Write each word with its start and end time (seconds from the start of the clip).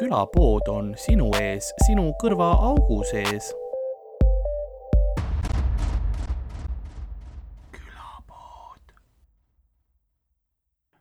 külapood 0.00 0.68
on 0.72 0.94
sinu 0.96 1.28
ees, 1.36 1.74
sinu 1.86 2.10
kõrvaaugu 2.22 3.02
sees. 3.10 3.52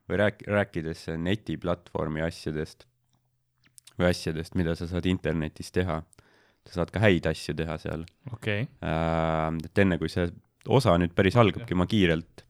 või 0.10 0.18
rääk-, 0.18 0.40
rääkides 0.50 1.04
netiplatvormi 1.22 2.24
asjadest 2.26 2.88
või 3.94 4.08
asjadest, 4.10 4.56
mida 4.58 4.74
sa 4.74 4.88
saad 4.90 5.06
internetis 5.06 5.70
teha, 5.76 6.00
sa 6.66 6.80
saad 6.80 6.90
ka 6.90 7.04
häid 7.04 7.28
asju 7.30 7.54
teha 7.60 7.76
seal 7.78 8.08
okei 8.34 8.64
okay., 8.66 8.66
äh,. 8.82 9.60
et 9.70 9.84
enne 9.86 10.00
kui 10.02 10.10
see 10.10 10.26
osa 10.66 10.98
nüüd 10.98 11.14
päris 11.14 11.38
algabki, 11.38 11.78
ma 11.78 11.86
kiirelt, 11.86 12.42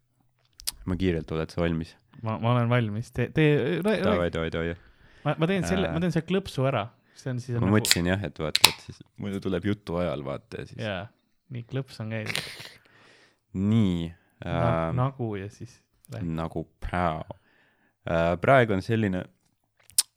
ma 0.87 0.95
kiirelt, 0.95 1.35
oled 1.35 1.51
sa 1.51 1.65
valmis? 1.65 1.97
ma, 2.23 2.39
ma 2.39 2.55
olen 2.55 2.71
valmis, 2.71 3.11
tee, 3.11 3.27
tee, 3.35 3.81
davai, 3.83 4.31
davai, 4.31 4.53
davai. 4.55 4.77
ma, 5.25 5.35
ma 5.37 5.47
teen 5.49 5.65
selle, 5.67 5.89
Äh. 5.89 5.93
ma 5.95 6.03
teen 6.03 6.13
selle 6.15 6.27
klõpsu 6.29 6.65
ära, 6.69 6.85
see 7.19 7.33
on 7.33 7.39
siis 7.43 7.59
ma 7.61 7.71
mõtlesin 7.73 8.09
jah, 8.11 8.23
et 8.29 8.39
vaata, 8.39 8.69
et 8.71 8.85
siis 8.87 9.01
muidu 9.21 9.41
tuleb 9.43 9.65
jutu 9.71 9.99
ajal 10.01 10.23
vaata 10.27 10.61
ja 10.63 10.69
siis 10.69 10.83
jaa, 10.83 11.01
nii 11.55 11.65
klõps 11.69 11.99
on 12.03 12.15
käinud 12.15 12.41
nii 13.53 14.09
Na, 14.39 14.53
äh, 14.53 14.93
nagu 14.95 15.33
ja 15.35 15.49
siis 15.51 15.81
nagu 16.23 16.63
päo 16.79 17.25
äh,. 18.07 18.37
praegu 18.39 18.77
on 18.77 18.81
selline 18.85 19.25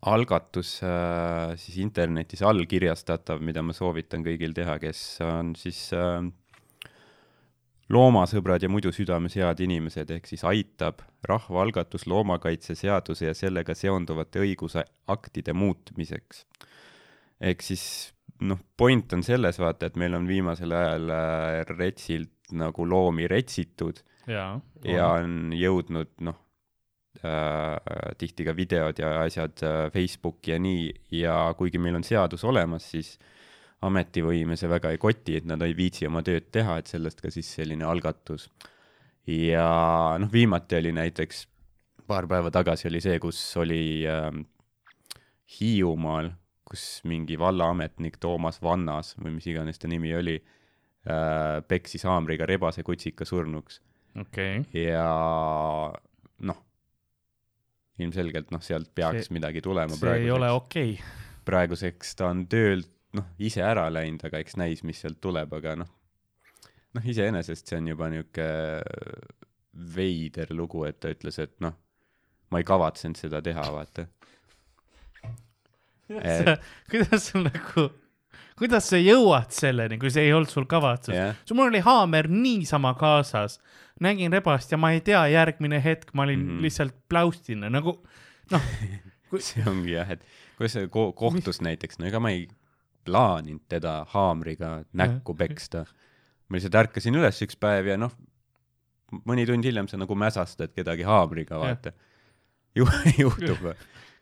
algatus 0.06 0.76
äh, 0.82 1.54
siis 1.58 1.78
internetis 1.82 2.42
allkirjastatav, 2.46 3.42
mida 3.44 3.62
ma 3.62 3.74
soovitan 3.76 4.24
kõigil 4.26 4.54
teha, 4.54 4.78
kes 4.82 5.02
on 5.26 5.52
siis 5.58 5.88
äh, 5.94 6.22
loomasõbrad 7.90 8.62
ja 8.62 8.70
muidu 8.70 8.92
südames 8.94 9.34
head 9.36 9.60
inimesed, 9.64 10.10
ehk 10.10 10.28
siis 10.30 10.44
aitab 10.48 11.02
rahvaalgatus 11.28 12.06
loomakaitseseaduse 12.10 13.26
ja 13.26 13.34
sellega 13.34 13.74
seonduvate 13.74 14.42
õigusaktide 14.44 15.52
muutmiseks. 15.52 16.46
ehk 17.40 17.62
siis 17.62 18.12
noh, 18.40 18.60
point 18.76 19.12
on 19.12 19.22
selles 19.26 19.58
vaata, 19.58 19.88
et 19.88 19.98
meil 20.00 20.14
on 20.14 20.28
viimasel 20.28 20.72
ajal 20.76 21.10
äh, 21.10 21.58
retsilt 21.68 22.54
nagu 22.58 22.86
loomi 22.88 23.28
retsitud 23.30 24.02
jaa. 24.28 24.60
ja 24.84 25.08
on 25.18 25.52
jõudnud 25.56 26.12
noh 26.26 26.38
äh,, 27.22 27.76
tihti 28.18 28.46
ka 28.46 28.56
videod 28.56 28.98
ja 29.02 29.14
asjad 29.22 29.62
äh, 29.66 29.86
Facebooki 29.94 30.54
ja 30.54 30.58
nii 30.62 30.90
ja 31.22 31.36
kuigi 31.58 31.80
meil 31.82 32.00
on 32.00 32.06
seadus 32.06 32.44
olemas, 32.44 32.90
siis 32.94 33.16
ametivõime 33.82 34.56
see 34.58 34.70
väga 34.70 34.92
ei 34.94 35.00
koti, 35.02 35.36
et 35.40 35.48
nad 35.48 35.62
ei 35.66 35.74
viitsi 35.76 36.06
oma 36.08 36.22
tööd 36.26 36.50
teha, 36.54 36.78
et 36.78 36.90
sellest 36.90 37.22
ka 37.22 37.32
siis 37.34 37.48
selline 37.58 37.86
algatus. 37.88 38.48
ja 39.26 39.66
noh, 40.18 40.30
viimati 40.32 40.78
oli 40.80 40.92
näiteks 40.92 41.46
paar 42.06 42.26
päeva 42.30 42.50
tagasi 42.50 42.88
oli 42.90 43.00
see, 43.02 43.18
kus 43.22 43.40
oli 43.62 43.82
äh, 44.08 44.30
Hiiumaal, 45.52 46.32
kus 46.66 47.02
mingi 47.04 47.38
vallaametnik 47.38 48.16
Toomas 48.22 48.62
Vannas 48.62 49.14
või 49.20 49.36
mis 49.36 49.46
iganes 49.50 49.78
ta 49.78 49.90
nimi 49.90 50.14
oli 50.16 50.38
äh,, 50.38 51.60
peksis 51.68 52.06
haamriga 52.08 52.46
rebase 52.48 52.82
kutsika 52.86 53.26
surnuks 53.28 53.80
okei 54.18 54.62
okay., 54.62 54.86
ja 54.86 55.04
noh, 56.48 56.62
ilmselgelt 58.02 58.50
noh, 58.54 58.62
sealt 58.64 58.90
peaks 58.94 59.28
See- 59.28 59.36
midagi 59.36 59.62
tulema 59.64 59.98
see 59.98 60.24
ei 60.24 60.30
ole 60.32 60.50
okei 60.54 60.96
okay.. 60.96 61.20
praeguseks 61.44 62.16
ta 62.18 62.30
on 62.32 62.46
töölt 62.50 62.90
noh, 63.18 63.28
ise 63.42 63.62
ära 63.64 63.88
läinud, 63.92 64.22
aga 64.28 64.40
eks 64.42 64.56
näis, 64.60 64.82
mis 64.86 65.02
sealt 65.02 65.20
tuleb, 65.22 65.52
aga 65.58 65.76
noh, 65.82 65.90
noh 66.96 67.08
iseenesest 67.08 67.68
see 67.68 67.80
on 67.80 67.92
juba 67.92 68.10
niisugune 68.12 68.50
veider 69.72 70.52
lugu, 70.52 70.84
et 70.84 70.98
ta 71.00 71.12
ütles, 71.12 71.38
et 71.40 71.54
noh, 71.64 71.74
ma 72.52 72.60
ei 72.60 72.68
kavatsenud 72.68 73.16
seda 73.16 73.40
teha, 73.44 73.64
vaata. 73.72 74.06
Et- 76.12 76.66
kuidas 76.92 77.30
sul 77.30 77.46
nagu, 77.46 77.86
kuidas 78.58 78.90
sa 78.92 79.00
jõuad 79.00 79.54
selleni, 79.54 79.96
kui 80.00 80.10
see 80.12 80.26
ei 80.28 80.34
olnud 80.36 80.50
sul 80.52 80.66
kavatsus 80.68 81.14
jah, 81.16 81.38
sul 81.48 81.56
mul 81.56 81.70
oli 81.70 81.80
haamer 81.84 82.28
niisama 82.28 82.92
kaasas, 83.00 83.56
nägin 84.02 84.34
rebast 84.34 84.74
ja 84.74 84.80
ma 84.80 84.92
ei 84.92 85.00
tea, 85.04 85.22
järgmine 85.32 85.80
hetk 85.80 86.12
ma 86.12 86.26
olin 86.26 86.42
mm. 86.42 86.50
-hmm. 86.50 86.62
lihtsalt 86.66 86.98
pläustine 87.08 87.70
nagu 87.72 87.96
noh, 88.52 88.68
see 89.48 89.64
ongi 89.64 89.96
jah, 89.96 90.10
et 90.10 90.26
kuidas 90.58 90.76
see 90.76 90.90
ko-, 90.92 91.14
kohtus 91.16 91.62
mis? 91.62 91.68
näiteks, 91.70 91.98
no 91.98 92.10
ega 92.10 92.20
ma 92.20 92.34
ei 92.34 92.44
plaaninud 93.04 93.64
teda 93.70 94.02
haamriga 94.12 94.82
näkku 94.92 95.34
peksta. 95.38 95.86
ma 96.48 96.58
lihtsalt 96.58 96.76
ärkasin 96.82 97.16
üles 97.16 97.38
üks 97.44 97.56
päev 97.56 97.88
ja 97.88 97.96
noh, 98.00 98.12
mõni 99.28 99.46
tund 99.48 99.66
hiljem 99.66 99.88
sa 99.90 100.00
nagu 100.00 100.16
mäsastad 100.18 100.72
kedagi 100.76 101.06
haamriga, 101.06 101.60
vaata. 101.60 101.92
ju-, 102.78 102.88
juhtub. 103.22 103.72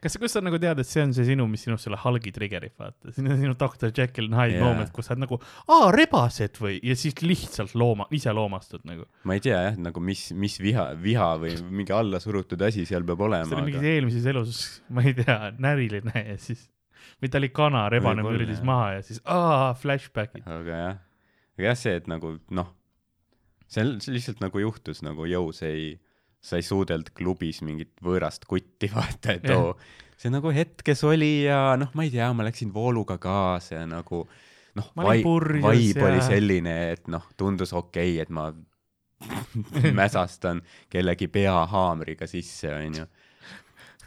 kas, 0.00 0.16
kus 0.20 0.34
sa 0.34 0.42
nagu 0.42 0.58
tead, 0.60 0.80
et 0.80 0.88
see 0.88 1.02
on 1.04 1.12
see 1.14 1.28
sinu, 1.28 1.46
mis 1.50 1.62
sinust 1.66 1.86
selle 1.86 1.98
halgi 2.00 2.32
trigger'ib, 2.34 2.74
vaata, 2.80 3.12
see 3.14 3.24
on 3.24 3.36
sinu 3.38 3.54
Doctor 3.60 3.92
Jekyll 3.94 4.30
and 4.30 4.38
Hyde 4.38 4.56
yeah. 4.56 4.64
moment, 4.64 4.90
kus 4.94 5.10
sa 5.10 5.14
oled 5.14 5.24
nagu, 5.26 5.38
aa, 5.68 5.90
rebased 5.94 6.58
või, 6.62 6.78
ja 6.86 6.96
siis 6.98 7.20
lihtsalt 7.22 7.76
looma, 7.78 8.08
ise 8.16 8.34
loomastud 8.34 8.86
nagu. 8.88 9.06
ma 9.28 9.36
ei 9.36 9.44
tea 9.44 9.60
jah, 9.68 9.78
nagu 9.90 10.02
mis, 10.04 10.30
mis 10.32 10.58
viha, 10.62 10.90
viha 10.98 11.30
või 11.42 11.54
mingi 11.68 11.94
allasurutud 11.94 12.66
asi 12.66 12.86
seal 12.88 13.06
peab 13.06 13.22
see 13.22 13.30
olema, 13.30 13.54
oli 13.54 13.70
mingis 13.70 13.82
aga 13.82 13.94
eelmises 13.94 14.30
elus, 14.34 14.66
ma 14.90 15.06
ei 15.06 15.16
tea, 15.20 15.38
näriline 15.60 16.26
ja 16.32 16.38
siis, 16.40 16.66
või 17.22 17.30
ta 17.30 17.40
oli 17.40 17.50
kana, 17.54 17.86
rebane 17.92 18.24
jah. 18.24 18.64
maha 18.66 18.92
ja 18.96 19.06
siis 19.06 19.22
aa, 19.24 19.72
flashback'id. 19.78 20.44
aga 20.46 20.82
jah, 20.82 21.00
aga 21.58 21.66
jah, 21.70 21.80
see, 21.80 21.96
et 22.00 22.10
nagu 22.10 22.36
noh, 22.56 22.70
see, 23.66 23.86
see 24.02 24.16
lihtsalt 24.16 24.44
nagu 24.44 24.62
juhtus 24.62 25.02
nagu 25.06 25.28
jõu, 25.30 25.50
see 25.56 25.72
ei, 25.72 25.90
sa 26.40 26.60
ei 26.60 26.66
suudelnud 26.66 27.12
klubis 27.16 27.60
mingit 27.66 27.92
võõrast 28.04 28.46
kutti 28.50 28.90
vaata, 28.94 29.36
et 29.38 29.50
oo, 29.54 29.74
see 30.20 30.32
nagu 30.32 30.52
hetkes 30.54 31.04
oli 31.08 31.34
ja 31.46 31.76
noh, 31.80 31.92
ma 31.96 32.06
ei 32.06 32.14
tea, 32.14 32.30
ma 32.36 32.46
läksin 32.48 32.72
vooluga 32.74 33.18
kaasa 33.22 33.82
ja 33.82 33.84
nagu 33.88 34.24
noh, 34.78 34.90
vibe 34.96 36.00
ja- 36.00 36.08
oli 36.10 36.24
selline, 36.24 36.76
et 36.96 37.08
noh, 37.12 37.26
tundus 37.36 37.74
okei 37.74 38.16
okay,, 38.16 38.24
et 38.24 38.34
ma 38.34 38.50
mäsastan 40.00 40.62
kellegi 40.90 41.28
pea 41.28 41.66
haamriga 41.70 42.28
sisse, 42.30 42.72
onju. 42.72 43.06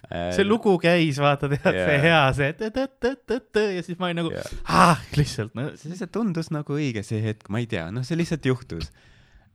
See 0.09 0.45
lugu 0.45 0.75
käis, 0.81 1.19
vaata, 1.21 1.47
tead 1.51 1.69
yeah., 1.69 1.87
see 1.87 2.01
hea, 2.03 2.21
see 2.37 2.55
tõ-tõ-tõ-tõ 2.59 3.65
ja 3.77 3.83
siis 3.85 3.99
ma 3.99 4.09
olin 4.09 4.21
nagu 4.23 4.33
Jaa. 4.33 4.43
ah,, 4.67 5.03
lihtsalt 5.17 5.55
no,. 5.57 5.69
see 5.79 5.93
lihtsalt 5.93 6.13
tundus 6.15 6.51
nagu 6.53 6.75
õige 6.75 7.05
see 7.07 7.21
hetk, 7.23 7.47
ma 7.53 7.61
ei 7.63 7.69
tea, 7.71 7.87
noh, 7.93 8.05
see 8.07 8.19
lihtsalt 8.19 8.45
juhtus. 8.47 8.91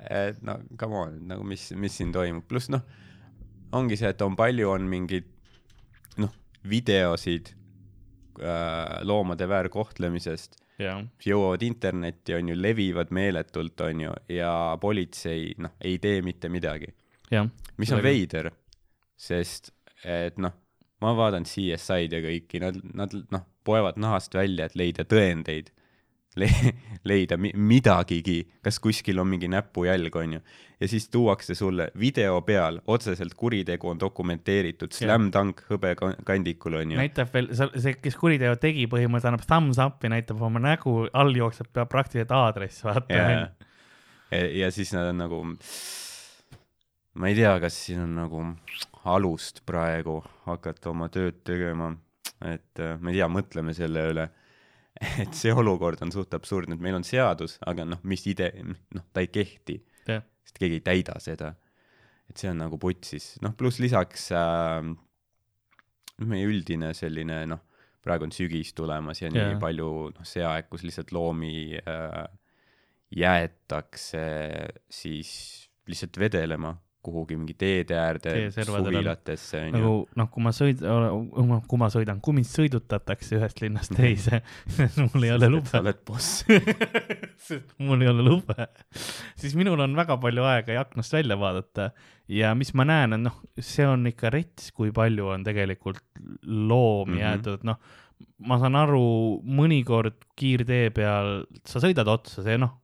et 0.08 0.40
no 0.46 0.58
come 0.80 1.02
on, 1.04 1.18
nagu 1.30 1.44
mis, 1.46 1.68
mis 1.76 1.98
siin 2.00 2.14
toimub, 2.14 2.46
pluss 2.48 2.72
noh, 2.72 2.84
ongi 3.76 3.98
see, 4.00 4.10
et 4.14 4.24
on 4.24 4.36
palju, 4.38 4.70
on 4.72 4.88
mingeid 4.88 5.28
noh, 6.22 6.32
videosid 6.68 7.52
äh, 7.52 8.98
loomade 9.06 9.48
väärkohtlemisest, 9.50 10.58
mis 10.78 11.26
jõuavad 11.26 11.64
internetti, 11.66 12.36
on 12.38 12.52
ju, 12.52 12.58
levivad 12.58 13.10
meeletult, 13.14 13.82
on 13.82 14.04
ju, 14.06 14.14
ja 14.32 14.52
politsei 14.80 15.50
noh, 15.58 15.74
ei 15.82 15.98
tee 16.02 16.22
mitte 16.22 16.50
midagi. 16.52 16.92
jah. 17.30 17.50
mis 17.76 17.92
on 17.92 18.02
veider, 18.02 18.52
sest 19.18 19.74
et 20.04 20.38
noh, 20.38 20.54
ma 21.02 21.14
vaatan 21.16 21.46
CSI-d 21.48 22.18
ja 22.18 22.22
kõiki, 22.24 22.62
nad, 22.62 22.78
nad 22.94 23.14
noh, 23.34 23.44
poevad 23.66 23.98
nahast 24.00 24.34
välja, 24.34 24.68
et 24.68 24.78
leida 24.78 25.06
tõendeid 25.08 25.74
Le, 26.38 26.46
leida 27.08 27.38
mi 27.40 27.50
midagigi, 27.56 28.42
kas 28.62 28.76
kuskil 28.82 29.18
on 29.18 29.30
mingi 29.30 29.48
näpujälg, 29.50 30.16
on 30.20 30.36
ju. 30.36 30.40
ja 30.80 30.88
siis 30.90 31.08
tuuakse 31.10 31.54
sulle 31.58 31.88
video 31.98 32.40
peal, 32.46 32.78
otseselt 32.86 33.34
kuritegu 33.34 33.88
on 33.90 34.00
dokumenteeritud, 34.00 34.92
slam 34.94 35.30
dunk 35.34 35.64
hõbekandikul, 35.70 36.76
on 36.82 36.92
ju. 36.94 37.00
näitab 37.00 37.32
veel, 37.34 37.48
see, 37.56 37.96
kes 37.98 38.18
kuriteo 38.20 38.54
tegi, 38.60 38.86
põhimõtteliselt 38.92 39.32
annab 39.32 39.46
thumbs 39.48 39.80
up'i, 39.82 40.12
näitab 40.12 40.44
oma 40.44 40.62
nägu, 40.62 40.94
all 41.16 41.34
jookseb 41.34 41.72
pea 41.72 41.88
praktiliselt 41.90 42.36
aadress, 42.36 42.84
vaata 42.86 43.24
ja 44.60 44.70
siis 44.74 44.92
nad 44.94 45.10
on 45.10 45.22
nagu, 45.24 45.42
ma 47.18 47.32
ei 47.32 47.40
tea, 47.40 47.56
kas 47.64 47.82
siin 47.88 48.04
on 48.04 48.14
nagu 48.20 48.44
alust 49.08 49.62
praegu 49.68 50.18
hakata 50.46 50.92
oma 50.92 51.08
tööd 51.12 51.42
tegema, 51.46 51.92
et 52.44 52.82
äh, 52.82 52.96
ma 53.00 53.12
ei 53.12 53.18
tea, 53.18 53.28
mõtleme 53.32 53.74
selle 53.76 54.04
üle, 54.12 54.26
et 55.24 55.36
see 55.36 55.54
olukord 55.54 56.02
on 56.04 56.12
suht 56.14 56.34
absurdne, 56.36 56.78
et 56.78 56.84
meil 56.84 56.98
on 56.98 57.06
seadus, 57.06 57.58
aga 57.68 57.86
noh, 57.88 58.02
mis 58.08 58.24
ide-, 58.30 58.52
noh, 58.64 59.06
ta 59.12 59.24
ei 59.24 59.30
kehti, 59.32 59.80
jah, 60.08 60.24
sest 60.46 60.60
keegi 60.60 60.80
ei 60.80 60.86
täida 60.86 61.18
seda. 61.22 61.54
et 62.28 62.36
see 62.36 62.50
on 62.50 62.58
nagu 62.60 62.76
putsis, 62.80 63.36
noh, 63.44 63.54
pluss 63.56 63.80
lisaks 63.80 64.28
äh, 64.36 64.82
meie 66.28 66.48
üldine 66.50 66.92
selline 66.96 67.44
noh, 67.48 67.62
praegu 68.04 68.28
on 68.28 68.34
sügis 68.34 68.74
tulemas 68.76 69.22
ja 69.22 69.30
nii 69.32 69.54
Jaa. 69.54 69.60
palju 69.62 69.88
noh, 70.14 70.26
see 70.26 70.44
aeg, 70.46 70.68
kus 70.70 70.84
lihtsalt 70.86 71.12
loomi 71.14 71.78
äh, 71.78 72.26
jäetakse 73.14 74.26
siis 74.92 75.30
lihtsalt 75.88 76.18
vedelema 76.20 76.74
kuhugi 77.12 77.38
mingi 77.38 77.56
teede 77.58 77.96
äärde, 77.98 78.34
suvilatesse 78.54 79.64
nagu 79.74 79.92
noh, 80.18 80.28
kui 80.32 80.44
ma 80.44 80.52
sõidan, 80.54 81.20
kui 81.68 81.80
ma 81.80 81.90
sõidan, 81.92 82.20
kui 82.24 82.36
mind 82.36 82.50
sõidutatakse 82.50 83.38
ühest 83.38 83.62
linnast 83.64 83.94
teise, 83.96 84.42
mul 85.00 85.28
ei 85.28 85.34
ole 85.34 85.46
sa 85.46 85.52
lube, 85.52 85.74
oled 85.82 86.02
boss. 86.08 86.44
sest 87.48 87.74
mul 87.82 88.04
ei 88.04 88.12
ole 88.12 88.26
lube, 88.26 88.68
siis 89.38 89.56
minul 89.58 89.80
on 89.84 89.96
väga 89.98 90.18
palju 90.20 90.46
aega 90.48 90.80
aknast 90.82 91.16
välja 91.16 91.38
vaadata 91.40 91.90
ja 92.28 92.52
mis 92.58 92.74
ma 92.76 92.86
näen, 92.88 93.16
on 93.16 93.26
noh, 93.28 93.38
see 93.58 93.86
on 93.88 94.06
ikka 94.10 94.32
rets, 94.34 94.72
kui 94.76 94.92
palju 94.94 95.32
on 95.32 95.46
tegelikult 95.46 96.04
loomi 96.44 97.14
mm. 97.14 97.16
-hmm. 97.16 97.24
jäetud, 97.24 97.58
et 97.60 97.66
noh, 97.68 97.80
ma 98.48 98.58
saan 98.60 98.76
aru, 98.78 99.04
mõnikord 99.42 100.18
kiirtee 100.38 100.90
peal 100.94 101.44
sa 101.66 101.82
sõidad 101.82 102.08
otsa, 102.10 102.44
see 102.46 102.58
noh, 102.60 102.76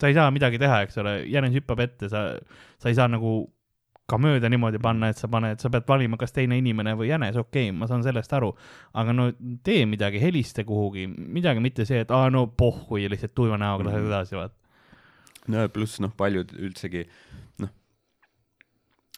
sa 0.00 0.08
ei 0.10 0.14
saa 0.16 0.30
midagi 0.34 0.58
teha, 0.60 0.82
eks 0.86 0.98
ole, 1.02 1.16
jänes 1.30 1.54
hüppab 1.54 1.80
ette, 1.84 2.08
sa, 2.12 2.26
sa 2.80 2.88
ei 2.88 2.96
saa 2.98 3.08
nagu 3.12 3.50
ka 4.10 4.18
mööda 4.18 4.48
niimoodi 4.50 4.80
panna, 4.82 5.12
et 5.12 5.20
sa 5.22 5.28
paned, 5.30 5.60
sa 5.62 5.68
pead 5.70 5.84
valima, 5.86 6.16
kas 6.18 6.32
teine 6.34 6.56
inimene 6.58 6.96
või 6.98 7.12
jänes, 7.12 7.36
okei 7.38 7.68
okay,, 7.68 7.76
ma 7.78 7.86
saan 7.86 8.02
sellest 8.02 8.32
aru, 8.34 8.48
aga 8.98 9.12
no 9.14 9.28
tee 9.62 9.84
midagi, 9.86 10.18
helista 10.18 10.64
kuhugi, 10.66 11.04
midagi, 11.06 11.62
mitte 11.62 11.86
see, 11.86 12.00
et 12.02 12.10
aa 12.10 12.26
no 12.34 12.46
pohhu 12.48 12.98
ja 12.98 13.10
lihtsalt 13.12 13.36
tuima 13.38 13.58
näoga 13.60 13.86
lähed 13.86 14.02
Mhm. 14.02 14.10
edasi, 14.10 14.34
vaat. 14.40 14.56
no 15.46 15.62
ja 15.62 15.68
pluss 15.70 16.00
noh, 16.02 16.10
paljud 16.16 16.50
üldsegi 16.58 17.04
noh, 17.62 17.70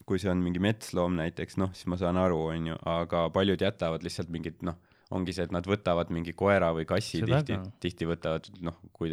kui 0.05 0.19
see 0.19 0.31
on 0.31 0.43
mingi 0.45 0.61
metsloom 0.61 1.17
näiteks, 1.17 1.57
noh, 1.63 1.73
siis 1.73 1.87
ma 1.89 1.97
saan 1.97 2.17
aru, 2.21 2.39
onju, 2.53 2.77
aga 2.85 3.31
paljud 3.33 3.61
jätavad 3.65 4.05
lihtsalt 4.05 4.29
mingit 4.35 4.61
noh, 4.67 4.77
ongi 5.13 5.35
see, 5.37 5.47
et 5.49 5.53
nad 5.55 5.67
võtavad 5.69 6.13
mingi 6.15 6.35
koera 6.37 6.73
või 6.77 6.87
kassi 6.89 7.21
Seda 7.23 7.43
tihti 7.47 7.75
tihti 7.85 8.09
võtavad 8.09 8.49
noh, 8.65 8.79
kui, 8.95 9.13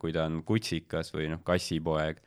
kui 0.00 0.14
ta 0.14 0.26
on 0.30 0.40
kutsikas 0.46 1.12
või 1.14 1.30
noh, 1.32 1.42
kassipoeg 1.46 2.22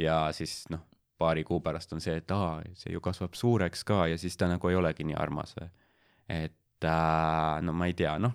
ja 0.00 0.24
siis 0.36 0.62
noh, 0.72 0.84
paari 1.22 1.44
kuu 1.46 1.60
pärast 1.64 1.92
on 1.94 2.02
see, 2.02 2.16
et 2.22 2.34
aa, 2.34 2.60
see 2.78 2.94
ju 2.94 3.02
kasvab 3.04 3.36
suureks 3.38 3.84
ka 3.88 4.06
ja 4.10 4.18
siis 4.20 4.36
ta 4.40 4.48
nagu 4.50 4.70
ei 4.70 4.78
olegi 4.78 5.06
nii 5.06 5.18
armas 5.18 5.54
või. 5.58 5.68
et 6.32 6.88
äh, 6.88 7.60
no 7.62 7.74
ma 7.76 7.88
ei 7.90 7.96
tea, 7.98 8.16
noh, 8.22 8.34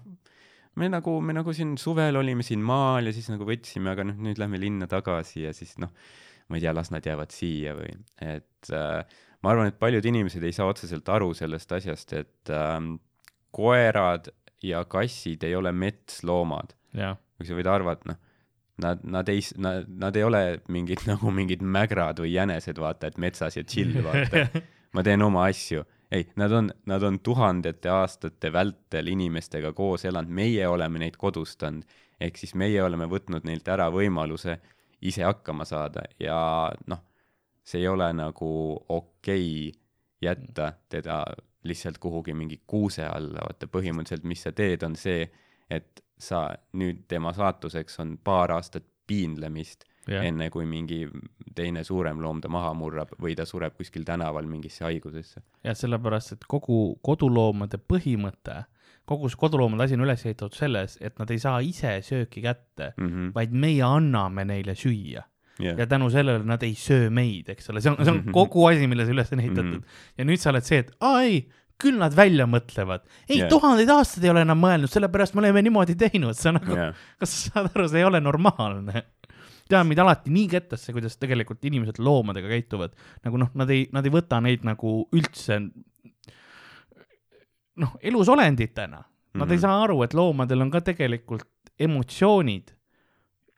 me 0.77 0.89
nagu, 0.91 1.17
me 1.25 1.35
nagu 1.35 1.53
siin 1.55 1.75
suvel 1.81 2.19
olime 2.19 2.45
siin 2.45 2.63
maal 2.63 3.09
ja 3.09 3.15
siis 3.15 3.29
nagu 3.33 3.47
võtsime, 3.47 3.91
aga 3.93 4.07
noh, 4.07 4.19
nüüd 4.27 4.39
lähme 4.41 4.61
linna 4.61 4.89
tagasi 4.91 5.47
ja 5.47 5.53
siis 5.57 5.75
noh, 5.81 5.93
ma 6.47 6.59
ei 6.59 6.63
tea, 6.63 6.75
las 6.75 6.93
nad 6.93 7.05
jäävad 7.05 7.33
siia 7.35 7.75
või, 7.77 7.91
et 8.23 8.71
äh, 8.75 9.01
ma 9.43 9.53
arvan, 9.53 9.71
et 9.71 9.79
paljud 9.81 10.05
inimesed 10.05 10.43
ei 10.45 10.55
saa 10.55 10.69
otseselt 10.69 11.09
aru 11.11 11.33
sellest 11.37 11.73
asjast, 11.79 12.13
et 12.17 12.53
äh, 12.53 12.79
koerad 13.57 14.29
ja 14.63 14.83
kassid 14.85 15.43
ei 15.43 15.55
ole 15.55 15.71
metsloomad. 15.73 16.73
kui 17.37 17.45
sa 17.45 17.57
võid 17.57 17.69
arvata, 17.69 18.09
noh, 18.09 18.17
nad, 18.81 19.03
nad 19.03 19.29
ei, 19.29 19.41
nad, 19.61 19.85
nad 19.89 20.15
ei 20.17 20.23
ole 20.25 20.41
mingid 20.73 21.03
nagu 21.09 21.33
mingid 21.33 21.61
mägrad 21.61 22.21
või 22.23 22.33
jänesed, 22.33 22.79
vaata, 22.81 23.11
et 23.11 23.21
metsas 23.21 23.57
ja 23.57 23.65
chill, 23.65 23.99
vaata. 24.07 24.47
ma 24.93 25.03
teen 25.05 25.21
oma 25.25 25.47
asju. 25.51 25.83
ei, 26.11 26.27
nad 26.39 26.53
on, 26.55 26.71
nad 26.87 27.03
on 27.03 27.19
tuhandete 27.19 27.89
aastate 27.91 28.51
vältel 28.53 29.11
inimestega 29.13 29.73
koos 29.77 30.05
elanud, 30.05 30.31
meie 30.31 30.67
oleme 30.67 31.03
neid 31.03 31.17
kodustanud. 31.17 31.85
ehk 32.19 32.37
siis 32.37 32.55
meie 32.55 32.81
oleme 32.83 33.05
võtnud 33.05 33.45
neilt 33.45 33.67
ära 33.69 33.91
võimaluse 33.93 34.57
ise 35.01 35.21
hakkama 35.23 35.65
saada 35.69 36.01
ja 36.19 36.71
noh, 36.87 37.03
see 37.63 37.83
ei 37.83 37.87
ole 37.87 38.07
nagu 38.13 38.49
okei 38.89 39.73
jätta 40.21 40.71
teda 40.89 41.21
lihtsalt 41.67 41.99
kuhugi 42.01 42.33
mingi 42.37 42.61
kuuse 42.67 43.05
alla, 43.05 43.43
vaata 43.45 43.69
põhimõtteliselt, 43.71 44.27
mis 44.27 44.43
sa 44.47 44.53
teed, 44.55 44.83
on 44.87 44.95
see, 44.95 45.27
et 45.69 46.03
sa 46.17 46.47
nüüd 46.77 47.05
tema 47.11 47.33
saatuseks 47.35 47.99
on 48.03 48.15
paar 48.23 48.53
aastat 48.55 48.85
piinlemist, 49.07 49.85
jah, 50.07 50.25
enne 50.27 50.49
kui 50.53 50.65
mingi 50.69 51.05
teine 51.55 51.83
suurem 51.87 52.21
loom 52.23 52.41
ta 52.43 52.49
maha 52.51 52.73
murrab 52.77 53.13
või 53.21 53.35
ta 53.37 53.45
sureb 53.47 53.77
kuskil 53.77 54.05
tänaval 54.07 54.47
mingisse 54.49 54.85
haigusesse. 54.87 55.43
ja 55.63 55.75
sellepärast, 55.75 56.37
et 56.37 56.49
kogu 56.49 56.97
koduloomade 57.05 57.79
põhimõte, 57.79 58.63
kogu 59.07 59.29
see 59.29 59.39
koduloomade 59.39 59.87
asi 59.87 59.97
on 59.97 60.05
üles 60.07 60.25
ehitatud 60.25 60.57
selles, 60.57 60.97
et 61.01 61.19
nad 61.19 61.31
ei 61.31 61.39
saa 61.39 61.61
ise 61.63 61.97
sööki 62.03 62.43
kätte, 62.43 62.93
mm. 62.97 63.07
-hmm. 63.07 63.33
vaid 63.35 63.51
meie 63.51 63.83
anname 63.83 64.45
neile 64.45 64.75
süüa 64.75 65.23
Yeah. 65.59 65.77
ja 65.79 65.87
tänu 65.89 66.09
sellele 66.13 66.43
nad 66.45 66.61
ei 66.63 66.75
söö 66.77 67.09
meid, 67.09 67.47
eks 67.49 67.69
ole, 67.71 67.81
see 67.81 67.89
on, 67.89 67.97
see 68.05 68.11
on 68.13 68.19
kogu 68.37 68.65
asi, 68.69 68.85
mille 68.87 69.05
see 69.07 69.15
üles 69.15 69.31
on 69.33 69.39
ehitatud 69.41 69.79
mm. 69.79 69.79
-hmm. 69.81 70.11
ja 70.17 70.25
nüüd 70.29 70.37
sa 70.43 70.51
oled 70.51 70.63
see, 70.67 70.83
et 70.83 70.91
aa 71.01 71.21
ei, 71.25 71.39
küll 71.81 71.97
nad 71.97 72.13
välja 72.15 72.45
mõtlevad. 72.49 73.01
ei 73.29 73.39
yeah., 73.39 73.49
tuhandeid 73.49 73.89
aastaid 73.89 74.23
ei 74.25 74.29
ole 74.33 74.41
enam 74.45 74.61
mõelnud, 74.61 74.89
sellepärast 74.93 75.33
me 75.33 75.41
oleme 75.41 75.61
niimoodi 75.65 75.95
teinud, 75.97 76.37
see 76.37 76.49
on 76.53 76.59
nagu 76.61 76.71
yeah., 76.75 76.87
Yeah. 76.91 76.95
kas 77.19 77.33
sa 77.33 77.49
saad 77.49 77.71
aru, 77.73 77.87
see 77.89 77.99
ei 78.03 78.05
ole 78.05 78.19
normaalne. 78.21 79.03
tean 79.69 79.87
mind 79.87 79.99
alati 79.99 80.29
nii 80.31 80.47
kettasse, 80.47 80.93
kuidas 80.95 81.17
tegelikult 81.17 81.65
inimesed 81.65 81.97
loomadega 81.99 82.47
käituvad, 82.47 82.93
nagu 83.25 83.37
noh, 83.37 83.49
nad 83.53 83.69
ei, 83.69 83.87
nad 83.91 84.05
ei 84.05 84.11
võta 84.13 84.39
neid 84.41 84.63
nagu 84.63 85.07
üldse 85.11 85.57
noh, 87.75 87.97
elusolenditena. 88.01 88.97
Nad 88.97 89.07
mm 89.33 89.41
-hmm. 89.41 89.51
ei 89.51 89.57
Mhm. 89.57 89.61
saa 89.61 89.83
aru, 89.83 90.03
et 90.03 90.13
loomadel 90.13 90.61
on 90.61 90.71
ka 90.71 90.81
tegelikult 90.81 91.45
emotsioonid. 91.79 92.73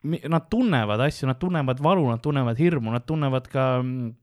Nad 0.04 0.48
tunnevad 0.52 1.02
asju, 1.04 1.28
nad 1.28 1.40
tunnevad 1.40 1.82
valu, 1.84 2.06
nad 2.08 2.22
tunnevad 2.24 2.60
hirmu, 2.60 2.92
nad 2.94 3.04
tunnevad 3.08 3.48
ka 3.52 3.66
mm, 3.82 4.14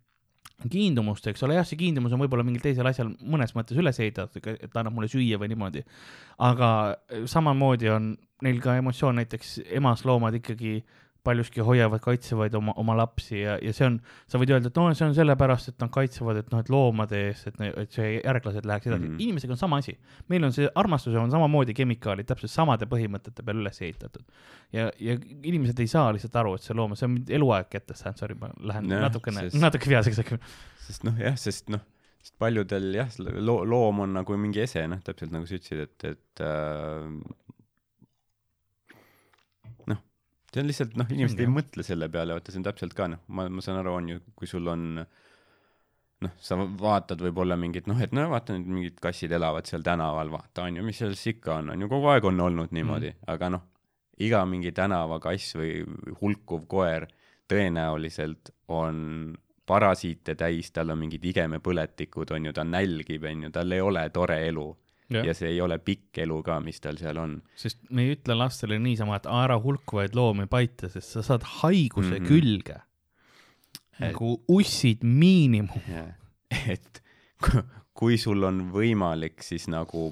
kiindumust, 0.73 1.26
eks 1.28 1.44
ole, 1.44 1.58
jah, 1.58 1.67
see 1.69 1.76
kiindumus 1.81 2.14
on 2.17 2.23
võib-olla 2.23 2.44
mingil 2.46 2.64
teisel 2.64 2.88
asjal 2.88 3.11
mõnes 3.20 3.52
mõttes 3.56 3.76
üles 3.76 4.00
ehitatud, 4.00 4.46
et 4.55 4.70
ta 4.73 4.81
annab 4.81 4.96
mulle 4.96 5.11
süüa 5.12 5.37
või 5.40 5.50
niimoodi. 5.52 5.84
aga 6.49 6.70
samamoodi 7.28 7.90
on 7.93 8.14
neil 8.46 8.62
ka 8.64 8.78
emotsioon, 8.81 9.20
näiteks 9.20 9.58
emasloomad 9.76 10.40
ikkagi 10.40 10.78
paljuski 11.26 11.64
hoiavad, 11.67 12.00
kaitsevad 12.05 12.55
oma, 12.58 12.75
oma 12.81 12.96
lapsi 13.00 13.40
ja, 13.40 13.56
ja 13.62 13.75
see 13.76 13.88
on, 13.88 13.99
sa 14.31 14.40
võid 14.40 14.55
öelda, 14.55 14.70
et 14.70 14.78
no 14.78 14.87
see 14.94 15.08
on 15.08 15.17
sellepärast, 15.17 15.73
et 15.73 15.82
nad 15.82 15.93
kaitsevad, 15.94 16.40
et 16.43 16.52
noh, 16.52 16.62
et 16.62 16.70
loomade 16.73 17.23
eest, 17.28 17.50
et, 17.50 17.58
et 17.82 17.99
see 17.99 18.12
järglased 18.14 18.69
läheks 18.69 18.90
edasi 18.90 19.02
mm. 19.02 19.14
-hmm. 19.14 19.25
inimesega 19.26 19.56
on 19.56 19.62
sama 19.62 19.81
asi. 19.82 19.96
meil 20.32 20.46
on 20.49 20.55
see 20.56 20.70
armastus 20.75 21.19
on 21.19 21.31
samamoodi 21.31 21.75
kemikaalid 21.75 22.28
täpselt 22.31 22.55
samade 22.55 22.88
põhimõtete 22.90 23.44
peal 23.46 23.62
üles 23.64 23.82
ehitatud. 23.82 24.25
ja, 24.73 24.90
ja 25.00 25.19
inimesed 25.43 25.81
ei 25.81 25.90
saa 25.90 26.12
lihtsalt 26.14 26.37
aru, 26.43 26.55
et 26.55 26.62
see 26.62 26.76
loom, 26.76 26.96
see 26.96 27.08
on 27.08 27.14
mind 27.19 27.34
eluaeg 27.40 27.69
kettes 27.70 28.05
saanud, 28.05 28.23
sorry, 28.23 28.38
ma 28.40 28.50
lähen 28.61 28.90
Jah, 28.90 29.05
natukene 29.08 29.46
sest..., 29.46 29.61
natuke 29.61 29.90
vihaseks 29.90 30.23
äkki. 30.25 30.40
sest 30.87 31.06
noh, 31.06 31.19
jah, 31.20 31.37
sest 31.40 31.73
noh, 31.73 31.82
sest 32.26 32.37
paljudel 32.43 32.88
jah, 32.96 33.11
loo-, 33.38 33.64
loom 33.69 34.05
on 34.06 34.17
nagu 34.20 34.38
mingi 34.40 34.64
ese, 34.64 34.87
noh, 34.90 35.02
täpselt 35.06 35.34
nagu 35.34 35.49
sa 35.49 35.58
ütlesid, 35.58 35.82
et, 35.87 36.06
et 36.14 36.44
äh, 36.44 37.11
noh, 39.93 40.02
see 40.56 40.64
on 40.64 40.70
lihtsalt 40.70 40.96
noh, 40.96 41.08
inimesed 41.12 41.40
ei 41.44 41.52
mõtle 41.52 41.84
selle 41.84 42.08
peale, 42.12 42.32
vaata, 42.36 42.52
see 42.52 42.62
on 42.62 42.66
täpselt 42.66 42.96
ka 42.96 43.10
noh, 43.12 43.22
ma, 43.28 43.44
ma 43.52 43.64
saan 43.64 43.82
aru, 43.82 43.92
on 44.00 44.12
ju, 44.14 44.20
kui 44.38 44.48
sul 44.48 44.72
on 44.72 44.86
noh, 46.24 46.36
sa 46.40 46.56
vaatad 46.56 47.20
võib-olla 47.20 47.58
mingit 47.60 47.90
noh, 47.90 48.00
et 48.00 48.14
no 48.16 48.24
vaata 48.32 48.56
nüüd 48.56 48.72
mingid 48.78 49.00
kassid 49.04 49.34
elavad 49.36 49.68
seal 49.68 49.84
tänaval, 49.84 50.32
vaata 50.32 50.64
on 50.64 50.80
ju, 50.80 50.86
mis 50.86 51.00
seal 51.02 51.12
siis 51.12 51.36
ikka 51.36 51.58
on, 51.60 51.74
on 51.74 51.84
ju 51.84 51.90
kogu 51.92 52.08
aeg 52.14 52.28
on 52.30 52.40
olnud 52.46 52.72
niimoodi. 52.76 53.12
Mm., 53.12 53.26
aga 53.34 53.50
noh, 53.52 53.66
iga 54.24 54.40
mingi 54.48 54.72
tänavakass 54.72 55.58
või 55.60 55.72
hulkuv 56.22 56.64
koer 56.70 57.04
tõenäoliselt 57.50 58.54
on 58.72 59.36
parasiite 59.66 60.36
täis, 60.38 60.70
tal 60.72 60.94
on 60.94 61.02
mingid 61.02 61.25
igemepõletikud, 61.26 62.32
on 62.32 62.48
ju, 62.48 62.56
ta 62.56 62.64
nälgib, 62.64 63.28
on 63.28 63.48
ju, 63.48 63.52
tal 63.52 63.76
ei 63.76 63.84
ole 63.84 64.08
tore 64.14 64.40
elu 64.48 64.70
ja. 65.10 65.22
ja 65.25 65.34
see 65.34 65.48
ei 65.54 65.60
ole 65.60 65.78
pikk 65.78 66.18
elu 66.25 66.40
ka, 66.42 66.58
mis 66.60 66.80
tal 66.80 66.98
seal 67.00 67.18
on. 67.22 67.38
sest 67.56 67.78
me 67.90 68.06
ei 68.06 68.16
ütle 68.16 68.34
lastele 68.38 68.78
niisama, 68.82 69.16
et 69.20 69.26
"Aa, 69.26 69.44
ära 69.44 69.56
hulkuvaid 69.62 70.14
loomi 70.18 70.46
paita, 70.50 70.88
sest 70.92 71.16
sa 71.16 71.22
saad 71.22 71.42
haiguse 71.60 72.18
mm. 72.18 72.25
-hmm. 72.25 72.28
külge. 72.28 72.80
nagu 74.00 74.42
ussid 74.48 75.04
miinimum. 75.04 75.80
et 76.72 77.02
ku- 77.40 77.62
kui 77.96 78.18
sul 78.20 78.42
on 78.44 78.58
võimalik, 78.72 79.40
siis 79.42 79.68
nagu, 79.72 80.10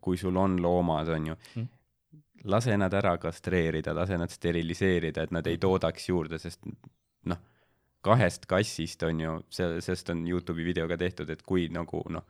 kui 0.00 0.16
sul 0.20 0.36
on 0.36 0.58
loomad, 0.62 1.08
on 1.08 1.26
ju 1.26 1.36
Mm., 1.56 1.68
lase 2.44 2.76
nad 2.76 2.92
ära 2.94 3.16
kastreerida, 3.18 3.94
lase 3.94 4.18
nad 4.18 4.30
steriliseerida, 4.30 5.22
et 5.22 5.30
nad 5.34 5.46
ei 5.46 5.58
toodaks 5.58 6.08
juurde, 6.08 6.38
sest 6.38 6.60
noh, 7.26 7.38
kahest 8.04 8.46
kassist 8.46 9.02
on 9.02 9.20
ju, 9.20 9.32
sellest 9.50 10.10
on 10.10 10.26
Youtube'i 10.28 10.64
video 10.64 10.86
ka 10.88 10.96
tehtud, 10.96 11.30
et 11.30 11.42
kui 11.42 11.68
nagu 11.68 12.02
noh, 12.14 12.22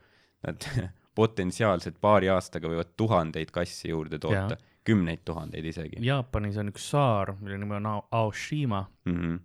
nad 0.47 0.69
potentsiaalselt 1.19 1.99
paari 2.01 2.29
aastaga 2.31 2.71
võivad 2.71 2.95
tuhandeid 2.97 3.51
kasse 3.51 3.89
juurde 3.91 4.19
toota 4.19 4.57
kümneid 4.89 5.23
tuhandeid 5.27 5.67
isegi 5.71 6.01
Jaapanis 6.05 6.57
on 6.61 6.71
üks 6.71 6.89
saar, 6.93 7.35
mille 7.39 7.59
nimi 7.61 7.77
on 7.79 7.89
Ao- 7.89 8.05
Aoshima 8.21 8.85
mm. 9.05 9.15
-hmm. 9.15 9.39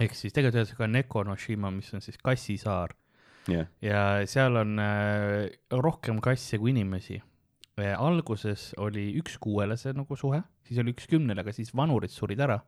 ehk 0.00 0.16
siis 0.16 0.32
tegelikult 0.32 0.60
öeldakse 0.60 0.78
ka 0.78 0.86
Nekonoshima, 0.86 1.70
mis 1.74 1.92
on 1.94 2.04
siis 2.04 2.18
kassisaar 2.22 2.94
jah, 3.48 3.68
ja 3.82 4.02
seal 4.26 4.56
on 4.62 4.78
äh, 4.82 5.48
rohkem 5.70 6.20
kasse 6.24 6.58
kui 6.58 6.72
inimesi 6.74 7.20
äh,. 7.78 7.94
alguses 7.98 8.72
oli 8.78 9.10
üks 9.20 9.38
kuuele 9.40 9.76
see 9.76 9.94
nagu 9.96 10.16
suhe, 10.16 10.42
siis 10.66 10.80
oli 10.82 10.94
üks 10.96 11.06
kümnele, 11.10 11.44
aga 11.44 11.54
siis 11.54 11.74
vanurid 11.76 12.10
surid 12.14 12.40
ära. 12.40 12.60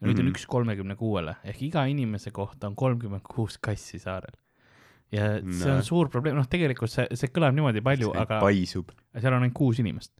ja 0.00 0.06
nüüd 0.06 0.14
mm 0.14 0.18
-hmm. 0.18 0.20
Mhm. 0.20 0.26
on 0.26 0.32
üks 0.34 0.46
kolmekümne 0.46 0.96
kuuele 0.96 1.36
ehk 1.44 1.62
iga 1.62 1.84
inimese 1.84 2.30
kohta 2.30 2.66
on 2.66 2.76
kolmkümmend 2.76 3.22
kuus 3.22 3.58
kassi 3.58 3.98
saarel. 3.98 4.34
Ja 5.14 5.28
see 5.42 5.72
on 5.72 5.82
suur 5.86 6.10
probleem, 6.12 6.38
noh, 6.38 6.48
tegelikult 6.50 6.92
see, 6.92 7.06
see 7.18 7.32
kõlab 7.34 7.56
niimoodi 7.56 7.82
palju, 7.84 8.12
aga 8.18 8.40
paisub. 8.44 8.92
seal 9.16 9.34
on 9.34 9.42
ainult 9.42 9.56
kuus 9.58 9.80
inimest 9.82 10.14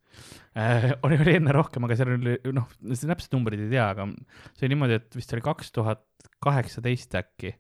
äh. 0.58 0.90
oli, 1.06 1.20
oli 1.22 1.38
enne 1.38 1.54
rohkem, 1.54 1.86
aga 1.86 1.98
seal 1.98 2.14
oli 2.16 2.36
noh, 2.56 2.68
täpset 2.82 3.34
numbrit 3.36 3.62
ei 3.62 3.72
tea, 3.72 3.88
aga 3.94 4.08
see 4.54 4.66
oli 4.66 4.74
niimoodi, 4.74 5.00
et 5.00 5.18
vist 5.18 5.34
oli 5.36 5.46
kaks 5.46 5.74
tuhat 5.76 6.06
kaheksateist 6.42 7.18
äkki 7.20 7.54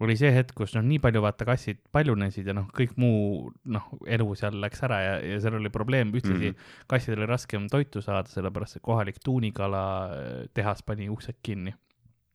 oli 0.00 0.16
see 0.16 0.30
hetk, 0.32 0.54
kus 0.56 0.72
noh, 0.76 0.84
nii 0.86 1.00
palju 1.02 1.20
vaata 1.20 1.44
kassid 1.48 1.82
paljunesid 1.92 2.46
ja 2.48 2.54
noh, 2.56 2.70
kõik 2.76 2.94
muu 3.00 3.50
noh, 3.68 3.90
elu 4.08 4.28
seal 4.38 4.56
läks 4.62 4.80
ära 4.86 5.00
ja, 5.04 5.12
ja 5.34 5.40
seal 5.44 5.58
oli 5.58 5.72
probleem, 5.72 6.12
ühtlasi 6.16 6.52
mm. 6.52 6.56
-hmm. 6.56 6.86
kassidel 6.90 7.20
oli 7.20 7.28
raskem 7.28 7.68
toitu 7.72 8.00
saada, 8.04 8.28
sellepärast 8.32 8.78
et 8.78 8.84
kohalik 8.86 9.20
tuunikala 9.24 9.84
äh, 10.08 10.32
tehas 10.56 10.82
pani 10.86 11.10
uksed 11.12 11.42
kinni. 11.42 11.74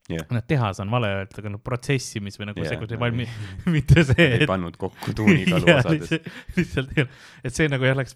jah, 0.10 0.26
noh, 0.30 0.44
tehas 0.46 0.80
on 0.84 0.92
vale 0.94 1.10
öelda, 1.16 1.40
aga 1.42 1.52
noh, 1.56 1.62
protsessimis 1.66 2.38
või 2.38 2.50
nagu 2.52 2.62
Jaa, 2.62 2.70
see, 2.70 2.80
kui 2.82 2.90
see 2.90 2.98
no 2.98 3.02
valmi-, 3.02 3.26
mitte 3.76 4.04
see, 4.06 4.28
ei 4.38 4.44
et 4.44 4.50
pannud 4.50 4.78
kokku 4.80 5.16
tuunikalu 5.18 5.66
Jaa, 5.72 5.82
osades. 5.82 6.30
lihtsalt, 6.58 6.92
ei 6.94 7.06
ole, 7.06 7.20
et 7.50 7.58
see 7.58 7.70
nagu 7.72 7.88
jah 7.88 7.98
läks 7.98 8.14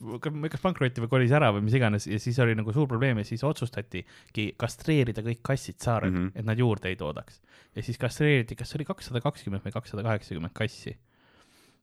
kas 0.54 0.64
pankrotti 0.64 1.04
või 1.04 1.12
kolis 1.16 1.34
ära 1.36 1.50
või 1.56 1.66
mis 1.66 1.78
iganes 1.80 2.06
ja 2.10 2.20
siis 2.22 2.38
oli 2.46 2.54
nagu 2.60 2.74
suur 2.76 2.90
probleem 2.92 3.22
ja 3.24 3.28
siis 3.28 3.44
otsustatigi 3.48 4.52
kastreerida 4.62 5.24
kõik 5.26 5.42
kassid 5.50 5.80
saarel 5.82 6.12
mm. 6.12 6.26
-hmm. 6.28 6.42
et 6.42 6.50
nad 6.52 6.62
juurde 6.62 6.92
ei 6.92 7.00
toodaks. 7.00 7.42
ja 7.76 7.86
siis 7.86 7.98
kastreeriti, 8.02 8.58
kas 8.60 8.70
see 8.70 8.82
oli 8.82 8.90
kakssada 8.90 9.22
kakskümmend 9.26 9.66
või 9.66 9.74
kakssada 9.74 10.06
kaheksakümmend 10.06 10.54
kassi. 10.54 10.94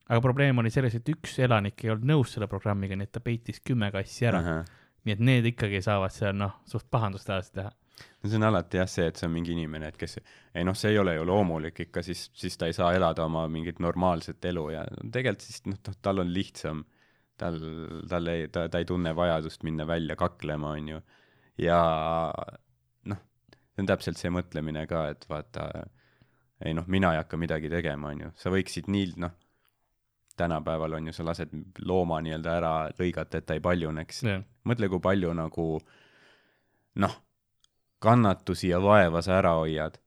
aga 0.06 0.20
probleem 0.22 0.58
oli 0.62 0.70
selles, 0.70 0.94
et 0.94 1.08
üks 1.10 1.38
elanik 1.42 1.82
ei 1.82 1.90
olnud 1.90 2.06
nõus 2.12 2.36
selle 2.36 2.46
programmiga, 2.46 2.94
nii 2.94 3.10
et 3.10 3.12
ta 3.12 3.20
peitis 3.20 3.58
kümme 3.58 3.90
kassi 3.90 4.30
ära. 4.30 4.62
nii 5.04 5.18
et 5.18 5.18
need 5.18 5.50
ikkagi 5.50 5.82
saavad 5.82 6.14
seal 6.14 6.38
noh, 6.38 6.60
suht 6.66 6.86
pahandust 6.90 7.26
edasi 7.26 7.52
teha. 7.58 7.74
No 7.96 8.30
see 8.30 8.36
on 8.36 8.46
alati 8.48 8.80
jah 8.80 8.88
see, 8.90 9.06
et 9.10 9.20
see 9.20 9.28
on 9.28 9.34
mingi 9.34 9.54
inimene, 9.54 9.90
et 9.92 9.96
kes, 10.00 10.18
ei 10.54 10.66
noh, 10.66 10.76
see 10.76 10.92
ei 10.94 10.98
ole 11.00 11.16
ju 11.16 11.24
loomulik 11.28 11.80
ikka, 11.86 12.02
siis, 12.04 12.26
siis 12.36 12.58
ta 12.60 12.68
ei 12.70 12.76
saa 12.76 12.92
elada 12.96 13.24
oma 13.24 13.46
mingit 13.52 13.80
normaalset 13.82 14.44
elu 14.50 14.66
ja 14.74 14.84
tegelikult 15.00 15.46
siis 15.46 15.64
noh, 15.70 15.96
tal 16.02 16.24
on 16.24 16.32
lihtsam. 16.32 16.84
tal, 17.36 17.58
tal 18.08 18.32
ei, 18.32 18.46
ta, 18.48 18.62
ta 18.72 18.80
ei 18.80 18.86
tunne 18.88 19.12
vajadust 19.16 19.64
minna 19.66 19.84
välja 19.86 20.16
kaklema, 20.16 20.70
onju. 20.78 21.00
ja 21.60 21.80
noh, 23.12 23.18
see 23.74 23.84
on 23.84 23.90
täpselt 23.90 24.20
see 24.20 24.32
mõtlemine 24.32 24.86
ka, 24.88 25.08
et 25.12 25.26
vaata, 25.28 25.66
ei 26.64 26.72
noh, 26.76 26.86
mina 26.88 27.12
ei 27.12 27.20
hakka 27.20 27.36
midagi 27.36 27.68
tegema, 27.72 28.14
onju, 28.14 28.32
sa 28.40 28.52
võiksid 28.52 28.88
nii 28.88 29.12
noh, 29.20 29.36
tänapäeval 30.36 30.96
on 30.96 31.10
ju, 31.10 31.12
sa 31.16 31.24
lased 31.24 31.52
looma 31.84 32.22
nii-öelda 32.24 32.56
ära 32.56 32.72
lõigata, 32.98 33.40
et 33.40 33.46
ta 33.48 33.56
ei 33.56 33.62
paljuneks 33.64 34.24
mõtle, 34.68 34.88
kui 34.92 35.00
palju 35.00 35.32
nagu 35.36 35.68
noh, 37.04 37.20
kannatusi 38.02 38.70
ja 38.72 38.80
vaeva 38.82 39.22
sa 39.24 39.38
ära 39.40 39.56
hoiad, 39.60 39.98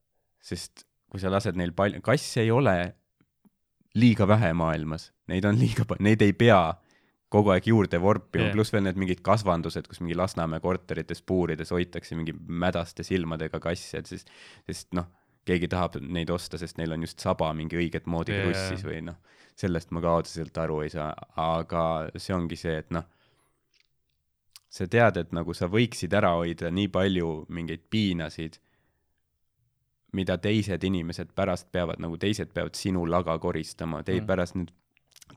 sest 0.42 0.84
kui 1.10 1.22
sa 1.22 1.32
lased 1.32 1.58
neil 1.58 1.72
palju, 1.76 2.02
kasse 2.04 2.44
ei 2.44 2.52
ole 2.54 2.76
liiga 3.98 4.28
vähe 4.30 4.52
maailmas, 4.54 5.10
neid 5.30 5.46
on 5.48 5.58
liiga 5.58 5.86
palju, 5.88 6.06
neid 6.06 6.22
ei 6.22 6.34
pea 6.38 6.60
kogu 7.30 7.52
aeg 7.54 7.66
juurde 7.70 8.00
vorpima 8.02 8.48
yeah., 8.48 8.54
pluss 8.54 8.72
veel 8.74 8.84
need 8.86 8.98
mingid 8.98 9.22
kasvandused, 9.26 9.86
kus 9.90 10.00
mingi 10.02 10.16
Lasnamäe 10.18 10.62
korterites 10.62 11.22
puurides 11.22 11.70
hoitakse 11.74 12.18
mingi 12.18 12.34
mädaste 12.34 13.06
silmadega 13.06 13.60
kasse, 13.62 14.02
et 14.02 14.10
siis, 14.10 14.26
sest 14.66 14.90
noh, 14.98 15.06
keegi 15.46 15.70
tahab 15.70 15.98
neid 16.02 16.30
osta, 16.34 16.58
sest 16.60 16.78
neil 16.78 16.94
on 16.94 17.06
just 17.06 17.22
saba 17.22 17.52
mingi 17.56 17.78
õiget 17.78 18.10
moodi 18.10 18.34
Jaa, 18.34 18.48
krussis 18.48 18.82
või 18.86 19.00
noh, 19.06 19.18
sellest 19.58 19.94
ma 19.94 20.02
ka 20.02 20.16
otseselt 20.22 20.58
aru 20.62 20.82
ei 20.86 20.92
saa, 20.92 21.10
aga 21.38 21.84
see 22.16 22.34
ongi 22.34 22.58
see, 22.58 22.76
et 22.82 22.90
noh, 22.94 23.06
sa 24.70 24.86
tead, 24.86 25.16
et 25.18 25.32
nagu 25.34 25.54
sa 25.56 25.66
võiksid 25.70 26.12
ära 26.14 26.36
hoida 26.38 26.70
nii 26.70 26.88
palju 26.94 27.30
mingeid 27.50 27.88
piinasid, 27.90 28.60
mida 30.14 30.36
teised 30.42 30.84
inimesed 30.86 31.32
pärast 31.34 31.70
peavad, 31.74 32.00
nagu 32.02 32.18
teised 32.18 32.52
peavad 32.54 32.78
sinu 32.78 33.04
laga 33.06 33.38
koristama, 33.38 34.02
teid 34.06 34.22
Mm. 34.22 34.26
pärast 34.26 34.56
need 34.58 34.72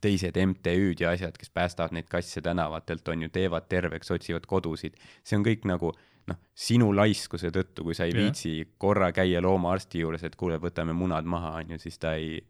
teised 0.01 0.37
MTÜ-d 0.37 1.03
ja 1.03 1.11
asjad, 1.13 1.37
kes 1.37 1.49
päästavad 1.53 1.93
neid 1.93 2.07
kasse 2.09 2.41
tänavatelt, 2.41 3.07
on 3.07 3.21
ju, 3.21 3.29
teevad 3.29 3.67
terveks, 3.69 4.11
otsivad 4.11 4.45
kodusid. 4.49 4.95
see 5.23 5.37
on 5.37 5.45
kõik 5.45 5.65
nagu 5.69 5.93
noh, 6.27 6.37
sinu 6.55 6.91
laiskuse 6.95 7.51
tõttu, 7.51 7.83
kui 7.83 7.93
sa 7.93 8.05
ei 8.05 8.13
Jah. 8.13 8.23
viitsi 8.23 8.53
korra 8.77 9.11
käia 9.11 9.41
loomaarsti 9.41 9.99
juures, 9.99 10.23
et 10.23 10.35
kuule, 10.35 10.57
võtame 10.57 10.93
munad 10.93 11.25
maha, 11.25 11.57
on 11.59 11.75
ju, 11.75 11.79
siis 11.79 11.97
ta 11.97 12.13
ei 12.15 12.41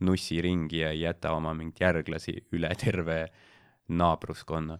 nussi 0.00 0.40
ringi 0.42 0.78
ja 0.82 0.90
ei 0.90 1.00
jäta 1.00 1.32
oma 1.32 1.54
mingeid 1.54 1.80
järglasi 1.80 2.36
üle 2.52 2.70
terve 2.76 3.28
naabruskonna. 3.88 4.78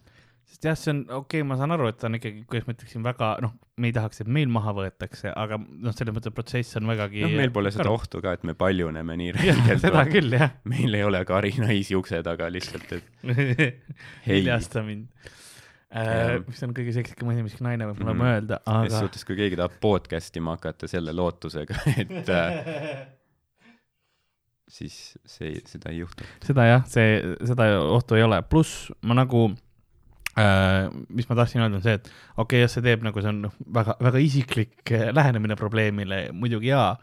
Sest 0.53 0.67
jah, 0.69 0.77
see 0.77 0.93
on, 0.93 1.03
okei 1.09 1.41
okay,, 1.41 1.47
ma 1.49 1.57
saan 1.61 1.73
aru, 1.75 1.89
et 1.89 1.97
ta 2.01 2.09
on 2.11 2.19
ikkagi, 2.19 2.43
kuidas 2.51 2.67
ma 2.69 2.75
ütleksin, 2.77 3.03
väga 3.07 3.29
noh, 3.45 3.55
me 3.81 3.89
ei 3.89 3.95
tahaks, 3.97 4.21
et 4.23 4.29
meil 4.37 4.51
maha 4.53 4.75
võetakse, 4.77 5.31
aga 5.33 5.57
noh, 5.59 5.95
selles 5.97 6.13
mõttes 6.17 6.35
protsess 6.37 6.77
on 6.81 6.91
vägagi. 6.93 7.23
noh, 7.25 7.37
meil 7.41 7.53
pole 7.55 7.73
seda. 7.75 7.89
ohtu 7.93 8.21
ka, 8.25 8.35
et 8.37 8.45
me 8.49 8.55
paljuneme 8.59 9.17
nii 9.21 9.31
räigelt 9.39 9.81
seda. 9.87 10.05
küll 10.13 10.37
jah. 10.37 10.53
meil 10.69 10.99
ei 10.99 11.07
ole 11.09 11.23
Kari 11.29 11.55
naisi 11.63 11.97
ukse 11.97 12.21
taga 12.27 12.51
lihtsalt, 12.53 12.93
et 12.99 13.25
hiljasta 14.29 14.85
mind 14.85 15.09
äh,. 15.93 16.37
mis 16.47 16.63
on 16.69 16.77
kõige 16.77 16.95
seksikam 16.99 17.33
asi, 17.33 17.43
mis 17.49 17.57
naine 17.65 17.89
võib 17.91 18.05
mulle 18.05 18.15
Mhm. 18.15 18.23
mõelda, 18.27 18.61
ses 18.65 18.77
aga 18.93 19.03
suhtes, 19.07 19.25
kui 19.29 19.41
keegi 19.41 19.59
tahab 19.61 19.81
podcast 19.81 20.37
ima 20.41 20.59
hakata 20.59 20.89
selle 20.91 21.17
lootusega, 21.17 21.81
et 22.05 22.29
äh, 22.29 23.03
siis 24.73 25.19
see, 25.29 25.59
seda 25.69 25.91
ei 25.93 26.01
juhtu. 26.05 26.25
seda 26.45 26.69
jah, 26.69 26.87
see, 26.89 27.21
seda 27.45 27.73
ohtu 27.83 28.17
ei 28.21 28.25
ole, 28.29 28.41
pluss 28.49 28.91
ma 29.03 29.17
nagu 29.19 29.51
äh,, 30.39 30.89
mis 31.09 31.29
ma 31.29 31.37
tahtsin 31.39 31.63
öelda, 31.63 31.81
on 31.81 31.85
see, 31.85 31.99
et 31.99 32.09
okei 32.09 32.45
okay,, 32.45 32.63
jah, 32.65 32.73
see 32.73 32.85
teeb 32.85 33.05
nagu 33.07 33.25
see 33.25 33.33
on 33.33 33.43
noh, 33.49 33.59
väga, 33.75 33.99
väga 34.03 34.23
isiklik 34.23 34.95
äh, 34.95 35.11
lähenemine 35.15 35.59
probleemile, 35.61 36.25
muidugi 36.37 36.73
jaa, 36.73 36.95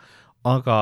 aga 0.50 0.80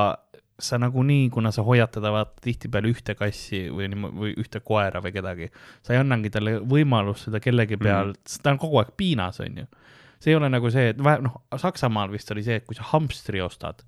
sa 0.58 0.78
nagunii, 0.78 1.30
kuna 1.30 1.52
sa 1.54 1.62
hoiad 1.62 1.90
teda 1.94 2.10
vaata 2.12 2.42
tihtipeale 2.42 2.90
ühte 2.90 3.14
kassi 3.18 3.68
või 3.70 3.88
või 3.94 4.32
ühte 4.42 4.60
koera 4.64 5.02
või 5.04 5.12
kedagi, 5.14 5.50
sa 5.86 5.94
ei 5.94 6.00
annagi 6.02 6.32
talle 6.34 6.56
võimalust 6.66 7.28
seda 7.28 7.40
kellegi 7.40 7.78
pealt 7.78 8.16
mm, 8.16 8.24
-hmm. 8.24 8.42
ta 8.42 8.54
on 8.54 8.58
kogu 8.58 8.80
aeg 8.82 8.90
piinas, 8.96 9.38
on 9.44 9.62
ju. 9.62 9.66
see 10.18 10.32
ei 10.32 10.36
ole 10.40 10.50
nagu 10.50 10.70
see, 10.74 10.88
et 10.94 11.04
vähe, 11.04 11.22
noh, 11.22 11.38
Saksamaal 11.56 12.10
vist 12.10 12.30
oli 12.34 12.42
see, 12.42 12.58
et 12.58 12.66
kui 12.66 12.74
sa 12.74 12.88
hamstri 12.90 13.40
ostad, 13.40 13.84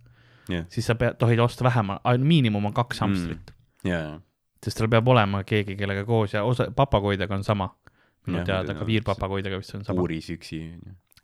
jah, 0.49 0.67
siis 0.71 0.87
sa 0.87 0.95
pead, 0.95 1.19
tohid 1.19 1.43
osta 1.43 1.67
vähemalt, 1.67 2.07
miinimum 2.23 2.71
on 2.71 2.76
kaks 2.76 3.02
hamstrit 3.02 3.50
mm. 3.50 3.90
ja, 3.90 3.99
ja, 3.99 4.19
sest 4.62 4.79
tal 4.79 4.88
peab 4.93 5.09
olema 5.09 5.43
keegi, 5.45 5.76
kellega 5.76 6.05
koos 6.05 6.35
ja 6.35 6.45
osa 6.45 6.71
papagoidega 6.76 7.35
on 7.35 7.45
sama. 7.45 7.73
Minu 8.27 8.45
teada 8.45 8.75
ka 8.75 8.85
viirpapagoidega 8.85 9.57
vist 9.59 9.75
on 9.75 9.85
sama, 9.85 9.97
puuris 10.00 10.29
üksi, 10.31 10.59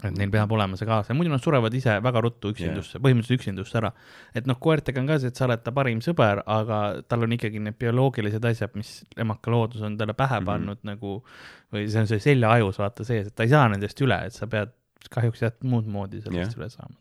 et 0.05 0.13
neil 0.17 0.31
peab 0.31 0.51
olema 0.53 0.77
see 0.77 0.87
kaasa, 0.89 1.15
muidu 1.17 1.31
nad 1.33 1.41
surevad 1.41 1.73
ise 1.75 1.95
väga 2.05 2.21
ruttu 2.21 2.51
üksindusse, 2.53 2.99
põhimõtteliselt 3.01 3.39
üksindusse 3.41 3.79
ära. 3.81 3.93
et 4.35 4.47
noh, 4.47 4.59
koertega 4.61 5.01
on 5.01 5.07
ka 5.07 5.19
see, 5.19 5.29
et 5.29 5.37
sa 5.37 5.45
oled 5.47 5.63
ta 5.65 5.73
parim 5.73 6.01
sõber, 6.05 6.43
aga 6.47 7.03
tal 7.09 7.23
on 7.25 7.33
ikkagi 7.33 7.61
need 7.61 7.79
bioloogilised 7.79 8.45
asjad, 8.45 8.75
mis 8.77 9.05
emaka 9.17 9.51
loodus 9.51 9.83
on 9.83 9.97
talle 9.97 10.13
pähe 10.15 10.41
Mhm. 10.41 10.45
pannud 10.47 10.77
mm 10.77 10.83
-hmm. 10.83 10.95
nagu 10.95 11.25
või 11.73 11.89
see 11.89 12.01
on 12.01 12.07
see 12.07 12.19
seljaajus 12.19 12.79
vaata 12.79 13.05
sees, 13.05 13.27
et 13.27 13.35
ta 13.35 13.43
ei 13.43 13.49
saa 13.49 13.69
nendest 13.69 14.01
üle, 14.01 14.27
et 14.27 14.33
sa 14.33 14.47
pead 14.47 14.73
kahjuks 15.11 15.43
jah, 15.43 15.53
muud 15.63 15.87
moodi 15.87 16.21
sellest 16.21 16.57
Jah. 16.57 16.59
üle 16.61 16.69
saama. 16.71 16.95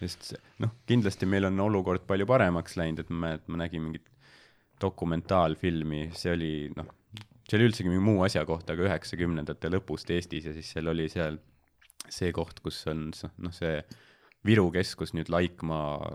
sest 0.00 0.34
noh, 0.58 0.70
kindlasti 0.86 1.26
meil 1.26 1.44
on 1.44 1.60
olukord 1.60 2.06
palju 2.06 2.26
paremaks 2.26 2.76
läinud, 2.76 3.00
et 3.00 3.10
ma, 3.10 3.38
ma 3.46 3.56
nägin 3.56 3.82
mingit 3.82 4.04
dokumentaalfilmi, 4.80 6.10
see 6.14 6.32
oli 6.32 6.52
noh, 6.76 6.86
see 7.48 7.58
oli 7.58 7.68
üldsegi 7.70 7.90
mingi 7.90 8.04
muu 8.04 8.22
asja 8.26 8.44
kohta, 8.48 8.74
aga 8.74 8.88
üheksakümnendate 8.90 9.70
lõpust 9.72 10.10
Eestis 10.14 10.48
ja 10.50 10.52
siis 10.56 10.72
seal 10.74 10.90
oli 10.92 11.08
seal 11.12 11.40
see 12.12 12.32
koht, 12.36 12.60
kus 12.64 12.82
on 12.90 13.08
noh, 13.12 13.54
see 13.54 13.80
Viru 14.46 14.68
keskus 14.70 15.10
nüüd 15.16 15.30
Laikmaa 15.34 16.12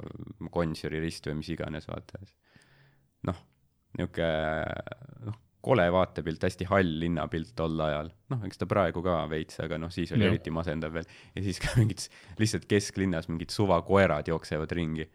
Gonsiori 0.54 1.02
rist 1.04 1.26
või 1.28 1.42
mis 1.42 1.50
iganes, 1.52 1.90
vaata. 1.90 2.22
noh, 3.28 3.40
niisugune 3.98 5.28
noh, 5.28 5.40
kole 5.64 5.86
vaatepilt, 5.96 6.44
hästi 6.44 6.68
hall 6.68 6.98
linnapilt 7.00 7.54
tol 7.56 7.80
ajal, 7.86 8.10
noh, 8.34 8.42
eks 8.48 8.60
ta 8.60 8.68
praegu 8.70 9.04
ka 9.06 9.22
veits, 9.32 9.60
aga 9.64 9.78
noh, 9.80 9.92
siis 9.94 10.12
oli 10.16 10.26
Jah. 10.26 10.34
eriti 10.34 10.52
masendav 10.56 10.96
veel. 10.96 11.08
ja 11.36 11.44
siis 11.46 11.60
ka 11.64 11.72
mingid 11.80 12.04
lihtsalt 12.40 12.68
kesklinnas 12.70 13.30
mingid 13.32 13.54
suvakoerad 13.54 14.32
jooksevad 14.32 14.72
ringi. 14.76 15.08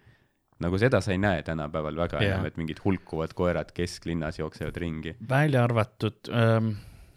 Nagu 0.64 0.78
seda 0.80 1.00
sa 1.04 1.14
ei 1.14 1.20
näe 1.22 1.42
tänapäeval 1.46 1.96
väga 1.98 2.22
Jah. 2.22 2.34
enam, 2.34 2.48
et 2.48 2.58
mingid 2.60 2.82
hulkuvad 2.84 3.34
koerad 3.38 3.72
kesklinnas 3.74 4.40
jooksevad 4.40 4.76
ringi. 4.82 5.14
välja 5.30 5.64
arvatud 5.64 6.30
ähm,, 6.34 6.74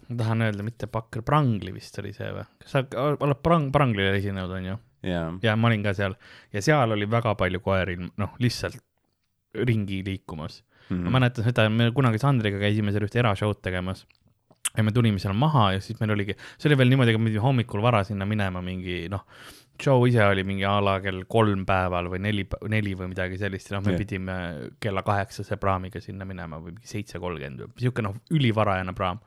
ma 0.10 0.20
tahan 0.24 0.46
öelda, 0.48 0.66
mitte 0.68 0.88
Bakker, 0.92 1.26
Prangli 1.26 1.74
vist 1.74 1.98
oli 2.02 2.14
see 2.14 2.30
või? 2.36 2.46
kas 2.62 2.78
sa 2.78 2.86
oled 3.02 3.42
Prang-, 3.44 3.72
Pranglile 3.74 4.16
esinenud, 4.20 4.54
on 4.60 4.72
ju? 4.72 4.80
ja 5.42 5.56
ma 5.58 5.72
olin 5.72 5.86
ka 5.86 5.96
seal 5.98 6.18
ja 6.54 6.62
seal 6.62 6.98
oli 6.98 7.10
väga 7.10 7.36
palju 7.40 7.64
koeri, 7.66 7.98
noh, 8.22 8.36
lihtsalt 8.40 8.82
ringi 9.68 10.04
liikumas 10.06 10.62
mm.. 10.62 10.96
Mhm. 10.96 11.04
ma 11.08 11.20
mäletan 11.20 11.48
seda, 11.48 11.70
me 11.70 11.90
kunagi 11.96 12.22
Sandriga 12.22 12.60
käisime 12.62 12.94
seal 12.94 13.08
ühte 13.08 13.20
erashow'd 13.24 13.62
tegemas 13.64 14.06
ja 14.78 14.84
me 14.84 14.94
tulime 14.96 15.20
seal 15.20 15.34
maha 15.36 15.72
ja 15.76 15.82
siis 15.84 16.00
meil 16.00 16.14
oligi, 16.16 16.36
see 16.58 16.70
oli 16.70 16.78
veel 16.80 16.94
niimoodi, 16.94 17.16
et 17.16 17.20
me 17.20 17.30
pidime 17.30 17.44
hommikul 17.44 17.82
vara 17.84 18.04
sinna 18.08 18.28
minema 18.30 18.62
mingi 18.64 19.04
noh, 19.12 19.26
show 19.84 20.06
ise 20.10 20.24
oli 20.26 20.44
mingi 20.48 20.66
a 20.68 20.78
la 20.84 20.98
kell 21.04 21.24
kolm 21.32 21.66
päeval 21.68 22.10
või 22.12 22.22
neli, 22.26 22.46
neli 22.72 22.94
või 22.98 23.12
midagi 23.14 23.40
sellist 23.42 23.72
ja 23.72 23.78
noh, 23.78 23.86
me 23.86 23.96
yeah. 23.96 24.04
pidime 24.04 24.38
kella 24.84 25.04
kaheksase 25.08 25.58
praamiga 25.62 26.02
sinna 26.04 26.28
minema 26.28 26.62
või 26.62 26.76
mingi 26.76 26.90
seitse 26.92 27.22
kolmkümmend 27.22 27.66
või 27.66 27.86
sihuke 27.86 28.06
noh, 28.06 28.18
ülivarajane 28.34 28.96
praam. 28.98 29.22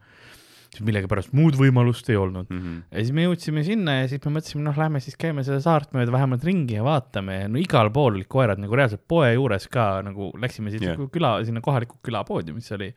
siis 0.75 0.83
millegipärast 0.89 1.31
muud 1.39 1.55
võimalust 1.55 2.09
ei 2.11 2.17
olnud. 2.19 2.49
Mhm. 2.51 2.79
ja 2.91 3.03
siis 3.03 3.13
me 3.15 3.27
jõudsime 3.29 3.63
sinna 3.67 3.99
ja 4.01 4.09
siis 4.11 4.25
me 4.25 4.33
mõtlesime, 4.39 4.65
noh, 4.67 4.79
lähme 4.79 5.01
siis 5.01 5.17
käime 5.17 5.45
seda 5.47 5.61
saart 5.63 5.93
mööda 5.95 6.11
vähemalt 6.11 6.45
ringi 6.45 6.75
ja 6.79 6.87
vaatame 6.87 7.41
ja 7.43 7.49
no 7.49 7.61
igal 7.63 7.93
pool 7.95 8.17
olid 8.17 8.29
koerad 8.29 8.59
nagu 8.63 8.75
reaalselt 8.75 9.05
poe 9.09 9.33
juures 9.35 9.69
ka 9.69 10.03
nagu 10.07 10.33
läksime 10.39 10.75
Jah. 10.75 10.97
yeah. 10.97 11.11
küla, 11.13 11.37
sinna 11.47 11.63
kohalikku 11.63 12.01
külapoodi, 12.03 12.57
mis 12.57 12.73
oli 12.75 12.91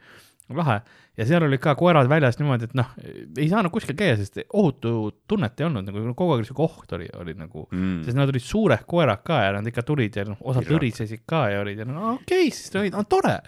lahe 0.56 0.77
ja 1.18 1.25
seal 1.27 1.44
olid 1.44 1.60
ka 1.60 1.74
koerad 1.75 2.08
väljas 2.08 2.38
niimoodi, 2.39 2.70
et 2.70 2.75
noh, 2.77 2.92
ei 3.38 3.48
saanud 3.51 3.72
kuskil 3.74 3.98
käia, 4.00 4.16
sest 4.20 4.38
ohutu 4.54 4.92
tunnet 5.27 5.60
ei 5.60 5.66
olnud 5.68 5.88
nagu 5.89 6.13
kogu 6.16 6.36
aeg 6.36 6.44
oli 6.44 6.48
siuke 6.48 6.63
oht 6.63 6.94
oli, 6.96 7.10
oli 7.20 7.34
nagu 7.36 7.66
Mm. 7.72 8.04
sest 8.06 8.16
nad 8.16 8.30
olid 8.32 8.44
suured 8.46 8.86
koerad 8.88 9.24
ka 9.27 9.42
ja 9.44 9.51
nad 9.58 9.68
ikka 9.68 9.84
tulid 9.84 10.16
ja 10.16 10.24
noh, 10.30 10.38
osad 10.48 10.70
lõrisesid 10.72 11.25
ka 11.27 11.48
ja 11.51 11.60
olid 11.66 11.82
ja 11.84 11.86
no 11.89 12.13
okei 12.13 12.48
okay,, 12.48 12.54
siis 12.56 12.72
olid, 12.80 12.96
no 12.96 13.04
tore. 13.10 13.39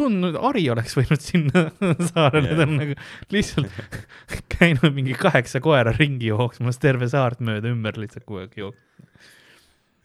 tundnud, 0.00 0.34
Ari 0.48 0.64
oleks 0.72 0.96
võinud 0.96 1.20
sinna 1.20 1.66
saarele 2.10 2.48
Jah. 2.54 2.62
yeah. 2.64 2.74
nagu 2.80 2.94
lihtsalt 3.30 3.68
käinud 4.56 4.94
mingi 4.96 5.14
kaheksa 5.18 5.60
koera 5.60 5.92
ringi 5.92 6.30
jooksmas 6.32 6.80
terve 6.82 7.08
saart 7.12 7.40
mööda 7.44 7.68
ümber 7.70 8.00
lihtsalt 8.00 8.24
kogu 8.24 8.40
aeg 8.46 8.56
jooksmas. 8.56 9.34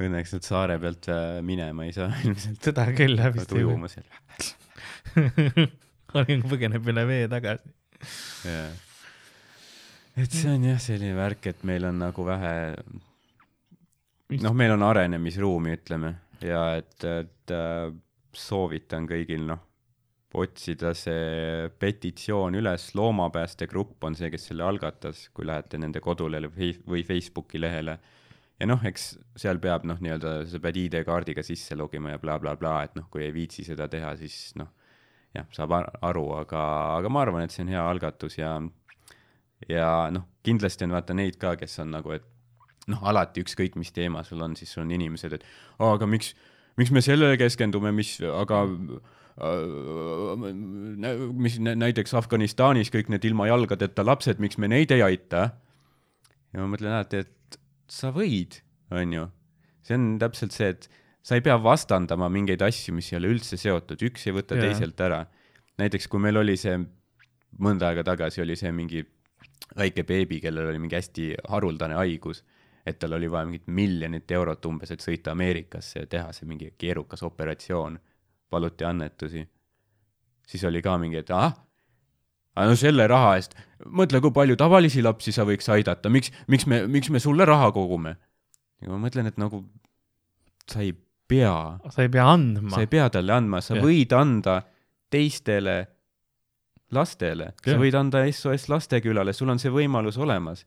õnneks 0.03 0.33
nad 0.35 0.43
saare 0.43 0.75
pealt 0.83 1.07
äh, 1.09 1.39
minema 1.41 1.87
ei 1.87 1.95
saa 1.95 2.11
ilmselt. 2.25 2.59
seda 2.69 2.89
küll 2.97 3.15
jah 3.17 3.31
vist 3.33 3.55
ujuma 3.55 3.87
seal. 3.87 4.09
Areng 6.21 6.45
põgeneb 6.49 6.87
üle 6.93 7.05
vee 7.09 7.27
tagasi. 7.31 7.73
jaa. 8.47 8.69
et 10.19 10.37
see 10.37 10.53
on 10.53 10.69
jah 10.69 10.79
selline 10.81 11.17
värk, 11.17 11.49
et 11.53 11.65
meil 11.67 11.89
on 11.89 11.99
nagu 12.03 12.25
vähe, 12.27 12.55
noh, 14.43 14.55
meil 14.57 14.75
on 14.75 14.87
arenemisruumi, 14.89 15.77
ütleme, 15.79 16.15
ja 16.43 16.63
et, 16.79 16.97
et 17.03 17.53
äh, 17.53 17.91
soovitan 18.33 19.07
kõigil, 19.09 19.45
noh, 19.49 19.61
otsida 20.33 20.95
see 20.97 21.69
petitsioon 21.77 22.57
üles, 22.57 22.87
Loomapäästegrupp 22.97 24.07
on 24.07 24.17
see, 24.17 24.31
kes 24.33 24.49
selle 24.49 24.65
algatas, 24.65 25.27
kui 25.33 25.45
lähete 25.45 25.77
nende 25.77 26.01
kodulehele 26.01 26.49
või 26.49 27.03
Facebooki 27.05 27.61
lehele 27.61 27.99
ja 28.63 28.69
noh, 28.69 28.83
eks 28.87 29.13
seal 29.39 29.59
peab 29.63 29.85
noh, 29.87 29.99
nii-öelda 30.03 30.35
sa 30.49 30.61
pead 30.63 30.79
ID-kaardiga 30.85 31.43
sisse 31.45 31.77
logima 31.77 32.13
ja 32.13 32.21
blablabla 32.21 32.55
bla,, 32.59 32.79
bla, 32.79 32.87
et 32.87 32.97
noh, 32.99 33.09
kui 33.11 33.25
ei 33.25 33.33
viitsi 33.35 33.65
seda 33.67 33.89
teha, 33.91 34.13
siis 34.19 34.53
noh, 34.59 34.71
jah, 35.35 35.47
saab 35.55 35.71
ar- 35.79 35.91
aru, 36.01 36.25
aga, 36.43 36.61
aga 36.99 37.09
ma 37.09 37.21
arvan, 37.25 37.43
et 37.43 37.51
see 37.51 37.63
on 37.65 37.71
hea 37.73 37.81
algatus 37.89 38.37
ja 38.37 38.55
ja 39.69 40.09
noh, 40.11 40.25
kindlasti 40.43 40.83
on 40.85 40.91
vaata 40.95 41.13
neid 41.15 41.37
ka, 41.41 41.55
kes 41.55 41.79
on 41.79 41.91
nagu, 41.95 42.11
et 42.11 42.25
noh, 42.91 42.99
alati 43.07 43.41
ükskõik, 43.45 43.77
mis 43.79 43.91
teema 43.95 44.23
sul 44.27 44.41
on, 44.43 44.55
siis 44.59 44.73
sul 44.75 44.83
on 44.83 44.91
inimesed, 44.91 45.33
et 45.39 45.43
"Aa, 45.79 45.93
aga 45.95 46.05
miks, 46.05 46.33
miks 46.77 46.91
me 46.91 47.01
sellele 47.01 47.37
keskendume, 47.39 47.91
mis, 47.95 48.17
aga 48.21 48.63
äh, 49.39 50.53
nä- 50.97 51.15
mis 51.33 51.59
nä- 51.59 51.75
näiteks 51.79 52.13
Afganistanis 52.13 52.91
kõik 52.93 53.09
need 53.09 53.23
ilma 53.25 53.47
jalgadeta 53.47 54.05
lapsed, 54.05 54.39
miks 54.43 54.57
me 54.57 54.67
neid 54.67 54.91
ei 54.91 55.01
aita? 55.01 55.49
ja 56.53 56.59
ma 56.61 56.67
mõtlen 56.75 56.91
alati, 56.93 57.23
et 57.23 57.57
sa 57.89 58.11
võid, 58.13 58.59
onju. 58.93 59.29
see 59.83 59.95
on 59.97 60.19
täpselt 60.21 60.51
see, 60.53 60.69
et 60.75 60.89
sa 61.23 61.37
ei 61.37 61.43
pea 61.43 61.55
vastandama 61.63 62.27
mingeid 62.31 62.61
asju, 62.65 62.93
mis 62.97 63.11
ei 63.13 63.19
ole 63.21 63.31
üldse 63.37 63.57
seotud, 63.59 64.01
üks 64.09 64.27
ei 64.27 64.35
võta 64.35 64.57
Jaa. 64.57 64.67
teiselt 64.67 64.99
ära. 65.01 65.25
näiteks 65.79 66.07
kui 66.11 66.21
meil 66.21 66.37
oli 66.37 66.57
see, 66.59 66.75
mõnda 67.63 67.89
aega 67.89 68.03
tagasi 68.11 68.43
oli 68.43 68.55
see 68.59 68.71
mingi 68.75 69.03
väike 69.77 70.03
beebi, 70.03 70.39
kellel 70.43 70.69
oli 70.69 70.81
mingi 70.83 70.97
hästi 70.99 71.29
haruldane 71.49 71.95
haigus, 71.97 72.43
et 72.85 72.99
tal 72.99 73.15
oli 73.15 73.29
vaja 73.31 73.47
mingit 73.47 73.67
miljonit 73.67 74.31
eurot 74.31 74.65
umbes, 74.67 74.91
et 74.91 75.01
sõita 75.01 75.31
Ameerikasse 75.31 76.03
ja 76.03 76.09
teha 76.09 76.33
see 76.35 76.47
mingi 76.49 76.73
keerukas 76.77 77.23
operatsioon, 77.23 77.97
paluti 78.49 78.85
annetusi. 78.85 79.47
siis 80.47 80.63
oli 80.67 80.81
ka 80.81 80.97
mingi, 80.99 81.17
et 81.23 81.31
ahah, 81.31 81.55
aga 82.55 82.67
no 82.67 82.75
selle 82.75 83.07
raha 83.07 83.37
eest, 83.39 83.55
mõtle, 83.85 84.19
kui 84.21 84.35
palju 84.35 84.59
tavalisi 84.59 85.01
lapsi 85.01 85.31
sa 85.31 85.47
võiks 85.47 85.69
aidata, 85.71 86.09
miks, 86.09 86.31
miks 86.47 86.67
me, 86.67 86.83
miks 86.87 87.09
me 87.09 87.19
sulle 87.19 87.45
raha 87.45 87.71
kogume? 87.71 88.17
ja 88.81 88.91
ma 88.91 88.99
mõtlen, 88.99 89.31
et 89.31 89.39
nagu 89.39 89.63
sa 90.67 90.83
ei 90.83 90.91
pea, 91.27 91.79
sa 91.89 92.05
ei 92.05 92.11
pea 92.13 92.27
andma 92.29 92.75
sa 92.75 92.83
ei. 92.83 92.91
pea 92.91 93.09
talle 93.13 93.33
andma, 93.33 93.61
sa 93.63 93.77
Jah. 93.77 93.83
võid 93.85 94.13
anda 94.17 94.61
teistele 95.13 95.77
lastele, 96.93 97.53
sa 97.63 97.75
võid 97.79 97.97
anda 97.97 98.23
SOS 98.29 98.69
Lastekülale, 98.69 99.33
sul 99.33 99.51
on 99.53 99.61
see 99.61 99.73
võimalus 99.73 100.17
olemas. 100.21 100.65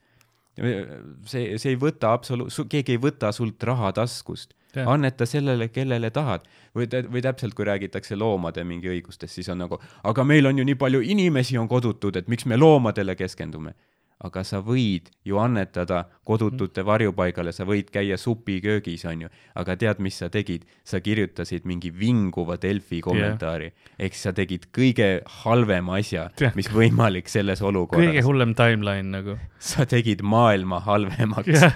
see, 0.57 1.59
see 1.61 1.75
ei 1.75 1.77
võta 1.77 2.15
absoluut, 2.17 2.55
keegi 2.73 2.97
ei 2.97 3.01
võta 3.01 3.33
sult 3.37 3.63
raha 3.69 3.93
taskust, 3.97 4.55
anneta 4.77 5.27
sellele, 5.29 5.69
kellele 5.69 6.11
tahad. 6.11 6.47
või, 6.75 6.89
või 7.13 7.23
täpselt, 7.25 7.55
kui 7.55 7.65
räägitakse 7.69 8.17
loomade 8.17 8.65
mingi 8.65 8.89
õigustest, 8.93 9.35
siis 9.35 9.49
on 9.53 9.63
nagu, 9.65 9.79
aga 10.05 10.25
meil 10.25 10.47
on 10.47 10.59
ju 10.59 10.65
nii 10.65 10.79
palju 10.81 11.01
inimesi 11.01 11.59
on 11.59 11.69
kodutud, 11.69 12.17
et 12.17 12.29
miks 12.29 12.47
me 12.47 12.57
loomadele 12.57 13.17
keskendume. 13.17 13.75
Aga 14.25 14.43
sa 14.49 14.63
võid 14.65 15.11
ju 15.29 15.37
annetada 15.41 16.07
kodutute 16.25 16.85
varjupaigale, 16.87 17.53
sa 17.53 17.67
võid 17.69 17.91
käia 17.93 18.17
supiköögis, 18.21 19.05
onju, 19.09 19.29
aga 19.61 19.77
tead, 19.77 20.01
mis 20.05 20.17
sa 20.23 20.31
tegid? 20.33 20.65
sa 20.87 21.01
kirjutasid 21.03 21.67
mingi 21.67 21.91
vinguva 21.91 22.57
Delfi 22.63 23.01
kommentaari 23.03 23.73
ehk 23.99 24.15
sa 24.15 24.33
tegid 24.37 24.69
kõige 24.75 25.09
halvema 25.43 25.99
asja 25.99 26.29
mis 26.55 26.69
võimalik 26.73 27.29
selles 27.31 27.61
kõige 27.61 27.69
olukorras. 27.73 28.25
hullem 28.25 28.55
timeline 28.55 29.11
nagu. 29.11 29.37
sa 29.59 29.87
tegid 29.89 30.23
maailma 30.23 30.81
halvemaks. 30.87 31.53
jah, 31.59 31.75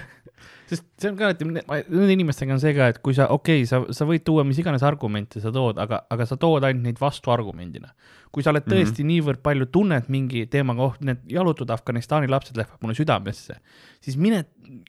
sest 0.71 0.87
see 1.01 1.11
on 1.11 1.17
ka 1.19 1.27
alati, 1.29 1.47
nende 1.47 2.15
inimestega 2.15 2.55
on 2.55 2.61
see 2.63 2.73
ka, 2.77 2.91
et 2.93 3.01
kui 3.03 3.15
sa, 3.17 3.27
okei 3.35 3.61
okay,, 3.63 3.69
sa, 3.69 3.81
sa 3.95 4.07
võid 4.07 4.23
tuua 4.27 4.45
mis 4.47 4.59
iganes 4.61 4.85
argumente 4.87 5.43
sa 5.43 5.51
tood, 5.53 5.79
aga, 5.81 6.03
aga 6.11 6.27
sa 6.29 6.39
tood 6.39 6.63
ainult 6.67 6.87
neid 6.87 7.01
vastuargumendina. 7.01 7.91
Kui 8.31 8.43
sa 8.43 8.53
oled 8.53 8.63
tõesti 8.63 9.03
mm 9.03 9.07
-hmm. 9.07 9.11
niivõrd 9.11 9.41
palju 9.43 9.65
tunned 9.65 10.07
mingi 10.07 10.45
teema 10.47 10.75
kohta, 10.75 11.05
need 11.05 11.25
jalutud 11.27 11.69
Afganistani 11.69 12.27
lapsed 12.31 12.57
lähevad 12.57 12.79
mulle 12.81 12.95
südamesse, 12.95 13.59
siis 14.01 14.17
mine 14.17 14.45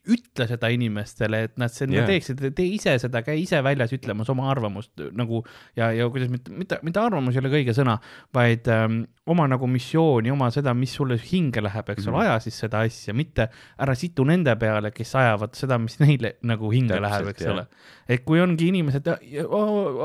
ütle 0.06 0.46
seda 0.46 0.68
inimestele, 0.70 1.42
et 1.42 1.58
nad 1.58 1.72
seda 1.74 1.92
yeah. 1.92 2.06
teeksid, 2.06 2.54
tee 2.54 2.68
ise 2.76 2.98
seda, 3.02 3.22
käi 3.26 3.42
ise 3.42 3.62
väljas 3.64 3.92
ütlemas 3.92 4.30
oma 4.30 4.50
arvamust 4.50 4.92
nagu 5.12 5.44
ja, 5.76 5.90
ja 5.92 6.08
kuidas 6.08 6.30
mitte, 6.30 6.52
mitte, 6.54 6.78
mitte 6.82 7.00
arvamus 7.00 7.34
ei 7.34 7.42
ole 7.42 7.50
kõige 7.50 7.74
sõna, 7.74 7.98
vaid 8.34 8.68
ähm, 8.70 9.02
oma 9.26 9.48
nagu 9.50 9.66
missiooni, 9.66 10.30
oma 10.30 10.50
seda, 10.54 10.74
mis 10.74 10.94
sulle 10.94 11.18
hinge 11.18 11.62
läheb, 11.62 11.88
eks 11.88 12.06
ole 12.06 12.12
Mhm. 12.12 12.18
mm, 12.18 12.20
-hmm. 12.22 12.30
aja 12.30 12.40
siis 12.40 12.58
seda 12.58 12.80
asja, 12.80 13.14
mitte 13.14 13.48
ära 13.78 13.94
situ 13.94 14.24
nende 14.24 14.56
peale, 14.56 14.90
kes 14.90 15.14
ajavad 15.14 15.54
seda, 15.54 15.78
mis 15.78 15.98
neile 16.00 16.36
nagu 16.42 16.70
hinge 16.70 16.94
Täpselt, 16.94 17.10
läheb, 17.10 17.28
eks 17.28 17.42
jah. 17.42 17.52
ole. 17.54 17.66
et 18.08 18.24
kui 18.24 18.40
ongi 18.40 18.68
inimesed, 18.68 19.06
aga, 19.08 19.18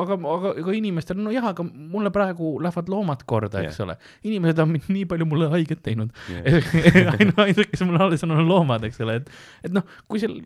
aga, 0.01 0.49
aga 0.49 0.71
inimestel, 0.73 1.17
no 1.17 1.31
jah, 1.31 1.45
aga 1.45 1.63
mulle 1.63 2.11
praegu 2.11 2.59
lähevad 2.61 2.89
loomad 2.89 3.23
korda, 3.29 3.61
eks 3.65 3.79
Jah. 3.79 3.85
ole. 3.85 3.97
inimesed 4.27 4.63
on 4.63 4.73
nii 4.79 5.05
palju 5.09 5.27
mulle 5.29 5.51
haiget 5.53 5.83
teinud. 5.85 6.13
Ainult, 6.47 7.43
ainult, 7.43 7.63
kes 7.71 7.85
mul 7.87 7.99
alles 8.07 8.25
on, 8.27 8.35
on 8.37 8.47
loomad, 8.47 8.87
eks 8.87 9.01
ole, 9.05 9.19
et, 9.21 9.29
et 9.67 9.75
noh, 9.75 9.85
kui 10.07 10.21
seal, 10.23 10.39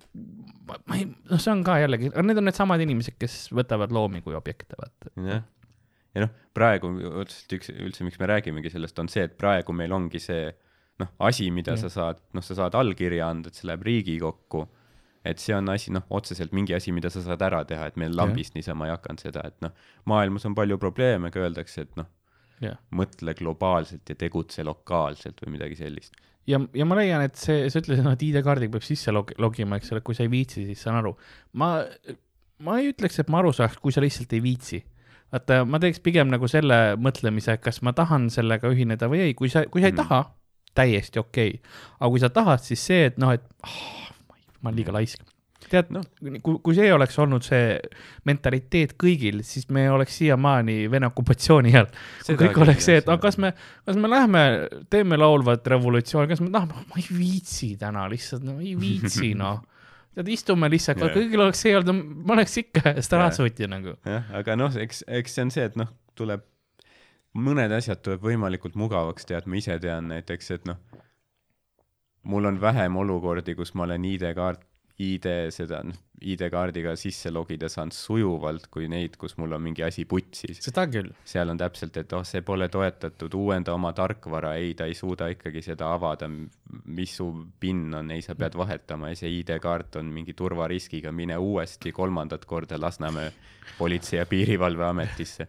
ma 0.67 0.97
ei, 0.97 1.07
noh, 1.07 1.41
see 1.41 1.53
on 1.53 1.63
ka 1.67 1.77
jällegi, 1.83 2.11
need 2.25 2.41
on 2.41 2.47
needsamad 2.49 2.83
inimesed, 2.83 3.17
kes 3.21 3.43
võtavad 3.55 3.93
loomi 3.95 4.23
kui 4.25 4.37
objekte, 4.37 4.77
vaata. 4.79 5.13
jah, 5.27 5.45
ja 6.15 6.25
noh, 6.25 6.33
praegu 6.57 6.91
otseselt 7.21 7.55
üks, 7.59 7.71
üldse, 7.71 8.05
miks 8.07 8.19
me 8.21 8.29
räägimegi 8.31 8.73
sellest, 8.73 8.99
on 8.99 9.09
see, 9.11 9.23
et 9.29 9.37
praegu 9.39 9.75
meil 9.75 9.93
ongi 9.95 10.21
see 10.21 10.49
noh, 11.01 11.09
asi, 11.19 11.49
mida 11.51 11.75
Jah. 11.75 11.87
sa 11.87 11.89
saad, 11.95 12.21
noh, 12.35 12.45
sa 12.45 12.57
saad 12.57 12.77
allkirja 12.77 13.29
anda, 13.31 13.51
et 13.51 13.57
see 13.57 13.69
läheb 13.69 13.85
Riigikokku. 13.87 14.67
et 15.21 15.37
see 15.37 15.53
on 15.53 15.69
asi, 15.69 15.91
noh, 15.93 16.01
otseselt 16.17 16.49
mingi 16.57 16.73
asi, 16.73 16.89
mida 16.91 17.11
sa 17.13 17.21
saad 17.21 17.43
ära 17.45 17.59
teha, 17.69 17.91
et 17.91 17.97
meil 18.01 18.15
lambist 18.17 18.55
niisama 18.55 18.87
ei 18.87 18.93
hakanud 18.95 19.21
seda, 19.21 19.43
et 19.45 19.59
noh, 19.61 19.75
maailmas 20.09 20.47
on 20.49 20.55
palju 20.57 20.79
probleeme, 20.81 21.29
aga 21.29 21.43
öeldakse, 21.43 21.85
et 21.85 21.99
noh, 21.99 22.07
mõtle 22.97 23.33
globaalselt 23.37 24.09
ja 24.09 24.15
tegutse 24.15 24.63
lokaalselt 24.63 25.41
või 25.43 25.55
midagi 25.57 25.75
sellist. 25.79 26.13
ja, 26.47 26.59
ja 26.73 26.85
ma 26.85 26.95
leian, 26.99 27.21
et 27.25 27.35
see, 27.39 27.69
sa 27.69 27.81
ütlesid, 27.81 28.05
et 28.11 28.25
ID-kaardiga 28.27 28.71
peab 28.75 28.85
sisse 28.85 29.11
log-, 29.13 29.33
logima, 29.41 29.77
eks 29.77 29.91
ole, 29.95 30.01
kui 30.05 30.17
sa 30.17 30.23
ei 30.25 30.31
viitsi, 30.31 30.65
siis 30.65 30.81
saan 30.81 30.99
aru. 31.01 31.15
ma, 31.53 31.71
ma 32.59 32.79
ei 32.79 32.91
ütleks, 32.93 33.19
et 33.21 33.29
ma 33.29 33.39
aru 33.41 33.53
saaks, 33.53 33.77
kui 33.81 33.91
sa 33.95 34.01
lihtsalt 34.03 34.33
ei 34.37 34.41
viitsi. 34.43 34.83
vaata, 35.31 35.61
ma 35.65 35.79
teeks 35.79 35.99
pigem 36.03 36.27
nagu 36.33 36.47
selle 36.51 36.95
mõtlemise, 36.99 37.57
kas 37.63 37.81
ma 37.81 37.93
tahan 37.97 38.29
sellega 38.33 38.69
ühineda 38.69 39.07
või 39.11 39.25
ei, 39.29 39.33
kui 39.33 39.49
sa, 39.49 39.65
kui 39.65 39.81
sa 39.81 39.87
ei 39.91 39.95
Mhm. 39.95 40.01
taha, 40.03 40.21
täiesti 40.75 41.19
okei 41.19 41.55
okay.. 41.55 41.71
aga 41.99 42.09
kui 42.09 42.19
sa 42.19 42.29
tahad, 42.29 42.59
siis 42.63 42.79
see, 42.85 43.05
et 43.11 43.17
noh, 43.17 43.31
et 43.33 43.43
oh, 43.63 44.11
ma 44.29 44.37
ma 44.61 44.69
olen 44.69 44.77
liiga 44.77 44.93
laisk. 44.93 45.23
Tead 45.71 45.91
Noh. 45.93 46.03
no., 46.03 46.33
kui, 46.43 46.59
kui 46.63 46.77
see 46.77 46.91
oleks 46.93 47.17
olnud 47.21 47.45
see 47.45 47.75
mentaliteet 48.27 48.95
kõigil, 48.99 49.41
siis 49.47 49.67
me 49.73 49.87
oleks 49.91 50.19
siiamaani 50.21 50.85
Vene 50.91 51.09
okupatsiooni 51.11 51.73
all. 51.79 51.89
kui 52.25 52.37
kõik 52.39 52.61
oleks 52.65 52.87
see, 52.89 52.99
et 53.01 53.09
aga 53.09 53.21
kas 53.23 53.39
me, 53.41 53.53
kas 53.87 53.99
me 53.99 54.11
lähme, 54.11 54.43
teeme 54.93 55.19
laulvat 55.19 55.67
revolutsiooni, 55.73 56.29
kas 56.31 56.43
me 56.43 56.51
tahame, 56.53 56.85
ma 56.89 57.01
ei 57.01 57.07
viitsi 57.09 57.73
täna 57.81 58.07
lihtsalt, 58.11 58.45
no 58.47 58.59
ei 58.61 58.75
viitsi 58.79 59.33
noh. 59.41 59.63
tead, 60.15 60.31
istume 60.33 60.69
lihtsalt 60.71 61.03
yeah., 61.03 61.15
kõigil 61.17 61.45
oleks 61.47 61.65
see 61.65 61.75
olnud, 61.79 62.15
ma 62.27 62.37
oleks 62.37 62.57
ikka 62.63 62.95
straatsuti 63.03 63.69
nagu. 63.71 63.97
jah, 64.07 64.31
aga 64.41 64.57
noh, 64.59 64.79
eks, 64.85 65.05
eks 65.21 65.37
see 65.37 65.47
on 65.47 65.53
see, 65.55 65.67
et 65.71 65.77
noh, 65.79 65.91
tuleb, 66.19 66.43
mõned 67.37 67.71
asjad 67.75 68.01
tuleb 68.03 68.23
võimalikult 68.25 68.75
mugavaks 68.79 69.27
teha, 69.27 69.43
et 69.43 69.47
ma 69.47 69.59
ise 69.59 69.77
tean 69.83 70.11
näiteks, 70.11 70.51
et 70.57 70.67
noh, 70.69 70.81
mul 72.23 72.45
on 72.45 72.59
vähem 72.61 72.97
olukordi, 73.01 73.55
kus 73.57 73.73
ma 73.73 73.87
olen 73.87 74.05
ID-kaart, 74.05 74.61
ID 74.99 75.27
seda, 75.53 75.81
noh, 75.85 75.97
ID-kaardiga 76.21 76.93
sisse 76.99 77.31
logida 77.33 77.69
saanud 77.71 77.95
sujuvalt 77.95 78.67
kui 78.73 78.85
neid, 78.91 79.15
kus 79.17 79.33
mul 79.41 79.55
on 79.57 79.63
mingi 79.63 79.83
asi 79.85 80.05
putsis. 80.05 80.59
seda 80.61 80.85
küll. 80.91 81.09
seal 81.25 81.49
on 81.49 81.57
täpselt, 81.57 81.97
et 81.97 82.13
oh, 82.13 82.25
see 82.27 82.43
pole 82.45 82.67
toetatud, 82.69 83.33
uuenda 83.37 83.73
oma 83.73 83.93
tarkvara, 83.97 84.53
ei, 84.61 84.75
ta 84.77 84.85
ei 84.89 84.93
suuda 84.97 85.31
ikkagi 85.33 85.63
seda 85.65 85.91
avada, 85.95 86.29
mis 86.85 87.15
su 87.17 87.31
PIN 87.59 87.87
on, 87.97 88.13
ei, 88.13 88.21
sa 88.21 88.35
pead 88.37 88.57
vahetama 88.59 89.11
ja 89.11 89.21
see 89.23 89.33
ID-kaart 89.39 89.97
on 90.01 90.13
mingi 90.13 90.37
turvariskiga, 90.37 91.13
mine 91.15 91.37
uuesti 91.41 91.91
kolmandat 91.95 92.45
korda 92.45 92.79
Lasnamäe 92.81 93.31
Politsei- 93.77 94.19
ja 94.19 94.25
Piirivalveametisse. 94.25 95.47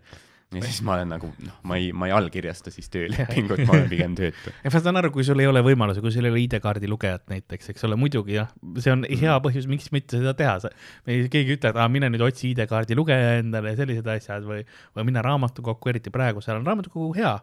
Ja 0.52 0.62
siis 0.64 0.80
ma 0.86 0.96
olen 0.96 1.12
nagu, 1.14 1.30
noh, 1.46 1.56
ma 1.68 1.78
ei, 1.80 1.90
ma 1.96 2.08
ei 2.08 2.14
allkirjasta 2.16 2.72
siis 2.74 2.90
töölepingut, 2.92 3.62
ma 3.68 3.76
olen 3.76 3.88
pigem 3.90 4.16
töötu. 4.18 4.52
ma 4.64 4.82
saan 4.84 5.00
aru, 5.00 5.12
kui 5.14 5.24
sul 5.26 5.40
ei 5.42 5.48
ole 5.50 5.62
võimalusi, 5.64 6.02
kui 6.04 6.12
sul 6.14 6.28
ei 6.28 6.34
ole 6.34 6.42
ID-kaardi 6.44 6.90
lugejat 6.90 7.24
näiteks, 7.32 7.72
eks 7.72 7.86
ole, 7.88 7.98
muidugi 8.00 8.36
jah, 8.36 8.52
see 8.82 8.94
on 8.94 9.06
hea 9.08 9.36
põhjus, 9.44 9.68
miks 9.70 9.90
mitte 9.94 10.20
seda 10.20 10.34
teha, 10.38 10.72
keegi 11.08 11.42
ei 11.42 11.56
ütle, 11.56 11.72
et 11.72 11.80
aa, 11.80 11.88
mine 11.92 12.12
nüüd 12.12 12.24
otsi 12.26 12.50
ID-kaardi 12.52 12.98
lugeja 12.98 13.38
endale 13.40 13.74
ja 13.74 13.80
sellised 13.82 14.08
asjad 14.14 14.46
või, 14.48 14.62
või 14.96 15.08
mine 15.10 15.24
raamatukokku, 15.24 15.92
eriti 15.92 16.12
praegu 16.14 16.44
seal 16.44 16.60
on 16.60 16.68
raamatukogu 16.68 17.12
hea, 17.20 17.36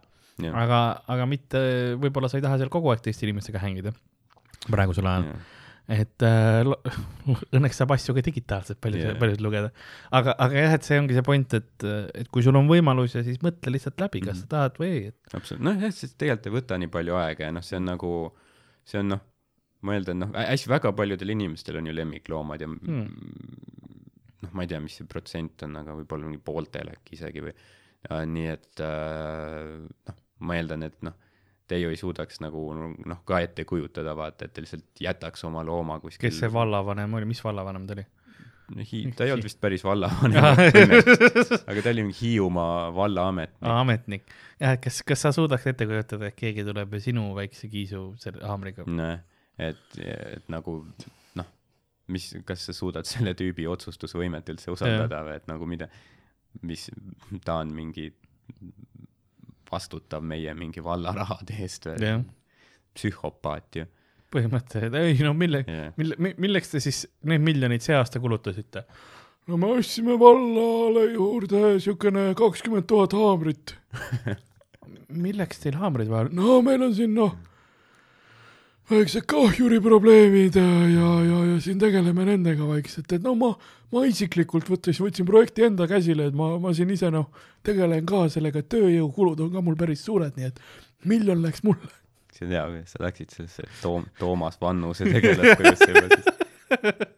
aga, 0.49 0.81
aga 1.09 1.29
mitte, 1.29 1.61
võib-olla 2.01 2.31
sa 2.31 2.39
ei 2.39 2.45
taha 2.45 2.59
seal 2.61 2.73
kogu 2.73 2.93
aeg 2.93 3.03
teiste 3.05 3.27
inimestega 3.27 3.61
hängida. 3.63 3.95
Praegusel 4.69 5.07
ajal. 5.07 5.31
Et 5.89 6.21
äh, 6.25 6.67
õnneks 7.57 7.79
saab 7.81 7.95
asju 7.95 8.13
ka 8.17 8.21
digitaalselt 8.25 8.77
paljud 8.83 9.01
Jaa. 9.01 9.13
yeah., 9.13 9.19
paljud 9.21 9.41
lugeda. 9.41 9.71
aga, 10.13 10.35
aga 10.45 10.63
jah, 10.63 10.75
et 10.77 10.85
see 10.85 10.99
ongi 11.01 11.15
see 11.17 11.25
point, 11.25 11.55
et, 11.57 11.85
et 12.21 12.29
kui 12.29 12.45
sul 12.45 12.59
on 12.59 12.69
võimalus 12.69 13.15
ja 13.17 13.23
siis 13.25 13.41
mõtle 13.45 13.73
lihtsalt 13.73 13.97
läbi, 14.03 14.21
kas 14.25 14.37
Mhm. 14.37 14.43
sa 14.45 14.51
tahad 14.53 14.77
või 14.81 14.91
ei, 14.93 15.01
et 15.13 15.33
absoluutselt, 15.33 15.65
noh 15.65 15.81
jah, 15.85 15.95
sest 15.95 16.17
tegelikult 16.21 16.45
ei 16.51 16.55
võta 16.59 16.77
nii 16.83 16.91
palju 16.93 17.17
aega 17.23 17.49
ja 17.49 17.55
noh, 17.57 17.65
see 17.65 17.79
on 17.81 17.89
nagu, 17.89 18.13
see 18.85 19.01
on 19.01 19.11
noh, 19.15 19.23
ma 19.81 19.95
eeldan, 19.95 20.19
noh, 20.25 20.33
hästi 20.35 20.69
väga 20.69 20.91
paljudel 20.93 21.33
inimestel 21.33 21.79
on 21.79 21.87
ju 21.89 21.95
lemmikloomad 21.95 22.61
ja 22.61 22.67
mm. 22.67 23.03
noh, 24.45 24.51
ma 24.53 24.65
ei 24.65 24.69
tea, 24.71 24.81
mis 24.83 24.99
see 24.99 25.07
protsent 25.09 25.65
on, 25.67 25.77
aga 25.81 25.95
võib-olla 26.01 26.27
mingi 26.29 26.41
pooltel 26.43 26.91
äkki 26.93 27.17
isegi 27.17 27.43
või 27.47 27.53
ja, 27.55 28.21
nii 28.29 28.49
et 28.53 28.83
äh, 28.83 29.73
noh, 30.11 30.19
ma 30.45 30.59
eeldan, 30.59 30.85
et 30.87 31.01
noh, 31.07 31.15
te 31.69 31.79
ju 31.79 31.91
ei 31.91 31.97
suudaks 31.99 32.41
nagu 32.43 32.63
noh, 32.75 33.21
ka 33.27 33.41
ette 33.45 33.65
kujutada, 33.69 34.15
vaata, 34.17 34.47
et 34.47 34.55
te 34.55 34.63
lihtsalt 34.65 35.03
jätaks 35.03 35.45
oma 35.47 35.63
looma 35.65 35.99
kuskil 36.03 36.29
kes 36.29 36.41
see 36.43 36.51
vallavanem 36.53 37.13
oli, 37.19 37.29
mis 37.29 37.43
vallavanem 37.45 37.85
ta 37.87 37.97
oli? 37.97 38.05
no, 38.75 38.85
hi-, 38.91 39.03
ta 39.15 39.27
ei 39.27 39.33
olnud 39.35 39.47
vist 39.47 39.59
päris 39.61 39.85
vallavanem 39.85 40.45
aga 41.69 41.83
ta 41.85 41.93
oli 41.93 42.05
mingi 42.07 42.19
Hiiumaa 42.21 42.89
vallaametnik. 42.95 43.71
ametnik. 43.75 44.35
jah, 44.59 44.77
kas, 44.81 45.01
kas 45.07 45.25
sa 45.27 45.33
suudaks 45.35 45.67
ette 45.71 45.87
kujutada, 45.89 46.29
et 46.29 46.37
keegi 46.39 46.65
tuleb 46.67 46.97
sinu 47.03 47.29
väikse 47.37 47.71
kiisu 47.71 48.03
selle 48.21 48.45
haamriga? 48.49 48.85
näe, 48.89 49.19
et, 49.69 49.99
et 50.05 50.49
nagu 50.51 50.79
noh, 51.39 51.51
mis, 52.13 52.31
kas 52.47 52.69
sa 52.69 52.77
suudad 52.77 53.09
selle 53.09 53.35
tüübi 53.37 53.67
otsustusvõimet 53.69 54.53
üldse 54.55 54.73
usaldada 54.75 55.23
või 55.27 55.37
et 55.37 55.49
nagu 55.51 55.69
mida, 55.69 55.89
mis, 56.65 56.89
ta 57.45 57.61
on 57.63 57.73
mingi 57.75 58.09
vastutav 59.71 60.25
meie 60.25 60.53
mingi 60.57 60.83
valla 60.83 61.13
rahade 61.15 61.57
eest 61.65 61.89
või 61.89 62.11
jah, 62.11 62.25
psühhopaat 62.97 63.81
ju 63.81 63.87
põhimõtteliselt, 64.29 64.97
ei 64.99 65.17
no 65.25 65.33
mille, 65.37 65.63
yeah.. 65.65 65.93
mille, 65.97 66.35
milleks 66.37 66.73
te 66.73 66.81
siis 66.83 67.05
need 67.29 67.41
miljonid 67.41 67.85
see 67.85 67.95
aasta 67.97 68.21
kulutasite? 68.21 68.85
no 69.49 69.57
me 69.57 69.71
ostsime 69.79 70.17
vallale 70.21 71.07
juurde 71.15 71.79
siukene 71.81 72.29
kakskümmend 72.37 72.85
tuhat 72.89 73.15
haamrit. 73.17 73.73
milleks 75.25 75.63
teil 75.63 75.79
haamreid 75.81 76.11
vaja 76.11 76.27
on? 76.27 76.35
no 76.37 76.59
meil 76.65 76.85
on 76.85 76.93
siin 76.95 77.15
noh, 77.17 77.33
väiksed 78.89 79.25
kahjuriprobleemid 79.29 80.55
ja, 80.57 80.65
ja, 80.89 81.09
ja, 81.25 81.39
ja 81.53 81.57
siin 81.61 81.79
tegeleme 81.81 82.25
nendega 82.25 82.67
vaikselt, 82.67 83.11
et 83.13 83.25
no 83.25 83.35
ma, 83.37 83.51
ma 83.93 84.03
isiklikult 84.09 84.69
võttes 84.71 84.99
võtsin 85.01 85.27
projekti 85.27 85.67
enda 85.67 85.87
käsile, 85.89 86.29
et 86.29 86.37
ma, 86.37 86.51
ma 86.61 86.73
siin 86.77 86.89
ise 86.93 87.11
noh, 87.13 87.29
tegelen 87.65 88.05
ka 88.09 88.25
sellega, 88.33 88.63
et 88.63 88.69
tööjõukulud 88.73 89.45
on 89.45 89.53
ka 89.53 89.63
mul 89.65 89.77
päris 89.79 90.03
suured, 90.07 90.33
nii 90.37 90.49
et 90.49 90.61
miljon 91.09 91.41
läks 91.45 91.63
mulle. 91.67 91.91
see 92.33 92.47
on 92.47 92.55
hea, 92.55 92.65
sa 92.89 93.03
läksid 93.03 93.35
sellesse 93.35 93.67
Toom-, 93.83 94.09
Toomas 94.19 94.59
Vannuse 94.61 95.05
sa 95.05 95.21
juba 95.21 96.07
siis 96.15 96.29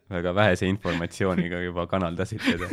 väga 0.10 0.36
vähese 0.36 0.68
informatsiooniga 0.68 1.62
juba 1.62 1.88
kanaldasid 1.88 2.44
teda. 2.44 2.68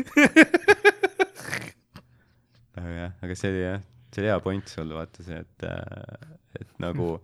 aga 2.79 2.95
jah, 2.95 3.17
aga 3.23 3.35
see 3.39 3.51
oli 3.51 3.65
jah, 3.65 3.83
see 4.15 4.23
oli 4.23 4.31
hea 4.31 4.39
point 4.43 4.71
sul, 4.75 4.95
vaata 4.95 5.27
see, 5.27 5.43
et, 5.43 5.69
et 6.61 6.71
nagu 6.83 7.19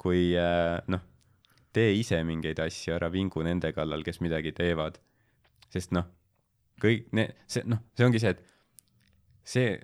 kui 0.00 0.32
äh, 0.38 0.78
noh, 0.90 1.02
tee 1.74 1.92
ise 1.98 2.20
mingeid 2.26 2.60
asju, 2.62 2.94
ära 2.96 3.10
vingu 3.12 3.42
nende 3.46 3.72
kallal, 3.76 4.04
kes 4.06 4.22
midagi 4.24 4.54
teevad. 4.56 5.00
sest 5.68 5.92
noh, 5.92 6.06
kõik 6.80 7.10
ne-, 7.12 7.32
see 7.50 7.66
noh, 7.68 7.82
see 7.96 8.06
ongi 8.06 8.22
see, 8.22 8.32
et 8.32 8.46
see, 9.48 9.74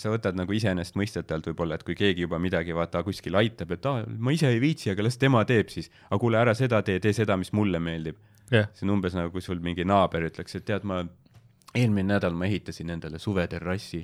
sa 0.00 0.12
võtad 0.12 0.36
nagu 0.36 0.52
iseenesestmõistetavalt 0.56 1.50
võib-olla, 1.50 1.78
et 1.78 1.84
kui 1.86 1.96
keegi 1.98 2.26
juba 2.26 2.40
midagi 2.42 2.76
vaata 2.76 3.02
kuskil 3.06 3.38
aitab, 3.40 3.72
et 3.76 3.88
aa, 3.88 4.04
ma 4.18 4.34
ise 4.36 4.50
ei 4.50 4.60
viitsi, 4.62 4.90
aga 4.92 5.06
las 5.06 5.20
tema 5.20 5.44
teeb 5.48 5.72
siis. 5.72 5.90
aga 6.08 6.20
kuule, 6.20 6.40
ära 6.40 6.54
seda 6.58 6.82
tee, 6.86 7.00
tee 7.00 7.14
seda, 7.16 7.36
mis 7.40 7.52
mulle 7.56 7.80
meeldib. 7.82 8.20
jah, 8.50 8.68
see 8.74 8.86
on 8.88 8.96
umbes 8.96 9.16
nagu, 9.16 9.32
kui 9.34 9.44
sul 9.44 9.60
mingi 9.64 9.86
naaber 9.86 10.28
ütleks, 10.28 10.56
et 10.58 10.66
tead, 10.68 10.86
ma 10.88 11.04
eelmine 11.76 12.16
nädal 12.16 12.34
ma 12.34 12.48
ehitasin 12.50 12.90
endale 12.96 13.20
suveterrassi 13.22 14.02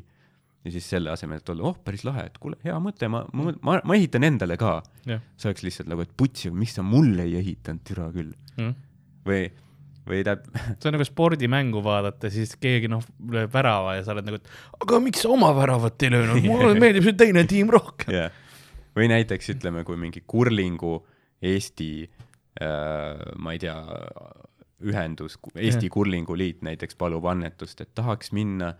ja 0.66 0.72
siis 0.74 0.88
selle 0.90 1.12
asemel, 1.12 1.38
et 1.40 1.52
olla, 1.52 1.68
oh, 1.70 1.76
päris 1.84 2.02
lahe, 2.06 2.26
et 2.26 2.40
kuule, 2.42 2.58
hea 2.66 2.74
mõte, 2.82 3.08
ma, 3.12 3.22
ma, 3.36 3.52
ma, 3.62 3.76
ma 3.86 3.98
ehitan 3.98 4.26
endale 4.26 4.58
ka. 4.60 4.80
see 5.04 5.50
oleks 5.50 5.62
lihtsalt 5.66 5.90
nagu, 5.92 6.02
et 6.02 6.16
putsi, 6.18 6.50
miks 6.50 6.74
sa 6.78 6.84
mulle 6.86 7.26
ei 7.28 7.36
ehitanud, 7.38 7.84
türa 7.86 8.08
küll. 8.14 8.32
mm.. 8.56 8.72
või, 9.28 9.44
või 10.10 10.22
täp-, 10.26 10.48
see 10.80 10.90
on 10.90 10.96
nagu 10.98 11.06
spordimängu 11.06 11.82
vaadata, 11.86 12.32
siis 12.34 12.56
keegi 12.60 12.90
noh, 12.90 13.04
lööb 13.32 13.54
värava 13.54 13.94
ja 13.98 14.06
sa 14.06 14.16
oled 14.16 14.26
nagu, 14.26 14.40
et 14.42 14.82
aga 14.82 15.00
miks 15.04 15.22
sa 15.22 15.30
oma 15.34 15.52
väravat 15.56 16.06
ei 16.06 16.16
löönud, 16.16 16.42
mulle 16.50 16.74
meeldib 16.82 17.06
see 17.06 17.20
teine 17.22 17.46
tiim 17.48 17.70
rohkem. 17.72 18.16
jah. 18.16 18.42
või 18.96 19.10
näiteks 19.12 19.54
ütleme, 19.54 19.86
kui 19.86 20.00
mingi 20.00 20.24
kurlingu 20.26 20.98
Eesti 21.46 21.90
äh,, 22.02 23.22
ma 23.38 23.54
ei 23.54 23.60
tea, 23.60 23.76
ühendus, 24.86 25.38
Eesti 25.54 25.86
Jah. 25.86 25.92
Kurlinguliit 25.92 26.62
näiteks 26.64 26.98
palub 27.00 27.24
annetust, 27.30 27.80
et 27.80 27.94
tahaks 27.96 28.32
minna 28.36 28.74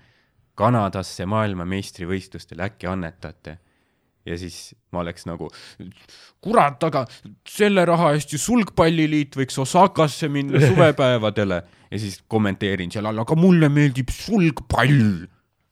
Kanadasse 0.57 1.27
maailmameistrivõistlustele, 1.29 2.71
äkki 2.71 2.89
annetate? 2.91 3.59
ja 4.27 4.35
siis 4.39 4.75
ma 4.91 5.05
oleks 5.05 5.27
nagu, 5.29 5.47
kurat, 6.43 6.83
aga 6.89 7.05
selle 7.47 7.85
raha 7.87 8.11
eest 8.17 8.33
ju 8.35 8.41
sulgpalliliit 8.43 9.37
võiks 9.39 9.59
Osakasse 9.63 10.27
minna 10.33 10.59
suvepäevadele 10.71 11.61
ja 11.91 12.01
siis 12.03 12.19
kommenteerin 12.29 12.91
seal 12.91 13.07
all, 13.07 13.23
aga 13.23 13.39
mulle 13.39 13.71
meeldib 13.73 14.11
sulgpall. 14.15 15.29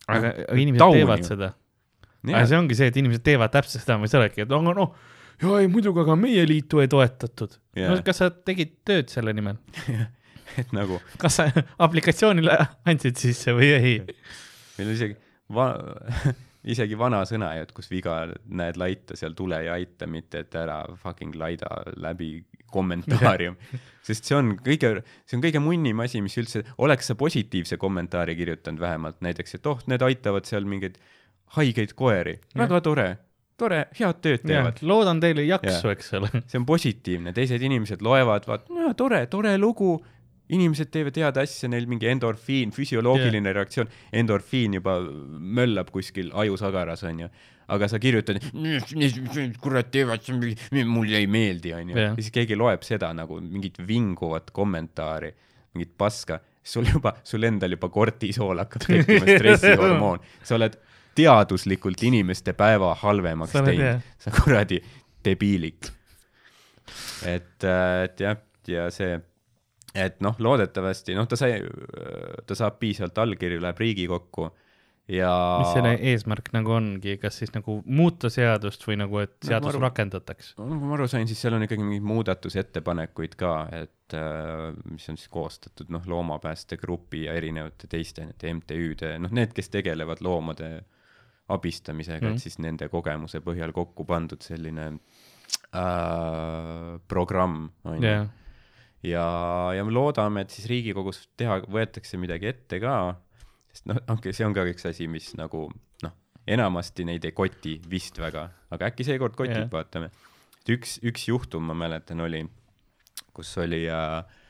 aga 0.07 0.31
aga 0.47 0.61
inimesed 0.61 0.99
teevad 0.99 1.27
seda. 1.27 1.51
aga 2.31 2.45
see 2.51 2.61
ongi 2.61 2.79
see, 2.79 2.93
et 2.93 3.03
inimesed 3.03 3.27
teevad 3.27 3.55
täpselt 3.55 3.83
seda, 3.83 3.99
mis 4.03 4.15
sa 4.15 4.21
oledki, 4.23 4.45
et 4.47 4.55
aga 4.55 4.77
noh, 4.79 4.95
jaa 5.43 5.61
ei 5.63 5.71
muidugi, 5.71 6.05
aga 6.05 6.17
meie 6.19 6.47
liitu 6.49 6.83
ei 6.85 6.91
toetatud 6.91 7.59
Jah. 7.75 7.91
no 7.91 8.07
kas 8.07 8.23
sa 8.23 8.31
tegid 8.31 8.79
tööd 8.87 9.11
selle 9.13 9.35
nimel? 9.37 9.59
et 10.61 10.71
nagu 10.77 11.01
kas 11.19 11.41
sa 11.41 11.51
aplikatsioonile 11.87 12.59
andsid 12.87 13.19
sisse 13.19 13.57
või 13.57 13.75
ei? 13.75 13.95
Meil 14.79 14.91
on 14.91 14.95
isegi 14.95 15.17
va-, 15.55 15.79
isegi 16.75 16.99
vana 16.99 17.23
sõna 17.29 17.53
ju, 17.59 17.67
et 17.67 17.73
kus 17.77 17.91
viga 17.93 18.23
näed 18.47 18.79
laita, 18.81 19.17
seal 19.19 19.37
tule 19.37 19.61
ja 19.67 19.77
aita, 19.79 20.09
mitte 20.11 20.45
et 20.45 20.55
ära 20.59 20.83
fucking 21.01 21.37
laida 21.39 21.71
läbi 22.01 22.39
kommentaarium. 22.75 23.59
sest 24.07 24.29
see 24.29 24.39
on 24.39 24.55
kõige, 24.65 24.97
see 25.29 25.39
on 25.39 25.45
kõige 25.45 25.63
munnim 25.63 26.01
asi, 26.05 26.23
mis 26.25 26.37
üldse, 26.41 26.65
oleks 26.85 27.11
sa 27.11 27.19
positiivse 27.19 27.79
kommentaari 27.81 28.37
kirjutanud 28.39 28.83
vähemalt 28.83 29.21
näiteks, 29.25 29.59
et 29.59 29.71
oh, 29.71 29.85
need 29.91 30.05
aitavad 30.05 30.49
seal 30.49 30.67
mingeid 30.69 30.99
haigeid 31.55 31.95
koeri, 31.97 32.39
väga 32.59 32.81
tore, 32.85 33.07
tore, 33.61 33.85
head 33.95 34.21
tööd 34.25 34.43
teevad. 34.49 34.81
loodan 34.83 35.21
teile 35.23 35.45
jaksu, 35.47 35.91
Jah. 35.91 35.95
eks 35.95 36.11
ole. 36.19 36.31
see 36.51 36.59
on 36.59 36.67
positiivne, 36.69 37.35
teised 37.37 37.63
inimesed 37.63 38.03
loevad, 38.03 38.49
vaat, 38.51 38.67
tore, 38.99 39.23
tore 39.31 39.55
lugu, 39.61 39.97
inimesed 40.53 40.91
teevad 40.93 41.17
head 41.21 41.41
asja, 41.41 41.71
neil 41.73 41.87
mingi 41.89 42.09
endorfiin, 42.11 42.73
füsioloogiline 42.75 43.49
yeah. 43.49 43.57
reaktsioon, 43.57 43.91
endorfiin 44.13 44.77
juba 44.79 44.99
möllab 45.01 45.93
kuskil 45.95 46.31
ajusagaras, 46.45 47.05
onju. 47.09 47.31
aga 47.75 47.89
sa 47.89 47.99
kirjutad, 48.01 48.43
kurat 49.65 49.89
teevad, 49.95 50.27
mulle 50.85 51.23
ei 51.23 51.29
meeldi, 51.31 51.73
onju. 51.77 51.97
Ja 51.97 52.11
siis 52.19 52.33
keegi 52.35 52.59
loeb 52.61 52.85
seda 52.85 53.13
nagu 53.17 53.41
mingit 53.41 53.81
vinguvat 53.89 54.53
kommentaari, 54.53 55.33
mingit 55.75 55.95
paska, 55.99 56.43
sul 56.65 56.89
juba, 56.93 57.15
sul 57.25 57.49
endal 57.49 57.77
juba 57.77 57.89
kortisool 57.93 58.61
hakkab 58.61 58.85
tekkima, 58.85 59.25
stressihormoon, 59.39 60.25
sa 60.45 60.59
oled 60.59 60.77
teaduslikult 61.15 62.03
inimeste 62.05 62.53
päeva 62.59 62.93
halvemaks 63.01 63.55
teinud 63.55 64.03
sa 64.21 64.33
kuradi 64.35 64.81
debiilik. 65.25 65.93
et, 67.25 67.65
et 67.65 68.21
jah, 68.21 68.41
ja 68.69 68.91
see, 68.93 69.17
et 69.95 70.21
noh, 70.21 70.35
loodetavasti 70.39 71.15
noh, 71.15 71.27
ta 71.31 71.37
sai, 71.39 71.61
ta 72.47 72.55
saab 72.59 72.79
piisavalt 72.83 73.19
allkirju, 73.19 73.61
läheb 73.63 73.79
Riigikokku 73.79 74.49
ja 75.13 75.31
mis 75.61 75.75
selle 75.77 75.91
eesmärk 76.01 76.47
nagu 76.57 76.73
ongi, 76.73 77.19
kas 77.21 77.37
siis 77.39 77.51
nagu 77.53 77.75
muuta 77.85 78.31
seadust 78.33 78.87
või 78.89 78.97
nagu, 79.03 79.19
et 79.21 79.35
No 79.45 79.49
seadus 79.51 79.75
arvan- 79.75 79.85
rakendataks? 79.91 80.55
no 80.59 80.67
kui 80.71 80.79
ma 80.89 80.95
aru 80.97 81.07
sain, 81.13 81.29
siis 81.29 81.43
seal 81.45 81.55
on 81.59 81.63
ikkagi 81.67 81.85
mingeid 81.85 82.07
muudatusettepanekuid 82.09 83.37
ka, 83.37 83.53
et 83.83 84.17
äh, 84.17 84.73
mis 84.91 85.07
on 85.13 85.17
siis 85.21 85.29
koostatud 85.29 85.93
noh, 85.93 86.03
Loomapäästegrupi 86.09 87.27
ja 87.27 87.35
erinevate 87.37 87.87
teiste 87.93 88.25
nende 88.25 88.55
MTÜ-de, 88.63 89.19
noh, 89.21 89.31
need, 89.31 89.53
kes 89.53 89.69
tegelevad 89.77 90.25
loomade 90.25 90.73
abistamisega 91.53 92.17
mm, 92.19 92.25
Mhm. 92.25 92.33
-hmm. 92.33 92.37
et 92.37 92.43
siis 92.43 92.59
nende 92.59 92.89
kogemuse 92.89 93.41
põhjal 93.45 93.73
kokku 93.77 94.05
pandud 94.09 94.41
selline 94.41 94.87
äh, 95.75 96.99
programm, 97.09 97.69
on 97.85 98.03
ju 98.03 98.29
ja, 99.05 99.27
ja 99.77 99.85
me 99.85 99.95
loodame, 99.95 100.45
et 100.45 100.55
siis 100.55 100.69
Riigikogus 100.71 101.25
teha, 101.39 101.61
võetakse 101.71 102.19
midagi 102.21 102.49
ette 102.51 102.81
ka, 102.83 102.95
sest 103.73 103.89
noh, 103.91 104.01
ongi, 104.13 104.33
see 104.37 104.47
on 104.47 104.57
ka 104.57 104.65
üks 104.71 104.89
asi, 104.91 105.09
mis 105.11 105.33
nagu 105.39 105.67
noh, 106.05 106.15
enamasti 106.57 107.07
neid 107.09 107.27
ei 107.29 107.35
koti 107.37 107.77
vist 107.91 108.21
väga, 108.23 108.47
aga 108.75 108.93
äkki 108.93 109.07
seekord 109.07 109.37
kotib 109.39 109.65
yeah., 109.67 109.73
vaatame. 109.73 110.11
üks, 110.71 110.99
üks 111.05 111.29
juhtum 111.29 111.69
ma 111.71 111.77
mäletan 111.85 112.25
oli, 112.25 112.45
kus 113.37 113.53
oli 113.63 113.85
äh, 113.91 114.41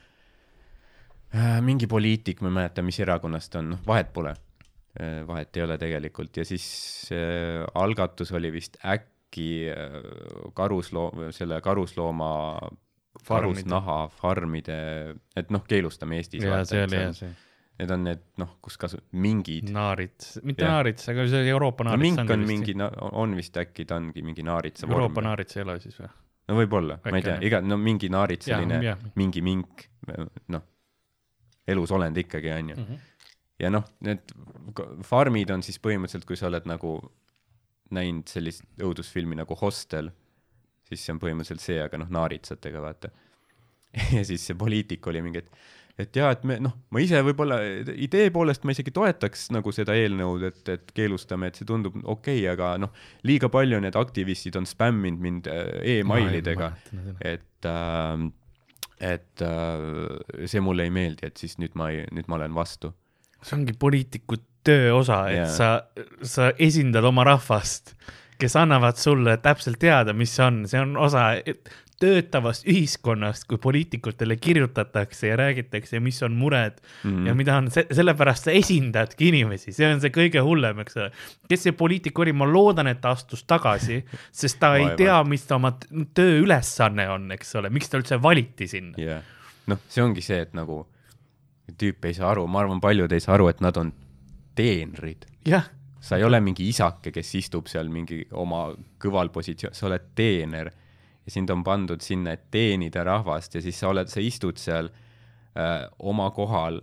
äh, 1.35 1.59
mingi 1.65 1.89
poliitik, 1.91 2.41
ma 2.41 2.51
ei 2.51 2.59
mäleta, 2.61 2.85
mis 2.85 3.01
erakonnast 3.03 3.53
ta 3.53 3.63
on, 3.63 3.75
noh, 3.75 3.83
vahet 3.87 4.13
pole 4.15 4.35
äh,. 4.35 5.25
vahet 5.27 5.57
ei 5.57 5.65
ole 5.67 5.77
tegelikult 5.81 6.39
ja 6.39 6.47
siis 6.47 6.65
äh, 7.11 7.65
algatus 7.75 8.31
oli 8.35 8.53
vist 8.55 8.79
äkki 8.85 9.67
äh, 9.73 9.99
karusloom, 10.55 11.27
selle 11.35 11.59
karuslooma 11.65 12.31
karusnaha 13.27 13.97
farmide, 14.19 14.77
et 15.35 15.51
noh, 15.53 15.63
keelustame 15.67 16.19
Eestis. 16.21 16.43
ja 16.45 16.61
see 16.67 16.85
oli 16.85 17.01
jah 17.01 17.17
see 17.17 17.33
Need 17.75 17.91
on 17.91 18.05
need 18.07 18.21
noh, 18.39 18.53
kus 18.63 18.77
kasu-, 18.79 19.01
mingid. 19.19 19.67
naarits, 19.75 20.37
mitte 20.47 20.63
Jah. 20.63 20.77
naarits, 20.77 21.09
aga 21.11 21.25
see 21.27 21.41
Euroopa 21.51 21.83
no 21.83 21.91
naarits. 21.91 22.15
mink 22.21 22.29
on 22.31 22.45
mingi, 22.47 22.75
on 23.19 23.35
vist 23.35 23.57
äkki 23.59 23.83
ta 23.89 23.97
ongi 23.99 24.23
mingi 24.23 24.45
naaritsa 24.47 24.87
Euroopa 24.87 25.17
vorm. 25.17 25.27
naarits 25.27 25.57
ei 25.57 25.63
ole 25.65 25.75
siis 25.83 25.97
või? 25.99 26.07
no 26.47 26.55
võib-olla, 26.61 26.97
ma 27.03 27.19
ei 27.19 27.25
tea 27.25 27.35
on., 27.35 27.43
iga, 27.49 27.59
no 27.65 27.77
mingi 27.81 28.07
naaritsaline, 28.13 28.79
jah, 28.85 29.03
mingi 29.19 29.43
mink, 29.43 29.83
noh, 30.55 30.63
elusolend 31.67 32.17
ikkagi 32.23 32.53
onju. 32.55 32.77
Mhm. 32.79 33.03
ja 33.65 33.73
noh, 33.73 33.83
need 34.07 34.31
farmid 35.03 35.51
on 35.51 35.65
siis 35.65 35.81
põhimõtteliselt, 35.83 36.29
kui 36.29 36.39
sa 36.39 36.47
oled 36.47 36.71
nagu 36.71 36.95
näinud 37.95 38.31
sellist 38.31 38.63
õudusfilmi 38.79 39.35
nagu 39.41 39.57
Hostel, 39.59 40.13
siis 40.89 41.05
see 41.05 41.15
on 41.15 41.21
põhimõtteliselt 41.21 41.63
see, 41.63 41.79
aga 41.83 41.99
noh, 42.01 42.11
naaritsatega 42.13 42.83
vaata. 42.83 43.11
ja 44.17 44.21
siis 44.27 44.45
see 44.49 44.57
poliitik 44.59 45.07
oli 45.07 45.23
mingi, 45.25 45.41
et, 45.43 45.67
et 46.05 46.19
jaa, 46.19 46.31
et 46.35 46.43
me 46.47 46.57
noh, 46.63 46.75
ma 46.91 47.01
ise 47.03 47.21
võib-olla 47.25 47.59
idee 48.05 48.29
poolest 48.35 48.65
ma 48.67 48.75
isegi 48.75 48.93
toetaks 48.95 49.49
nagu 49.55 49.73
seda 49.75 49.95
eelnõud, 49.97 50.47
et, 50.49 50.63
et 50.73 50.95
keelustame, 50.97 51.49
et 51.49 51.59
see 51.59 51.67
tundub 51.69 51.97
okei 52.01 52.41
okay,, 52.43 52.49
aga 52.51 52.75
noh, 52.83 52.95
liiga 53.27 53.49
palju 53.53 53.79
need 53.83 53.99
aktivistid 53.99 54.57
on 54.59 54.67
spämminud 54.69 55.23
mind 55.27 55.51
äh, 55.51 55.99
emailidega, 55.99 56.73
et 57.23 57.69
äh,, 57.71 58.25
et 58.99 59.41
äh, 59.43 60.47
see 60.47 60.61
mulle 60.63 60.85
ei 60.87 60.91
meeldi, 60.93 61.27
et 61.27 61.39
siis 61.39 61.57
nüüd 61.59 61.73
ma 61.75 61.89
ei, 61.91 62.05
nüüd 62.15 62.29
ma 62.31 62.37
olen 62.39 62.53
vastu. 62.55 62.93
see 63.45 63.57
ongi 63.59 63.75
poliitiku 63.77 64.39
töö 64.65 64.93
osa, 64.97 65.19
et 65.29 65.43
Jaa. 65.43 65.49
sa, 65.53 65.69
sa 66.25 66.49
esindad 66.57 67.05
oma 67.05 67.25
rahvast, 67.27 67.93
kes 68.39 68.55
annavad 68.59 68.99
sulle 68.99 69.37
täpselt 69.43 69.79
teada, 69.79 70.13
mis 70.13 70.35
see 70.35 70.45
on, 70.45 70.61
see 70.69 70.81
on 70.81 70.95
osa 70.97 71.31
töötavast 71.99 72.65
ühiskonnast, 72.67 73.45
kui 73.47 73.57
poliitikutele 73.61 74.35
kirjutatakse 74.35 75.29
ja 75.29 75.37
räägitakse, 75.39 75.99
mis 76.03 76.19
on 76.23 76.33
mured 76.35 76.81
mm. 77.03 77.11
Mhm. 77.11 77.27
ja 77.27 77.35
mida 77.35 77.57
on, 77.57 77.69
sellepärast 77.71 78.49
sa 78.49 78.55
esindadki 78.55 79.29
inimesi, 79.31 79.71
see 79.75 79.87
on 79.87 80.01
see 80.03 80.11
kõige 80.15 80.43
hullem, 80.43 80.81
eks 80.83 80.99
ole. 80.99 81.11
kes 81.49 81.63
see 81.67 81.75
poliitik 81.77 82.19
oli, 82.19 82.33
ma 82.35 82.47
loodan, 82.49 82.91
et 82.91 82.99
ta 83.03 83.13
astus 83.15 83.45
tagasi, 83.47 84.01
sest 84.31 84.59
ta 84.59 84.73
ei 84.79 84.91
tea, 84.99 85.21
mis 85.27 85.47
ta 85.47 85.55
oma 85.59 85.71
tööülesanne 86.17 87.07
on, 87.15 87.29
eks 87.37 87.55
ole, 87.61 87.71
miks 87.73 87.91
ta 87.91 88.01
üldse 88.01 88.19
valiti 88.21 88.67
sinna. 88.67 88.99
jah, 88.99 89.23
noh, 89.71 89.79
see 89.87 90.03
ongi 90.03 90.25
see, 90.25 90.41
et 90.43 90.53
nagu 90.57 90.83
tüüp 91.79 92.05
ei 92.09 92.17
saa 92.17 92.33
aru, 92.33 92.43
ma 92.51 92.61
arvan, 92.65 92.83
paljud 92.83 93.11
ei 93.15 93.23
saa 93.23 93.37
aru, 93.39 93.47
et 93.53 93.63
nad 93.63 93.77
on 93.79 93.93
teenrid. 94.59 95.29
jah, 95.47 95.71
sa 96.05 96.19
ei 96.19 96.23
ole 96.23 96.39
mingi 96.43 96.67
isake, 96.69 97.09
kes 97.11 97.31
istub 97.39 97.69
seal 97.71 97.89
mingi 97.89 98.21
oma 98.37 98.67
kõval 99.01 99.31
positsioon, 99.33 99.73
sa 99.73 99.87
oled 99.89 100.11
teener. 100.15 100.69
Ja 101.25 101.33
sind 101.33 101.49
on 101.49 101.63
pandud 101.65 102.03
sinna, 102.05 102.35
et 102.35 102.51
teenida 102.53 103.01
rahvast 103.07 103.57
ja 103.57 103.61
siis 103.65 103.79
sa 103.81 103.89
oled, 103.89 104.11
sa 104.11 104.21
istud 104.21 104.61
seal 104.61 104.91
äh, 105.57 105.87
oma 105.97 106.29
kohal, 106.35 106.77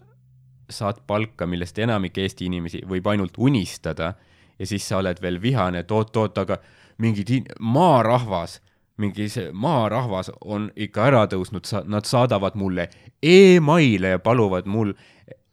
saad 0.72 1.04
palka, 1.06 1.46
millest 1.46 1.78
enamik 1.78 2.18
Eesti 2.18 2.48
inimesi 2.50 2.80
võib 2.88 3.06
ainult 3.12 3.38
unistada 3.38 4.14
ja 4.58 4.66
siis 4.66 4.88
sa 4.88 4.98
oled 4.98 5.20
veel 5.22 5.38
vihane, 5.42 5.84
et 5.84 5.94
oot-oot, 5.94 6.38
aga 6.42 6.58
mingid 7.02 7.30
in- 7.30 7.46
maarahvas, 7.60 8.58
mingi 8.98 9.28
see 9.30 9.52
maarahvas 9.52 10.32
on 10.40 10.70
ikka 10.74 11.06
ära 11.12 11.22
tõusnud, 11.30 11.66
sa, 11.68 11.84
nad 11.86 12.08
saadavad 12.08 12.58
mulle 12.58 12.88
emaile 13.22 14.16
ja 14.16 14.22
paluvad 14.22 14.66
mul, 14.66 14.92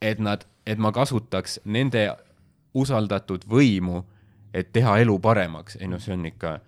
et 0.01 0.19
nad, 0.19 0.45
et 0.65 0.81
ma 0.81 0.91
kasutaks 0.95 1.59
nende 1.65 2.07
usaldatud 2.73 3.45
võimu, 3.49 4.03
et 4.53 4.71
teha 4.73 4.97
elu 5.03 5.19
paremaks. 5.19 5.77
ei 5.79 5.87
noh, 5.87 6.01
see 6.01 6.13
on 6.13 6.25
ikka, 6.29 6.59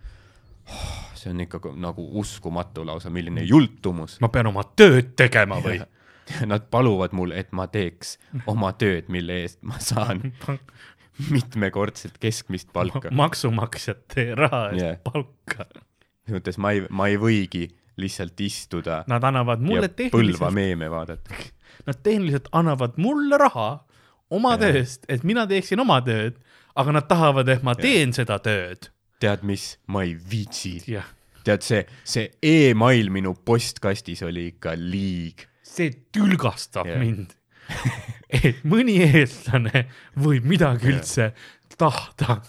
see 1.17 1.31
on 1.33 1.41
ikka 1.45 1.61
nagu 1.75 2.07
uskumatu 2.21 2.85
lausa, 2.85 3.09
milline 3.09 3.43
jultumus. 3.47 4.19
ma 4.21 4.29
pean 4.29 4.51
oma 4.51 4.65
tööd 4.75 5.15
tegema 5.15 5.61
või? 5.63 5.81
Nad 6.47 6.69
paluvad 6.71 7.11
mul, 7.17 7.33
et 7.35 7.49
ma 7.51 7.65
teeks 7.67 8.15
oma 8.47 8.71
tööd, 8.79 9.09
mille 9.11 9.41
eest 9.43 9.59
ma 9.67 9.81
saan 9.83 10.21
mitmekordset 11.33 12.17
keskmist 12.21 12.71
palka. 12.73 13.11
maksumaksjate 13.11 14.31
raha 14.39 14.67
eest 14.71 14.83
yeah. 14.83 14.99
palka. 15.03 15.67
selles 16.23 16.37
mõttes 16.37 16.61
ma 16.61 16.71
ei, 16.77 16.85
ma 16.89 17.09
ei 17.11 17.19
võigi 17.19 17.67
lihtsalt 18.01 18.39
istuda 18.41 19.03
Nad 19.11 19.23
annavad 19.27 19.63
mulle 19.63 19.89
ja 19.89 19.91
põlva 19.91 20.07
tehniliselt, 20.09 20.53
meeme 20.55 20.89
vaadata. 20.91 21.39
nad 21.87 21.99
tehniliselt 22.03 22.47
annavad 22.55 22.97
mulle 23.01 23.37
raha 23.41 23.69
oma 24.31 24.55
Jah. 24.55 24.63
tööst, 24.63 25.05
et 25.11 25.25
mina 25.27 25.45
teeksin 25.49 25.81
oma 25.83 25.99
tööd, 26.05 26.39
aga 26.79 26.95
nad 26.95 27.07
tahavad, 27.09 27.49
et 27.51 27.63
ma 27.67 27.75
teen 27.77 28.13
seda 28.15 28.39
tööd. 28.43 28.89
tead 29.21 29.43
mis, 29.45 29.75
ma 29.87 30.05
ei 30.07 30.15
viitsi. 30.15 30.79
tead 31.45 31.65
see, 31.65 31.83
see 32.03 32.29
email 32.41 33.11
minu 33.13 33.35
postkastis 33.45 34.23
oli 34.25 34.47
ikka 34.53 34.75
liig. 34.77 35.47
see 35.63 35.91
tülgastab 36.13 36.87
yeah. 36.89 36.99
mind. 36.99 37.35
et 38.41 38.63
mõni 38.67 38.97
eestlane 39.05 39.85
võib 40.19 40.47
midagi 40.49 40.89
Jah. 40.89 40.95
üldse 40.95 41.31
tahta. 41.77 42.41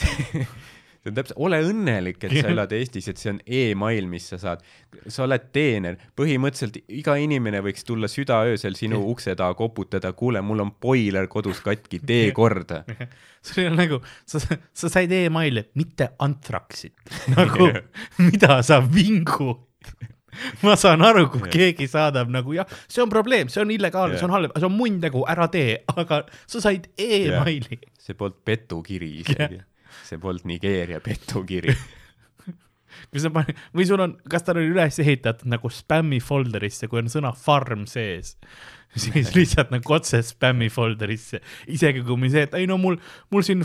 see 1.00 1.10
on 1.10 1.16
täpselt, 1.16 1.38
ole 1.40 1.60
õnnelik, 1.64 2.18
et 2.26 2.34
sa 2.36 2.50
elad 2.54 2.72
Eestis, 2.76 3.08
et 3.10 3.20
see 3.20 3.32
on 3.32 3.40
email, 3.46 4.08
mis 4.10 4.26
sa 4.32 4.38
saad. 4.40 4.64
sa 5.08 5.24
oled 5.24 5.48
teener, 5.54 5.96
põhimõtteliselt 6.18 6.80
iga 7.00 7.16
inimene 7.20 7.62
võiks 7.64 7.86
tulla 7.88 8.10
südaöösel 8.10 8.76
sinu 8.78 9.00
ukse 9.10 9.34
taha 9.38 9.56
koputada, 9.58 10.12
kuule, 10.16 10.42
mul 10.44 10.64
on 10.66 10.74
boiler 10.82 11.28
kodus 11.32 11.62
katki, 11.64 12.02
tee 12.06 12.30
korda. 12.36 12.82
see 13.42 13.66
on 13.70 13.80
nagu, 13.80 14.02
sa, 14.28 14.42
sa 14.42 14.92
said 14.92 15.12
emaili, 15.16 15.64
mitte 15.80 16.12
antraksit. 16.20 16.96
nagu, 17.38 17.72
mida 18.20 18.60
sa 18.66 18.82
vingud? 18.84 19.66
ma 20.62 20.76
saan 20.78 21.02
aru, 21.02 21.24
kui 21.32 21.40
Jah. 21.42 21.50
keegi 21.54 21.88
saadab 21.90 22.28
nagu 22.30 22.54
jah, 22.54 22.68
see 22.86 23.02
on 23.02 23.10
probleem, 23.10 23.48
see 23.50 23.64
on 23.64 23.72
illegaalne, 23.74 24.18
see 24.18 24.28
on 24.28 24.34
halb, 24.36 24.52
see 24.54 24.68
on 24.68 24.76
munntegu, 24.76 25.24
ära 25.30 25.48
tee, 25.50 25.80
aga 25.90 26.20
sa 26.46 26.62
said 26.62 26.86
emaili. 27.00 27.80
see 28.00 28.14
polnud 28.18 28.38
petukiri 28.46 29.10
isegi, 29.24 29.58
see 30.06 30.20
polnud 30.20 30.46
Nigeeria 30.48 31.00
petukiri. 31.04 31.76
kui 33.10 33.22
sa 33.22 33.30
paned, 33.32 33.58
või 33.76 33.86
sul 33.88 34.02
on, 34.02 34.16
kas 34.30 34.44
tal 34.46 34.60
oli 34.60 34.70
üles 34.72 34.98
ehitatud 35.02 35.48
nagu 35.50 35.70
spämmi 35.72 36.20
folder'isse, 36.22 36.88
kui 36.90 37.00
on 37.02 37.10
sõna 37.12 37.32
farm 37.36 37.86
sees, 37.90 38.36
siis 39.02 39.32
lihtsalt 39.36 39.72
nagu 39.74 39.96
otse 39.96 40.22
spämmi 40.26 40.70
folder'isse, 40.72 41.40
isegi 41.70 42.04
kui 42.06 42.18
me 42.20 42.30
see, 42.32 42.44
et 42.48 42.56
ei 42.58 42.68
no 42.70 42.78
mul, 42.82 42.98
mul 43.34 43.46
siin 43.46 43.64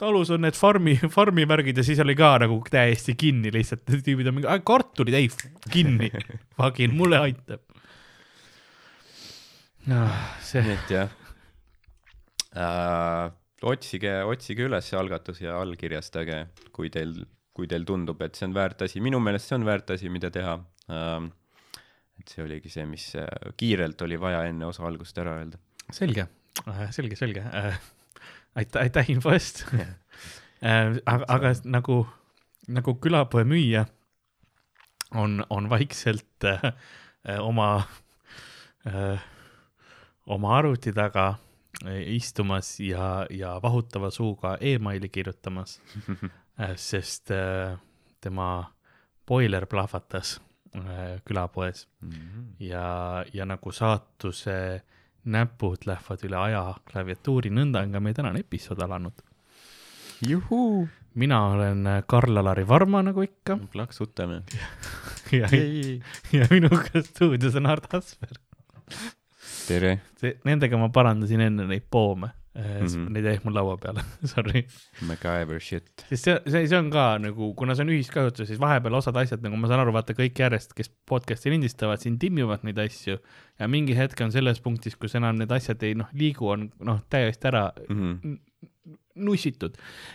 talus 0.00 0.32
on 0.34 0.44
need 0.46 0.58
farmi, 0.58 0.96
farmi 1.12 1.46
värgid 1.48 1.80
ja 1.80 1.86
siis 1.86 2.02
oli 2.04 2.16
ka 2.18 2.34
nagu 2.44 2.60
täiesti 2.70 3.16
kinni 3.20 3.52
lihtsalt, 3.54 3.86
tüübid 3.88 4.30
on 4.30 4.38
mingi, 4.38 4.60
kartulid, 4.66 5.16
ei, 5.18 5.30
kinni, 5.70 6.12
fucking 6.58 6.96
mulle 6.96 7.24
aitab. 7.28 7.64
see, 10.44 10.60
nii 10.60 10.76
et 10.76 10.90
jah 10.92 11.12
äh,, 12.54 13.30
otsige, 13.66 14.12
otsige 14.24 14.66
üles 14.68 14.88
see 14.88 14.98
algatus 14.98 15.40
ja 15.42 15.58
allkirjastage, 15.60 16.40
kui 16.72 16.90
teil, 16.92 17.14
kui 17.56 17.68
teil 17.70 17.84
tundub, 17.88 18.20
et 18.24 18.38
see 18.38 18.48
on 18.48 18.56
väärt 18.56 18.82
asi, 18.86 19.02
minu 19.04 19.20
meelest 19.22 19.50
see 19.50 19.58
on 19.58 19.66
väärt 19.68 19.92
asi, 19.96 20.10
mida 20.12 20.30
teha 20.34 20.56
ähm,. 20.92 21.30
et 22.20 22.28
see 22.28 22.44
oligi 22.44 22.68
see, 22.72 22.84
mis 22.88 23.06
äh, 23.16 23.26
kiirelt 23.60 24.02
oli 24.04 24.18
vaja 24.20 24.44
enne 24.48 24.66
osa 24.68 24.84
algust 24.88 25.18
ära 25.18 25.38
öelda. 25.40 25.60
selge, 25.92 26.26
selge, 26.92 27.16
selge. 27.16 27.44
aitäh, 28.54 28.82
aitäh 28.82 29.12
info 29.12 29.32
eest. 29.32 29.64
aga, 30.60 31.24
aga 31.28 31.54
nagu, 31.64 32.02
nagu 32.68 32.96
külapoe 33.00 33.46
müüja 33.48 33.86
on, 35.16 35.44
on 35.50 35.68
vaikselt 35.70 36.44
äh, 36.44 36.72
äh, 37.28 37.40
oma 37.40 37.82
äh,, 38.86 39.20
oma 40.26 40.58
arvuti 40.58 40.92
taga 40.92 41.28
äh, 41.28 41.49
istumas 42.06 42.80
ja, 42.80 43.26
ja 43.30 43.54
vahutava 43.62 44.10
suuga 44.10 44.56
emaili 44.60 45.08
kirjutamas 45.08 45.80
äh,, 46.60 46.76
sest 46.76 47.30
äh, 47.30 47.78
tema 48.20 48.72
boiler 49.26 49.66
plahvatas 49.66 50.40
äh, 50.74 51.20
külapoes 51.24 51.86
ja, 52.58 53.24
ja 53.32 53.46
nagu 53.46 53.72
saatuse 53.72 54.82
näpud 55.24 55.84
lähevad 55.86 56.24
üle 56.24 56.38
aja 56.40 56.62
klaviatuuri, 56.88 57.52
nõnda 57.52 57.84
on 57.84 57.92
ka 57.92 58.00
meie 58.00 58.16
tänane 58.16 58.40
episood 58.40 58.80
alanud. 58.82 59.22
juhuu, 60.26 60.88
mina 61.14 61.40
olen 61.54 61.86
äh, 61.86 62.02
Karl-Alari 62.06 62.66
Varma, 62.68 63.02
nagu 63.02 63.22
ikka, 63.22 63.58
plaksutame. 63.72 64.42
ja, 65.40 65.48
ja 66.32 66.48
minuga 66.50 67.02
stuudios 67.04 67.56
on 67.56 67.66
Art 67.66 67.94
Asper. 67.94 68.40
tere. 69.70 69.94
nendega 70.48 70.78
ma 70.80 70.90
parandasin 70.94 71.40
enne 71.48 71.66
neid 71.70 71.86
poome 71.90 72.28
mm, 72.28 72.36
Mhm. 72.60 72.86
-hmm. 72.86 73.10
neid 73.14 73.24
jäi 73.28 73.38
mul 73.44 73.54
laua 73.54 73.76
peale, 73.80 74.02
sorry. 74.32 74.64
MacGyver 75.06 75.60
shit. 75.62 75.86
sest 76.10 76.24
see, 76.24 76.34
see, 76.50 76.66
see 76.66 76.76
on 76.78 76.90
ka 76.90 77.04
nagu, 77.22 77.52
kuna 77.54 77.74
see 77.78 77.84
on 77.86 77.92
ühiskasutus, 77.94 78.48
siis 78.50 78.58
vahepeal 78.60 78.98
osad 78.98 79.16
asjad, 79.16 79.40
nagu 79.46 79.56
ma 79.56 79.68
saan 79.70 79.80
aru, 79.84 79.92
vaata 79.94 80.16
kõik 80.18 80.34
järjest, 80.42 80.74
kes 80.76 80.90
podcast'i 81.08 81.50
lindistavad, 81.54 82.02
siin 82.02 82.18
timmivad 82.18 82.64
neid 82.66 82.78
asju 82.82 83.16
ja 83.60 83.68
mingi 83.70 83.94
hetk 83.96 84.20
on 84.26 84.32
selles 84.34 84.60
punktis, 84.60 84.96
kus 84.98 85.14
enam 85.14 85.38
need 85.38 85.52
asjad 85.54 85.82
ei 85.86 85.94
noh, 85.94 86.10
liigu, 86.12 86.50
on 86.50 86.70
noh, 86.80 87.00
täiesti 87.08 87.46
ära 87.52 87.70
Mhm. 87.88 88.34
nussitud 89.20 89.74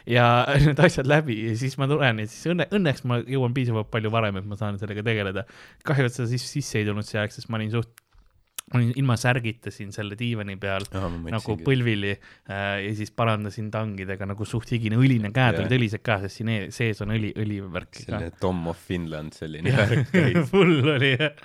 ja 0.09 0.45
need 0.65 0.79
asjad 0.79 1.07
läbi 1.07 1.35
ja 1.49 1.55
siis 1.59 1.77
ma 1.77 1.87
tulen 1.87 2.19
ja 2.19 2.27
siis 2.27 2.47
õnne, 2.51 2.65
õnneks 2.73 3.03
ma 3.07 3.19
jõuan 3.23 3.53
piisavalt 3.55 3.89
palju 3.93 4.11
varem, 4.11 4.37
et 4.39 4.45
ma 4.49 4.55
saan 4.59 4.79
sellega 4.81 5.03
tegeleda. 5.05 5.43
kahju, 5.85 6.05
et 6.09 6.13
sa 6.13 6.25
siis 6.27 6.45
sisse 6.51 6.79
ei 6.79 6.85
tulnud 6.87 7.05
see 7.07 7.19
aeg, 7.21 7.31
sest 7.35 7.49
ma 7.49 7.57
olin 7.59 7.71
suht, 7.71 7.91
ma 8.73 8.79
olin 8.79 8.93
ilma 8.97 9.13
särgita 9.19 9.69
siin 9.71 9.91
selle 9.93 10.15
diivani 10.17 10.55
peal 10.57 10.87
nagu. 10.89 11.55
põlvili 11.61 12.15
äh, 12.15 12.79
ja 12.81 12.93
siis 12.97 13.11
parandasin 13.13 13.67
tangidega 13.73 14.25
nagu 14.25 14.45
suht 14.49 14.71
higine 14.73 14.97
õline, 14.97 15.29
käed 15.35 15.59
olid 15.61 15.75
õlised 15.77 16.01
ka, 16.05 16.17
sest 16.23 16.41
siin 16.41 16.49
ees- 16.49 16.79
sees 16.79 17.01
on 17.05 17.13
õli, 17.13 17.29
õlivärk 17.37 17.91
ka 17.93 18.05
selline. 18.07 18.31
Tom 18.41 18.63
of 18.71 18.81
Finland 18.87 19.37
selline 19.37 19.75
värk 19.75 20.09
käis. 20.09 20.39
full 20.53 20.81
oli 20.95 21.11
jah. 21.13 21.37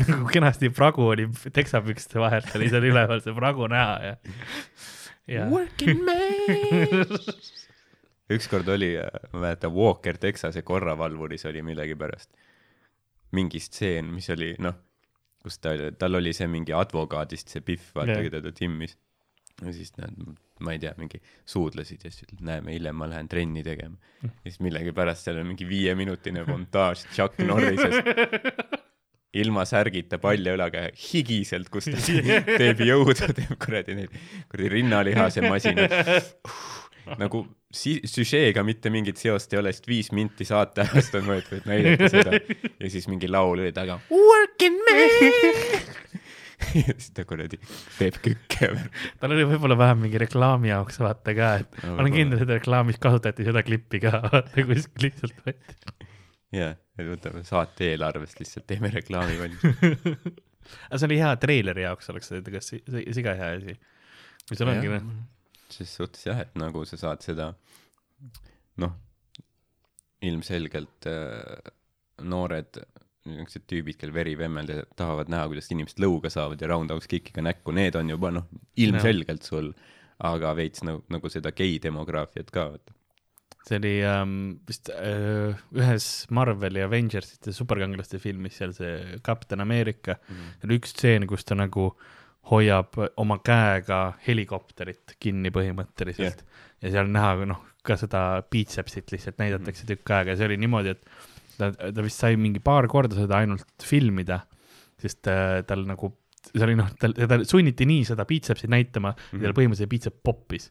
nagu 0.00 0.32
kenasti 0.32 0.72
pragu 0.74 1.10
oli 1.12 1.28
teksapükste 1.52 2.18
vahelt 2.24 2.48
oli 2.58 2.72
seal 2.72 2.88
üleval 2.88 3.20
see 3.22 3.36
pragu 3.36 3.68
näha 3.70 4.00
ja, 4.02 4.16
ja. 5.30 5.44
Working 5.52 6.00
man. 6.08 7.04
ükskord 8.32 8.68
oli, 8.72 8.94
ma 9.34 9.44
mäletan, 9.44 9.76
Walker 9.76 10.16
Texase 10.18 10.64
korravalvuris 10.66 11.44
oli 11.52 11.62
millegipärast 11.68 12.32
mingi 13.36 13.60
stseen, 13.62 14.08
mis 14.16 14.26
oli 14.32 14.54
noh, 14.58 14.74
kus 15.42 15.58
ta, 15.62 15.74
tal 15.98 16.18
oli 16.20 16.32
see 16.36 16.48
mingi 16.50 16.74
advokaadist 16.76 17.52
see 17.54 17.64
Pihv, 17.64 17.86
vaata 17.96 18.18
Jah. 18.18 18.26
keda 18.28 18.42
ta 18.44 18.52
timmis. 18.56 18.96
ja 19.60 19.72
siis 19.76 19.92
nad, 19.98 20.16
ma 20.64 20.72
ei 20.74 20.80
tea, 20.82 20.92
mingi 21.00 21.20
suudlesid 21.48 22.04
ja 22.04 22.12
siis 22.12 22.26
ütlesid, 22.26 22.44
näeme, 22.48 22.72
hiljem 22.76 22.96
ma 22.96 23.08
lähen 23.10 23.28
trenni 23.28 23.64
tegema. 23.66 23.96
ja 24.24 24.34
siis 24.48 24.60
millegipärast 24.64 25.26
seal 25.26 25.40
on 25.42 25.50
mingi 25.52 25.68
viieminutine 25.68 26.44
montaaž 26.48 27.06
Chuck 27.14 27.40
Norrisest 27.44 28.80
ilma 29.40 29.64
särgita 29.68 30.18
palja 30.18 30.54
ülaga 30.56 30.88
higiselt, 30.98 31.68
kus 31.70 31.86
ta 31.90 32.00
teeb 32.60 32.82
jõudu, 32.82 33.14
teeb 33.36 33.54
kuradi 33.62 33.94
neid 34.00 34.14
kuradi 34.50 34.72
rinnalihase 34.78 35.44
masinad. 35.46 35.94
nagu 37.20 37.42
si-, 37.74 38.00
süžeega 38.08 38.62
mitte 38.66 38.90
mingit 38.92 39.20
seost 39.20 39.52
ei 39.54 39.60
ole, 39.62 39.72
sest 39.74 39.86
viis 39.90 40.10
minti 40.16 40.46
saate 40.48 40.84
ajast 40.86 41.14
on 41.20 41.26
võetud, 41.30 41.60
et 41.60 41.68
näidata 41.70 42.08
seda. 42.12 42.40
ja 42.80 42.90
siis 42.92 43.08
mingi 43.10 43.28
laul 43.30 43.58
oli 43.62 43.72
taga. 43.76 43.98
Working 44.10 44.78
man. 44.88 45.00
ja 46.80 46.92
siis 46.92 47.10
ta 47.16 47.24
kuradi 47.24 47.58
teeb 47.96 48.18
kükke. 48.22 48.68
tal 49.22 49.32
oli 49.36 49.46
võib-olla 49.48 49.78
vähem 49.80 50.02
mingi 50.04 50.20
reklaami 50.22 50.70
jaoks 50.72 51.00
vaata 51.02 51.34
ka, 51.38 51.48
et 51.62 51.80
No 51.86 51.94
ma 51.96 52.04
olen 52.04 52.14
kindel, 52.18 52.42
et 52.44 52.52
reklaamis 52.58 52.98
kasutati 53.02 53.46
seda 53.48 53.62
klippi 53.66 54.02
ka, 54.04 54.12
vaata 54.28 54.66
kuskil 54.68 55.06
lihtsalt 55.08 55.40
võeti. 55.46 56.06
jah, 56.60 56.76
et 57.00 57.08
võtame 57.08 57.42
saate 57.48 57.92
eelarvest 57.94 58.42
lihtsalt 58.42 58.66
teeme 58.68 58.90
reklaami 58.92 59.38
valmis. 59.40 59.64
aga 60.90 60.98
see 61.00 61.08
oli 61.08 61.16
hea 61.22 61.32
treileri 61.42 61.86
jaoks 61.86 62.10
oleks 62.12 62.28
see, 62.30 62.42
kas 62.52 62.68
si- 62.74 62.82
si- 62.84 63.06
siga 63.16 63.34
hea 63.38 63.54
asi. 63.56 63.74
kui 64.50 64.58
sul 64.60 64.68
ongi 64.70 64.90
noh, 64.92 65.06
ses 65.76 65.92
suhtes 65.98 66.26
jah, 66.26 66.40
et 66.44 66.54
nagu 66.58 66.84
sa 66.88 66.96
saad 67.00 67.22
seda, 67.24 67.50
noh, 68.82 68.92
ilmselgelt 70.26 71.06
äh, 71.08 71.70
noored 72.20 72.80
niisugused 73.30 73.66
tüübid, 73.68 73.98
kel 74.00 74.12
veri 74.16 74.32
vemmelda 74.40 74.82
tahavad 74.96 75.28
näha, 75.32 75.46
kuidas 75.50 75.68
inimesed 75.72 76.00
lõuga 76.02 76.30
saavad 76.32 76.60
ja 76.64 76.70
roundhouse 76.72 77.08
kick'iga 77.10 77.44
näkku, 77.44 77.72
need 77.76 77.96
on 78.00 78.08
juba 78.12 78.30
noh, 78.32 78.46
ilmselgelt 78.80 79.44
sul, 79.46 79.68
aga 80.24 80.54
veits 80.56 80.82
nagu, 80.88 81.02
nagu 81.12 81.30
seda 81.32 81.52
gei 81.56 81.76
demograafiat 81.84 82.50
ka, 82.52 82.64
vaata. 82.74 82.96
see 83.68 83.76
oli 83.76 83.92
ähm, 84.08 84.32
vist 84.68 84.88
äh, 84.92 85.52
ühes 85.76 86.06
Marveli 86.32 86.80
Avengersite 86.84 87.52
superkangelaste 87.52 88.18
filmis 88.18 88.56
seal 88.56 88.72
see 88.76 89.18
Captain 89.24 89.60
America 89.60 90.16
Mhm. 90.16 90.46
seal 90.60 90.70
oli 90.70 90.78
üks 90.80 90.94
stseen, 90.96 91.26
kus 91.28 91.44
ta 91.44 91.54
nagu 91.60 91.90
hoiab 92.50 92.96
oma 93.20 93.38
käega 93.44 94.14
helikopterit 94.24 95.16
kinni 95.20 95.52
põhimõtteliselt 95.54 96.40
yeah. 96.40 96.62
ja 96.82 96.94
seal 96.96 97.10
näha 97.12 97.34
noh, 97.50 97.60
ka 97.86 97.96
seda 98.00 98.22
biitsepsit 98.50 99.12
lihtsalt 99.12 99.40
näidatakse 99.40 99.86
tükk 99.88 100.14
aega 100.16 100.34
ja 100.34 100.40
see 100.40 100.48
oli 100.48 100.56
niimoodi, 100.60 100.94
et 100.96 101.04
ta, 101.58 101.70
ta 101.70 102.04
vist 102.04 102.22
sai 102.22 102.38
mingi 102.40 102.62
paar 102.64 102.88
korda 102.90 103.18
seda 103.18 103.40
ainult 103.40 103.84
filmida, 103.84 104.40
sest 105.00 105.28
äh, 105.30 105.60
tal 105.68 105.84
nagu 105.88 106.14
see 106.48 106.64
oli 106.64 106.76
noh, 106.78 106.88
tal, 107.00 107.14
teda 107.16 107.42
sunniti 107.48 107.86
nii 107.88 108.06
seda 108.08 108.26
biitsepsit 108.28 108.72
näitama 108.72 109.12
mm, 109.12 109.22
-hmm. 109.30 109.44
tal 109.44 109.56
põhimõtteliselt 109.58 109.92
biitseps 109.92 110.20
poppis. 110.24 110.70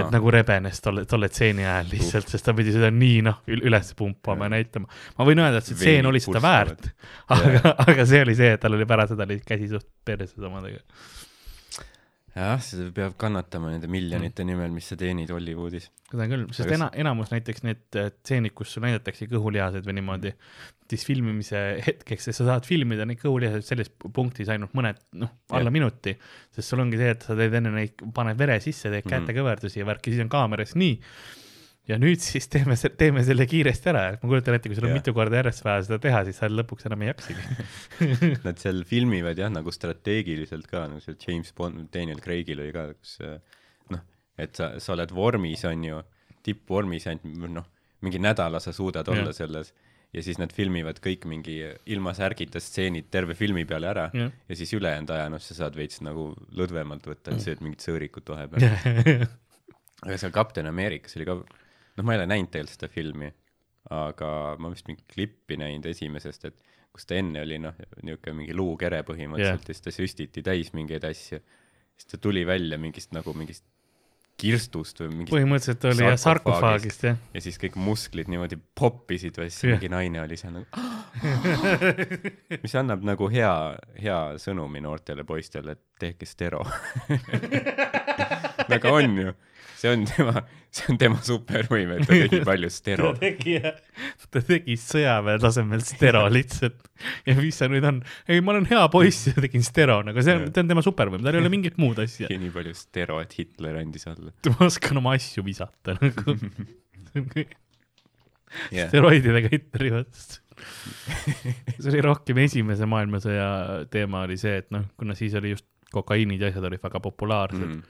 Et 0.00 0.12
nagu 0.14 0.32
rebenes 0.34 0.80
tolle, 0.84 1.04
tolle 1.08 1.28
stseeni 1.32 1.66
ajal 1.66 1.90
lihtsalt, 1.92 2.30
sest 2.32 2.46
ta 2.46 2.54
pidi 2.56 2.74
seda 2.74 2.90
nii 2.94 3.20
noh, 3.26 3.42
üles 3.56 3.92
pumpama 3.98 4.48
ja 4.48 4.56
näitama. 4.56 4.88
ma 5.18 5.28
võin 5.28 5.42
öelda, 5.42 5.62
et 5.62 5.70
see 5.70 5.78
Veenid 5.80 6.10
oli 6.10 6.22
seda 6.24 6.42
väärt, 6.44 6.90
aga, 7.36 7.76
aga 7.86 8.08
see 8.08 8.24
oli 8.26 8.36
see, 8.38 8.54
et 8.56 8.62
tal 8.62 8.76
oli 8.78 8.88
pärast 8.88 9.14
seda 9.14 9.28
käsi 9.46 9.70
suht 9.72 9.88
perses 10.06 10.36
omadega. 10.50 10.82
jah, 12.36 12.58
see 12.60 12.90
peab 12.92 13.14
kannatama 13.20 13.70
nende 13.72 13.88
miljonite 13.88 14.44
Mm. 14.44 14.50
nimel, 14.52 14.70
mis 14.76 14.90
sa 14.92 14.96
teenid 15.00 15.30
Hollywoodis. 15.32 15.86
seda 16.10 16.26
küll, 16.30 16.42
sest 16.52 16.70
ena-, 16.76 16.90
enamus 16.94 17.30
näiteks 17.32 17.64
need 17.64 17.96
äh, 17.96 18.10
stseenid, 18.12 18.52
kus 18.54 18.74
sul 18.76 18.84
näidatakse 18.84 19.26
kõhulihased 19.30 19.86
või 19.88 19.96
niimoodi, 19.98 20.34
siis 20.90 21.06
filmimise 21.08 21.62
hetkeks, 21.86 22.28
sa 22.36 22.44
saad 22.52 22.68
filmida 22.68 23.06
neid 23.08 23.18
kõhulihased 23.22 23.64
selles 23.66 23.88
punktis 24.12 24.48
ainult 24.52 24.76
mõned, 24.76 25.00
noh, 25.18 25.32
alla 25.50 25.70
Jah. 25.70 25.76
minuti, 25.78 26.12
sest 26.54 26.68
sul 26.74 26.84
ongi 26.84 27.00
see, 27.00 27.10
et 27.16 27.24
sa 27.26 27.34
teed 27.40 27.56
enne 27.58 27.72
neid, 27.74 28.04
paned 28.14 28.38
vere 28.38 28.60
sisse, 28.60 28.90
teed 28.92 29.06
Mhm. 29.08 29.14
kätekõverdusi 29.26 29.80
ja 29.80 29.88
värki, 29.88 30.12
siis 30.12 30.22
on 30.22 30.28
kaameras 30.36 30.76
nii. 30.76 31.00
Ja 31.86 31.98
nüüd 32.02 32.22
siis 32.22 32.48
teeme, 32.50 32.74
teeme 32.98 33.22
selle 33.26 33.46
kiiresti 33.50 33.90
ära, 33.92 34.02
et 34.14 34.24
ma 34.24 34.30
kujutan 34.32 34.56
ette, 34.56 34.70
kui 34.70 34.78
sul 34.78 34.88
on 34.88 34.92
Jah. 34.94 34.98
mitu 35.00 35.14
korda 35.16 35.40
järjest 35.40 35.64
vaja 35.66 35.84
seda 35.86 36.00
teha, 36.02 36.24
siis 36.26 36.40
sa 36.42 36.50
lõpuks 36.50 36.88
enam 36.90 37.04
ei 37.04 37.12
jaksagi. 37.12 37.46
Nad 38.46 38.62
seal 38.62 38.82
filmivad 38.88 39.38
jah, 39.38 39.52
nagu 39.54 39.74
strateegiliselt 39.74 40.66
ka, 40.70 40.86
nagu 40.90 41.02
seal 41.04 41.18
James 41.22 41.52
Bond, 41.56 41.86
Daniel 41.94 42.22
Craigil 42.24 42.62
oli 42.64 42.74
ka, 42.74 42.88
kus 42.98 43.16
äh, 43.22 43.38
noh, 43.94 44.02
et 44.38 44.58
sa, 44.58 44.74
sa 44.82 44.96
oled 44.96 45.14
vormis, 45.14 45.64
on 45.68 45.84
ju, 45.86 46.02
tippvormis 46.46 47.08
ainult 47.10 47.50
noh, 47.60 47.68
mingi 48.06 48.20
nädala 48.22 48.60
sa 48.62 48.74
suudad 48.76 49.08
olla 49.10 49.30
Jah. 49.32 49.40
selles 49.44 49.72
ja 50.14 50.22
siis 50.22 50.38
nad 50.40 50.52
filmivad 50.54 51.00
kõik 51.02 51.26
mingi 51.28 51.58
ilma 51.92 52.12
särgita 52.16 52.60
stseenid 52.62 53.08
terve 53.12 53.34
filmi 53.38 53.64
peale 53.68 53.88
ära 53.90 54.06
Jah. 54.14 54.30
ja 54.48 54.58
siis 54.58 54.72
ülejäänud 54.76 55.10
aja 55.14 55.28
noh, 55.32 55.42
sa 55.42 55.56
saad 55.58 55.76
veits 55.78 56.00
nagu 56.04 56.28
lõdvemalt 56.56 57.06
võtta, 57.10 57.34
et 57.34 57.42
sööd 57.44 57.62
mingit 57.64 57.84
sõõrikut 57.84 58.30
vahepeal. 58.32 59.26
aga 60.06 60.18
seal 60.20 60.34
Captain 60.34 60.68
Americas 60.70 61.16
oli 61.18 61.26
ka, 61.28 61.38
noh, 61.96 62.06
ma 62.06 62.14
ei 62.14 62.20
ole 62.20 62.30
näinud 62.30 62.50
tegelikult 62.52 62.76
seda 62.76 62.90
filmi, 62.92 63.30
aga 63.96 64.30
ma 64.62 64.72
vist 64.72 64.88
mingit 64.90 65.06
klippi 65.12 65.58
näinud 65.60 65.86
esimesest, 65.92 66.48
et 66.50 66.74
kus 66.96 67.08
ta 67.08 67.18
enne 67.20 67.44
oli 67.44 67.60
noh, 67.62 67.76
niisugune 68.02 68.40
mingi 68.40 68.56
luukere 68.56 69.02
põhimõtteliselt 69.06 69.66
yeah. 69.66 69.72
ja 69.72 69.76
siis 69.76 69.84
ta 69.84 69.94
süstiti 69.94 70.44
täis 70.44 70.72
mingeid 70.76 71.04
asju. 71.04 71.40
siis 71.96 72.12
ta 72.12 72.20
tuli 72.20 72.46
välja 72.48 72.78
mingist 72.80 73.12
nagu 73.16 73.34
mingist 73.36 73.64
kirstust 74.40 75.00
või 75.00 75.12
mingist 75.12 75.32
põhimõtteliselt 75.32 75.84
oli 75.90 76.04
jah 76.04 76.18
sarkofaagist 76.20 77.06
jah. 77.08 77.20
ja 77.32 77.42
siis 77.44 77.56
kõik 77.60 77.76
musklid 77.80 78.28
niimoodi 78.32 78.58
poppisid 78.76 79.38
või 79.40 79.48
siis 79.48 79.64
Jah. 79.64 79.76
mingi 79.76 79.92
naine 79.92 80.22
oli 80.24 80.40
seal 80.40 80.56
nagu 80.58 80.86
mis 82.62 82.74
annab 82.76 83.04
nagu 83.06 83.28
hea, 83.32 83.52
hea 84.00 84.18
sõnumi 84.40 84.82
noortele 84.84 85.24
poistele, 85.24 85.76
et 85.76 85.82
tehke 86.00 86.28
stero. 86.28 86.62
aga 88.76 88.92
on 88.92 89.20
ju, 89.22 89.34
see 89.76 89.92
on 89.92 90.04
tema, 90.08 90.42
see 90.74 90.86
on 90.92 90.98
tema 91.00 91.18
supervõime, 91.24 91.98
et 92.00 92.08
ta 92.08 92.16
tegi 92.16 92.40
palju 92.46 92.70
stero 92.72 93.10
ta. 93.14 93.20
tegi, 93.26 93.56
ta 94.32 94.42
tegi 94.48 94.76
sõjaväe 94.80 95.40
tasemel 95.42 95.84
stero 95.86 96.24
lihtsalt. 96.32 96.88
ja 97.28 97.36
mis 97.38 97.60
see 97.60 97.70
nüüd 97.72 97.86
on, 97.88 98.00
ei, 98.28 98.40
ma 98.44 98.54
olen 98.54 98.68
hea 98.70 98.86
poiss 98.92 99.30
ja 99.30 99.36
tegin 99.38 99.64
stero, 99.66 100.00
nagu 100.06 100.24
see 100.24 100.38
on, 100.38 100.48
see 100.50 100.64
on 100.64 100.72
tema 100.72 100.84
supervõim, 100.86 101.22
tal 101.26 101.36
ei 101.36 101.44
ole 101.44 101.52
mingit 101.52 101.78
muud 101.82 102.00
asja. 102.02 102.30
tegi 102.30 102.40
nii 102.46 102.54
palju 102.56 102.74
stero, 102.78 103.20
et 103.24 103.36
Hitler 103.38 103.78
andis 103.82 104.08
alla. 104.12 104.32
ma 104.54 104.70
oskan 104.70 105.02
oma 105.02 105.14
asju 105.18 105.44
visata 105.46 105.96
nagu. 106.00 106.36
jah, 108.72 108.88
steroididega 108.88 109.52
Hitleri 109.52 109.94
vastu. 109.98 110.42
see 111.76 111.90
oli 111.92 112.04
rohkem 112.04 112.38
esimese 112.46 112.88
maailmasõja 112.88 113.48
teema 113.92 114.24
oli 114.24 114.38
see, 114.40 114.62
et 114.62 114.70
noh, 114.72 114.86
kuna 114.96 115.16
siis 115.18 115.36
oli 115.36 115.52
just 115.52 115.68
kokaiinid 115.92 116.40
ja 116.40 116.50
asjad 116.50 116.64
olid 116.68 116.82
väga 116.82 117.00
populaarsed 117.04 117.66
mm., 117.66 117.82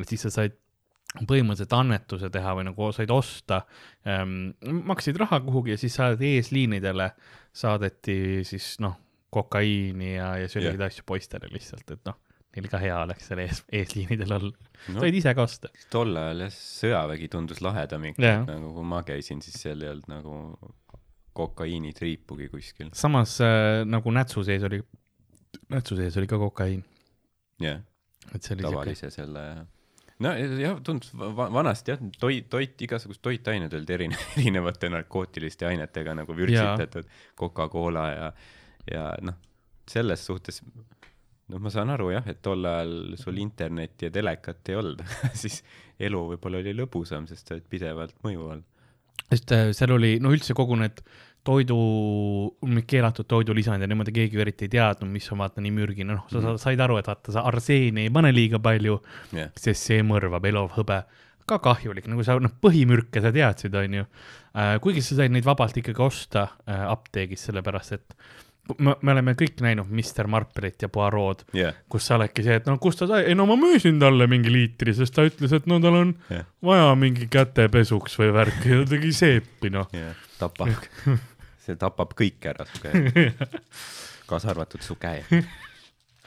et 0.00 0.08
siis 0.08 0.22
sa 0.24 0.30
said 0.32 0.54
põhimõtteliselt 1.18 1.74
annetuse 1.74 2.30
teha 2.30 2.54
või 2.58 2.68
nagu 2.68 2.90
said 2.94 3.10
osta 3.10 3.64
ähm,, 4.06 4.52
maksid 4.86 5.18
raha 5.20 5.40
kuhugi 5.42 5.74
ja 5.74 5.80
siis 5.80 5.96
saadeti 5.98 6.36
eesliinidele, 6.38 7.10
saadeti 7.52 8.16
siis 8.46 8.76
noh, 8.84 8.96
kokaiini 9.30 10.14
ja, 10.14 10.34
ja 10.38 10.46
Jah. 10.46 10.68
yeah. 10.72 10.86
asju 10.86 11.06
poistele 11.06 11.50
lihtsalt, 11.50 11.90
et 11.90 12.04
noh, 12.06 12.18
neil 12.54 12.68
ka 12.70 12.80
hea 12.82 12.98
oleks 13.02 13.26
seal 13.30 13.42
ees, 13.42 13.62
eesliinidel 13.80 14.36
olla 14.38 14.52
no.. 14.94 15.02
said 15.02 15.18
ise 15.18 15.34
ka 15.38 15.46
osta. 15.46 15.72
tol 15.90 16.14
ajal 16.18 16.46
jah, 16.46 16.54
sõjavägi 16.54 17.30
tundus 17.32 17.62
lahedam 17.64 18.06
ikka 18.12 18.26
yeah., 18.26 18.46
nagu 18.46 18.72
kui 18.76 18.86
ma 18.94 19.02
käisin, 19.06 19.42
siis 19.44 19.58
seal 19.66 19.82
ei 19.82 19.92
olnud 19.92 20.10
nagu 20.10 20.38
kokaiinitriipugi 21.40 22.50
kuskil. 22.52 22.94
samas 22.94 23.36
äh, 23.42 23.82
nagu 23.86 24.14
nätsu 24.14 24.46
sees 24.46 24.62
oli, 24.66 24.82
nätsu 25.74 25.98
sees 25.98 26.18
oli 26.22 26.30
ka 26.30 26.38
kokaiin, 26.42 26.86
jah 27.62 27.78
yeah., 27.80 27.84
oli 28.30 28.42
siuke, 28.46 28.62
tavalise 28.62 29.10
selle 29.10 29.44
no 30.24 30.32
jah, 30.36 30.78
tundus 30.84 31.12
va- 31.16 31.30
va- 31.36 31.48
vanasti 31.60 31.94
jah, 31.94 32.00
toit, 32.20 32.48
toit, 32.52 32.74
igasugused 32.86 33.22
toitained 33.24 33.72
olid 33.76 33.90
erine-, 33.96 34.18
erinevate 34.36 34.90
narkootiliste 34.92 35.68
ainetega 35.70 36.14
nagu 36.22 36.36
vürtsitatud, 36.36 37.08
Coca-Cola 37.40 38.06
ja, 38.14 38.32
ja 38.90 39.04
noh, 39.24 39.38
selles 39.90 40.24
suhtes 40.28 40.60
noh, 41.50 41.58
ma 41.58 41.72
saan 41.72 41.90
aru 41.94 42.10
jah, 42.14 42.26
et 42.30 42.42
tol 42.44 42.64
ajal 42.68 43.16
sul 43.20 43.40
internetti 43.42 44.08
ja 44.08 44.14
telekat 44.14 44.68
ei 44.72 44.78
olnud, 44.80 45.00
siis 45.42 45.62
elu 46.00 46.20
võib-olla 46.34 46.60
oli 46.62 46.76
lõbusam, 46.78 47.26
sest 47.30 47.48
sa 47.48 47.56
oled 47.56 47.66
pidevalt 47.72 48.14
mõju 48.26 48.50
all. 48.54 48.62
sest 49.30 49.52
äh, 49.56 49.70
seal 49.76 49.96
oli 49.96 50.18
no 50.22 50.32
üldse 50.34 50.54
kogu 50.58 50.78
need 50.80 51.02
toidu, 51.44 51.78
keelatud 52.88 53.28
toidulisand 53.28 53.82
ja 53.82 53.88
niimoodi 53.90 54.12
keegi 54.14 54.36
ju 54.36 54.44
eriti 54.44 54.68
ei 54.68 54.74
teadnud, 54.76 55.10
mis 55.12 55.28
on 55.32 55.40
vaata 55.40 55.62
nii 55.64 55.72
mürgine, 55.74 56.12
noh, 56.12 56.26
sa 56.30 56.40
mm. 56.40 56.60
said 56.60 56.82
aru, 56.84 56.98
et 57.00 57.08
vaata 57.08 57.34
sa 57.34 57.44
arseeni 57.48 58.06
ei 58.06 58.12
pane 58.14 58.32
liiga 58.34 58.60
palju, 58.62 58.98
jah, 59.36 59.50
sest 59.58 59.88
see 59.90 60.04
mõrvab 60.06 60.46
elav 60.50 60.70
hõbe. 60.76 61.02
ka 61.50 61.58
kahjulik, 61.58 62.06
nagu 62.06 62.22
sa 62.22 62.36
noh, 62.38 62.52
põhimürke 62.62 63.22
sa 63.22 63.32
teadsid, 63.34 63.74
onju. 63.74 64.04
kuigi 64.84 65.02
sa 65.02 65.16
said 65.18 65.32
neid 65.34 65.48
vabalt 65.48 65.76
ikkagi 65.80 66.02
osta 66.04 66.44
äh, 66.68 66.84
apteegis, 66.92 67.48
sellepärast 67.48 67.96
et 67.96 68.14
me, 68.78 68.94
me 69.00 69.14
oleme 69.14 69.34
kõik 69.38 69.60
näinud 69.64 69.90
Mr 69.90 70.28
Marplerit 70.30 70.84
ja 70.84 70.90
Poirot, 70.92 71.44
jah, 71.56 71.76
kus 71.90 72.08
sa 72.08 72.18
oledki 72.18 72.44
see, 72.46 72.58
et 72.60 72.68
no 72.68 72.76
kust 72.82 73.02
ta 73.02 73.08
sai, 73.10 73.24
ei 73.30 73.38
no 73.38 73.46
ma 73.50 73.56
müüsin 73.60 74.00
talle 74.02 74.28
mingi 74.30 74.52
liitri, 74.52 74.94
sest 74.96 75.16
ta 75.16 75.24
ütles, 75.28 75.54
et 75.56 75.68
no 75.70 75.80
tal 75.82 75.98
on 76.02 76.12
jah, 76.30 76.46
vaja 76.66 76.92
mingi 76.98 77.30
kätepesuks 77.30 78.18
või 78.20 78.34
värki 78.36 78.74
ja 78.74 78.82
ta 78.82 78.92
tegi 78.94 79.14
seepi 79.16 79.72
noh. 79.74 79.90
jah, 79.96 80.28
tapab, 80.40 80.86
see 81.64 81.78
tapab 81.80 82.14
kõik 82.18 82.50
ära 82.52 82.68
su 82.68 82.84
käe, 82.84 83.26
kaasa 84.30 84.54
arvatud 84.54 84.84
su 84.86 84.98
käe. 85.00 85.24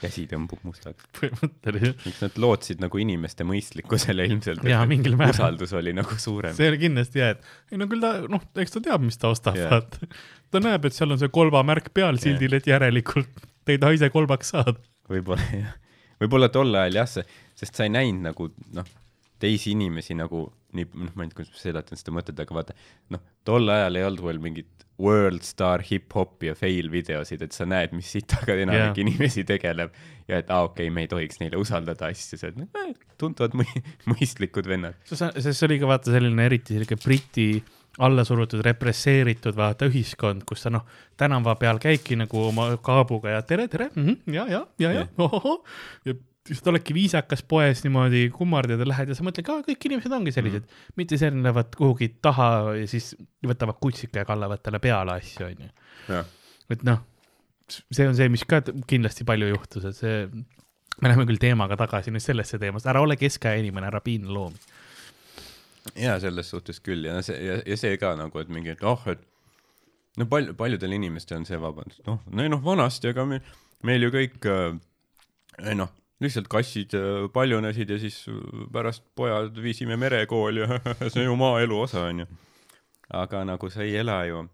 käsi 0.04 0.26
tõmbub 0.30 0.62
mustaks. 0.66 1.08
põhimõtteliselt, 1.18 2.04
miks 2.06 2.20
nad 2.24 2.38
lootsid 2.44 2.82
nagu 2.84 3.00
inimeste 3.02 3.46
mõistlikkusele 3.48 4.28
ilmselt, 4.30 4.64
Jaa, 4.68 4.84
mingil 4.90 5.16
määral. 5.20 5.34
usaldus 5.36 5.74
oli 5.76 5.94
nagu 5.96 6.18
suurem. 6.20 6.54
see 6.56 6.70
oli 6.72 6.82
kindlasti 6.86 7.24
hea, 7.24 7.34
et 7.36 7.74
ei 7.74 7.80
no 7.80 7.88
küll 7.90 8.04
ta 8.04 8.14
noh, 8.30 8.44
eks 8.64 8.76
ta 8.76 8.84
teab, 8.84 9.04
mis 9.06 9.20
ta 9.20 9.32
ostab 9.34 9.58
vaata. 9.58 10.10
ta 10.54 10.62
näeb, 10.64 10.88
et 10.88 10.96
seal 10.96 11.14
on 11.14 11.20
see 11.20 11.32
kolbamärk 11.34 11.90
peal 11.96 12.20
sildil, 12.22 12.60
et 12.60 12.68
järelikult 12.70 13.46
te 13.64 13.76
ei 13.76 13.80
taha 13.82 13.96
ise 13.96 14.10
kolbaks 14.14 14.52
saada. 14.54 14.76
võib-olla 15.10 15.48
jah, 15.52 15.72
võib-olla 16.22 16.50
tol 16.52 16.74
ajal 16.80 17.00
jah, 17.02 17.10
see, 17.16 17.40
sest 17.58 17.80
sa 17.80 17.88
ei 17.88 17.92
näinud 17.94 18.28
nagu 18.30 18.50
noh, 18.76 18.92
teisi 19.44 19.74
inimesi 19.74 20.16
nagu 20.18 20.46
nii, 20.74 20.88
noh, 20.98 21.12
ma 21.14 21.24
ei 21.24 21.30
tea, 21.30 21.38
kuidas 21.40 21.52
ma 21.54 21.60
selatan 21.60 22.00
seda 22.00 22.14
mõtet, 22.16 22.40
aga 22.42 22.56
vaata, 22.56 22.74
noh, 23.14 23.22
tol 23.46 23.70
ajal 23.70 24.00
ei 24.00 24.06
olnud 24.08 24.24
veel 24.26 24.40
mingit 24.42 24.84
world 25.00 25.42
star 25.46 25.82
hip-hopi 25.82 26.52
ja 26.52 26.56
fail 26.58 26.90
videosid, 26.92 27.42
et 27.42 27.54
sa 27.54 27.66
näed, 27.66 27.94
mis 27.96 28.10
sitaga 28.14 28.56
enamik 28.62 28.98
yeah. 28.98 29.00
inimesi 29.02 29.42
tegeleb 29.46 29.94
ja 30.30 30.38
et 30.40 30.50
aa 30.50 30.62
ah,, 30.62 30.68
okei 30.70 30.86
okay,, 30.86 30.94
me 30.94 31.04
ei 31.04 31.10
tohiks 31.10 31.40
neile 31.42 31.58
usaldada 31.60 32.10
asju, 32.10 32.38
sa 32.38 32.50
oled 32.50 32.60
noh, 32.62 32.92
tunduvad 33.20 33.56
mõi-, 33.58 33.82
mõistlikud 34.12 34.68
vennad. 34.70 34.98
sest 35.10 35.50
see 35.50 35.66
oli 35.68 35.80
ka 35.82 35.90
vaata 35.90 36.14
selline 36.14 36.46
eriti 36.46 36.78
selline 36.78 37.00
Briti 37.02 37.48
allasurutud, 38.04 38.62
represseeritud 38.66 39.54
vaata 39.58 39.86
ühiskond, 39.90 40.42
kus 40.46 40.64
sa 40.66 40.72
noh, 40.74 40.86
tänava 41.20 41.54
peal 41.58 41.78
käidki 41.82 42.18
nagu 42.18 42.48
oma 42.48 42.72
kaabuga 42.82 43.36
ja 43.36 43.42
tere, 43.46 43.68
tere 43.70 43.90
mm, 43.94 44.06
-hmm, 44.06 44.34
ja, 44.34 44.46
ja, 44.50 44.62
ja, 44.78 44.92
ja 44.92 45.04
Jah. 45.04 45.10
ohoh. 45.18 45.62
Siis 46.48 46.60
oledki 46.68 46.94
viisakas 46.94 47.42
poes 47.48 47.80
niimoodi 47.84 48.26
kummardad 48.34 48.82
ja 48.82 48.88
lähed 48.88 49.10
ja 49.10 49.16
sa 49.16 49.24
mõtled 49.24 49.46
ka, 49.46 49.56
kõik 49.64 49.86
inimesed 49.88 50.12
ongi 50.12 50.34
sellised. 50.34 50.66
Mm, 50.66 50.96
mitte 51.00 51.18
selline 51.20 51.46
lähevad 51.46 51.72
kuhugi 51.78 52.10
taha 52.24 52.48
ja 52.80 52.88
siis 52.90 53.14
võtavad 53.46 53.80
kutsika 53.80 54.22
ja 54.22 54.28
kallavad 54.28 54.62
talle 54.64 54.80
peale 54.84 55.16
asju, 55.16 55.48
onju. 55.48 55.70
et 56.74 56.84
noh, 56.84 57.00
see 57.68 58.08
on 58.08 58.16
see, 58.18 58.28
mis 58.32 58.44
ka 58.48 58.60
kindlasti 58.90 59.26
palju 59.28 59.48
juhtus, 59.54 59.88
et 59.88 59.98
see, 59.98 60.20
me 61.00 61.10
läheme 61.10 61.26
küll 61.30 61.40
teemaga 61.40 61.78
tagasi 61.80 62.12
nüüd 62.12 62.24
sellesse 62.24 62.60
teemasse, 62.60 62.90
ära 62.92 63.02
ole 63.04 63.16
keskaja 63.20 63.62
inimene, 63.64 63.88
ära 63.88 64.04
piina 64.04 64.28
loomi. 64.36 64.60
ja 66.00 66.18
selles 66.20 66.52
suhtes 66.52 66.80
küll. 66.84 67.08
Ja 67.08 67.20
see 67.24 67.40
ja, 67.40 67.60
ja 67.64 67.80
see 67.80 67.96
ka 68.00 68.14
nagu, 68.20 68.40
et 68.40 68.52
mingi, 68.52 68.76
et 68.76 68.84
oh, 68.84 69.00
et 69.08 69.24
no 70.20 70.28
palju, 70.28 70.52
paljudel 70.60 71.00
inimestel 71.00 71.40
on 71.40 71.48
see 71.48 71.60
vabandus, 71.60 72.04
noh, 72.04 72.20
no 72.28 72.52
noh, 72.52 72.64
vanasti, 72.64 73.16
aga 73.16 73.24
meil, 73.32 73.52
meil 73.84 74.04
ju 74.04 74.12
kõik 74.12 74.48
äh,, 74.52 75.72
noh, 75.72 75.92
lihtsalt 76.22 76.48
kassid 76.48 76.94
äh, 76.94 77.28
paljunesid 77.32 77.90
ja 77.90 77.98
siis 77.98 78.24
äh, 78.28 78.66
pärast 78.72 79.04
pojad 79.14 79.56
viisime 79.62 79.96
merekooli 79.96 80.60
ja 80.60 80.78
see 81.10 81.24
on 81.24 81.32
ju 81.32 81.36
maaelu 81.36 81.80
osa, 81.80 82.04
onju. 82.10 82.26
aga 83.12 83.44
nagu 83.44 83.70
sa 83.70 83.82
ei 83.82 83.96
ela 84.00 84.20
ju, 84.28 84.44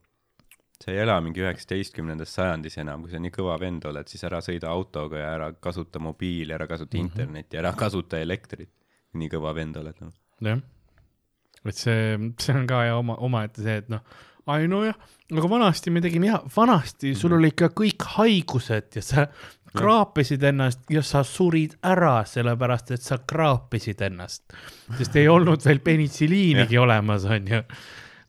sa 0.81 0.91
ei 0.93 1.03
ela 1.05 1.21
mingi 1.21 1.45
üheksateistkümnendas 1.45 2.35
sajandis 2.35 2.79
enam, 2.83 3.05
kui 3.05 3.13
sa 3.13 3.21
nii 3.23 3.35
kõva 3.35 3.59
vend 3.61 3.85
oled, 3.91 4.09
siis 4.09 4.25
ära 4.27 4.41
sõida 4.45 4.73
autoga 4.73 5.21
ja 5.21 5.31
ära 5.37 5.53
kasuta 5.53 6.03
mobiili, 6.03 6.53
ära 6.57 6.67
kasuta 6.67 6.97
mm. 6.97 7.01
-hmm. 7.01 7.13
internetti, 7.13 7.61
ära 7.61 7.73
kasuta 7.77 8.19
elektrit. 8.19 8.73
nii 9.13 9.29
kõva 9.29 9.55
vend 9.55 9.77
oled 9.77 9.97
noh. 10.01 10.13
no.. 10.41 10.49
jah, 10.49 10.61
et 11.65 11.77
see, 11.77 12.19
see 12.39 12.55
on 12.55 12.67
ka 12.67 12.85
ja 12.87 12.97
oma, 12.97 13.17
omaette 13.19 13.63
see, 13.63 13.77
et 13.83 13.89
noh, 13.91 14.01
ai 14.51 14.69
nojah, 14.71 14.97
aga 15.31 15.49
vanasti 15.51 15.91
me 15.91 16.01
tegime 16.01 16.31
ja 16.31 16.41
vanasti 16.57 17.13
sul 17.19 17.37
olid 17.37 17.55
ka 17.59 17.69
kõik 17.77 18.07
haigused 18.17 18.97
ja 18.97 19.03
sa 19.05 19.27
kraapisid 19.77 20.43
ennast 20.43 20.81
ja 20.91 21.03
sa 21.07 21.23
surid 21.27 21.77
ära, 21.87 22.21
sellepärast 22.27 22.91
et 22.97 23.03
sa 23.03 23.19
kraapisid 23.19 24.01
ennast, 24.03 24.45
sest 24.99 25.17
ei 25.21 25.29
olnud 25.31 25.63
veel 25.65 25.83
penitsilliinigi 25.85 26.79
olemas, 26.79 27.25
onju. 27.25 27.63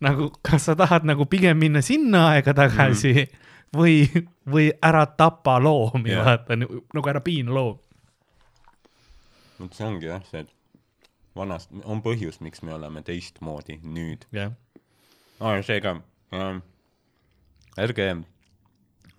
nagu, 0.06 0.32
kas 0.46 0.70
sa 0.70 0.76
tahad 0.78 1.06
nagu 1.08 1.26
pigem 1.30 1.58
minna 1.62 1.82
sinna 1.86 2.28
aega 2.32 2.54
tagasi 2.58 3.14
mm. 3.14 3.52
või, 3.78 3.96
või 4.50 4.70
ära 4.82 5.06
tapa 5.18 5.58
loomi 5.62 6.18
vaata 6.18 6.58
nagu 6.62 7.10
ära 7.10 7.22
piina 7.26 7.54
loomi. 7.54 7.80
vot 9.62 9.78
see 9.78 9.88
ongi 9.88 10.10
jah, 10.10 10.26
see, 10.30 10.46
et 10.46 10.54
vanast, 11.38 11.72
on 11.86 12.02
põhjus, 12.06 12.42
miks 12.42 12.62
me 12.66 12.74
oleme 12.76 13.04
teistmoodi 13.06 13.80
nüüd 13.84 14.28
jah, 14.36 14.54
ah,. 15.40 15.58
seega 15.66 15.98
ähm, 16.34 16.62
ärge, 17.82 18.12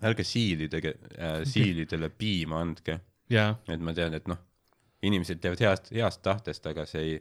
ärge 0.03 0.23
siilidega 0.27 0.91
äh,, 1.17 1.37
siilidele 1.47 2.09
piima 2.09 2.59
andke, 2.61 2.99
ja, 3.29 3.53
et 3.67 3.79
ma 3.79 3.93
tean, 3.95 4.13
et 4.17 4.27
noh, 4.27 4.37
inimesed 5.03 5.39
teevad 5.43 5.59
heast, 5.63 5.91
heast 5.95 6.21
tahtest, 6.23 6.65
aga 6.69 6.85
see 6.89 7.01
ei, 7.03 7.19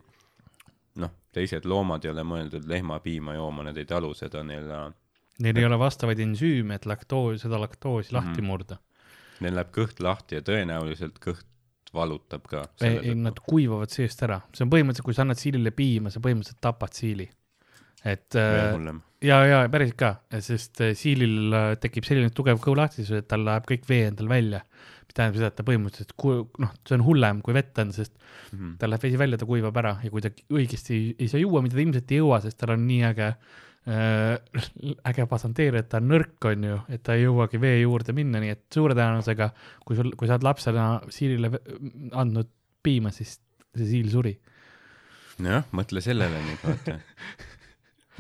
noh, 1.03 1.11
teised 1.35 1.65
loomad 1.69 2.05
ei 2.05 2.11
ole 2.13 2.25
mõeldud 2.27 2.67
lehmapiima 2.69 3.35
jooma, 3.39 3.65
nad 3.69 3.79
ei 3.81 3.87
talu 3.89 4.13
seda, 4.15 4.43
neil, 4.47 4.69
neil 5.43 5.59
ei 5.63 5.65
ole 5.67 5.79
vastavaid 5.81 6.21
ensüüme, 6.23 6.77
et 6.79 6.87
laktoos, 6.87 7.41
seda 7.47 7.59
laktoosi 7.63 8.13
lahti 8.15 8.41
Mhm. 8.43 8.47
murda. 8.51 8.77
neil 9.43 9.55
läheb 9.59 9.73
kõht 9.75 9.99
lahti 10.05 10.37
ja 10.37 10.43
tõenäoliselt 10.47 11.17
kõht 11.19 11.47
valutab 11.95 12.47
ka. 12.49 12.67
ei, 12.81 12.99
ei 13.11 13.15
nad 13.15 13.41
kuivavad 13.43 13.91
seest 13.91 14.23
ära, 14.23 14.41
see 14.55 14.65
on 14.65 14.71
põhimõtteliselt, 14.71 15.05
kui 15.05 15.15
sa 15.15 15.23
annad 15.27 15.41
siilile 15.41 15.71
piima, 15.75 16.11
sa 16.11 16.21
põhimõtteliselt 16.21 16.61
tapad 16.61 16.93
siili. 16.95 17.29
et 18.05 18.35
veel 18.35 18.67
äh, 18.69 18.75
hullem. 18.75 19.03
ja, 19.23 19.39
ja 19.47 19.61
päriselt 19.73 19.97
ka, 20.01 20.11
sest 20.43 20.81
äh, 20.85 20.93
siilil 20.99 21.53
äh, 21.55 21.71
tekib 21.83 22.05
selline 22.09 22.31
tugev 22.35 22.61
kõhulahtisus, 22.65 23.15
et 23.23 23.29
tal 23.31 23.45
läheb 23.47 23.67
kõik 23.69 23.87
vee 23.89 24.07
endal 24.11 24.29
välja. 24.33 24.63
mis 25.07 25.17
tähendab 25.19 25.37
seda, 25.41 25.49
et 25.53 25.57
ta 25.59 25.65
põhimõtteliselt 25.67 26.13
ku- 26.17 26.49
noh, 26.63 26.71
see 26.89 26.95
on 26.97 27.03
hullem 27.05 27.41
kui 27.45 27.55
vett 27.55 27.79
on, 27.83 27.91
sest 27.93 28.15
Mhm. 28.53 28.77
tal 28.79 28.91
läheb 28.93 29.03
vesi 29.03 29.17
välja, 29.21 29.39
ta 29.39 29.47
kuivab 29.49 29.77
ära 29.81 29.97
ja 30.05 30.11
kui 30.11 30.21
ta 30.21 30.29
õigesti 30.53 30.93
ei, 30.97 31.11
ei 31.19 31.29
saa 31.29 31.41
juua, 31.41 31.63
mida 31.65 31.75
ta 31.77 31.81
ilmselt 31.85 32.11
ei 32.13 32.19
jõua, 32.21 32.41
sest 32.45 32.59
tal 32.61 32.75
on 32.75 32.87
nii 32.87 33.03
äge 33.09 33.29
äh,, 33.89 34.39
äge 35.11 35.27
pasanteer, 35.27 35.75
et 35.81 35.89
ta 35.89 35.99
on 35.99 36.09
nõrk, 36.13 36.37
on 36.51 36.65
ju, 36.69 36.77
et 36.89 37.03
ta 37.03 37.15
ei 37.17 37.25
jõuagi 37.25 37.61
vee 37.61 37.81
juurde 37.83 38.13
minna, 38.15 38.41
nii 38.41 38.53
et 38.55 38.63
suure 38.73 38.95
tõenäosusega, 38.95 39.51
kui 39.85 39.97
sul, 39.99 40.13
kui 40.17 40.29
sa 40.29 40.37
oled 40.37 40.45
lapsena 40.47 40.87
siilile 41.11 41.51
andnud 42.13 42.49
piima, 42.83 43.11
siis 43.11 43.39
see 43.77 43.87
siil 43.89 44.11
suri. 44.13 44.37
nojah, 45.43 45.65
mõtle 45.73 46.01
sellele 46.05 46.41
nüüd, 46.45 46.63
vaata. 46.63 46.99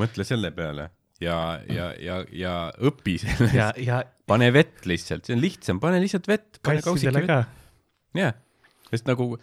mõtle 0.02 0.26
selle 0.26 0.50
peale 0.56 0.90
ja, 1.22 1.38
ja, 1.70 1.88
ja, 2.00 2.18
ja 2.34 2.54
õpi 2.88 3.16
sellest. 3.22 3.54
ja, 3.56 3.70
ja 3.78 4.02
pane 4.28 4.48
vett 4.54 4.86
lihtsalt, 4.88 5.26
see 5.26 5.36
on 5.36 5.42
lihtsam, 5.42 5.80
pane 5.82 6.00
lihtsalt 6.02 6.28
vett, 6.30 6.58
pane 6.64 6.82
kassidele 6.84 7.24
vett. 7.26 7.52
jah, 8.18 8.34
sest 8.90 9.08
nagu 9.10 9.34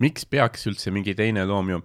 miks 0.00 0.26
peaks 0.28 0.66
üldse 0.70 0.92
mingi 0.94 1.14
teine 1.18 1.44
loom 1.48 1.74
ju, 1.74 1.82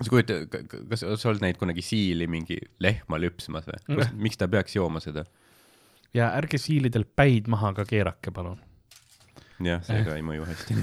sa 0.00 0.10
kujuta, 0.10 0.40
kas 0.50 1.04
sa 1.04 1.30
oled 1.30 1.44
näinud 1.44 1.60
kunagi 1.60 1.84
siili 1.86 2.28
mingi 2.30 2.58
lehma 2.82 3.20
lüpsmas 3.22 3.68
või? 3.70 4.08
miks 4.26 4.40
ta 4.40 4.50
peaks 4.50 4.76
jooma 4.76 5.02
seda? 5.04 5.26
ja 6.14 6.32
ärge 6.38 6.60
siilidel 6.60 7.06
päid 7.06 7.50
maha 7.50 7.72
ka 7.78 7.88
keerake, 7.88 8.34
palun. 8.34 8.60
jah, 9.62 9.82
see 9.86 10.02
ka 10.06 10.16
ei 10.18 10.24
mõju 10.26 10.46
hästi. 10.50 10.76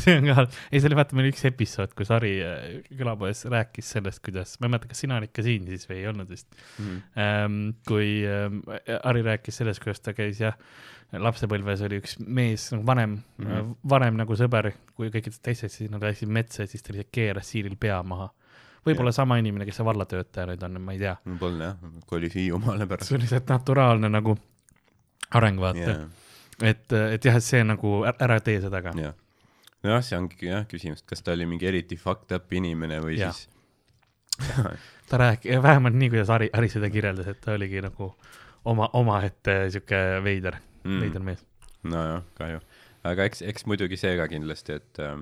see 0.00 0.16
on 0.16 0.30
ka, 0.30 0.46
ei 0.70 0.80
see 0.80 0.88
oli 0.88 0.98
vaata 0.98 1.18
meil 1.18 1.28
üks 1.28 1.44
episood, 1.50 1.92
kus 1.98 2.12
Harri 2.14 2.34
äh, 2.44 2.64
külapoes 2.96 3.44
rääkis 3.52 3.90
sellest, 3.96 4.22
kuidas, 4.24 4.56
ma 4.60 4.68
ei 4.68 4.74
mäleta, 4.74 4.90
kas 4.92 5.04
sina 5.04 5.18
olid 5.20 5.34
ka 5.34 5.44
siin 5.44 5.66
siis 5.68 5.84
või 5.90 6.00
ei 6.00 6.08
olnud 6.12 6.30
vist 6.32 6.48
ähm,. 6.80 7.74
kui 7.88 8.22
ähm, 8.28 8.62
Harri 9.02 9.24
rääkis 9.26 9.60
sellest, 9.60 9.82
kuidas 9.84 10.00
ta 10.04 10.16
käis 10.16 10.40
jah, 10.40 10.56
lapsepõlves 11.12 11.84
oli 11.86 12.00
üks 12.00 12.16
mees, 12.24 12.70
nagu 12.72 12.86
vanem 12.88 13.18
mm, 13.38 13.74
vanem 13.90 14.16
nagu 14.22 14.38
sõber 14.38 14.72
kui 14.96 15.12
kõikidest 15.12 15.42
teistest, 15.44 15.78
siis 15.78 15.92
nad 15.92 16.02
läksid 16.02 16.32
metsa 16.32 16.64
ja 16.64 16.70
siis 16.70 16.82
ta 16.82 16.94
lihtsalt 16.94 17.12
keeras 17.14 17.52
siilil 17.52 17.76
pea 17.80 18.00
maha. 18.02 18.30
võib-olla 18.86 19.12
Jah. 19.12 19.20
sama 19.20 19.38
inimene, 19.40 19.68
kes 19.68 19.78
see 19.80 19.86
vallatöötaja 19.86 20.48
nüüd 20.50 20.64
on, 20.66 20.80
ma 20.82 20.96
ei 20.96 21.04
tea. 21.04 21.14
võib-olla 21.28 21.70
jah, 21.70 21.94
kolis 22.08 22.34
Hiiumaale 22.40 22.88
pärast. 22.90 23.10
see 23.10 23.18
on 23.20 23.26
lihtsalt 23.26 23.52
naturaalne 23.52 24.10
nagu 24.10 24.38
areng, 25.34 25.60
vaata 25.60 25.86
jah, 25.86 26.04
et, 26.62 26.92
et 26.92 27.24
jah, 27.24 27.36
et 27.38 27.46
see 27.46 27.64
nagu 27.66 27.96
ära, 28.12 28.38
tee 28.44 28.60
seda 28.62 28.82
ka. 28.84 28.94
jah. 28.98 29.16
nojah, 29.86 30.04
see 30.04 30.18
ongi 30.18 30.50
jah 30.50 30.68
küsimus, 30.70 31.02
et 31.02 31.10
kas 31.14 31.24
ta 31.24 31.34
oli 31.34 31.48
mingi 31.50 31.68
eriti 31.70 31.98
fucked 32.00 32.34
up 32.36 32.52
inimene 32.52 33.00
või 33.04 33.18
Jah. 33.18 33.34
siis 33.34 33.50
ta 35.10 35.20
rääkis, 35.20 35.60
vähemalt 35.62 35.94
nii, 35.94 36.10
kuidas 36.10 36.32
Hari, 36.32 36.50
Hari 36.54 36.70
seda 36.72 36.90
kirjeldas, 36.90 37.28
et 37.30 37.40
ta 37.44 37.54
oligi 37.54 37.82
nagu 37.84 38.10
oma, 38.64 38.88
omaette 38.92 39.68
sihuke 39.70 40.00
veider 40.24 40.58
mm., 40.58 40.90
mm, 40.90 41.04
veider 41.04 41.26
mees. 41.26 41.44
nojah, 41.82 42.24
kahju. 42.38 42.64
aga 43.10 43.28
eks, 43.30 43.44
eks 43.46 43.68
muidugi 43.70 43.98
see 44.00 44.16
ka 44.18 44.26
kindlasti, 44.32 44.80
et 44.80 45.02
äh, 45.02 45.20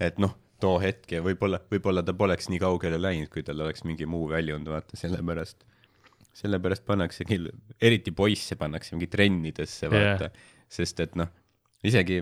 et 0.00 0.18
noh, 0.22 0.36
too 0.60 0.78
hetk 0.82 1.16
ja 1.16 1.22
võib-olla, 1.24 1.60
võib-olla 1.72 2.04
ta 2.04 2.14
poleks 2.16 2.50
nii 2.52 2.60
kaugele 2.62 3.00
läinud, 3.00 3.30
kui 3.32 3.44
tal 3.46 3.60
oleks 3.64 3.84
mingi 3.88 4.08
muu 4.08 4.28
väljund, 4.30 4.68
vaata, 4.68 4.98
sellepärast, 5.00 5.64
sellepärast 6.36 6.84
pannaksegi, 6.86 7.40
eriti 7.82 8.12
poisse 8.16 8.56
pannakse 8.56 8.94
mingi 8.94 9.10
trennidesse, 9.10 9.90
vaata 9.90 10.30
yeah., 10.30 10.46
sest 10.70 11.00
et 11.02 11.16
noh, 11.18 11.26
isegi 11.82 12.20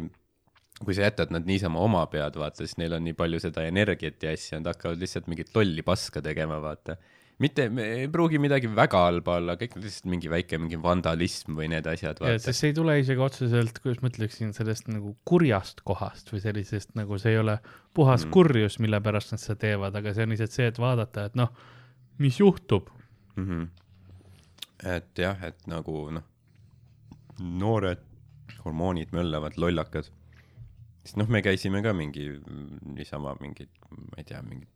kui 0.84 0.94
sa 0.94 1.09
jätad 1.09 1.32
nad 1.34 1.46
niisama 1.48 1.80
oma 1.82 2.04
pead, 2.11 2.36
vaata, 2.38 2.64
siis 2.64 2.78
neil 2.78 2.94
on 2.96 3.06
nii 3.06 3.16
palju 3.18 3.40
seda 3.42 3.64
energiat 3.66 4.22
ja 4.22 4.34
asja, 4.34 4.61
nad 4.61 4.70
hakkavad 4.72 5.00
lihtsalt 5.02 5.30
mingit 5.30 5.50
lolli 5.56 5.82
paska 5.86 6.22
tegema, 6.22 6.61
vaata. 6.62 6.94
mitte, 7.42 7.66
ei 7.82 8.06
pruugi 8.11 8.38
midagi 8.42 8.70
väga 8.74 9.00
halba 9.04 9.36
olla, 9.40 9.56
kõik 9.59 9.76
lihtsalt 9.78 10.06
mingi 10.11 10.30
väike 10.30 10.59
mingi 10.59 10.78
vandalism 10.82 11.59
või 11.59 11.68
need 11.74 11.86
asjad, 11.90 12.22
sest 12.38 12.62
see 12.62 12.70
ei 12.70 12.76
tule 12.78 12.98
isegi 13.00 13.22
otseselt, 13.26 13.82
kuidas 13.82 14.02
ma 14.02 14.12
ütleksin, 14.12 14.54
sellest 14.54 14.90
nagu 14.90 15.16
kurjast 15.28 15.82
kohast 15.86 16.30
või 16.34 16.42
sellisest 16.46 16.94
nagu 16.98 17.18
see 17.18 17.34
ei 17.34 17.42
ole 17.42 17.59
puhas 17.94 18.26
mm. 18.26 18.34
kurjus, 18.34 18.78
mille 18.82 19.02
pärast 19.02 19.34
nad 19.34 19.42
seda 19.42 19.59
teevad, 19.66 19.98
aga 19.98 20.14
see 20.14 20.26
on 20.26 20.34
lihtsalt 20.34 20.54
see, 20.54 20.70
et 20.70 20.78
vaadata, 20.82 21.26
et 21.30 21.38
noh, 21.38 21.50
mis 22.22 22.38
juhtub. 22.38 22.90
mm. 23.34 23.44
-hmm. 23.44 23.68
Et 24.87 25.18
jah, 25.18 25.41
et 25.47 25.66
nagu 25.70 26.05
noh, 26.14 26.24
noored 27.39 28.05
hormoonid 28.64 29.12
möllavad, 29.14 29.57
lollakad. 29.57 30.11
siis 31.05 31.16
noh, 31.16 31.29
me 31.29 31.43
käisime 31.43 31.83
ka 31.83 31.93
mingi 31.97 32.29
niisama 32.95 33.35
mingit, 33.41 33.70
ma 33.91 34.18
ei 34.18 34.26
tea, 34.29 34.43
mingit 34.43 34.70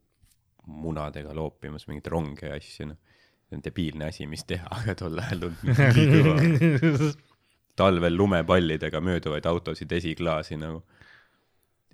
munadega 0.66 1.34
loopimas 1.34 1.88
mingeid 1.88 2.08
ronge 2.12 2.48
ja 2.48 2.56
asju, 2.56 2.86
noh. 2.92 3.18
see 3.48 3.58
on 3.58 3.64
debiilne 3.64 4.08
asi, 4.08 4.26
mis 4.30 4.44
teha, 4.48 4.68
aga 4.78 4.94
tol 4.98 5.18
ajal 5.22 5.48
tundus 5.50 7.18
talvel 7.78 8.16
lumepallidega 8.16 9.00
mööduvaid 9.00 9.46
autosid 9.48 9.92
esiklaasi 9.92 10.58
nagu. 10.60 10.82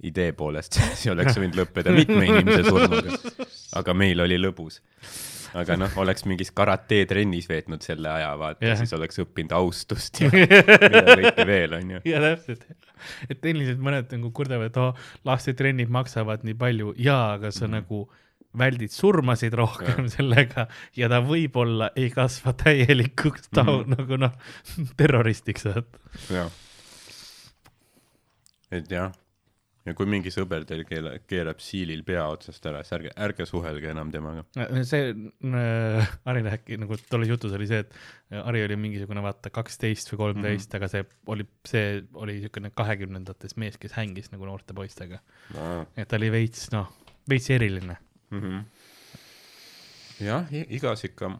idee 0.03 0.33
poolest 0.33 0.79
see 1.01 1.11
oleks 1.11 1.39
võinud 1.39 1.59
lõppeda 1.59 1.95
mitme 1.95 2.27
inimese 2.29 2.69
surnuga, 2.69 3.17
aga 3.81 3.95
meil 3.95 4.21
oli 4.23 4.39
lõbus. 4.39 4.83
Aga 5.57 5.77
noh, 5.81 5.97
oleks 6.03 6.27
mingis 6.29 6.53
karate 6.55 7.03
trennis 7.09 7.49
veetnud 7.49 7.85
selle 7.85 8.11
aja, 8.13 8.31
vaata 8.41 8.67
yeah., 8.67 8.79
siis 8.79 8.93
oleks 8.97 9.21
õppinud 9.23 9.55
austust 9.57 10.21
ja 10.23 10.31
mida 10.35 11.17
kõike 11.23 11.47
veel, 11.49 11.77
onju. 11.81 12.01
ja 12.09 12.23
täpselt, 12.25 12.65
et 13.29 13.41
tehniliselt 13.41 13.83
mõned 13.83 14.15
nagu 14.17 14.33
kurdavad, 14.35 14.73
et 14.73 14.81
oh, 14.83 15.11
lastetrennid 15.29 15.93
maksavad 15.93 16.47
nii 16.47 16.57
palju 16.59 16.95
ja, 17.01 17.19
aga 17.39 17.53
sa 17.53 17.67
mm 17.67 17.71
-hmm. 17.73 17.77
nagu 17.83 18.09
väldid 18.59 18.93
surmasid 18.93 19.55
rohkem 19.55 20.07
ja. 20.07 20.11
sellega 20.17 20.67
ja 20.97 21.09
ta 21.13 21.21
võib-olla 21.25 21.91
ei 21.97 22.09
kasva 22.11 22.55
täielikuks 22.57 23.51
ta 23.53 23.63
mm. 23.63 23.69
-hmm. 23.69 23.97
nagu 23.97 24.17
noh, 24.17 24.33
terroristiks, 25.01 25.67
et 25.67 26.01
jah. 26.33 26.51
et 28.71 28.91
jah, 28.91 29.13
ja 29.89 29.95
kui 29.97 30.09
mingi 30.11 30.30
sõber 30.32 30.64
teil 30.68 30.84
keela-, 30.89 31.14
keerab 31.28 31.61
siilil 31.62 32.03
pea 32.07 32.24
otsast 32.30 32.64
ära, 32.68 32.82
siis 32.84 32.95
ärge, 32.99 33.12
ärge 33.26 33.47
suhelge 33.49 33.91
enam 33.93 34.11
temaga. 34.12 34.45
see 34.89 35.12
äh, 35.14 36.12
Ari 36.28 36.45
rääkis 36.47 36.80
nagu 36.82 36.99
tolles 37.09 37.32
jutus 37.32 37.55
oli 37.57 37.68
see, 37.70 37.82
et 37.84 38.39
Ari 38.43 38.62
oli 38.66 38.78
mingisugune 38.80 39.22
vaata 39.24 39.53
kaksteist 39.55 40.12
või 40.12 40.22
kolmteist 40.24 40.68
mm, 40.68 40.72
-hmm. 40.72 40.76
aga 40.78 40.89
see 40.93 41.05
oli, 41.34 41.49
see 41.68 41.86
oli 42.14 42.39
niisugune 42.39 42.72
kahekümnendates 42.76 43.57
mees, 43.57 43.78
kes 43.80 43.97
hängis 43.97 44.32
nagu 44.34 44.49
noorte 44.49 44.76
poistega, 44.76 45.22
et 45.97 46.09
ta 46.09 46.20
oli 46.20 46.30
veits 46.34 46.68
noh, 46.74 46.91
veits 47.28 47.51
eriline. 47.51 47.97
mm. 48.30 48.41
-hmm. 48.41 48.64
jah, 50.26 50.53
igas 50.68 51.05
ikka, 51.09 51.32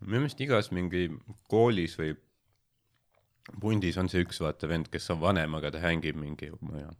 minu 0.00 0.20
meelest 0.20 0.40
igas 0.40 0.70
mingi 0.72 1.08
koolis 1.48 1.98
või 2.00 2.14
pundis 3.60 3.96
on 4.00 4.08
see 4.08 4.24
üks 4.24 4.40
vaata 4.40 4.68
vend, 4.70 4.88
kes 4.92 5.10
on 5.14 5.20
vanem, 5.20 5.54
aga 5.58 5.70
ta 5.74 5.82
hängib 5.84 6.16
mingi, 6.16 6.50
ma 6.64 6.78
ei 6.78 6.84
tea, 6.84 6.94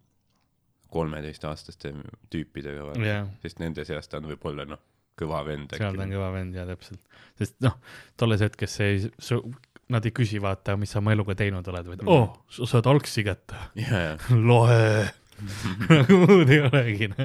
kolmeteistaastaste 0.95 1.93
tüüpidega 2.31 2.85
vaata. 2.91 3.05
Jah, 3.07 3.29
sest 3.43 3.59
nende 3.63 3.85
seas 3.89 4.09
ta 4.11 4.21
on 4.21 4.29
võib-olla 4.31 4.67
noh, 4.69 4.83
kõva 5.19 5.41
vend 5.47 5.73
seal 5.75 5.95
ta 5.97 6.03
on 6.07 6.13
kõva 6.15 6.33
vend 6.35 6.55
ja 6.59 6.67
täpselt, 6.69 7.01
sest 7.39 7.57
noh, 7.65 7.77
tolles 8.21 8.43
hetkes 8.45 8.77
see, 8.81 9.11
nad 9.95 10.07
ei 10.07 10.15
küsi, 10.17 10.39
vaata, 10.43 10.77
mis 10.81 10.91
sa 10.95 11.01
oma 11.03 11.13
eluga 11.17 11.35
teinud 11.39 11.67
oled, 11.73 11.87
vaid 11.93 12.03
Mhm. 12.05 12.13
oh, 12.13 12.39
sa 12.51 12.67
saad 12.77 12.87
algsiget, 12.93 13.53
ja, 13.85 14.05
ja, 14.11 14.15
loe, 14.31 15.11
nagu 15.91 16.21
muud 16.27 16.49
ei 16.55 16.61
olegi. 16.69 17.11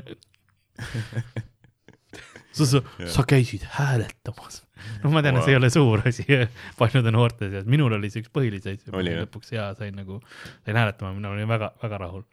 sa, 2.67 2.81
sa, 3.07 3.25
käisid 3.27 3.65
hääletamas. 3.77 4.61
no 5.03 5.11
ma 5.13 5.23
tean 5.25 5.37
wow., 5.37 5.41
et 5.41 5.47
see 5.47 5.55
ei 5.55 5.59
ole 5.59 5.69
suur 5.73 6.03
asi 6.07 6.25
paljude 6.79 7.13
noorte 7.15 7.49
seas, 7.51 7.67
minul 7.69 7.97
oli 7.97 8.11
see 8.11 8.23
üks 8.23 8.31
põhilisi 8.35 8.73
asju, 8.75 8.93
lõpuks 8.93 9.53
jaa, 9.55 9.73
sain 9.77 9.95
nagu, 9.99 10.21
sain 10.65 10.79
hääletama, 10.79 11.13
mina 11.17 11.33
olin 11.33 11.49
väga, 11.49 11.73
väga 11.83 12.01
rahul. 12.05 12.25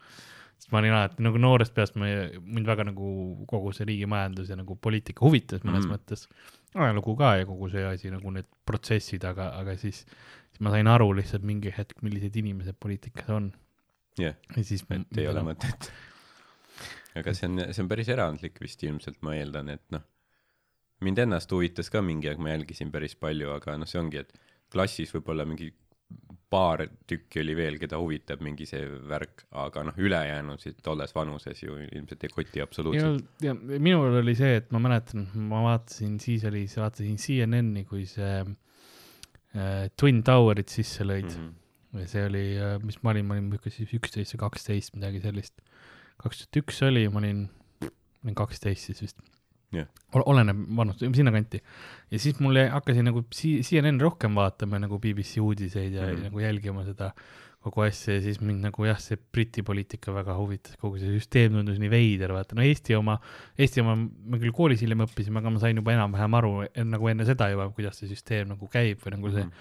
sest 0.56 0.72
ma 0.72 0.80
olin 0.80 0.96
alati 0.96 1.26
nagu 1.26 1.42
noorest 1.42 1.74
peast, 1.76 1.98
ma, 2.00 2.08
mind 2.40 2.70
väga 2.70 2.88
nagu 2.90 3.10
kogu 3.50 3.74
see 3.76 3.88
riigimajandus 3.90 4.54
ja 4.54 4.56
nagu 4.58 4.78
poliitika 4.80 5.26
huvitas 5.26 5.66
mõnes 5.66 5.84
mm. 5.84 5.92
mõttes. 5.96 6.26
ajalugu 6.74 7.16
ka 7.18 7.36
ja 7.40 7.46
kogu 7.48 7.70
see 7.72 7.84
asi 7.88 8.14
nagu 8.14 8.32
need 8.34 8.48
protsessid, 8.68 9.26
aga, 9.28 9.52
aga 9.60 9.76
siis, 9.80 10.02
siis 10.50 10.64
ma 10.64 10.74
sain 10.74 10.88
aru 10.90 11.12
lihtsalt 11.18 11.46
mingi 11.46 11.74
hetk, 11.76 12.02
millised 12.06 12.36
inimesed 12.42 12.78
poliitikas 12.80 13.30
on 13.36 13.52
jah, 14.20 14.36
ja 14.56 14.64
siis. 14.64 14.84
et 14.90 15.20
ei 15.20 15.28
ole 15.30 15.42
mõtet. 15.50 15.90
aga 17.16 17.34
see 17.36 17.48
on, 17.50 17.64
see 17.70 17.84
on 17.84 17.90
päris 17.90 18.10
erandlik 18.12 18.60
vist 18.62 18.82
ilmselt, 18.86 19.20
ma 19.26 19.36
eeldan, 19.36 19.72
et 19.76 19.84
noh, 19.94 20.04
mind 21.04 21.24
ennast 21.26 21.52
huvitas 21.52 21.90
ka 21.92 22.02
mingi 22.04 22.30
aeg, 22.30 22.40
ma 22.42 22.54
jälgisin 22.54 22.92
päris 22.94 23.16
palju, 23.20 23.50
aga 23.56 23.76
noh, 23.80 23.88
see 23.88 24.00
ongi, 24.00 24.22
et 24.22 24.32
klassis 24.72 25.12
võib-olla 25.14 25.46
mingi 25.48 25.72
paar 26.50 26.84
tükki 27.10 27.40
oli 27.42 27.56
veel, 27.58 27.76
keda 27.82 27.98
huvitab 27.98 28.42
mingi 28.44 28.68
see 28.68 28.84
värk, 29.10 29.42
aga 29.58 29.82
noh, 29.88 29.96
ülejäänusid 29.98 30.78
tolles 30.86 31.12
vanuses 31.16 31.62
ju 31.64 31.74
ilmselt 31.82 32.22
ei 32.22 32.32
koti 32.32 32.62
absoluutselt. 32.62 33.26
ja 33.42 33.54
minul 33.56 34.20
oli 34.22 34.36
see, 34.38 34.60
et 34.60 34.70
ma 34.74 34.80
mäletan, 34.82 35.26
ma 35.50 35.64
vaatasin, 35.66 36.16
siis 36.22 36.46
oli, 36.48 36.64
vaatasin 36.70 37.18
CNN-i, 37.20 37.84
kui 37.90 38.06
see 38.08 38.38
äh, 38.46 39.88
Twin 39.98 40.22
Towerit 40.26 40.70
sisse 40.72 41.04
lõid 41.04 41.32
mm. 41.32 41.50
-hmm. 41.50 42.00
ja 42.00 42.10
see 42.14 42.26
oli, 42.30 42.46
mis 42.86 43.02
ma 43.02 43.12
olin, 43.12 43.26
ma 43.26 43.36
olin 43.36 43.50
niisugune 43.50 43.74
siis 43.80 43.96
üksteist 43.98 44.36
või 44.36 44.44
kaksteist, 44.46 44.94
midagi 44.94 45.24
sellist. 45.26 45.58
kaks 46.22 46.44
tuhat 46.44 46.62
üks 46.62 46.82
oli, 46.86 47.08
ma 47.10 47.24
olin, 47.24 47.48
ma 47.82 47.90
olin 48.30 48.38
kaksteist 48.38 48.92
siis 48.92 49.02
vist 49.02 49.18
Ol- 50.14 50.22
oleneb 50.30 50.56
vanust, 50.76 51.00
sinnakanti. 51.14 51.58
ja 52.10 52.18
siis 52.18 52.38
mul 52.40 52.54
jäi- 52.56 52.70
hakkasin 52.70 53.04
nagu 53.04 53.24
CNN 53.32 54.00
rohkem 54.00 54.34
vaatama 54.38 54.78
nagu 54.78 54.98
BBC 55.02 55.38
uudiseid 55.42 55.92
ja 55.92 56.02
mm. 56.06 56.14
-hmm. 56.14 56.22
nagu 56.30 56.40
jälgima 56.40 56.84
seda 56.84 57.10
kogu 57.66 57.80
asja 57.82 58.14
ja 58.14 58.20
siis 58.22 58.38
mind 58.40 58.62
nagu 58.62 58.84
jah, 58.86 58.98
see 59.02 59.16
Briti 59.32 59.62
poliitika 59.66 60.12
väga 60.14 60.36
huvitas, 60.38 60.76
kogu 60.78 60.98
see 61.02 61.10
süsteem 61.18 61.50
tundus 61.52 61.80
nii 61.82 61.90
veider, 61.90 62.30
vaata 62.32 62.54
no 62.54 62.62
Eesti 62.62 62.94
oma, 62.94 63.18
Eesti 63.58 63.80
oma 63.82 63.96
me 63.96 64.38
küll 64.38 64.52
koolis 64.54 64.80
hiljem 64.84 65.02
õppisime, 65.02 65.38
aga 65.42 65.50
ma 65.50 65.58
sain 65.58 65.76
juba 65.76 65.92
enam-vähem 65.96 66.34
aru 66.38 66.52
en, 66.74 66.90
nagu 66.94 67.08
enne 67.10 67.26
seda 67.26 67.48
juba, 67.50 67.66
kuidas 67.74 67.98
see 67.98 68.06
süsteem 68.12 68.48
nagu 68.54 68.68
käib 68.70 69.02
või 69.02 69.16
nagu 69.16 69.30
see 69.34 69.42
Mhm. 69.44 69.52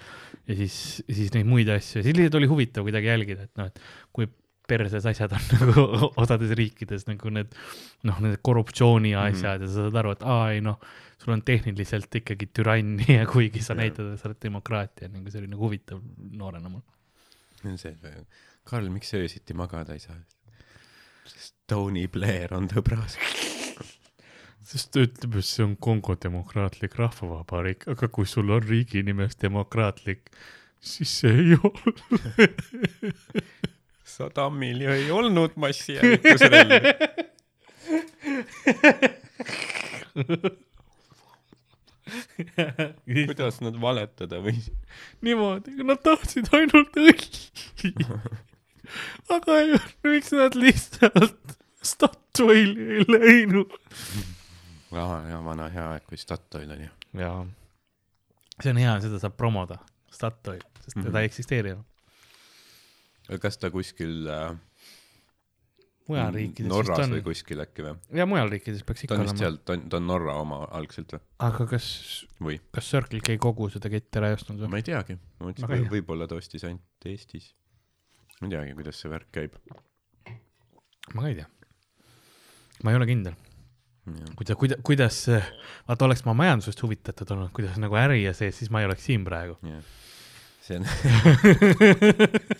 ja 0.48 0.56
siis, 0.56 1.02
siis 1.10 1.34
neid 1.34 1.46
muid 1.50 1.68
asju, 1.70 2.04
siis 2.04 2.14
lihtsalt 2.16 2.36
oli 2.36 2.46
huvitav 2.48 2.84
kuidagi 2.86 3.08
jälgida, 3.10 3.42
et 3.50 3.58
noh, 3.58 3.66
et 3.66 3.80
kui 4.14 4.28
perses 4.68 5.06
asjad 5.06 5.34
on 5.38 5.46
nagu 5.56 6.12
osades 6.22 6.52
riikides 6.58 7.08
nagu 7.10 7.30
need 7.34 7.54
noh, 8.04 8.20
need 8.24 8.38
korruptsiooni 8.46 9.14
Mhm. 9.16 9.26
asjad 9.26 9.60
mm 9.62 9.66
-hmm. 9.66 9.70
ja 9.70 9.74
sa 9.76 9.90
saad 9.90 9.96
aru, 10.04 10.12
et 10.12 10.24
aa 10.24 10.52
ei 10.52 10.62
noh, 10.62 10.80
sul 11.22 11.34
on 11.34 11.42
tehniliselt 11.42 12.16
ikkagi 12.16 12.46
türannia, 12.54 13.26
kuigi 13.26 13.62
sa 13.62 13.74
Jah. 13.74 13.78
näitad, 13.84 14.14
et 14.14 14.20
sa 14.20 14.28
oled 14.30 14.42
demokraatia, 14.44 15.08
nagu 15.08 15.32
see 15.32 15.40
oli 15.42 15.48
nagu 15.48 15.64
huvitav 15.64 16.02
noorena 16.32 16.70
mul. 16.70 16.82
see, 17.78 17.96
Karl, 18.64 18.90
miks 18.90 19.10
sa 19.10 19.18
öösiti 19.18 19.54
magada 19.54 19.94
ei 19.94 20.00
saa? 20.00 20.16
sest 21.26 21.56
Tony 21.68 22.08
Blair 22.08 22.54
on 22.54 22.68
tõbras. 22.68 23.18
sest 24.70 24.92
ta 24.92 25.00
ütleb, 25.06 25.36
et 25.40 25.46
see 25.46 25.64
on 25.66 25.76
Kongo 25.78 26.16
demokraatlik 26.24 26.96
rahvavabariik, 26.98 27.88
aga 27.88 28.08
kui 28.08 28.26
sul 28.26 28.50
on 28.50 28.62
riigi 28.64 29.04
nimes 29.04 29.36
demokraatlik, 29.42 30.30
siis 30.80 31.20
see 31.20 31.32
ei 31.34 31.58
ole. 31.64 31.94
Saddamil 34.16 34.82
ju 34.86 34.92
ei 34.96 35.10
olnud 35.12 35.56
massihävitusrelvi. 35.60 36.80
kuidas 43.28 43.60
nad 43.64 43.78
valetada 43.82 44.40
võisid? 44.44 44.76
niimoodi, 45.26 45.76
nad 45.88 46.02
tahtsid 46.06 46.50
ainult 46.56 46.98
õlli. 47.02 47.96
aga 49.34 49.58
ei, 49.64 49.80
miks 50.06 50.32
nad 50.36 50.58
lihtsalt 50.60 51.56
Statoili 51.86 52.86
ei 53.00 53.08
läinud? 53.10 53.74
aa, 54.96 55.20
ja 55.30 55.42
vana 55.46 55.68
hea 55.74 55.88
aeg, 55.96 56.06
kui 56.10 56.18
Statoil 56.22 56.72
oli. 56.78 56.88
jaa. 57.22 57.42
see 58.62 58.72
on 58.74 58.80
hea, 58.82 58.96
seda 59.08 59.20
saab 59.24 59.36
promoda, 59.40 59.80
Statoil, 60.14 60.62
sest 60.86 60.96
Mhm. 61.00 61.08
teda 61.10 61.22
ei 61.26 61.32
eksisteeri 61.32 61.74
enam. 61.76 61.86
Kas 63.42 63.58
ta 63.58 63.72
kuskil 63.74 64.28
äh, 64.30 64.56
mujal 66.10 66.34
riikides 66.36 66.70
Norras 66.70 67.02
on 67.06 67.16
või. 67.16 67.24
kuskil 67.26 67.62
äkki 67.64 67.86
või? 67.86 67.94
ja 68.20 68.28
mujal 68.30 68.52
riikides 68.54 68.84
peaks 68.86 69.02
ta 69.02 69.08
ikka 69.08 69.18
on 69.18 69.24
vist 69.24 69.34
olema. 69.34 69.42
seal, 69.42 69.58
ta 69.66 69.76
on, 69.76 69.86
ta 69.90 70.00
on 70.00 70.08
Norra 70.10 70.36
oma 70.42 70.60
algselt 70.78 71.16
või? 71.16 71.24
aga 71.48 71.68
kas, 71.72 71.88
kas 72.76 72.92
Circle 72.94 73.22
K 73.26 73.38
kogu 73.42 73.70
seda 73.74 73.92
ketti 73.94 74.22
ära 74.22 74.30
ei 74.32 74.38
ostnud 74.38 74.62
või? 74.62 74.72
ma 74.76 74.82
ei 74.82 74.86
teagi, 74.86 75.18
ma 75.40 75.50
mõtlesin, 75.50 75.74
hea. 75.74 75.90
võib-olla 75.96 76.30
ta 76.30 76.38
ostis 76.38 76.68
ainult 76.68 77.10
Eestis. 77.10 77.50
ma 78.40 78.50
ei 78.50 78.54
teagi, 78.54 78.78
kuidas 78.78 79.02
see 79.02 79.12
värk 79.16 79.32
käib. 79.34 79.58
ma 81.16 81.26
ka 81.26 81.32
ei 81.32 81.42
tea. 81.42 81.50
ma 82.86 82.94
ei 82.94 83.02
ole 83.02 83.10
kindel, 83.10 83.38
kuida-, 84.38 84.60
kuida-, 84.62 84.82
kuidas, 84.86 85.24
vaata 85.90 86.10
oleks 86.10 86.26
ma 86.30 86.38
majandusest 86.38 86.86
huvitatud 86.86 87.34
olnud, 87.34 87.54
kuidas 87.56 87.82
nagu 87.82 87.98
äri 87.98 88.22
ja 88.28 88.38
see, 88.38 88.54
siis 88.54 88.70
ma 88.70 88.84
ei 88.84 88.92
oleks 88.92 89.10
siin 89.10 89.26
praegu. 89.26 89.58
see 90.66 90.78
on, 90.78 90.86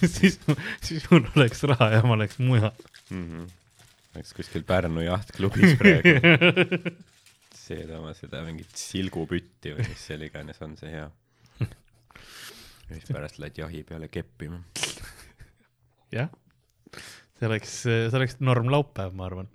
siis, 0.16 0.38
siis 0.82 1.06
mul 1.10 1.26
oleks 1.36 1.62
raha 1.68 1.90
ja 1.96 2.02
ma 2.06 2.16
oleks 2.16 2.38
mujal. 2.42 2.72
oleks 4.14 4.34
kuskil 4.36 4.64
Pärnu 4.66 5.04
jahtklubis 5.04 5.76
praegu. 5.80 6.14
seedama 7.70 8.10
seda 8.18 8.42
mingit 8.42 8.72
silgupütti 8.74 9.74
või 9.76 9.86
mis 9.86 10.06
seal 10.08 10.24
iganes 10.26 10.58
on 10.64 10.74
see 10.80 10.90
hea. 10.90 11.06
ja 11.60 12.96
siis 12.96 13.06
pärast 13.12 13.38
lähed 13.38 13.60
jahi 13.62 13.84
peale 13.86 14.08
keppima. 14.10 14.58
jah, 16.14 16.32
see 17.38 17.46
oleks, 17.50 17.76
see 17.86 18.10
oleks 18.18 18.40
normlaupäev, 18.42 19.14
ma 19.14 19.28
arvan. 19.28 19.50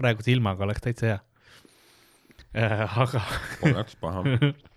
praeguse 0.00 0.32
ilmaga 0.32 0.64
oleks 0.64 0.84
täitsa 0.86 1.10
hea. 1.10 1.20
aga, 2.88 3.24
Poleks 3.60 3.98
paha. 4.00 4.24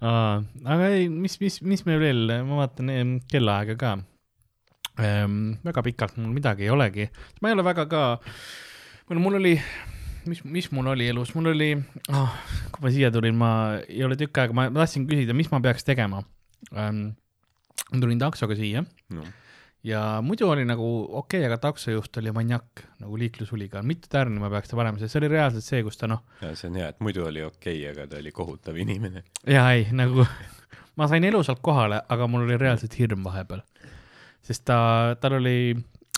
aga 0.00 0.88
ei, 0.94 1.08
mis, 1.12 1.36
mis, 1.42 1.60
mis 1.62 1.84
meil 1.88 2.00
veel, 2.02 2.34
ma 2.48 2.62
vaatan 2.62 3.18
kellaaega 3.30 3.76
ka. 3.80 3.94
väga 5.00 5.84
pikalt 5.86 6.18
mul 6.20 6.34
midagi 6.36 6.66
ei 6.66 6.74
olegi, 6.74 7.08
ma 7.40 7.50
ei 7.50 7.56
ole 7.56 7.64
väga 7.64 7.86
ka, 7.88 8.04
mul 9.16 9.38
oli, 9.40 9.54
mis, 10.28 10.44
mis 10.44 10.70
mul 10.76 10.92
oli 10.92 11.08
elus, 11.08 11.34
mul 11.36 11.52
oli 11.54 11.72
oh,, 12.12 12.38
kui 12.72 12.84
ma 12.84 12.92
siia 12.92 13.12
tulin, 13.14 13.36
ma 13.36 13.52
ei 13.86 14.04
ole 14.04 14.18
tükk 14.20 14.42
aega, 14.42 14.56
ma 14.56 14.68
tahtsin 14.72 15.08
küsida, 15.08 15.36
mis 15.36 15.52
ma 15.52 15.62
peaks 15.64 15.86
tegema. 15.88 16.24
Ähm,. 16.76 17.12
ma 17.90 18.00
tulin 18.02 18.20
taksoga 18.20 18.56
siia. 18.58 18.84
No 19.14 19.24
ja 19.86 20.20
muidu 20.22 20.48
oli 20.50 20.64
nagu 20.68 20.86
okei 21.04 21.40
okay,, 21.40 21.46
aga 21.48 21.58
taksojuht 21.62 22.16
oli 22.20 22.32
maniak 22.36 22.84
nagu 23.00 23.18
liiklushuligaan, 23.18 23.86
mitu 23.88 24.10
tärni 24.12 24.40
ma 24.42 24.50
peaks 24.52 24.72
ta 24.72 24.78
panema, 24.78 25.00
sest 25.00 25.14
see 25.14 25.22
oli 25.22 25.30
reaalselt 25.32 25.64
see, 25.64 25.82
kus 25.86 26.00
ta 26.00 26.10
noh, 26.10 26.24
ja 26.42 26.52
see 26.58 26.68
on 26.70 26.80
hea, 26.80 26.90
et 26.92 27.00
muidu 27.04 27.24
oli 27.28 27.44
okei 27.46 27.78
okay,, 27.80 27.92
aga 27.94 28.08
ta 28.10 28.20
oli 28.20 28.32
kohutav 28.36 28.76
inimene. 28.80 29.24
ja 29.48 29.64
ei 29.72 29.86
nagu 29.96 30.26
ma 31.00 31.08
sain 31.08 31.24
elusalt 31.24 31.62
kohale, 31.64 32.02
aga 32.08 32.28
mul 32.28 32.44
oli 32.44 32.58
reaalselt 32.60 32.98
hirm 33.00 33.24
vahepeal. 33.24 33.64
sest 34.44 34.66
ta, 34.68 34.80
tal 35.20 35.38
oli 35.40 35.56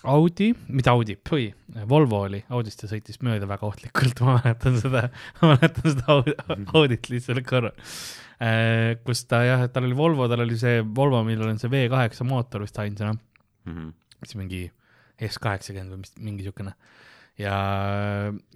Audi, 0.02 0.48
mitte 0.74 0.90
Audi, 0.90 1.14
põi, 1.14 1.44
Volvo 1.86 2.24
oli, 2.26 2.40
Audist 2.50 2.80
ta 2.82 2.88
sõitis 2.90 3.20
mööda 3.22 3.46
väga 3.46 3.68
ohtlikult, 3.68 4.18
ma 4.26 4.40
mäletan 4.40 4.80
seda, 4.82 5.04
ma 5.38 5.52
mäletan 5.52 5.86
seda 5.86 6.08
Audi- 6.16 6.34
Audit 6.74 7.06
lihtsalt 7.12 7.46
korra. 7.46 7.70
kus 9.06 9.22
ta 9.30 9.44
jah, 9.46 9.62
tal 9.70 9.86
oli 9.86 9.94
Volvo, 9.94 10.26
tal 10.26 10.42
oli 10.42 10.58
see 10.58 10.80
Volvo, 10.82 11.22
millel 11.22 11.52
on 11.52 11.62
see 11.62 11.70
V 11.70 11.84
kaheksa 11.92 12.26
mootor 12.26 12.64
vist 12.66 12.80
ainsana, 12.82 13.14
mis 13.66 14.34
mingi 14.38 14.64
S 15.22 15.38
kaheksakümmend 15.42 15.94
või 15.94 16.02
mis, 16.02 16.14
mingi 16.18 16.46
siukene. 16.46 16.74
ja, 17.38 17.54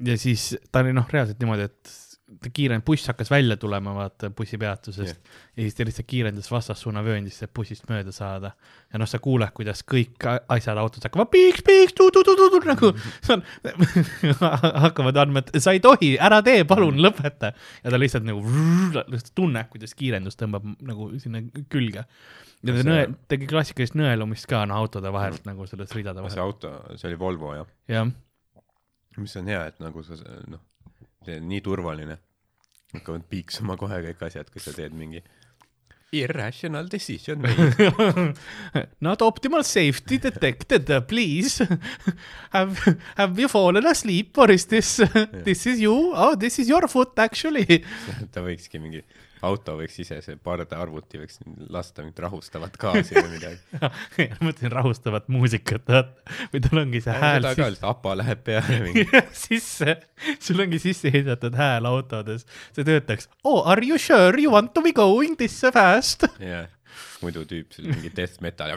ja 0.08 0.18
siis 0.20 0.56
ta 0.72 0.82
oli 0.84 0.94
noh, 0.96 1.06
reaalselt 1.12 1.40
niimoodi, 1.40 1.68
et 1.70 1.94
ta 2.42 2.50
kiirend-, 2.50 2.82
buss 2.86 3.06
hakkas 3.06 3.30
välja 3.30 3.56
tulema, 3.60 3.92
vaata 3.94 4.30
bussipeatusest 4.34 5.14
yeah. 5.14 5.42
ja 5.56 5.62
siis 5.62 5.76
ta 5.78 5.84
lihtsalt 5.86 6.08
kiirendas 6.10 6.48
vastassuuna 6.50 7.02
vööndisse, 7.06 7.46
et 7.46 7.52
bussist 7.54 7.86
mööda 7.90 8.10
saada. 8.14 8.50
ja 8.92 8.98
noh, 8.98 9.06
sa 9.06 9.20
kuuled, 9.22 9.52
kuidas 9.54 9.84
kõik 9.86 10.26
asjad 10.26 10.80
autos 10.82 11.06
hakkavad 11.06 11.30
piiks, 11.30 11.62
piiks, 11.66 11.94
tu-tu-tu-tu 11.96 12.62
nagu 12.66 12.90
see 12.98 13.36
on, 13.36 13.44
hakkavad 14.86 15.22
andma, 15.22 15.44
et 15.44 15.62
sa 15.62 15.76
ei 15.76 15.82
tohi, 15.84 16.16
ära 16.18 16.42
tee, 16.46 16.64
palun 16.68 16.98
lõpeta. 17.02 17.52
ja 17.84 17.94
ta 17.94 18.00
lihtsalt 18.00 18.26
nagu, 18.26 18.42
lihtsalt 19.04 19.34
tunneb, 19.38 19.70
kuidas 19.70 19.94
kiirendus 19.94 20.38
tõmbab 20.40 20.66
nagu 20.82 21.12
sinna 21.22 21.44
külge. 21.72 22.08
Ja 22.68 22.76
ta 22.76 22.82
See- 22.82 22.90
nõe, 22.90 23.06
tegi 23.32 23.48
klassikalist 23.50 23.96
nõelumist 23.98 24.48
ka 24.50 24.64
noh, 24.68 24.76
autode 24.82 25.12
vahelt 25.14 25.46
nagu 25.48 25.66
selles 25.70 25.92
ridade 25.96 26.20
see 26.24 26.28
vahel. 26.28 26.44
auto, 26.44 26.72
see 26.96 27.08
oli 27.10 27.18
Volvo 27.20 27.54
jah, 27.56 27.66
jah, 27.92 28.10
mis 29.16 29.36
on 29.40 29.46
hea, 29.52 29.64
et 29.72 29.80
nagu 29.80 30.02
sa 30.06 30.18
noh, 30.50 30.60
see 31.24 31.38
on 31.40 31.48
nii 31.50 31.60
turvaline. 31.64 32.18
hakkavad 32.96 33.26
piiksuma 33.28 33.74
kohe 33.76 33.98
kõik 34.10 34.22
asjad, 34.28 34.48
kui 34.52 34.60
sa 34.62 34.72
teed 34.72 34.94
mingi 34.96 35.22
irrational 36.16 36.86
decision 36.88 37.40
made. 37.42 38.34
Not 39.00 39.20
optimal 39.26 39.64
safety 39.64 40.18
detected, 40.18 40.86
please. 41.08 41.58
Have, 42.52 42.78
have 43.16 43.38
you 43.38 43.48
fallen 43.48 43.84
asleep 43.86 44.38
or 44.38 44.50
is 44.50 44.64
this, 44.66 44.96
this 45.44 45.66
is 45.66 45.80
you? 45.80 46.12
Oh, 46.14 46.34
this 46.36 46.58
is 46.58 46.68
your 46.68 46.86
foot 46.88 47.18
actually. 47.18 47.82
ta 48.32 48.40
võikski 48.40 48.80
mingi, 48.80 49.02
auto 49.44 49.76
võiks 49.80 49.98
ise, 50.00 50.18
see 50.24 50.38
pardaarvuti 50.40 51.20
võiks 51.20 51.40
lasta 51.72 52.04
mingit 52.04 52.22
rahustavat 52.24 52.76
gaasi 52.80 53.16
või 53.18 53.34
midagi. 53.34 53.58
ma 54.36 54.48
mõtlesin 54.48 54.72
rahustavat 54.72 55.28
muusikat, 55.32 55.90
või 56.52 56.62
tal 56.64 56.82
ongi 56.84 57.02
see 57.04 57.16
hääl 57.16 57.42
seda 57.42 57.52
ka 57.52 57.56
sisse, 57.56 57.70
lihtsalt 57.74 57.90
apa 57.92 58.14
läheb 58.22 58.44
peale 58.46 58.78
mingi. 58.86 59.04
sisse, 59.36 59.98
sul 60.38 60.64
ongi 60.64 60.80
sisse 60.82 61.10
ehitatud 61.12 61.58
hääl 61.58 61.90
autodes. 61.90 62.46
see 62.76 62.86
töötaks. 62.86 63.28
Oh, 63.44 63.60
are 63.66 63.84
you 63.84 63.98
sure 63.98 64.32
you 64.40 64.52
want 64.52 64.72
to 64.74 64.84
be 64.84 64.94
going 64.96 65.36
this 65.36 65.60
fast? 65.72 66.24
jah, 66.40 66.68
muidu 67.20 67.44
tüüp 67.48 67.72
seal 67.74 67.90
mingi 67.92 68.10
death 68.16 68.40
metal 68.44 68.72
ja 68.72 68.76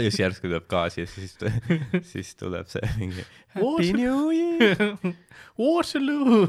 siis 0.04 0.20
järsku 0.22 0.48
tuleb 0.48 0.66
gaasi 0.70 1.04
ja 1.04 1.10
siis, 1.10 1.36
siis 2.12 2.34
tuleb 2.38 2.70
see 2.70 2.94
mingi 3.00 3.26
Happy 3.50 3.92
New 3.92 4.30
Year. 4.30 4.98
Waterloo. 5.58 6.46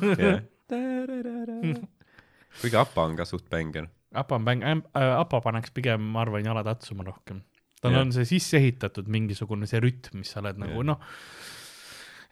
Kuigi 2.59 2.77
apa 2.79 3.05
on 3.07 3.15
ka 3.19 3.25
suht 3.25 3.47
bänger. 3.49 3.87
Apa 4.13 4.35
on 4.35 4.43
mäng, 4.43 4.63
Apa 4.93 5.39
paneks 5.41 5.71
pigem, 5.71 6.01
ma 6.13 6.25
arvan, 6.25 6.43
jalad 6.45 6.67
atsuma 6.67 7.05
rohkem. 7.07 7.41
tal 7.81 7.95
Jah. 7.95 8.01
on 8.01 8.11
see 8.13 8.25
sisse 8.29 8.59
ehitatud 8.59 9.07
mingisugune 9.09 9.65
see 9.65 9.79
rütm, 9.81 10.19
mis 10.21 10.29
sa 10.29 10.39
oled 10.43 10.59
nagu 10.61 10.83
Jah. 10.83 10.91
noh, 10.91 10.99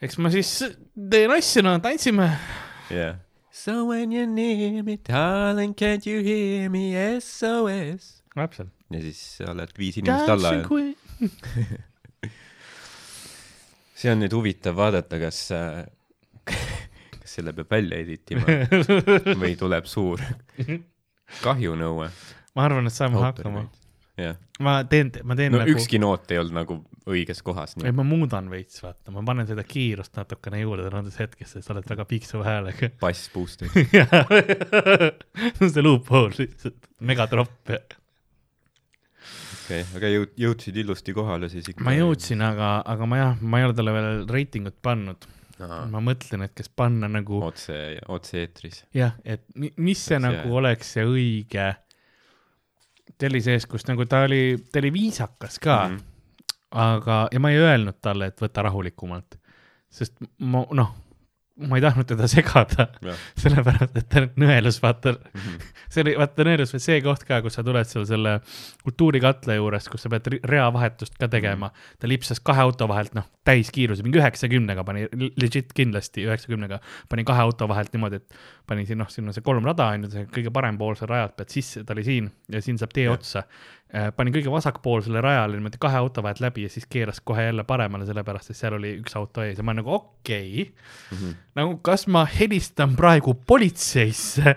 eks 0.01 0.19
ma 0.21 0.29
siis 0.29 0.51
teen 0.93 1.31
asju, 1.33 1.63
no 1.65 1.77
tantsime. 1.81 2.27
Yeah. 2.91 3.15
So 3.51 3.85
when 3.85 4.11
you 4.11 4.27
near 4.27 4.83
me, 4.83 4.97
darling, 4.97 5.73
can't 5.73 6.05
you 6.05 6.21
hear 6.21 6.69
me? 6.69 6.93
SOS. 7.19 8.19
täpselt. 8.35 8.69
ja 8.89 9.01
siis 9.01 9.19
sa 9.37 9.49
oled 9.51 9.73
viis 9.77 9.97
inimest 9.99 10.29
alla 10.29 10.53
ja 10.53 10.63
see 13.99 14.11
on 14.13 14.21
nüüd 14.23 14.31
huvitav 14.31 14.77
vaadata, 14.77 15.19
kas, 15.19 15.41
kas 17.29 17.37
selle 17.37 17.53
peab 17.53 17.73
välja 17.77 17.99
editima 18.01 18.45
või 19.41 19.55
tuleb 19.59 19.85
suur 19.89 20.21
kahjunõue. 21.43 22.09
ma 22.57 22.65
arvan, 22.65 22.89
et 22.89 22.95
saame 22.95 23.21
hakkama. 23.21 23.67
ma 24.65 24.73
teen, 24.89 25.11
ma 25.23 25.37
teen 25.37 25.53
no 25.53 25.61
nagu, 25.61 25.75
ükski 25.75 26.01
noot 26.01 26.31
ei 26.33 26.41
olnud 26.41 26.57
nagu 26.57 26.79
õiges 27.09 27.43
kohas. 27.45 27.77
ei 27.83 27.93
ma 27.95 28.05
muudan 28.07 28.49
veits, 28.51 28.81
vaata, 28.83 29.13
ma 29.13 29.23
panen 29.25 29.47
seda 29.49 29.63
kiirust 29.67 30.17
natukene 30.17 30.63
juurde 30.63 30.89
nendes 30.89 31.21
hetkes, 31.21 31.53
sest 31.53 31.69
sa 31.69 31.75
oled 31.75 31.87
väga 31.89 32.07
piiksuva 32.09 32.47
häälega. 32.49 32.91
bass 33.01 33.29
boost'i. 33.33 33.69
see 35.61 35.85
loophole 35.85 36.33
lihtsalt, 36.41 36.91
megatropp 36.99 37.75
okei, 39.69 39.85
aga 39.99 40.09
jõud-, 40.15 40.37
jõudsid 40.47 40.77
ilusti 40.81 41.13
kohale 41.13 41.49
siis 41.53 41.69
ikka? 41.69 41.85
ma 41.85 41.93
jõudsin, 41.93 42.41
aga, 42.41 42.79
aga 42.89 43.09
ma 43.09 43.21
jah, 43.21 43.41
ma 43.41 43.61
ei 43.61 43.69
ole 43.69 43.77
talle 43.77 43.93
veel 43.93 44.23
reitingut 44.33 44.81
pannud. 44.81 45.29
Ma 45.91 45.99
mõtlen, 46.03 46.43
et 46.45 46.53
kas 46.55 46.69
panna 46.69 47.07
nagu 47.11 47.41
otse, 47.43 47.99
otse-eetris. 48.07 48.85
jah, 48.93 49.15
et 49.25 49.43
mi- 49.55 49.73
mis 49.77 50.05
see 50.05 50.15
Eks 50.15 50.23
nagu 50.23 50.47
jää. 50.47 50.53
oleks 50.61 50.93
see 50.93 51.03
õige, 51.05 51.67
ta 53.17 53.25
oli 53.27 53.41
sees, 53.41 53.65
kus 53.65 53.87
nagu 53.87 54.05
ta 54.05 54.23
oli, 54.27 54.57
ta 54.71 54.79
oli 54.79 54.93
viisakas 54.93 55.59
ka 55.59 55.87
mm. 55.89 55.97
-hmm. 55.97 56.55
aga, 56.71 57.27
ja 57.31 57.39
ma 57.39 57.51
ei 57.51 57.57
öelnud 57.57 57.99
talle, 58.01 58.25
et 58.31 58.41
võta 58.41 58.63
rahulikumalt, 58.63 59.39
sest 59.89 60.15
ma 60.39 60.65
noh, 60.71 60.95
ma 61.67 61.75
ei 61.75 61.81
tahtnud 61.83 62.07
teda 62.07 62.27
segada, 62.31 62.85
sellepärast 63.39 63.97
et 63.99 64.07
ta 64.09 64.21
nõelus, 64.39 64.77
vaata, 64.83 65.15
Mhm. 65.35 65.57
see 65.89 66.03
oli, 66.05 66.13
vaata 66.19 66.45
nõelus 66.47 66.71
või 66.75 66.79
see 66.83 67.01
koht 67.03 67.25
ka, 67.27 67.41
kus 67.41 67.57
sa 67.59 67.63
tuled 67.63 67.85
seal 67.89 68.05
selle 68.07 68.37
kultuurikatla 68.85 69.57
juures, 69.57 69.89
kus 69.91 70.05
sa 70.05 70.09
pead 70.13 70.29
reavahetust 70.47 71.17
ka 71.19 71.27
tegema 71.27 71.67
mm, 71.67 71.73
-hmm. 71.73 71.99
ta 71.99 72.07
lipsas 72.07 72.39
kahe 72.39 72.61
auto 72.61 72.87
vahelt, 72.87 73.13
noh, 73.17 73.25
täiskiiruse, 73.45 74.03
mingi 74.05 74.19
üheksakümnega 74.21 74.83
pani, 74.85 75.07
legit 75.41 75.73
kindlasti 75.73 76.25
üheksakümnega, 76.27 76.79
pani 77.09 77.23
kahe 77.27 77.41
auto 77.41 77.67
vahelt 77.67 77.93
niimoodi, 77.93 78.15
et 78.21 78.35
pani 78.67 78.85
siin, 78.85 78.97
noh, 79.01 79.09
siin 79.09 79.27
on 79.27 79.33
see 79.33 79.41
kolm 79.45 79.65
rada 79.65 79.87
on 79.93 80.03
ju, 80.03 80.09
see 80.13 80.25
kõige 80.25 80.51
parempoolsel 80.53 81.09
rajalt 81.09 81.35
pead 81.37 81.49
sisse, 81.49 81.83
ta 81.83 81.93
oli 81.93 82.03
siin 82.03 82.31
ja 82.49 82.61
siin 82.61 82.77
saab 82.77 82.93
tee 82.93 83.03
Jah. 83.09 83.13
otsa. 83.13 83.43
Pani 83.89 84.29
kõige 84.29 84.51
vasakpoolsele 84.53 85.21
rajale 85.25 85.57
niimoodi 85.57 85.79
kahe 85.81 85.97
auto 85.97 86.21
vahelt 86.21 86.43
läbi 86.43 86.67
ja 86.67 86.69
siis 86.69 86.85
keeras 86.85 87.21
kohe 87.25 87.47
jälle 87.47 87.63
paremale, 87.65 88.05
sellepärast 88.05 88.51
et 88.53 88.57
seal 88.59 88.75
oli 88.77 88.91
üks 88.99 89.15
auto 89.17 89.41
ees 89.41 89.57
ja 89.57 89.65
ma 89.65 89.73
nagu 89.73 89.93
okei 89.95 90.61
okay., 90.61 90.73
Mhm. 91.09 91.31
nagu 91.57 91.77
kas 91.81 92.05
ma 92.07 92.21
helistan 92.29 92.93
praegu 92.95 93.33
politseisse 93.49 94.53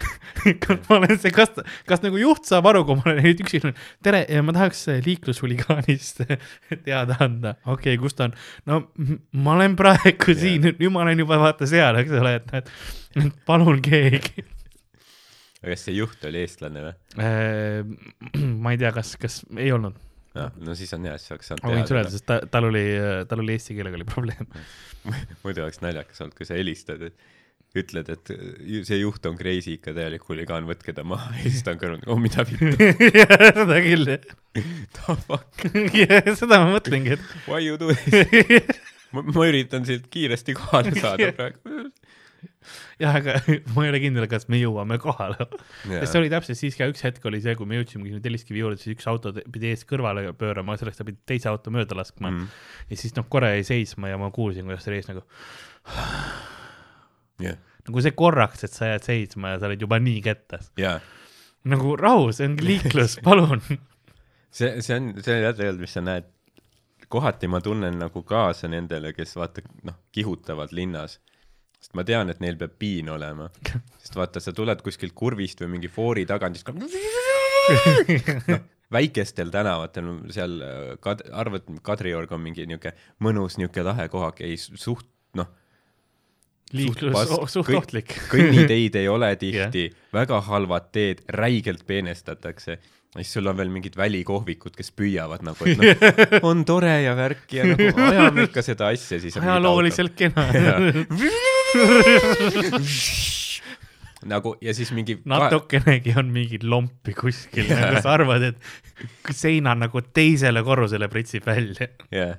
kas 0.62 0.78
ma 0.88 0.96
olen 1.00 1.18
see, 1.18 1.32
kas, 1.34 1.50
kas 1.88 2.02
nagu 2.04 2.18
juht 2.20 2.46
saab 2.46 2.68
aru, 2.70 2.84
kui 2.86 2.94
ma 3.00 3.08
olen 3.10 3.22
nüüd 3.24 3.42
üksi, 3.42 3.60
tere, 4.06 4.22
ma 4.46 4.54
tahaks 4.54 4.84
liiklushuligaanist 5.06 6.22
teada 6.86 7.16
anda, 7.26 7.56
okei 7.66 7.96
okay,, 7.96 8.02
kus 8.02 8.14
ta 8.14 8.28
on? 8.28 8.36
no 8.70 8.80
ma 9.42 9.56
olen 9.56 9.74
praegu 9.78 10.36
siin, 10.38 10.70
nüüd 10.78 10.92
ma 10.94 11.02
olen 11.06 11.24
juba 11.24 11.40
vaata 11.42 11.66
seal, 11.70 11.98
eks 12.04 12.14
ole, 12.20 12.36
et, 12.38 12.54
et 13.18 13.42
palun 13.48 13.82
keegi. 13.82 14.44
Kas 15.66 15.86
see 15.88 15.96
juht 15.98 16.26
oli 16.28 16.42
eestlane 16.44 16.82
või? 16.86 16.96
ma 18.64 18.74
ei 18.74 18.82
tea, 18.82 18.92
kas, 18.96 19.14
kas 19.20 19.40
ei 19.56 19.70
olnud, 19.74 19.96
noh, 20.36 20.58
no 20.66 20.76
siis 20.78 20.92
on 20.96 21.06
hea, 21.08 21.16
siis 21.20 21.36
oleks 21.36 21.54
ma 21.54 21.72
võin 21.72 21.86
sulle 21.86 21.86
saanud 21.86 21.96
öelda, 22.00 22.12
sest 22.16 22.28
ta, 22.28 22.40
tal 22.52 22.68
oli, 22.70 22.84
tal 23.30 23.42
oli 23.44 23.56
eesti 23.56 23.78
keelega 23.78 24.00
oli 24.00 24.08
probleem. 24.08 24.52
teada. 24.52 25.40
muidu 25.44 25.64
oleks 25.64 25.82
naljakas 25.84 26.22
olnud, 26.24 26.36
kui 26.38 26.48
sa 26.48 26.58
helistad, 26.58 27.02
et 27.10 27.34
ütled, 27.76 28.08
et 28.08 28.32
see 28.88 28.98
juht 29.00 29.26
on 29.28 29.36
crazy 29.36 29.76
ikka 29.76 29.92
täielik 29.96 30.24
huligaan, 30.28 30.66
võtke 30.68 30.94
ta 30.96 31.04
maha 31.06 31.34
ja 31.36 31.50
siis 31.50 31.64
ta 31.66 31.74
on 31.74 31.80
kõrval, 31.80 32.02
oh 32.12 32.20
mida 32.20 32.44
vittu, 32.48 32.72
seda 33.60 33.80
küll, 33.84 34.12
the 34.96 35.16
fuck, 35.26 35.66
seda 36.40 36.60
ma 36.62 36.70
mõtlengi, 36.72 37.16
et 37.18 37.48
why 37.48 37.60
you 37.64 37.80
do 37.80 37.92
this? 37.92 38.80
ma 39.16 39.46
üritan 39.48 39.86
siit 39.88 40.08
kiiresti 40.12 40.56
kohale 40.56 40.92
saada 40.98 41.30
praegu. 41.36 41.76
jah, 43.02 43.18
aga 43.20 43.36
ma 43.74 43.84
ei 43.84 43.92
ole 43.92 44.00
kindel, 44.02 44.26
kas 44.30 44.48
me 44.52 44.60
jõuame 44.60 44.98
kohale. 45.02 45.48
sest 45.84 46.12
see 46.12 46.22
oli 46.22 46.32
täpselt 46.32 46.60
siis 46.60 46.78
ka 46.78 46.88
üks 46.90 47.04
hetk 47.06 47.24
oli 47.28 47.42
see, 47.44 47.56
kui 47.58 47.68
me 47.68 47.80
jõudsimegi 47.80 48.14
sinna 48.14 48.24
Telliskivi 48.24 48.62
juurde, 48.62 48.80
siis 48.80 48.96
üks 48.96 49.08
auto 49.10 49.34
pidi 49.36 49.72
eest 49.72 49.88
kõrvale 49.90 50.30
pöörama, 50.38 50.78
selleks 50.80 51.00
ta 51.00 51.06
pidi 51.08 51.20
teise 51.28 51.50
auto 51.52 51.72
mööda 51.74 51.98
laskma 51.98 52.32
mm.. 52.32 52.52
Ja 52.90 53.00
siis 53.00 53.16
noh, 53.18 53.26
korra 53.32 53.52
jäi 53.54 53.64
seisma 53.68 54.12
ja 54.12 54.20
ma 54.20 54.30
kuulsin, 54.34 54.68
kuidas 54.68 54.88
oli 54.88 55.00
ees 55.00 55.10
nagu, 55.10 55.24
jah, 57.44 57.58
nagu 57.86 58.02
see 58.02 58.14
korraks, 58.16 58.64
et 58.66 58.74
sa 58.74 58.92
jääd 58.92 59.06
seisma 59.06 59.54
ja 59.54 59.60
sa 59.60 59.68
oled 59.70 59.82
juba 59.82 59.98
nii 60.02 60.22
kettas. 60.24 60.70
jaa. 60.80 60.98
nagu 61.68 61.96
rahu, 62.00 62.30
see 62.34 62.48
ongi 62.50 62.66
liiklus, 62.66 63.18
palun. 63.26 63.62
see, 64.50 64.80
see 64.80 64.96
on, 64.96 65.12
see 65.24 65.36
on 65.36 65.44
jah 65.44 65.54
tegelikult, 65.54 65.84
mis 65.84 65.96
sa 65.98 66.04
näed, 66.04 66.32
kohati 67.12 67.50
ma 67.50 67.60
tunnen 67.62 67.98
nagu 68.00 68.22
kaasa 68.26 68.70
nendele, 68.70 69.12
kes 69.16 69.36
vaata, 69.38 69.64
noh, 69.86 69.98
kihutavad 70.14 70.74
linnas. 70.74 71.20
Sest 71.80 71.94
ma 71.98 72.04
tean, 72.06 72.30
et 72.32 72.40
neil 72.42 72.56
peab 72.60 72.76
piin 72.78 73.10
olema. 73.12 73.50
sest 74.02 74.16
vaata, 74.18 74.42
sa 74.42 74.54
tuled 74.56 74.82
kuskilt 74.84 75.14
kurvist 75.16 75.62
või 75.62 75.76
mingi 75.76 75.92
foori 75.92 76.26
tagant, 76.28 76.58
siis 76.58 76.66
noh, 78.52 78.64
väikestel 78.92 79.50
tänavatel 79.54 80.10
seal 80.34 80.58
äh, 80.62 80.88
kad-, 81.02 81.24
arvad, 81.34 81.68
Kadriorg 81.86 82.32
on 82.36 82.42
mingi 82.44 82.66
niuke 82.70 82.94
mõnus 83.22 83.58
niuke 83.60 83.84
lahe 83.86 84.08
kohake, 84.12 84.46
ei 84.46 84.58
suht, 84.58 85.08
noh, 85.38 85.48
liiklus 86.76 87.32
suht 87.52 87.72
ohtlik. 87.74 88.14
kõnniteid 88.30 88.98
ei 89.02 89.08
ole 89.10 89.32
tihti 89.38 89.88
yeah., 89.88 90.04
väga 90.14 90.40
halvad 90.48 90.92
teed, 90.94 91.24
räigelt 91.30 91.86
peenestatakse. 91.86 92.78
ja 93.16 93.22
siis 93.22 93.32
sul 93.38 93.46
on 93.46 93.58
veel 93.58 93.70
mingid 93.72 93.98
välikohvikud, 93.98 94.74
kes 94.76 94.90
püüavad 94.94 95.44
nagu, 95.46 95.66
et 95.66 95.78
noh, 95.82 96.38
on 96.46 96.64
tore 96.68 96.94
ja 97.02 97.14
värk 97.18 97.58
ja 97.58 97.66
nagu 97.66 97.90
ajame 98.10 98.48
ikka 98.50 98.62
seda 98.66 98.90
asja, 98.94 99.20
siis 99.22 99.38
ajalooliselt 99.42 100.14
kena. 100.18 100.48
nagu 104.30 104.54
ja 104.64 104.74
siis 104.74 104.90
mingi 104.96 105.18
natukenegi 105.28 106.14
on 106.18 106.30
mingit 106.34 106.64
lompi 106.66 107.14
kuskil, 107.16 107.68
nagu 107.70 108.02
sa 108.02 108.16
arvad, 108.16 108.50
et 108.50 109.34
seina 109.36 109.74
nagu 109.78 110.02
teisele 110.14 110.62
korrusele 110.66 111.08
pritsib 111.12 111.46
välja. 111.46 111.88
jah, 112.14 112.36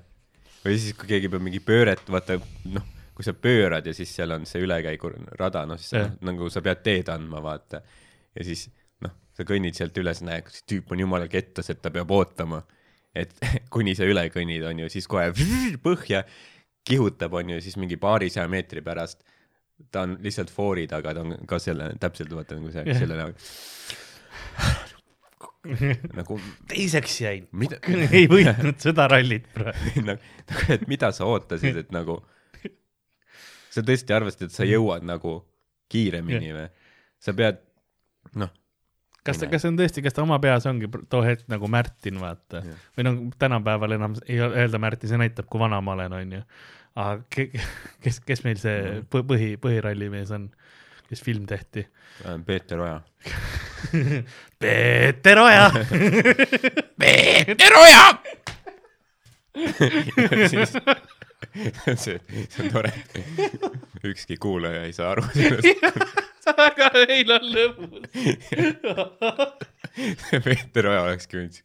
või 0.65 0.79
siis, 0.79 0.95
kui 0.97 1.09
keegi 1.11 1.31
peab 1.31 1.45
mingi 1.45 1.61
pööret, 1.63 2.03
vaata 2.11 2.39
noh, 2.73 2.88
kui 3.17 3.25
sa 3.25 3.33
pöörad 3.33 3.88
ja 3.88 3.93
siis 3.97 4.11
seal 4.13 4.33
on 4.35 4.45
see 4.49 4.63
ülekäigurada, 4.65 5.65
noh 5.69 5.79
siis 5.81 5.95
yeah. 5.95 6.11
nagu 6.27 6.49
sa 6.53 6.63
pead 6.65 6.83
teed 6.85 7.13
andma, 7.13 7.41
vaata. 7.43 7.81
ja 8.35 8.47
siis 8.47 8.67
noh, 9.05 9.13
sa 9.38 9.47
kõnnid 9.47 9.77
sealt 9.77 9.97
üles, 10.01 10.21
näed, 10.25 10.49
kas 10.49 10.65
tüüp 10.69 10.93
on 10.93 11.05
jumala 11.05 11.29
kettas, 11.31 11.71
et 11.73 11.81
ta 11.81 11.93
peab 11.93 12.11
ootama, 12.13 12.63
et 13.17 13.33
kuni 13.73 13.95
sa 13.97 14.07
üle 14.09 14.27
kõnnid, 14.33 14.65
on 14.69 14.85
ju, 14.85 14.91
siis 14.93 15.09
kohe 15.09 15.31
põhja 15.88 16.25
kihutab, 16.88 17.33
on 17.38 17.55
ju, 17.55 17.61
siis 17.63 17.75
mingi 17.79 17.99
paarisaja 18.01 18.47
meetri 18.51 18.81
pärast 18.85 19.23
ta 19.91 20.01
on 20.07 20.17
lihtsalt 20.23 20.51
foori 20.51 20.88
taga, 20.89 21.13
ta 21.13 21.23
on 21.23 21.35
ka 21.49 21.59
selle, 21.61 21.91
täpselt 22.01 22.33
vaata 22.33 22.57
nagu 22.57 22.71
see 22.73 22.83
yeah., 22.88 22.99
selle 23.01 23.17
nagu, 23.19 23.33
nagu 26.19 26.39
teiseks 26.71 27.19
jäin. 27.21 27.47
mida 27.51 27.79
ei 28.17 28.25
võitnud 28.31 28.81
seda 28.81 29.07
rallit 29.11 29.47
praegu. 29.53 30.05
nagu, 30.07 30.33
nagu, 30.51 30.67
et 30.77 30.88
mida 30.89 31.11
sa 31.15 31.29
ootasid, 31.29 31.83
et 31.83 31.93
nagu 31.95 32.19
sa 33.73 33.83
tõesti 33.85 34.15
arvasid, 34.15 34.47
et 34.47 34.55
sa 34.55 34.65
jõuad 34.67 35.05
nagu 35.05 35.39
kiiremini 35.91 36.55
või? 36.55 36.69
sa 37.21 37.33
pead, 37.38 37.61
noh, 38.38 38.49
kas 39.25 39.39
ta, 39.41 39.49
kas 39.51 39.63
see 39.63 39.71
on 39.71 39.77
tõesti, 39.79 40.01
kas 40.05 40.15
ta 40.15 40.23
oma 40.23 40.39
peas 40.41 40.65
ongi 40.69 40.89
too 41.11 41.21
hetk 41.25 41.47
nagu 41.51 41.69
Märtin, 41.71 42.19
vaata 42.21 42.63
Jah.. 42.63 42.81
või 42.97 43.05
no 43.05 43.13
tänapäeval 43.41 43.97
enam 43.97 44.17
ei 44.25 44.41
öelda 44.41 44.81
Märtin, 44.81 45.11
see 45.11 45.21
näitab, 45.21 45.49
kui 45.51 45.61
vana 45.61 45.79
ma 45.83 45.97
olen, 45.97 46.17
onju. 46.21 46.41
Aga 46.98 47.22
ke, 47.34 47.48
kes, 48.04 48.20
kes 48.26 48.41
meil 48.45 48.58
see 48.62 49.02
põ- 49.12 49.24
põhi, 49.30 49.52
põhirallimees 49.62 50.32
on, 50.36 50.48
kes 51.10 51.22
film 51.26 51.45
tehti? 51.50 51.86
Peeter 52.48 52.82
Oja. 52.82 52.98
Peeter 54.62 55.41
Oja. 55.43 55.68
Peeter 57.04 57.78
Oja! 57.84 58.06
siis 60.52 60.74
see, 61.98 62.18
see 62.22 62.64
on 62.66 62.68
tore. 62.74 62.91
ükski 64.06 64.38
kuulaja 64.41 64.84
ei 64.86 64.93
saa 64.93 65.12
aru 65.16 65.24
sellest. 65.34 66.36
Aga 66.54 66.89
meil 66.95 67.32
on 67.36 67.48
lõbus. 67.54 68.02
Peeter 70.45 70.88
Oja 70.91 71.02
olekski 71.08 71.39
võinud, 71.39 71.56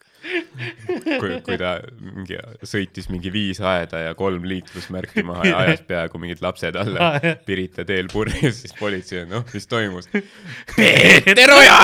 kui, 1.20 1.34
kui 1.44 1.58
ta 1.60 1.74
mingi 2.00 2.38
sõitis 2.68 3.10
mingi 3.12 3.32
viis 3.34 3.60
aeda 3.60 4.00
ja 4.06 4.14
kolm 4.18 4.46
liiklusmärki 4.48 5.24
maha 5.26 5.48
ja 5.50 5.58
ajas 5.64 5.82
peaaegu 5.88 6.20
mingid 6.22 6.40
lapsed 6.44 6.78
alla 6.80 7.12
Pirita 7.48 7.84
teel 7.88 8.08
purjus, 8.12 8.62
siis 8.62 8.76
politsei 8.78 9.24
on, 9.24 9.34
noh, 9.36 9.44
mis 9.52 9.68
toimus? 9.68 10.08
Peeter 10.78 11.54
Oja! 11.58 11.78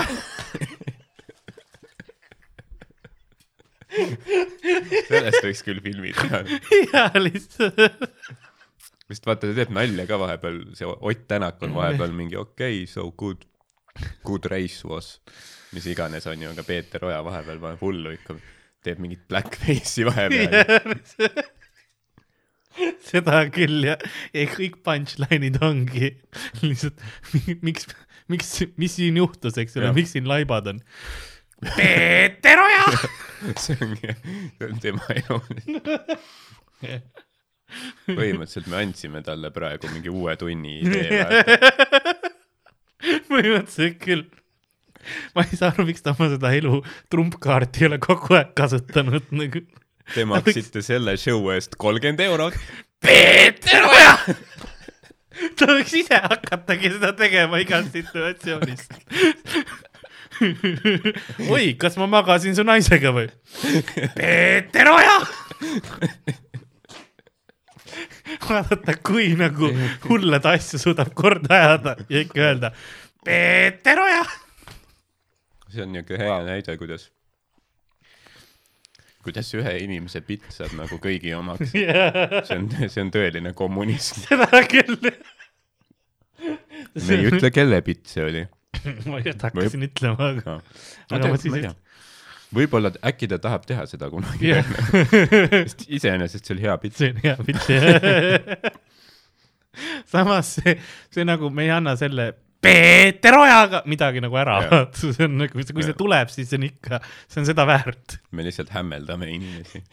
sellest 5.08 5.42
võiks 5.42 5.64
küll 5.66 5.80
filmi 5.82 6.12
teha. 6.16 6.44
ja 6.92 7.08
lihtsalt. 7.18 8.12
Sest 9.08 9.28
vaata, 9.28 9.48
ta 9.48 9.56
teeb 9.56 9.72
nalja 9.74 10.06
ka 10.08 10.18
vahepeal, 10.20 10.62
see 10.78 10.88
Ott 10.88 11.26
Tänak 11.30 11.62
on 11.64 11.76
vahepeal 11.76 12.12
mingi 12.16 12.36
okei 12.36 12.82
okay,, 12.82 12.88
so 12.90 13.08
good, 13.10 13.46
good 14.26 14.48
race 14.52 14.84
was, 14.88 15.16
mis 15.72 15.88
iganes 15.88 16.28
on 16.30 16.42
ju, 16.44 16.52
aga 16.52 16.64
Peeter 16.66 17.08
Oja 17.08 17.22
vahepeal 17.26 17.62
paneb 17.62 17.84
hullu 17.84 18.12
ikka, 18.18 18.36
teeb 18.84 19.00
mingit 19.02 19.24
blackface'i 19.30 20.06
vahepeal. 20.08 21.48
seda 23.08 23.40
küll 23.54 23.86
ja, 23.88 23.96
ja 24.34 24.44
kõik 24.52 24.80
punchline'id 24.86 25.58
ongi 25.64 26.12
lihtsalt 26.66 27.00
mi- 27.32 27.58
miks, 27.70 27.88
miks, 28.30 28.52
mis 28.80 28.98
siin 28.98 29.18
juhtus, 29.18 29.58
eks 29.60 29.78
ole 29.78 29.90
Jah., 29.90 29.96
miks 29.96 30.14
siin 30.16 30.28
laibad 30.30 30.70
on? 30.74 30.82
Peeter 31.78 32.60
Oja. 32.62 32.84
see 33.58 33.78
ongi, 33.82 34.14
tema 34.84 35.08
elu. 35.16 35.40
Põhimõtteliselt 38.08 38.68
me 38.72 38.78
andsime 38.82 39.20
talle 39.26 39.50
praegu 39.54 39.90
mingi 39.92 40.08
uue 40.12 40.34
tunni 40.40 40.78
idee. 40.82 41.24
põhimõtteliselt 43.28 43.98
küll. 44.02 44.24
ma 45.36 45.44
ei 45.46 45.56
saa 45.58 45.70
aru, 45.72 45.86
miks 45.88 46.02
ta 46.04 46.14
oma 46.16 46.30
seda 46.32 46.50
elu 46.58 46.80
trumpkaarti 47.12 47.84
ei 47.84 47.90
ole 47.92 47.98
kogu 48.02 48.34
aeg 48.38 48.54
kasutanud 48.58 49.28
nagu. 49.36 49.62
Te 50.14 50.24
maksite 50.24 50.80
selle 50.84 51.14
show 51.20 51.50
eest 51.52 51.76
kolmkümmend 51.80 52.20
eurot. 52.24 52.56
Peeter 53.04 53.84
Oja. 53.86 54.14
ta 55.60 55.68
võiks 55.70 55.92
ise 56.00 56.16
hakatagi 56.24 56.94
seda 56.96 57.12
tegema 57.16 57.60
igas 57.62 57.90
situatsioonis. 57.92 58.88
oi, 61.50 61.74
kas 61.78 61.96
ma 62.00 62.06
magasin 62.10 62.56
su 62.56 62.64
naisega 62.66 63.12
või? 63.14 63.28
Peeter 64.16 64.90
Oja. 64.96 65.18
vaadata, 68.48 68.94
kui 69.04 69.30
nagu 69.38 69.70
hullade 70.08 70.50
asju 70.54 70.80
suudab 70.82 71.12
korda 71.18 71.54
ajada 71.58 71.94
ja 72.08 72.24
ikka 72.24 72.44
öelda 72.48 72.72
Peeter 73.24 74.00
Oja. 74.00 74.24
see 75.68 75.82
on 75.84 75.92
niuke 75.92 76.18
hea 76.20 76.36
näide, 76.46 76.76
kuidas, 76.80 77.08
kuidas 79.24 79.50
ühe 79.58 79.74
inimese 79.84 80.22
bitt 80.24 80.46
saab 80.54 80.76
nagu 80.78 81.00
kõigi 81.02 81.34
omaks. 81.36 81.72
see 81.74 82.56
on, 82.56 82.68
see 82.86 83.02
on 83.04 83.10
tõeline 83.14 83.52
kommunism. 83.58 84.22
seda 84.28 84.62
küll. 84.70 85.10
me 86.38 87.18
ei 87.18 87.28
ütle, 87.32 87.50
kelle 87.52 87.82
bitt 87.84 88.06
see 88.08 88.24
oli 88.24 88.46
ma 89.10 89.18
just 89.24 89.42
hakkasin 89.42 89.84
ütlema, 89.88 90.32
aga 90.32 90.58
no.. 90.58 90.60
Aga 91.16 91.30
ma 91.32 91.38
siis 91.40 91.54
ei- 91.58 91.68
võib-olla 92.54 92.92
äkki 93.04 93.28
ta 93.30 93.38
tahab 93.42 93.66
teha 93.68 93.84
seda 93.90 94.08
kunagi 94.12 94.52
jah, 94.52 94.66
sest 95.68 95.86
iseenesest 95.88 96.48
see 96.48 96.56
oli 96.56 96.64
hea 96.64 96.76
bitt. 96.82 96.96
see 96.98 97.12
on 97.12 97.22
hea 97.24 97.36
pilt. 97.44 97.64
samas 100.12 100.54
see, 100.58 100.76
see 101.14 101.26
nagu 101.28 101.50
me 101.54 101.66
ei 101.68 101.72
anna 101.74 101.94
selle 102.00 102.32
Peeter 102.64 103.36
Ojaga 103.38 103.84
midagi 103.86 104.22
nagu 104.24 104.38
ära 104.40 104.56
Jah. 104.64 104.88
see 104.98 105.26
on 105.28 105.36
nagu, 105.44 105.52
kui 105.54 105.64
see 105.84 105.92
Jah. 105.92 105.98
tuleb, 105.98 106.32
siis 106.34 106.50
see 106.50 106.58
on 106.58 106.66
ikka, 106.70 107.02
see 107.30 107.42
on 107.42 107.48
seda 107.52 107.66
väärt. 107.68 108.18
me 108.32 108.46
lihtsalt 108.46 108.72
hämmeldame 108.74 109.30
inimesi. 109.30 109.84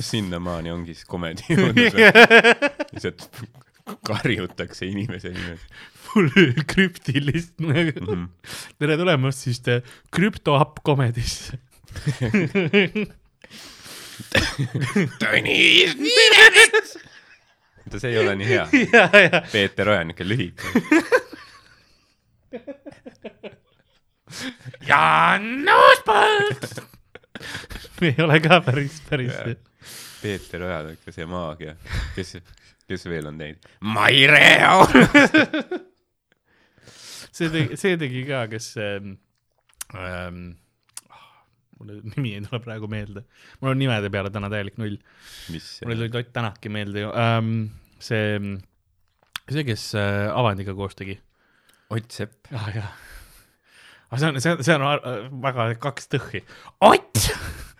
sinnamaani 0.00 0.72
ongi 0.72 0.96
siis 0.96 1.06
komedi 1.06 1.44
lihtsalt 2.94 3.28
karjutakse 4.06 4.86
inimese 4.86 5.32
nimes 5.34 5.60
full 6.10 6.30
krüptilist 6.70 7.58
mm. 7.60 7.72
-hmm. 7.72 8.28
tere 8.78 8.96
tulemast 9.00 9.38
siis 9.46 9.60
te 9.60 9.82
krüpto 10.12 10.56
up 10.60 10.82
comedisse. 10.86 11.58
Tõnis 15.20 15.94
Niinemets. 15.96 16.98
oota, 17.90 17.98
see 17.98 18.10
ei 18.12 18.18
ole 18.20 18.36
nii 18.38 18.48
hea. 18.48 18.66
Peeter 19.52 19.88
Oja, 19.88 20.04
niuke 20.04 20.26
lühike. 20.26 20.64
Jaanus 24.86 26.04
Põld. 26.06 26.80
ei 28.06 28.14
ole 28.22 28.40
ka 28.44 28.60
päris, 28.64 29.00
päris. 29.08 29.34
Peeter 30.22 30.62
Oja, 30.68 30.82
niuke 30.90 31.12
see 31.14 31.26
maagia. 31.26 31.76
kes, 32.14 32.36
kes 32.90 33.06
veel 33.10 33.28
on 33.30 33.38
teinud? 33.40 33.68
Maire 33.80 34.42
Aur. 34.68 34.90
see 37.36 37.48
tegi, 37.52 37.78
see 37.80 37.96
tegi 38.00 38.24
ka, 38.28 38.44
kes 38.50 38.72
ähm, 38.82 39.14
ähm,, 39.96 40.40
mul 41.80 42.00
nimi 42.12 42.34
ei 42.36 42.42
tule 42.44 42.60
praegu 42.64 42.88
meelde, 42.92 43.22
mul 43.60 43.72
on 43.72 43.78
nimede 43.80 44.10
peale 44.12 44.32
täna 44.34 44.50
täielik 44.52 44.76
null, 44.80 44.98
mul 45.50 45.96
tuli 46.02 46.10
Ott 46.20 46.32
Tänakki 46.36 46.72
meelde 46.72 47.06
ju 47.06 47.12
ähm,, 47.16 47.54
see, 48.02 48.36
see, 49.48 49.64
kes 49.68 49.86
äh, 49.98 50.26
Avandiga 50.36 50.74
koos 50.76 50.98
tegi 50.98 51.16
Ott 51.90 52.12
Sepp. 52.12 52.50
ah,. 52.52 52.68
jah, 52.74 52.90
aga 54.10 54.20
see 54.20 54.28
on, 54.28 54.40
see 54.44 54.52
on, 54.52 54.64
see 54.66 54.76
on 54.76 54.84
ar- 54.86 55.06
väga 55.42 55.70
kaks 55.82 56.10
tõhhi. 56.12 56.44
Ott 56.86 57.24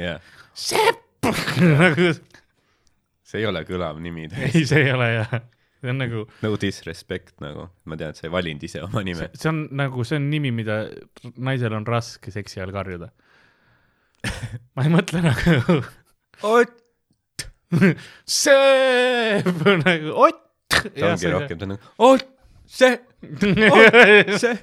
jah, 0.01 0.23
Sepp 0.55 1.07
see 3.31 3.43
ei 3.43 3.49
ole 3.51 3.63
kõlav 3.69 4.01
nimi. 4.03 4.27
ei, 4.49 4.65
see 4.67 4.85
ei 4.85 4.93
ole 4.95 5.09
jah, 5.13 5.35
see 5.81 5.93
on 5.93 6.01
nagu, 6.03 6.25
no 6.43 6.53
disrespect 6.61 7.37
nagu, 7.45 7.69
ma 7.87 7.99
tean, 8.01 8.15
et 8.15 8.21
sa 8.21 8.27
ei 8.27 8.35
valinud 8.35 8.67
ise 8.67 8.83
oma 8.87 9.05
nime. 9.07 9.31
see 9.35 9.51
on 9.53 9.65
nagu, 9.81 10.05
see 10.07 10.19
on 10.21 10.29
nimi, 10.33 10.53
mida 10.55 10.83
naisel 11.39 11.77
on 11.79 11.87
raske 11.89 12.35
seksi 12.35 12.63
all 12.65 12.75
karjuda. 12.75 13.11
ma 14.77 14.87
ei 14.87 14.93
mõtle 14.93 15.25
nagu 15.25 15.81
Ott. 16.51 16.77
Sepp 18.41 19.65
nagu 19.85 20.17
Ott. 20.27 20.43
ta 20.71 21.13
ongi 21.13 21.31
rohkem, 21.33 21.61
ta 21.61 21.69
on 21.69 21.75
nagu 21.77 21.83
Ott, 22.11 22.29
see, 22.67 22.99
Ott, 23.71 24.35
see. 24.43 24.57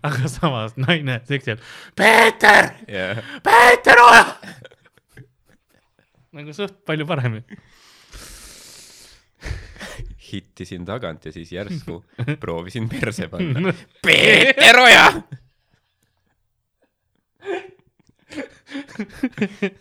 aga 0.08 0.28
samas 0.32 0.76
naine 0.80 1.20
seksi 1.28 1.54
all, 1.54 1.64
Peeter, 1.96 2.70
jah, 2.88 3.20
Peeter 3.44 4.00
Oja. 4.04 4.24
nagu 6.38 6.54
suht 6.56 6.78
palju 6.86 7.06
paremini. 7.08 7.60
hittisin 10.30 10.84
tagant 10.86 11.24
ja 11.26 11.32
siis 11.34 11.50
järsku 11.52 12.04
proovisin 12.42 12.88
perse 12.88 13.26
panna. 13.28 13.72
Peeter 14.06 14.78
Oja. 14.78 15.06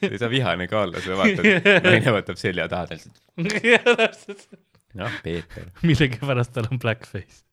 ei 0.01 0.17
saa 0.17 0.30
vihane 0.30 0.65
ka 0.67 0.82
olla, 0.88 1.01
sa 1.03 1.17
vaatad, 1.20 1.45
naine 1.86 2.15
võtab 2.15 2.39
selja 2.41 2.65
taha 2.72 2.88
täpselt. 2.95 4.47
noh, 4.97 5.20
Peeter. 5.24 5.70
millegipärast 5.86 6.55
tal 6.55 6.72
on 6.72 6.82
blackface. 6.82 7.43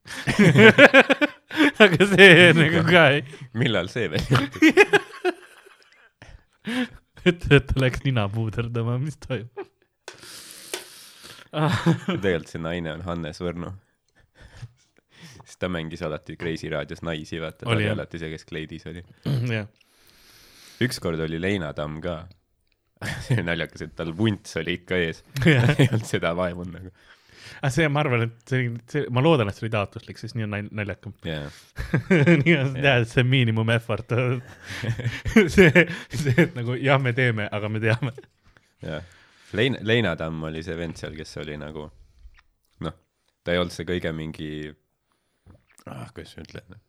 aga 1.87 2.11
see 2.13 2.51
nagu 2.57 2.83
ka 2.89 3.07
ei, 3.17 3.25
millal 3.57 3.89
see 3.93 4.11
veel 4.13 4.27
juhtus? 4.33 4.63
et, 7.27 7.49
et 7.51 7.67
ta 7.71 7.81
läks 7.81 8.05
nina 8.07 8.29
puuderdama, 8.33 8.99
mis 9.03 9.19
toimub 9.23 9.67
tegelikult 12.23 12.51
see 12.53 12.63
naine 12.63 12.93
on 12.93 13.05
Hannes 13.07 13.41
Võrno. 13.41 13.73
sest 15.47 15.59
ta 15.63 15.71
mängis 15.73 16.03
alati 16.05 16.37
Kreisi 16.37 16.71
raadios 16.73 17.03
naisi, 17.07 17.41
vaata, 17.41 17.65
ta 17.65 17.73
Oli, 17.73 17.89
alati 17.89 18.21
see, 18.21 18.33
kes 18.35 18.47
kleidis 18.49 18.87
oli. 18.91 19.05
jah, 19.53 19.69
ükskord 20.85 21.23
oli 21.25 21.41
Leina 21.41 21.73
Tamm 21.77 22.01
ka. 22.05 22.25
see 23.27 23.39
oli 23.39 23.47
naljakas, 23.47 23.87
et 23.87 23.95
tal 23.97 24.13
vunts 24.17 24.57
oli 24.61 24.79
ikka 24.81 24.99
ees. 25.01 25.23
ei 25.47 25.89
olnud 25.89 26.09
seda 26.09 26.35
vaevunud 26.37 26.77
nagu. 26.81 26.95
Aga 27.61 27.73
see, 27.75 27.89
ma 27.93 28.03
arvan, 28.03 28.27
et 28.29 28.53
see, 28.53 28.71
see, 28.93 29.05
ma 29.15 29.23
loodan, 29.25 29.51
et 29.51 29.59
see 29.59 29.67
oli 29.67 29.75
taotluslik, 29.75 30.21
sest 30.21 30.39
nii 30.39 30.47
on 30.47 30.55
nal- 30.57 30.71
naljakam. 30.81 31.15
jaa, 31.27 31.51
nii 32.45 32.57
on 32.61 32.73
et 32.93 33.11
see 33.13 33.27
miinimum 33.27 33.71
effort. 33.77 34.15
see, 35.57 35.71
see, 36.15 36.35
et 36.37 36.57
nagu 36.59 36.79
jah, 36.81 37.01
me 37.03 37.15
teeme, 37.17 37.49
aga 37.53 37.71
me 37.73 37.83
teame. 37.83 38.15
jah. 38.85 39.13
Leina, 39.57 39.79
Leina 39.87 40.17
Tamm 40.19 40.43
oli 40.49 40.63
see 40.67 40.75
vend 40.79 40.99
seal, 40.99 41.15
kes 41.17 41.37
oli 41.43 41.55
nagu 41.61 41.87
noh, 42.85 42.97
ta 43.47 43.55
ei 43.55 43.61
olnud 43.63 43.75
see 43.75 43.87
kõige 43.89 44.11
mingi 44.17 44.51
ah,, 45.87 46.09
kuidas 46.15 46.35
ma 46.37 46.45
ütlen 46.47 46.75
uh,, 46.75 46.81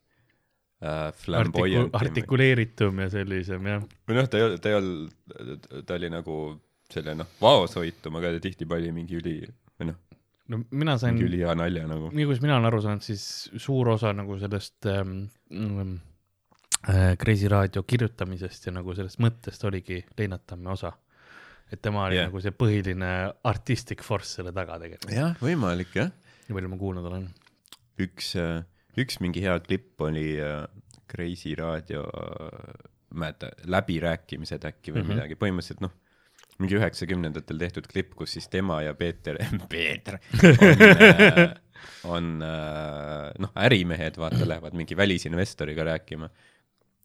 Artiku-, 0.81 1.21
flamboyant. 1.23 1.97
artikuleeritum 2.01 3.03
ja 3.03 3.09
sellisem 3.13 3.69
jah. 3.69 3.85
või 4.09 4.17
noh, 4.17 4.29
ta 4.29 4.41
ei 4.41 4.47
olnud, 4.47 4.63
ta 4.63 4.71
ei 4.73 4.79
olnud, 4.79 5.69
ta 5.85 5.99
oli 5.99 6.11
nagu 6.13 6.39
selle 6.91 7.15
noh, 7.19 7.29
vaoshoitum, 7.41 8.17
aga 8.19 8.35
ta 8.35 8.43
tihtipeale 8.47 8.87
oli 8.87 8.95
mingi 8.95 9.17
üli 9.19 9.37
või 9.77 9.91
noh, 9.91 10.01
no 10.51 10.59
mina 10.71 10.97
sain 10.99 11.15
mingi, 11.15 11.27
ülihea 11.29 11.55
nalja 11.57 11.87
nagu. 11.89 12.11
nii 12.15 12.27
kuidas 12.27 12.43
mina 12.43 12.57
olen 12.57 12.69
aru 12.69 12.83
saanud, 12.83 13.05
siis 13.05 13.23
suur 13.61 13.91
osa 13.95 14.13
nagu 14.15 14.37
sellest 14.41 14.87
ähm, 14.91 15.17
ähm, 15.51 15.97
äh, 16.87 17.11
Kreisi 17.19 17.51
raadio 17.51 17.83
kirjutamisest 17.87 18.69
ja 18.69 18.75
nagu 18.75 18.95
sellest 18.97 19.21
mõttest 19.23 19.67
oligi 19.67 20.01
Leinart 20.17 20.47
Tamme 20.47 20.71
osa. 20.75 20.93
et 21.71 21.81
tema 21.83 22.05
oli 22.07 22.15
yeah. 22.15 22.29
nagu 22.29 22.41
see 22.43 22.55
põhiline 22.55 23.11
artistic 23.43 24.03
force 24.07 24.39
selle 24.39 24.53
taga 24.55 24.79
tegelikult, 24.83 25.13
jah, 25.13 25.35
võimalik 25.43 25.95
jah. 25.99 26.11
nii 26.47 26.59
palju 26.59 26.73
ma 26.73 26.81
kuulnud 26.83 27.11
olen. 27.11 27.29
üks, 28.07 28.35
üks 28.97 29.19
mingi 29.23 29.43
hea 29.43 29.57
klipp 29.65 30.07
oli 30.07 30.29
äh, 30.39 30.63
Kreisi 31.07 31.53
raadio, 31.55 32.01
mäleta, 33.15 33.47
läbirääkimised 33.71 34.65
äkki 34.67 34.91
või 34.91 34.99
mm. 34.99 35.05
-hmm. 35.05 35.13
midagi, 35.15 35.37
põhimõtteliselt 35.39 35.83
noh, 35.85 35.93
mingi 36.61 36.77
üheksakümnendatel 36.79 37.59
tehtud 37.61 37.87
klipp, 37.91 38.15
kus 38.17 38.33
siis 38.37 38.49
tema 38.49 38.81
ja 38.85 38.93
Peeter, 38.97 39.37
Peeter 39.71 40.17
on, 40.41 41.53
on 42.17 42.29
äh, 42.45 43.31
noh, 43.43 43.53
ärimehed, 43.67 44.17
vaata, 44.17 44.47
lähevad 44.47 44.77
mingi 44.77 44.97
välisinvestoriga 44.97 45.85
rääkima. 45.93 46.29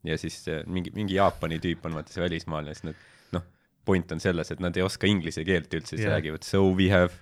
ja 0.04 0.18
siis 0.18 0.40
äh, 0.48 0.64
mingi, 0.66 0.90
mingi 0.94 1.14
Jaapani 1.14 1.60
tüüp 1.62 1.84
on 1.86 2.00
vaata 2.00 2.14
see 2.14 2.24
välismaalane, 2.24 2.74
siis 2.74 2.88
nad 2.88 3.04
noh, 3.36 3.44
point 3.84 4.12
on 4.12 4.20
selles, 4.20 4.50
et 4.50 4.62
nad 4.64 4.76
ei 4.76 4.82
oska 4.86 5.06
inglise 5.06 5.44
keelt 5.44 5.72
üldse, 5.74 5.96
siis 5.96 6.06
yeah. 6.06 6.16
räägivad 6.16 6.48
so 6.48 6.64
we 6.72 6.88
have 6.90 7.12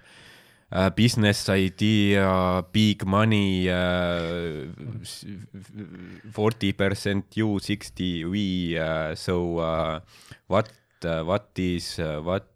uh, 0.70 0.88
business 0.94 1.48
idea, 1.50 2.62
big 2.72 3.04
money 3.04 3.66
forty 6.32 6.70
uh, 6.70 6.76
percent 6.76 7.36
you, 7.36 7.58
sixty 7.58 8.24
we 8.24 8.78
uh,, 8.78 9.16
so 9.18 9.58
uh, 9.58 10.00
what 10.48 10.70
uh,, 11.08 11.20
what 11.28 11.58
is 11.62 11.92
uh,, 12.02 12.18
what, 12.26 12.46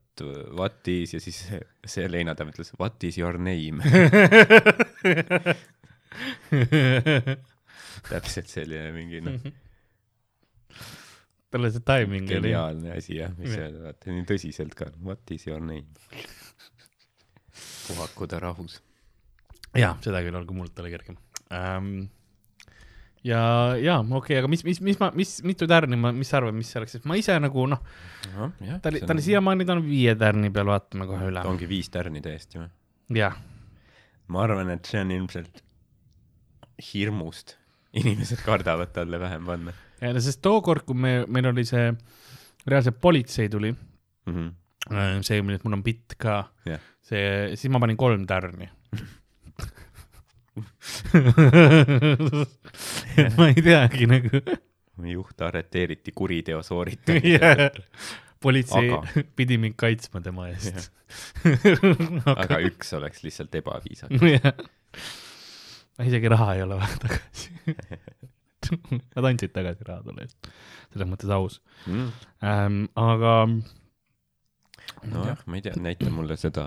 what 0.54 0.88
is 0.92 1.14
ja 1.16 1.20
siis 1.22 1.40
see 1.90 2.08
Leina 2.10 2.34
Tamm 2.38 2.50
ütles 2.52 2.72
what 2.80 3.02
is 3.08 3.18
your 3.18 3.38
name 3.38 3.82
täpselt 8.10 8.48
selline 8.50 8.90
mingi 8.94 9.20
noh, 9.24 9.38
talle 11.54 11.70
see 11.74 11.82
timing 11.86 12.26
oli. 12.28 12.34
geniaalne 12.40 12.94
asi 12.98 13.18
jah, 13.20 13.32
mis 13.38 13.52
Jah. 13.54 13.64
öelda, 13.66 13.78
vaata 13.88 14.12
nii 14.12 14.26
tõsiselt 14.28 14.74
ka, 14.78 14.90
what 15.06 15.34
is 15.34 15.46
your 15.48 15.62
name. 15.64 15.86
puhaku 17.88 18.26
ta 18.30 18.40
rahus. 18.42 18.80
jaa, 19.78 19.94
seda 20.04 20.22
küll 20.26 20.44
kui 20.48 20.56
mult 20.58 20.78
oli 20.84 20.92
kergem 20.94 21.16
ähm,. 21.54 22.04
ja, 23.24 23.42
ja 23.80 23.98
okei 24.00 24.16
okay,, 24.18 24.38
aga 24.42 24.50
mis, 24.52 24.64
mis, 24.66 24.80
mis 24.84 25.00
ma, 25.00 25.10
mis, 25.16 25.36
mitu 25.46 25.68
tärni 25.70 25.98
ma, 26.00 26.12
mis 26.16 26.30
sa 26.32 26.40
arvad, 26.40 26.56
mis 26.56 26.70
see 26.72 26.80
oleks, 26.82 26.98
sest 26.98 27.08
ma 27.08 27.18
ise 27.20 27.36
nagu 27.42 27.66
noh, 27.70 27.82
ta 28.28 28.92
oli, 28.92 29.02
ta 29.04 29.14
oli. 29.16 29.26
siiamaani, 29.26 29.66
ta 29.68 29.78
on 29.78 29.84
viie 29.86 30.16
tärni 30.20 30.52
peal, 30.54 30.70
vaatame 30.72 31.08
kohe 31.10 31.30
üle 31.32 31.44
ongi 31.48 31.68
viis 31.70 31.90
tärni 31.94 32.24
täiesti 32.24 32.60
või? 32.60 32.70
jah, 33.20 33.38
ma 34.32 34.44
arvan, 34.46 34.74
et 34.76 34.90
see 34.90 35.02
on 35.04 35.14
ilmselt 35.14 35.64
hirmust. 36.92 37.56
inimesed 37.94 38.42
kardavad 38.44 38.92
talle 38.94 39.20
vähem 39.22 39.44
panna 39.46 39.74
sest 40.24 40.42
tookord, 40.44 40.84
kui 40.86 40.98
me, 40.98 41.14
meil 41.30 41.48
oli 41.52 41.64
see, 41.68 41.92
reaalselt 42.68 43.00
politsei 43.00 43.48
tuli, 43.48 43.72
mm. 43.72 44.34
-hmm. 44.34 45.22
see, 45.22 45.42
millest 45.42 45.64
mul 45.64 45.78
on 45.78 45.84
bitt 45.84 46.16
ka 46.18 46.44
Jah. 46.66 46.80
see, 47.02 47.56
siis 47.56 47.72
ma 47.72 47.80
panin 47.80 47.96
kolm 47.96 48.26
tärni. 48.26 48.70
et 53.18 53.34
ma 53.38 53.48
ei 53.50 53.58
teagi 53.62 54.06
nagu 54.10 54.40
juht 55.10 55.42
arreteeriti 55.42 56.12
kuriteo 56.14 56.60
sooritamisel 56.62 57.30
yeah.. 57.34 57.70
politsei 58.44 58.90
Aga- 58.92 59.00
aga... 59.02 59.24
pidi 59.36 59.58
mind 59.58 59.74
kaitsma 59.80 60.20
tema 60.22 60.48
eest. 60.52 60.90
aga 62.44 62.60
üks 62.68 62.92
oleks 62.98 63.24
lihtsalt 63.26 63.54
ebaviisakas. 63.58 64.20
isegi 66.06 66.28
raha 66.32 66.48
ei 66.58 66.62
ole 66.66 66.78
vaja 66.80 66.96
tagasi. 67.02 67.46
Nad 69.14 69.24
andsid 69.28 69.52
tagasi 69.56 69.84
raha 69.88 70.02
tolle 70.06 70.24
eest, 70.28 70.38
selles 70.92 71.08
mõttes 71.10 71.30
aus 71.34 71.60
Mm. 71.86 72.06
ähm,. 72.46 72.76
aga 72.96 73.32
nojah, 75.10 75.40
ma 75.46 75.58
ei 75.58 75.62
tea, 75.66 75.74
näita 75.84 76.08
mulle 76.12 76.36
seda. 76.40 76.64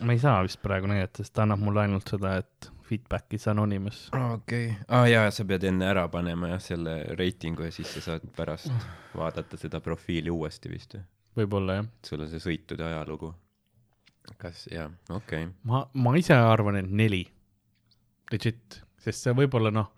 Ma 0.00 0.12
ei 0.12 0.18
saa 0.22 0.42
vist 0.46 0.60
praegu 0.62 0.88
näidata, 0.90 1.22
sest 1.22 1.34
ta 1.36 1.42
annab 1.44 1.60
mulle 1.64 1.82
ainult 1.84 2.08
seda, 2.08 2.36
et 2.42 2.70
feedback 2.90 3.34
is 3.36 3.46
anonymous. 3.48 4.08
okei. 4.34 4.72
aa 4.88 5.06
jaa, 5.08 5.30
sa 5.34 5.44
pead 5.44 5.64
enne 5.68 5.86
ära 5.90 6.06
panema 6.12 6.48
jah, 6.54 6.62
selle 6.64 6.94
reitingu 7.18 7.62
ja 7.68 7.72
siis 7.74 7.92
sa 7.94 8.00
saad 8.08 8.26
pärast 8.36 8.72
vaadata 9.16 9.56
seda 9.60 9.80
profiili 9.84 10.30
uuesti 10.32 10.72
vist 10.72 10.96
või? 10.96 11.04
võib-olla 11.40 11.78
jah. 11.80 11.86
sul 12.06 12.24
on 12.24 12.30
see 12.32 12.42
sõitude 12.42 12.82
ajalugu. 12.86 13.32
kas 14.38 14.66
jah, 14.72 14.90
okei 15.10 15.44
okay.. 15.46 15.54
ma, 15.70 15.84
ma 15.94 16.16
ise 16.18 16.34
arvan, 16.34 16.80
et 16.82 16.90
neli. 16.90 17.24
Legit, 18.30 18.80
sest 19.02 19.24
see 19.26 19.32
võib-olla 19.34 19.72
noh, 19.74 19.88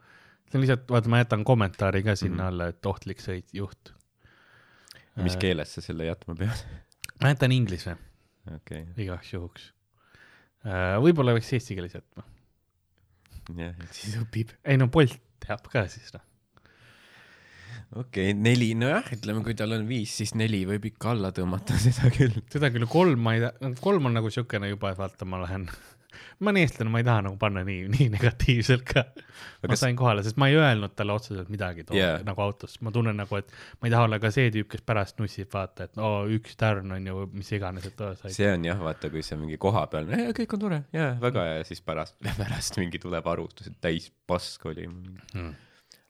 see 0.48 0.56
on 0.58 0.62
lihtsalt, 0.64 0.86
vaata, 0.92 1.10
ma 1.12 1.18
jätan 1.20 1.44
kommentaari 1.44 2.00
ka 2.06 2.14
sinna 2.16 2.44
Mhm. 2.44 2.48
alla, 2.52 2.68
et 2.72 2.86
ohtlik 2.86 3.20
sõit, 3.20 3.48
juht. 3.52 3.92
mis 5.16 5.36
keeles 5.36 5.74
sa 5.74 5.80
selle 5.84 6.06
jätma 6.08 6.34
pead? 6.38 6.64
ma 7.20 7.28
jätan 7.32 7.52
inglise 7.52 7.96
okei, 8.54 8.86
igaks 8.96 9.32
juhuks. 9.34 9.72
Võib-olla 10.62 11.34
võiks 11.36 11.52
eesti 11.56 11.76
keeles 11.78 11.96
jätma. 11.96 12.26
jah, 13.58 13.86
siis 13.96 14.18
õpib. 14.20 14.54
ei 14.64 14.78
no 14.80 14.90
Bolt 14.92 15.18
teab 15.42 15.66
ka 15.70 15.86
siis 15.90 16.12
noh. 16.14 16.24
okei 18.02 18.30
okay,, 18.30 18.36
neli, 18.38 18.72
nojah, 18.78 19.08
ütleme, 19.16 19.42
kui 19.46 19.56
tal 19.58 19.74
on 19.76 19.88
viis, 19.88 20.14
siis 20.20 20.36
neli 20.38 20.62
võib 20.68 20.86
ikka 20.92 21.14
alla 21.16 21.32
tõmmata, 21.34 21.78
seda 21.86 22.12
küll. 22.14 22.38
seda 22.52 22.70
küll 22.74 22.88
kolm 22.90 23.24
ma 23.26 23.36
ei 23.36 23.44
tea, 23.46 23.74
kolm 23.82 24.10
on 24.10 24.18
nagu 24.20 24.30
siukene 24.32 24.70
juba, 24.72 24.94
et 24.94 25.02
vaata, 25.02 25.28
ma 25.28 25.42
lähen, 25.44 25.66
ma 26.40 26.50
olen 26.50 26.60
eestlane, 26.62 26.90
ma 26.92 27.00
ei 27.02 27.06
taha 27.06 27.24
nagu 27.28 27.36
panna 27.40 27.62
nii, 27.66 27.86
nii 27.92 28.08
negatiivselt 28.14 28.84
ka. 28.88 29.04
ma 29.62 29.70
kas- 29.70 29.82
sain 29.84 29.96
kohale, 29.98 30.22
sest 30.26 30.38
ma 30.40 30.48
ei 30.50 30.56
öelnud 30.58 30.94
talle 30.98 31.14
otseselt 31.16 31.50
midagi 31.52 31.84
too, 31.88 31.96
yeah. 31.96 32.20
nagu 32.26 32.42
autos, 32.44 32.78
ma 32.84 32.92
tunnen 32.94 33.16
nagu, 33.22 33.38
et 33.40 33.52
ma 33.80 33.88
ei 33.88 33.94
taha 33.94 34.06
olla 34.08 34.18
ka 34.22 34.30
see 34.34 34.50
tüüp, 34.54 34.68
kes 34.72 34.84
pärast 34.86 35.20
nussib, 35.22 35.50
vaata, 35.52 35.86
et 35.88 36.00
oo, 36.02 36.24
üks 36.36 36.56
tärn 36.60 36.92
on 36.96 37.06
ju, 37.12 37.26
mis 37.36 37.52
iganes, 37.56 37.86
et 37.90 38.00
oo, 38.04 38.14
sai. 38.20 38.32
see 38.34 38.50
on 38.52 38.66
jah, 38.68 38.80
vaata, 38.82 39.10
kui 39.12 39.22
sa 39.26 39.38
mingi 39.40 39.58
koha 39.62 39.86
peal, 39.92 40.10
kõik 40.38 40.56
on 40.58 40.64
tore, 40.66 40.80
jaa, 40.96 41.12
väga 41.22 41.46
hea 41.48 41.60
ja 41.60 41.68
siis 41.70 41.82
pärast, 41.86 42.18
pärast 42.40 42.78
mingi 42.82 43.00
tuleb 43.02 43.30
arvutus, 43.32 43.70
et 43.70 43.78
täis 43.84 44.10
pask 44.28 44.66
oli. 44.72 44.88
Hmm. 45.32 45.54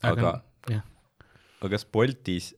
aga, 0.09 0.35
jah, 0.73 0.83
aga 1.61 1.73
kas 1.77 1.85
Boltis, 1.93 2.53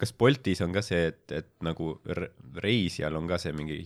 kas 0.00 0.10
Boltis 0.18 0.60
on 0.64 0.74
ka 0.74 0.82
see, 0.84 1.06
et, 1.12 1.22
et 1.32 1.50
nagu 1.64 1.94
re- 2.18 2.32
reisijal 2.60 3.14
on 3.16 3.28
ka 3.30 3.38
see 3.40 3.54
mingi 3.56 3.78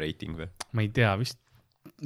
reiting 0.00 0.38
või? 0.38 0.46
ma 0.72 0.84
ei 0.86 0.90
tea, 0.94 1.10
vist, 1.20 1.40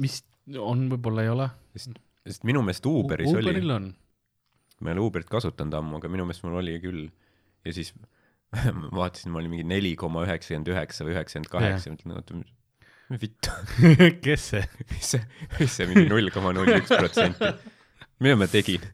vist 0.01 0.25
on, 0.59 0.87
võib-olla 0.91 1.25
ei 1.25 1.33
ole. 1.33 1.49
sest, 1.75 1.99
sest 2.27 2.47
minu 2.47 2.63
meelest 2.65 2.87
Uberis 2.89 3.31
Uberil 3.31 3.63
oli, 3.63 3.75
on. 3.75 3.91
ma 4.81 4.91
ei 4.91 4.97
ole 4.97 5.05
Uberit 5.07 5.29
kasutanud 5.31 5.77
ammu, 5.79 6.01
aga 6.01 6.11
minu 6.11 6.27
meelest 6.27 6.45
mul 6.45 6.59
oli 6.61 6.79
küll. 6.83 7.05
ja 7.63 7.75
siis 7.75 7.93
ma 8.79 8.89
vaatasin, 9.03 9.31
ma 9.33 9.41
olin 9.41 9.53
mingi 9.53 9.67
neli 9.67 9.95
koma 9.99 10.25
üheksakümmend 10.27 10.73
üheksa 10.73 11.07
või 11.07 11.15
üheksakümmend 11.15 11.51
kaheksa, 11.53 11.93
mõtlen, 11.93 12.17
oota, 12.19 12.41
vittu, 13.21 13.53
kes 14.25 14.49
see? 14.53 14.65
mis 14.91 15.13
see, 15.15 15.23
mis 15.59 15.77
see 15.79 15.87
mingi 15.89 16.09
null 16.11 16.33
koma 16.33 16.53
null 16.55 16.69
üks 16.75 16.91
protsenti, 16.91 17.49
mida 18.23 18.37
ma 18.39 18.47
tegin? 18.51 18.85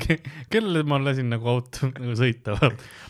kellele 0.52 0.84
ma 0.88 0.98
lasin 1.02 1.30
nagu 1.32 1.48
auto 1.50 1.90
nagu 1.92 2.16
sõita, 2.18 2.56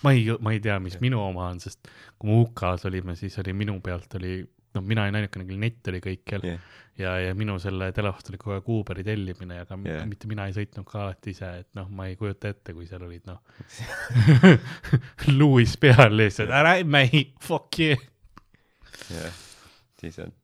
ma 0.05 0.15
ei, 0.15 0.27
ma 0.45 0.55
ei 0.55 0.63
tea, 0.65 0.79
mis 0.83 0.99
minu 1.05 1.23
oma 1.25 1.49
on, 1.53 1.63
sest 1.65 1.89
kui 2.19 2.31
me 2.31 2.43
UK-s 2.45 2.89
olime, 2.91 3.17
siis 3.19 3.39
oli 3.43 3.57
minu 3.57 3.79
pealt 3.85 4.19
oli, 4.21 4.39
noh, 4.77 4.85
mina 4.87 5.05
olin 5.07 5.21
ainukene, 5.21 5.47
küll 5.49 5.61
net 5.63 5.93
oli 5.93 6.01
kõikjal 6.05 6.47
jah, 6.49 6.65
ja, 6.99 7.15
ja 7.23 7.35
minu 7.39 7.57
selle 7.63 7.91
telefon 7.95 8.33
oli 8.33 8.41
kogu 8.41 8.57
aeg 8.57 8.71
Uberi 8.77 9.05
tellimine, 9.07 9.61
aga 9.65 9.79
yeah. 9.87 10.05
mitte 10.09 10.31
mina 10.31 10.47
ei 10.49 10.57
sõitnud 10.57 10.87
ka 10.89 11.03
alati 11.07 11.35
ise, 11.35 11.51
et 11.65 11.71
noh, 11.79 11.89
ma 11.91 12.09
ei 12.11 12.19
kujuta 12.21 12.53
ette, 12.55 12.75
kui 12.77 12.87
seal 12.91 13.05
olid 13.07 13.27
noh 13.31 13.41
Louis 15.39 15.77
peal 15.81 16.15
lihtsalt, 16.19 16.55
ära 16.55 16.77
mähi, 16.87 17.27
fuck 17.43 17.81
you. 17.83 17.99
jah, 19.11 19.43
siis 20.01 20.21
on 20.23 20.35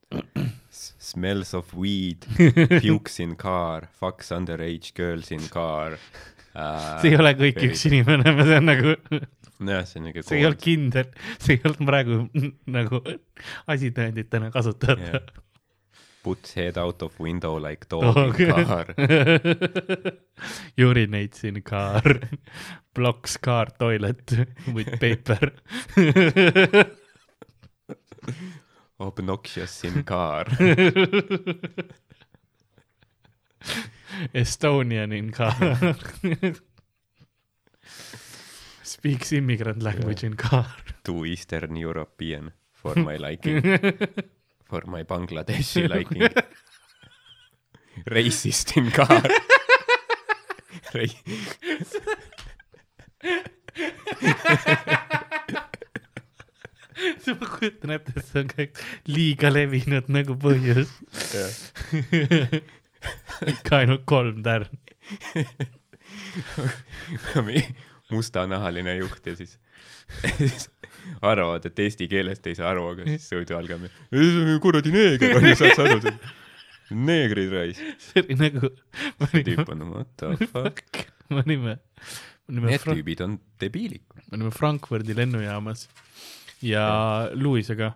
smells 0.71 1.55
of 1.55 1.75
weed, 1.75 2.27
pukes 2.83 3.21
in 3.23 3.37
car, 3.37 3.89
fucks 4.01 4.31
underage 4.35 4.95
girls 4.97 5.31
in 5.35 5.47
car 5.53 5.99
uh,. 6.55 6.99
see 7.03 7.13
ei 7.13 7.21
ole 7.21 7.35
kõik 7.39 7.63
üks 7.71 7.87
inimene, 7.91 8.35
see 8.43 8.59
on 8.59 8.71
nagu, 8.71 8.97
nojah, 9.61 9.85
see 9.89 10.01
on 10.01 10.07
niuke 10.09 10.23
see 10.27 10.39
ei 10.41 10.47
olnud 10.49 10.63
kindel, 10.65 11.09
see 11.39 11.57
ei 11.59 11.63
olnud 11.69 11.87
praegu 11.91 12.19
nagu 12.79 13.03
asitõenditena 13.77 14.51
kasutada 14.55 14.99
Yeah. 15.01 15.31
Puts 16.21 16.53
head 16.53 16.77
out 16.77 17.01
of 17.03 17.15
window 17.19 17.55
like 17.57 17.87
dog 17.89 18.05
in 18.05 18.51
Dog. 18.51 18.67
car. 18.69 18.91
urinates 20.85 21.45
in 21.49 21.63
car, 21.65 22.05
blocks 22.95 23.39
car 23.41 23.71
toilet 23.81 24.35
with 24.75 24.91
paper 25.01 25.53
Obnoxious 29.01 29.79
in 29.89 30.03
car. 30.05 30.45
Estonian 34.35 35.13
in 35.17 35.31
car 35.33 35.55
Speaks 38.91 39.31
immigrant 39.33 39.85
language 39.85 40.25
in 40.25 40.35
car 40.35 40.67
Too 41.05 41.25
Eastern 41.25 41.77
European 41.77 42.51
for 42.73 42.97
my 42.97 43.17
liking. 43.17 43.63
For 44.71 44.83
my 44.87 45.05
Bangladeshi 45.05 45.89
liking. 45.89 46.23
Racist 48.11 48.77
in 48.77 48.91
car. 48.91 49.23
Rei-, 50.95 51.15
ma 57.41 57.47
kujutan 57.47 57.91
ette, 57.95 58.15
et 58.15 58.27
see 58.27 58.43
on 58.43 58.51
kõik 58.51 58.83
liiga 59.11 59.51
levinud 59.51 60.11
nagu 60.11 60.35
põhjus 60.39 60.91
ikka 63.55 63.83
ainult 63.83 64.05
kolm 64.11 64.43
tärni 64.47 64.79
mustanahaline 68.15 68.97
juht 69.01 69.27
ja 69.27 69.37
siis, 69.39 69.57
siis 70.37 70.69
arvavad, 71.31 71.65
et 71.67 71.79
eesti 71.87 72.09
keelest 72.11 72.47
ei 72.51 72.59
saa 72.59 72.71
aru, 72.75 72.89
aga 72.95 73.07
siis 73.09 73.29
sõidu 73.31 73.57
algab 73.59 73.87
ja 73.87 74.59
kuradi 74.63 74.93
neeger 74.95 75.39
on 75.39 75.49
ju, 75.51 75.57
saad 75.61 75.77
sa 75.79 75.87
aru, 75.89 76.15
neegrid 76.91 77.55
raisk. 77.55 77.95
see 78.03 78.25
oli 78.25 78.37
nagu 78.41 78.73
tüüp 79.37 79.73
on 79.73 79.87
what 79.93 80.11
the 80.21 80.35
fuck. 80.53 81.05
me 81.31 81.43
olime 81.45 81.77
me 81.79 81.79
olime 82.51 82.73
Need 82.73 82.87
tüübid 82.87 83.23
on 83.25 83.39
debiilikud. 83.63 84.25
me 84.31 84.39
olime 84.39 84.51
Frankfurdi 84.55 85.15
lennujaamas 85.17 85.87
ja 86.67 86.85
Louisega, 87.35 87.93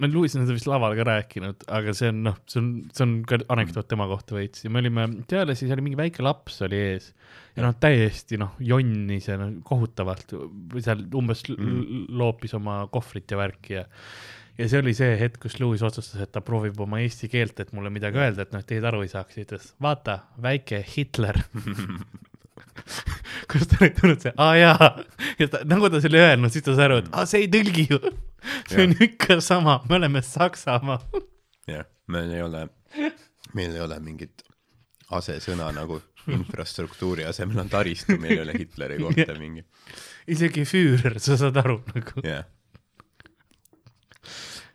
me 0.00 0.10
Louis 0.10 0.34
on 0.36 0.44
seda 0.44 0.56
vist 0.56 0.68
laval 0.70 0.96
ka 0.98 1.06
rääkinud, 1.06 1.66
aga 1.76 1.94
see 1.96 2.10
on 2.12 2.24
noh, 2.26 2.38
see 2.50 2.62
on, 2.62 2.70
see 2.96 3.06
on 3.06 3.14
ka 3.28 3.40
anekdoot 3.52 3.88
tema 3.90 4.08
kohta 4.10 4.38
veits 4.38 4.64
ja 4.64 4.72
me 4.72 4.82
olime 4.82 5.06
seal 5.30 5.52
ja 5.52 5.58
siis 5.58 5.72
oli 5.74 5.84
mingi 5.86 6.00
väike 6.00 6.24
laps 6.24 6.60
oli 6.66 6.80
ees 6.94 7.10
ja 7.56 7.66
noh, 7.66 7.76
täiesti 7.80 8.40
noh, 8.40 8.56
jonnis 8.64 9.28
ja 9.28 9.38
noh, 9.40 9.52
kohutavalt 9.66 10.36
seal 10.80 11.06
umbes 11.20 11.44
mm. 11.50 11.70
Mm. 11.70 12.04
loopis 12.20 12.56
oma 12.58 12.82
kohvrit 12.92 13.30
ja 13.30 13.40
värki 13.40 13.80
ja 13.80 13.86
ja 14.60 14.66
see 14.68 14.80
oli 14.82 14.92
see 14.96 15.14
hetk, 15.16 15.38
kus 15.44 15.56
Louis 15.60 15.82
otsustas, 15.84 16.20
et 16.20 16.32
ta 16.34 16.42
proovib 16.44 16.80
oma 16.84 16.98
eesti 17.00 17.30
keelt, 17.32 17.60
et 17.62 17.70
mulle 17.76 17.92
midagi 17.92 18.20
öelda, 18.20 18.44
et 18.44 18.52
noh, 18.52 18.64
teid 18.66 18.84
aru 18.84 19.06
ei 19.06 19.12
saaks, 19.12 19.38
ütles 19.40 19.70
vaata, 19.80 20.18
väike 20.42 20.82
Hitler 20.84 21.38
kus 23.50 23.66
ta 23.70 23.80
oli 23.80 23.92
tulnud 23.96 24.24
see, 24.24 24.32
aa 24.36 24.56
jaa, 24.58 24.90
ja 25.40 25.48
ta, 25.50 25.62
nagu 25.68 25.90
ta 25.92 26.00
selle 26.02 26.20
öelnud, 26.22 26.52
siis 26.52 26.66
ta 26.66 26.76
sai 26.76 26.90
aru, 26.90 27.00
et 27.02 27.10
aa, 27.12 27.26
see 27.30 27.46
ei 27.46 27.50
tõlgi 27.52 27.86
ju. 27.90 28.00
See 28.68 28.84
on 28.86 28.94
ikka 29.00 29.40
sama, 29.44 29.80
me 29.88 29.96
oleme 30.00 30.22
Saksamaa. 30.22 31.00
jah, 31.68 31.84
meil 32.08 32.30
ei 32.34 32.42
ole, 32.42 32.68
meil 33.54 33.74
ei 33.74 33.80
ole 33.84 33.98
mingit 34.00 34.42
asesõna 35.10 35.72
nagu 35.74 36.00
infrastruktuuri 36.30 37.24
asemel 37.26 37.58
on 37.64 37.68
taristu, 37.72 38.16
meil 38.20 38.36
ei 38.38 38.42
ole 38.44 38.52
Hitleri 38.58 38.98
kohta 39.02 39.34
mingi, 39.40 39.64
isegi 40.30 40.64
Führer, 40.68 41.16
sa 41.18 41.36
saad 41.40 41.56
aru 41.62 41.80
nagu, 41.94 42.22
jah. 42.26 42.44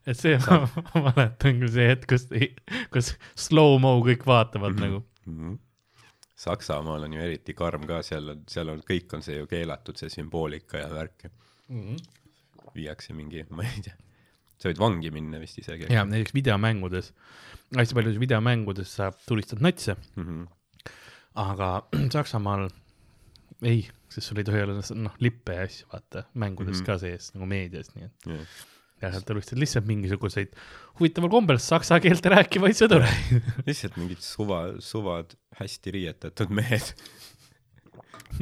et 0.06 0.18
see, 0.20 0.36
ma 0.46 0.66
mäletan 1.10 1.62
küll 1.62 1.72
see 1.74 1.88
hetk, 1.92 2.08
kus, 2.12 2.26
kus 2.94 3.14
slow-mo 3.48 3.96
kõik 4.06 4.26
vaatavad 4.28 4.76
Mhm. 4.76 4.84
nagu. 4.86 5.04
Mhm. 5.30 5.56
Saksamaal 6.46 7.06
on 7.08 7.14
ju 7.16 7.22
eriti 7.24 7.54
karm 7.56 7.86
ka, 7.88 8.02
seal 8.04 8.28
on, 8.34 8.42
seal 8.52 8.70
on, 8.70 8.82
kõik 8.86 9.14
on 9.16 9.22
see 9.24 9.38
ju 9.40 9.46
keelatud, 9.48 9.96
see 9.98 10.10
sümboolika 10.12 10.82
ja 10.82 10.90
värk. 10.92 11.30
Viiakse 12.76 13.16
mingi, 13.18 13.46
ma 13.56 13.66
ei 13.68 13.84
tea, 13.86 13.98
sa 14.56 14.70
võid 14.70 14.82
vangi 14.82 15.12
minna 15.14 15.42
vist 15.42 15.60
isegi. 15.62 15.90
ja 15.94 16.06
näiteks 16.08 16.36
videomängudes, 16.36 17.12
hästi 17.76 17.98
paljudes 17.98 18.22
videomängudes 18.22 18.96
sa 19.00 19.12
tulistad 19.28 19.64
natse, 19.66 19.98
mm. 20.16 20.28
-hmm. 20.28 20.94
aga 21.46 21.72
Saksamaal 22.16 22.70
ei, 23.66 23.84
sest 24.12 24.30
sul 24.30 24.40
ei 24.42 24.48
tohi 24.48 24.64
olla 24.66 24.80
noh, 25.00 25.20
lippe 25.24 25.58
ja 25.58 25.66
asju, 25.68 25.90
vaata, 25.92 26.26
mängudes 26.34 26.80
mm. 26.80 26.82
-hmm. 26.82 26.86
ka 26.86 26.98
sees 27.02 27.34
nagu 27.36 27.50
meedias, 27.50 27.94
nii 27.96 28.10
et 28.10 28.26
Yeah. 28.26 28.48
ja 29.02 29.12
sealt 29.12 29.26
tulistad 29.28 29.60
lihtsalt 29.60 29.86
mingisuguseid 29.86 30.54
huvitaval 31.00 31.30
kombel 31.30 31.58
saksa 31.60 32.00
keelt 32.00 32.26
rääkivaid 32.26 32.78
sõdureid. 32.80 33.42
lihtsalt 33.68 33.98
mingid 34.00 34.22
suva, 34.24 34.62
suvad 34.80 35.36
hästi 35.60 35.92
riietatud 35.92 36.50
mehed. 36.50 36.94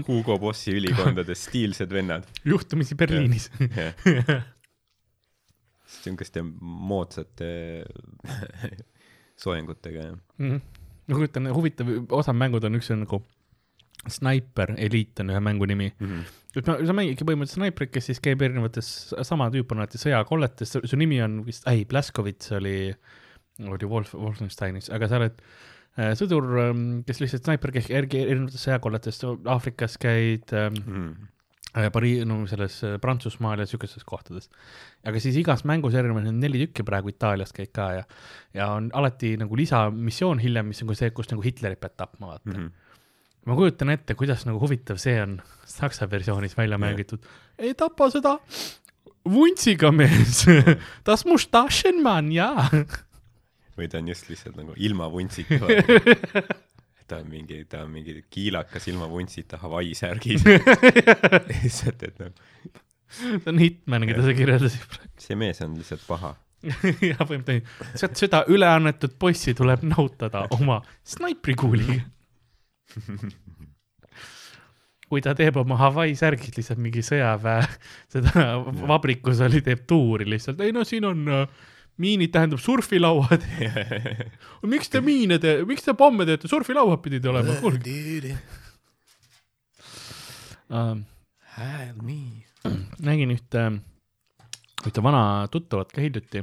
Hugo 0.07 0.37
Bossi 0.39 0.73
ülikondades 0.77 1.45
stiilsed 1.47 1.91
vennad. 1.93 2.27
juhtumisi 2.45 2.95
Berliinis. 2.95 3.51
sihukeste 5.93 6.41
moodsate 6.61 7.83
soengutega 9.43 9.99
ja 9.99 10.13
mm. 10.13 10.49
-hmm. 10.49 10.61
ma 11.07 11.15
kujutan, 11.15 11.53
huvitav, 11.53 11.87
osa 12.09 12.33
mängud 12.33 12.63
on, 12.63 12.75
üks 12.79 12.91
on 12.93 13.03
nagu 13.05 13.21
Sniper 14.09 14.73
Elite 14.77 15.23
on 15.23 15.31
ühe 15.31 15.39
mängu 15.39 15.65
nimi 15.69 15.91
mm. 15.99 16.07
-hmm. 16.07 16.23
et 16.59 16.67
no 16.67 16.77
sa 16.85 16.95
mängidki 16.95 17.27
põhimõtteliselt 17.27 17.61
snaiprit, 17.61 17.91
kes 17.93 18.09
siis 18.11 18.23
käib 18.23 18.41
erinevates, 18.41 19.13
sama 19.21 19.49
tüüp 19.53 19.71
on 19.71 19.83
alati 19.83 20.01
sõjakolletes, 20.01 20.77
su 20.83 20.99
nimi 20.99 21.21
on 21.23 21.45
vist, 21.45 21.67
ei, 21.71 21.85
Blaskovitš 21.85 22.57
oli, 22.59 22.77
oli 23.63 23.89
Wolf, 23.89 24.15
Wolfensteinis, 24.17 24.89
aga 24.93 25.07
sa 25.07 25.21
oled 25.21 25.39
sõdur, 26.17 26.47
kes 27.05 27.19
lihtsalt 27.21 27.45
snaiper, 27.45 27.73
kes 27.75 27.91
erinevates 27.93 28.63
sõjakolletes 28.65 29.21
Aafrikas 29.45 29.99
käid 30.01 30.55
ähm, 30.57 30.81
Mm 30.83 31.29
äh, 31.77 31.89
Pariis, 31.91 32.23
no 32.29 32.43
selles 32.49 32.77
äh, 32.85 32.97
Prantsusmaal 33.01 33.63
ja 33.63 33.67
siukestes 33.69 34.05
kohtades. 34.07 34.49
aga 35.05 35.19
siis 35.19 35.37
igas 35.41 35.65
mängus 35.65 35.95
erinevaid, 35.97 36.29
neli 36.37 36.65
tükki 36.65 36.85
praegu 36.87 37.11
Itaalias 37.13 37.53
käib 37.55 37.73
ka 37.75 37.89
ja, 37.97 38.03
ja 38.53 38.69
on 38.75 38.91
alati 38.93 39.35
nagu 39.41 39.57
lisamissioon 39.57 40.41
hiljem, 40.43 40.69
mis 40.71 40.83
on 40.83 40.91
ka 40.91 40.97
see, 40.99 41.11
kus 41.15 41.31
nagu 41.33 41.45
Hitlerit 41.45 41.81
pead 41.81 41.97
tapma, 41.97 42.33
vaata 42.33 42.49
mm. 42.49 42.57
Mm 42.57 42.65
-hmm 42.65 42.89
ma 43.43 43.55
kujutan 43.59 43.89
ette, 43.89 44.15
kuidas 44.15 44.45
nagu 44.47 44.59
huvitav 44.59 44.95
see 44.97 45.17
on 45.21 45.41
saksa 45.77 46.07
versioonis 46.07 46.57
välja 46.57 46.77
Jah. 46.77 46.79
mängitud. 46.79 47.19
ei 47.59 47.73
tapa 47.73 48.09
seda 48.09 48.37
vuntsiga 49.25 49.91
mees, 49.91 50.45
das 51.05 51.25
Mustaschenmann, 51.25 52.31
jaa. 52.31 52.69
või 53.77 53.89
ta 53.89 54.01
on 54.01 54.11
just 54.11 54.29
lihtsalt 54.29 54.59
nagu 54.59 54.75
ilma 54.77 55.09
vuntsita. 55.11 55.59
ta 57.09 57.19
on 57.19 57.27
mingi, 57.29 57.63
ta 57.69 57.83
on 57.83 57.91
mingi 57.93 58.21
kiilakas 58.31 58.87
ilma 58.91 59.09
vuntsita 59.11 59.59
Hawaii 59.61 59.93
särgis. 59.97 60.45
lihtsalt, 61.51 62.07
et 62.07 62.23
noh, 62.23 62.33
see 63.13 63.41
on 63.51 63.61
Hitman, 63.61 64.07
keda 64.09 64.25
sa 64.25 64.35
kirjeldasid 64.37 64.97
see 65.21 65.37
mees 65.39 65.61
on 65.65 65.77
lihtsalt 65.79 66.03
paha. 66.07 66.33
ja 67.09 67.19
põhimõtteliselt, 67.19 67.97
sealt 67.99 68.19
seda 68.19 68.43
üleannetud 68.51 69.17
poissi 69.19 69.51
tuleb 69.57 69.83
nautada 69.83 70.45
oma 70.55 70.79
snaiprikuuliga. 71.07 72.05
kui 75.11 75.21
ta 75.21 75.35
teeb 75.37 75.59
oma 75.59 75.75
Hawaii 75.77 76.15
särgis 76.17 76.55
lihtsalt 76.55 76.79
mingi 76.81 77.03
sõjaväe, 77.05 77.67
seda 78.15 78.45
vabrikus 78.87 79.43
oli, 79.45 79.61
teeb 79.65 79.83
tuuri 79.89 80.29
lihtsalt, 80.31 80.63
ei 80.63 80.71
no 80.73 80.85
siin 80.87 81.05
on 81.09 81.27
äh, 81.29 81.43
miinid 82.01 82.31
tähendab 82.33 82.61
surfilauad. 82.61 83.43
miks 84.73 84.89
te 84.93 85.01
miine 85.03 85.39
teete, 85.41 85.65
miks 85.69 85.85
te 85.85 85.95
pomme 85.97 86.25
teete, 86.29 86.49
surfilauad 86.51 87.01
pidid 87.03 87.25
olema, 87.29 87.57
kuulge. 87.61 88.37
nägin 93.03 93.33
ühte, 93.35 93.67
ühte 94.87 95.03
vana 95.05 95.23
tuttavat 95.53 95.91
ka 95.93 96.01
hiljuti, 96.01 96.41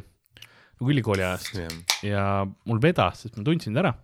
nagu 0.79 0.93
ülikooli 0.95 1.25
ajast 1.27 1.59
ja 2.07 2.45
mul 2.47 2.83
vedas, 2.83 3.25
sest 3.25 3.39
ma 3.39 3.47
tundsin 3.47 3.75
ta 3.75 3.85
ära. 3.85 3.95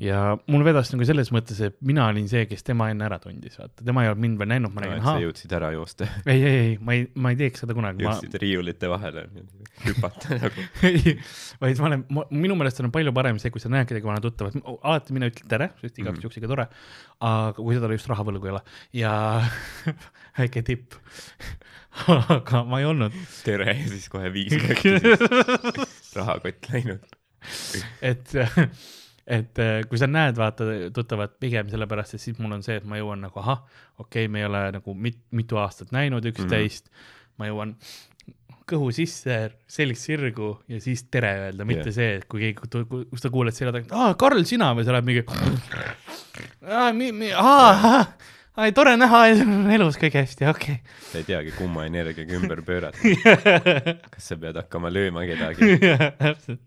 Ja 0.00 0.38
mul 0.50 0.64
vedas 0.64 0.88
nagu 0.94 1.04
selles 1.06 1.28
mõttes, 1.34 1.58
et 1.66 1.76
mina 1.84 2.06
olin 2.08 2.24
see, 2.30 2.46
kes 2.48 2.64
tema 2.64 2.88
enne 2.90 3.04
ära 3.04 3.18
tundis, 3.22 3.58
vaata, 3.60 3.84
tema 3.84 4.02
ei 4.04 4.08
olnud 4.10 4.22
mind 4.24 4.38
veel 4.40 4.48
näinud, 4.54 4.72
ma 4.74 4.82
nägin, 4.86 5.02
sa 5.04 5.14
jõudsid 5.20 5.52
ära 5.58 5.68
joosta, 5.74 6.08
ei, 6.32 6.38
ei, 6.40 6.56
ei, 6.62 6.72
ma 6.80 6.94
ei, 6.96 7.04
ma 7.14 7.32
ei 7.34 7.38
teeks 7.42 7.62
seda 7.64 7.76
kunagi, 7.76 8.06
ma, 8.06 8.14
jõudsid 8.16 8.38
riiulite 8.42 8.88
vahele 8.90 9.26
hüpata 9.84 10.36
nagu. 10.42 10.64
ei, 10.88 11.14
vaid 11.60 11.82
ma 11.84 11.90
olen, 11.90 12.06
minu 12.32 12.56
meelest 12.58 12.80
on 12.82 12.90
palju 12.94 13.12
parem 13.16 13.38
see, 13.42 13.52
kui 13.54 13.60
sa 13.62 13.70
näed 13.72 13.90
kedagi 13.90 14.08
vana 14.08 14.22
tuttavat, 14.24 14.56
alati 14.80 15.16
mine 15.18 15.28
ütle 15.32 15.48
tere, 15.52 15.70
sest 15.82 15.98
igaks 16.00 16.16
Mhm. 16.18 16.24
juhuks 16.24 16.40
ikka 16.40 16.50
tore. 16.50 16.66
aga 17.22 17.52
kui 17.60 17.76
seda 17.76 17.88
just 17.92 18.08
rahavõlgu 18.10 18.48
ei 18.48 18.52
ole 18.56 18.62
ja 19.04 19.12
väike 20.38 20.62
tipp. 20.66 20.96
aga 22.08 22.62
ma 22.64 22.80
ei 22.80 22.86
olnud, 22.88 23.12
tere 23.44 23.68
ja 23.76 23.86
siis 23.92 24.08
kohe 24.12 24.30
viis 24.32 24.54
siis 24.56 26.16
rahakott 26.16 26.68
läinud. 26.72 27.04
et, 28.00 28.32
et 29.26 29.58
äh, 29.62 29.80
kui 29.88 30.00
sa 30.00 30.08
näed, 30.10 30.36
vaata 30.38 30.66
tuttavat 30.94 31.36
pigem 31.40 31.68
sellepärast, 31.70 32.16
et 32.16 32.22
siis 32.22 32.38
mul 32.42 32.56
on 32.58 32.64
see, 32.66 32.80
et 32.80 32.86
ma 32.88 32.98
jõuan 32.98 33.22
nagu 33.22 33.42
ahah, 33.42 33.62
okei 33.98 34.26
okay,, 34.26 34.32
me 34.32 34.42
ei 34.42 34.48
ole 34.48 34.64
nagu 34.78 34.94
mit, 34.94 35.20
mitu 35.30 35.60
aastat 35.62 35.92
näinud 35.94 36.26
üksteist 36.32 36.88
mm, 36.88 36.96
-hmm. 36.96 37.36
ma 37.38 37.50
jõuan 37.50 37.76
kõhu 38.72 38.90
sisse, 38.94 39.38
selg 39.70 39.98
sirgu 39.98 40.52
ja 40.70 40.80
siis 40.82 41.04
tere 41.10 41.32
öelda, 41.46 41.66
mitte 41.68 41.90
Jah. 41.90 41.96
yeah. 41.96 41.96
see, 41.96 42.20
et 42.20 42.28
kui 42.30 42.44
keegi, 42.44 42.84
kui 42.90 43.20
sa 43.20 43.30
kuuled 43.30 43.56
selja 43.56 43.72
tagant, 43.74 43.94
aa, 43.94 44.14
Karl, 44.18 44.44
sina 44.48 44.72
või 44.76 44.86
sa 44.86 44.94
oled 44.94 45.08
mingi. 45.08 45.24
aa, 46.66 46.92
mi-, 46.96 47.12
mi-, 47.12 47.32
aa, 47.36 47.98
aa, 48.56 48.72
tore 48.74 48.96
näha, 48.96 49.24
elus 49.76 49.98
kõik 50.00 50.18
hästi, 50.22 50.48
okei 50.50 50.78
sa 51.10 51.20
ei 51.20 51.28
teagi, 51.28 51.54
kumma 51.58 51.86
energiaga 51.90 52.38
ümber 52.38 52.64
pöörata. 52.66 52.98
okay.. 53.06 53.96
kas 54.10 54.32
sa 54.32 54.40
pead 54.40 54.58
hakkama 54.62 54.92
lööma 54.94 55.26
kedagi? 55.28 55.78
täpselt. 56.22 56.62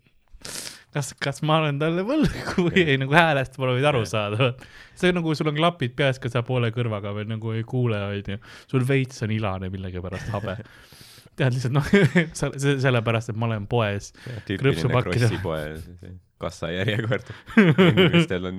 kas, 0.96 1.12
kas 1.20 1.42
ma 1.46 1.60
olen 1.62 1.80
talle 1.80 2.04
võlgu 2.06 2.56
või 2.68 2.84
ei, 2.84 2.98
nagu 3.00 3.16
häälest 3.16 3.58
pole 3.60 3.76
võid 3.76 3.88
aru 3.90 4.04
saada. 4.08 4.52
see 4.96 5.12
nagu 5.14 5.34
sul 5.36 5.52
on 5.52 5.58
klapid 5.58 5.96
peas, 5.98 6.20
ka 6.22 6.32
sa 6.32 6.44
poole 6.46 6.72
kõrvaga 6.74 7.12
veel 7.16 7.28
nagu 7.30 7.52
ei 7.56 7.64
kuule, 7.68 8.00
onju. 8.10 8.38
sul 8.70 8.86
veits 8.88 9.24
on 9.26 9.34
ilane 9.36 9.70
millegipärast 9.72 10.32
habe. 10.34 10.58
tead 11.36 11.52
lihtsalt 11.52 11.74
noh, 11.76 11.90
sellepärast, 12.86 13.32
et 13.32 13.40
ma 13.40 13.50
olen 13.50 13.66
poes. 13.68 14.14
Krõpsupakkide- 14.48 16.16
kassajärjekord. 16.36 17.28
inimestel 17.56 18.48
on 18.50 18.56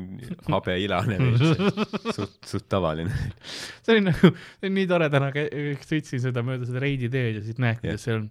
habe 0.50 0.80
ilane 0.82 1.18
suht, 2.10 2.40
suht 2.42 2.66
tavaline. 2.74 3.14
see 3.86 3.94
oli 3.94 4.08
nagu, 4.08 4.32
see 4.58 4.72
on 4.72 4.74
nii 4.80 4.88
tore, 4.90 5.10
täna 5.14 5.30
sõitsin 5.86 6.24
seda 6.24 6.42
mööda 6.46 6.66
seda 6.66 6.82
Reidi 6.82 7.10
teed 7.14 7.38
ja 7.38 7.44
siis 7.46 7.62
näed, 7.62 7.78
kuidas 7.84 8.08
see 8.08 8.16
on 8.18 8.26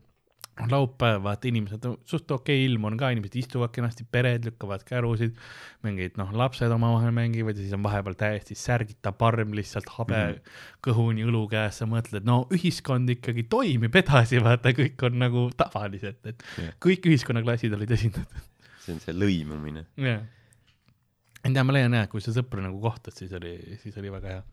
laupäev, 0.56 1.20
vaata 1.26 1.48
inimesed, 1.50 1.84
suht 2.08 2.30
okei 2.32 2.62
ilm 2.64 2.86
on 2.88 2.96
ka, 2.98 3.10
inimesed 3.12 3.34
istuvad 3.42 3.72
kenasti, 3.74 4.06
pered 4.08 4.46
lükkavad 4.48 4.86
kärusid, 4.88 5.34
mingid 5.84 6.16
noh, 6.20 6.30
lapsed 6.36 6.72
omavahel 6.72 7.12
mängivad 7.14 7.58
ja 7.58 7.64
siis 7.64 7.74
on 7.76 7.84
vahepeal 7.84 8.16
täiesti 8.18 8.56
särgita 8.56 9.12
parm 9.12 9.52
lihtsalt 9.56 9.90
habe 9.98 10.16
mm. 10.16 10.32
-hmm. 10.32 10.62
kõhuni 10.88 11.26
õlu 11.28 11.44
käes, 11.52 11.82
sa 11.82 11.88
mõtled, 11.90 12.24
no 12.28 12.38
ühiskond 12.56 13.12
ikkagi 13.12 13.44
toimib 13.52 14.00
edasi, 14.00 14.40
vaata, 14.42 14.72
kõik 14.76 15.06
on 15.10 15.20
nagu 15.20 15.46
tavaliselt, 15.56 16.24
et 16.24 16.42
Jah. 16.56 16.72
kõik 16.80 17.10
ühiskonnaklassid 17.12 17.76
olid 17.76 17.92
esindatud. 17.98 18.48
see 18.80 18.96
on 18.96 19.04
see 19.04 19.12
lõimumine. 19.12 19.84
jah. 20.00 20.24
ei 21.44 21.52
tea, 21.52 21.64
ma 21.64 21.72
leian 21.76 22.00
jah, 22.00 22.08
kui 22.08 22.24
sa 22.24 22.32
sõpru 22.32 22.64
nagu 22.64 22.80
kohtad, 22.80 23.12
siis 23.12 23.32
oli, 23.36 23.58
siis 23.82 23.96
oli 24.00 24.10
väga 24.10 24.38
hea. 24.38 24.44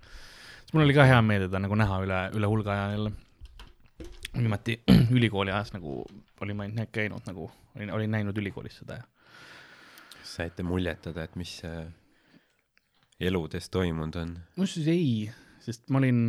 siis 0.60 0.74
mul 0.74 0.84
oli 0.84 0.94
ka 1.00 1.08
hea 1.08 1.22
meel 1.22 1.48
teda 1.48 1.64
nagu 1.64 1.80
näha 1.80 2.04
üle, 2.04 2.26
üle 2.36 2.52
hulga 2.52 2.76
aja 2.76 2.98
jälle. 2.98 3.16
Viimati 4.38 4.80
ülikooli 5.18 5.52
ajas 5.54 5.74
nagu 5.76 6.04
olin 6.42 6.58
ma 6.58 6.66
ainult 6.68 6.92
käinud 6.96 7.26
nagu, 7.30 7.50
olin, 7.76 7.92
olin 7.96 8.12
näinud 8.12 8.38
ülikoolis 8.38 8.80
seda 8.82 9.00
ja. 9.02 9.04
saite 10.24 10.64
muljetada, 10.66 11.24
et 11.28 11.36
mis 11.40 11.60
eludes 13.24 13.70
toimunud 13.72 14.16
on. 14.20 14.34
muuseas 14.58 14.88
ei, 14.92 15.30
sest 15.64 15.86
ma 15.94 16.02
olin, 16.02 16.24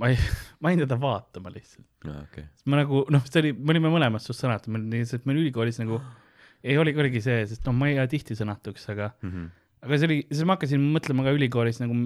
ma 0.00 0.10
ei, 0.12 0.18
ma 0.60 0.72
jäin 0.72 0.84
teda 0.84 0.98
vaatama 1.00 1.52
lihtsalt. 1.54 1.88
aa, 2.10 2.20
okei. 2.28 2.44
ma 2.70 2.82
nagu 2.82 3.04
noh, 3.14 3.24
see 3.30 3.42
oli, 3.44 3.54
me 3.56 3.74
olime 3.74 3.92
mõlemad 3.94 4.22
suht 4.24 4.38
sõnatud, 4.40 4.70
me 4.74 4.82
olime 4.82 5.02
lihtsalt, 5.02 5.26
meil 5.28 5.40
ülikoolis 5.42 5.80
nagu 5.82 6.00
ei 6.66 6.78
oligi, 6.80 7.00
oligi 7.00 7.24
see, 7.24 7.40
sest 7.50 7.66
noh, 7.68 7.76
ma 7.76 7.90
ei 7.90 7.98
jää 7.98 8.10
tihti 8.12 8.36
sõnatuks, 8.38 8.86
aga 8.94 9.14
Mhm. 9.24 9.48
aga 9.84 9.98
see 10.00 10.10
oli, 10.10 10.20
siis 10.30 10.44
ma 10.48 10.54
hakkasin 10.56 10.84
mõtlema 10.94 11.26
ka 11.26 11.34
ülikoolis 11.36 11.80
nagu 11.82 11.96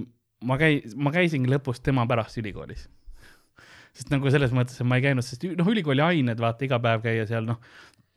ma 0.48 0.56
käi-, 0.58 0.80
ma 0.96 1.12
käisingi 1.14 1.50
lõpus 1.50 1.82
tema 1.82 2.06
pärast 2.10 2.38
ülikoolis. 2.40 2.86
Sest 3.98 4.12
nagu 4.14 4.30
selles 4.30 4.52
mõttes, 4.54 4.78
et 4.78 4.86
ma 4.86 4.98
ei 5.00 5.04
käinud, 5.08 5.26
sest 5.26 5.42
noh, 5.58 5.68
ülikooli 5.74 6.02
ained, 6.04 6.38
vaata 6.42 6.64
iga 6.68 6.78
päev 6.82 7.02
käia 7.04 7.26
seal 7.26 7.46
noh, 7.48 7.58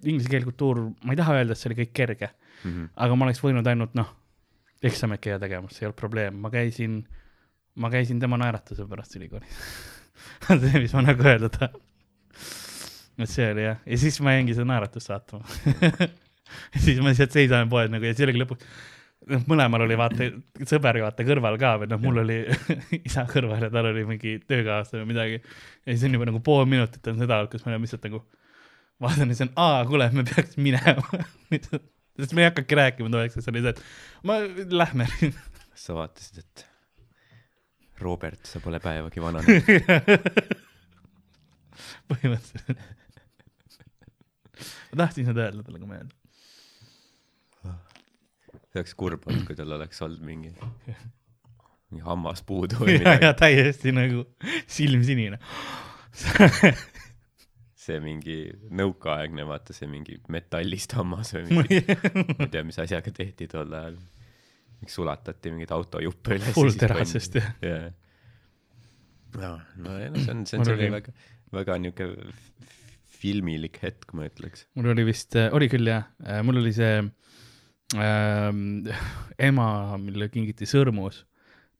inglise 0.06 0.30
keel, 0.30 0.46
kultuur, 0.48 0.84
ma 1.06 1.14
ei 1.16 1.20
taha 1.20 1.40
öelda, 1.40 1.54
et 1.58 1.62
see 1.62 1.72
oli 1.72 1.80
kõik 1.84 1.92
kerge, 1.98 2.32
Mhm. 2.62 2.90
aga 3.02 3.16
ma 3.18 3.26
oleks 3.26 3.40
võinud 3.42 3.66
ainult 3.66 3.96
noh, 3.98 4.10
eksamit 4.86 5.22
käia 5.22 5.40
tegemas, 5.42 5.74
see 5.74 5.82
ei 5.86 5.88
olnud 5.90 5.98
probleem, 5.98 6.36
ma 6.42 6.50
käisin, 6.54 7.00
ma 7.82 7.90
käisin 7.90 8.20
tema 8.22 8.38
naeratuse 8.38 8.86
pärast 8.90 9.16
ülikoolis. 9.18 9.58
see, 10.62 10.80
mis 10.84 10.94
ma 10.94 11.02
nagu 11.08 11.26
öelda 11.26 11.50
tahan. 11.50 11.74
et 13.22 13.30
see 13.30 13.48
oli 13.52 13.66
jah, 13.66 13.78
ja 13.86 13.98
siis 14.02 14.20
ma 14.22 14.34
jäingi 14.38 14.54
seda 14.58 14.66
naeratust 14.70 15.10
vaatama 15.10 15.46
ja 16.74 16.80
siis 16.82 17.02
ma 17.02 17.10
lihtsalt 17.12 17.34
seisan 17.36 17.70
poes 17.70 17.90
nagu 17.94 18.06
ja 18.06 18.14
siis 18.16 18.26
oligi 18.28 18.42
lõpuks, 18.42 18.66
noh, 19.32 19.44
mõlemal 19.50 19.86
oli 19.86 19.98
vaata 20.00 20.28
sõber 20.68 21.00
vaata 21.04 21.26
kõrval 21.28 21.58
ka 21.62 21.74
või 21.82 21.90
noh, 21.92 22.02
mul 22.04 22.22
oli 22.24 22.40
isa 23.08 23.26
kõrval 23.30 23.68
ja 23.68 23.72
tal 23.74 23.90
oli 23.92 24.04
mingi 24.08 24.38
töökaaslane 24.44 25.04
või 25.04 25.14
midagi. 25.14 25.42
ja 25.86 25.94
siis 25.94 26.06
on 26.08 26.18
juba 26.18 26.28
nagu 26.30 26.42
pool 26.46 26.68
minutit 26.70 27.08
on 27.12 27.22
seda 27.22 27.40
olnud, 27.40 27.52
kus 27.54 27.66
me 27.66 27.74
oleme 27.74 27.88
lihtsalt 27.88 28.08
nagu, 28.10 28.24
vaatan 29.02 29.32
ja 29.32 29.38
siis 29.38 29.48
on, 29.48 29.54
aa, 29.62 29.86
kuule, 29.90 30.10
me 30.16 30.26
peaks 30.28 30.60
minema. 30.62 31.24
sest 32.22 32.36
me 32.38 32.44
ei 32.44 32.50
hakake 32.50 32.78
rääkima 32.78 33.26
sest 33.30 33.46
see 33.46 33.54
oli 33.54 33.64
see, 33.66 33.76
et 33.76 34.28
ma, 34.28 34.42
lähme. 34.84 35.08
sa 35.84 35.96
vaatasid, 35.98 36.44
et 36.44 36.68
Robert, 38.02 38.42
sa 38.50 38.60
pole 38.64 38.80
päevagi 38.82 39.22
vananenud. 39.22 39.64
põhimõtteliselt. 42.12 42.82
ma 44.92 45.04
tahtsin 45.06 45.30
seda 45.30 45.48
öelda 45.48 45.64
talle, 45.64 45.80
kui 45.80 45.88
ma 45.88 45.96
ei 45.96 46.04
öelnud. 46.04 46.21
See 48.72 48.80
oleks 48.80 48.96
kurb 48.98 49.28
olnud, 49.28 49.44
kui 49.48 49.58
tal 49.58 49.76
oleks 49.76 50.02
olnud 50.06 50.24
mingi, 50.24 50.54
mingi 51.92 52.06
hammas 52.06 52.44
puudu 52.48 52.80
või 52.86 52.96
ja, 52.96 53.02
ja 53.02 53.16
midagi. 53.18 53.38
täiesti 53.42 53.94
nagu 53.96 54.26
silm 54.72 55.04
sinine. 55.08 55.42
see 57.82 57.98
mingi 58.04 58.38
nõukaaegne, 58.78 59.46
vaata 59.48 59.76
see 59.76 59.90
mingi 59.92 60.20
metallist 60.32 60.96
hammas 60.96 61.34
või 61.36 61.48
mingi, 61.50 61.82
ma 61.84 62.46
ei 62.46 62.52
tea, 62.54 62.64
mis 62.68 62.80
asjaga 62.84 63.14
tehti 63.16 63.50
tol 63.52 63.76
ajal. 63.76 64.00
sulatati 64.88 65.52
mingeid 65.54 65.74
autojuppe 65.76 66.38
üles. 66.40 66.56
Fullterasest 66.56 67.38
jah. 67.42 67.52
jah. 67.66 67.90
no, 69.36 69.58
no 69.78 69.98
no 70.00 70.24
see 70.24 70.32
on, 70.34 70.46
see 70.48 70.62
on 70.62 70.68
selline 70.68 70.96
väga, 70.96 71.14
väga 71.60 71.78
niuke 71.84 72.14
filmilik 73.22 73.78
hetk, 73.84 74.14
ma 74.18 74.26
ütleks. 74.30 74.66
mul 74.80 74.94
oli 74.96 75.06
vist, 75.12 75.36
oli 75.52 75.68
küll 75.70 75.92
jah, 75.92 76.08
mul 76.48 76.64
oli 76.64 76.72
see 76.74 77.02
ähm, 77.98 78.88
ema, 79.42 79.98
mille 80.02 80.30
kingiti 80.32 80.68
sõrmus, 80.70 81.24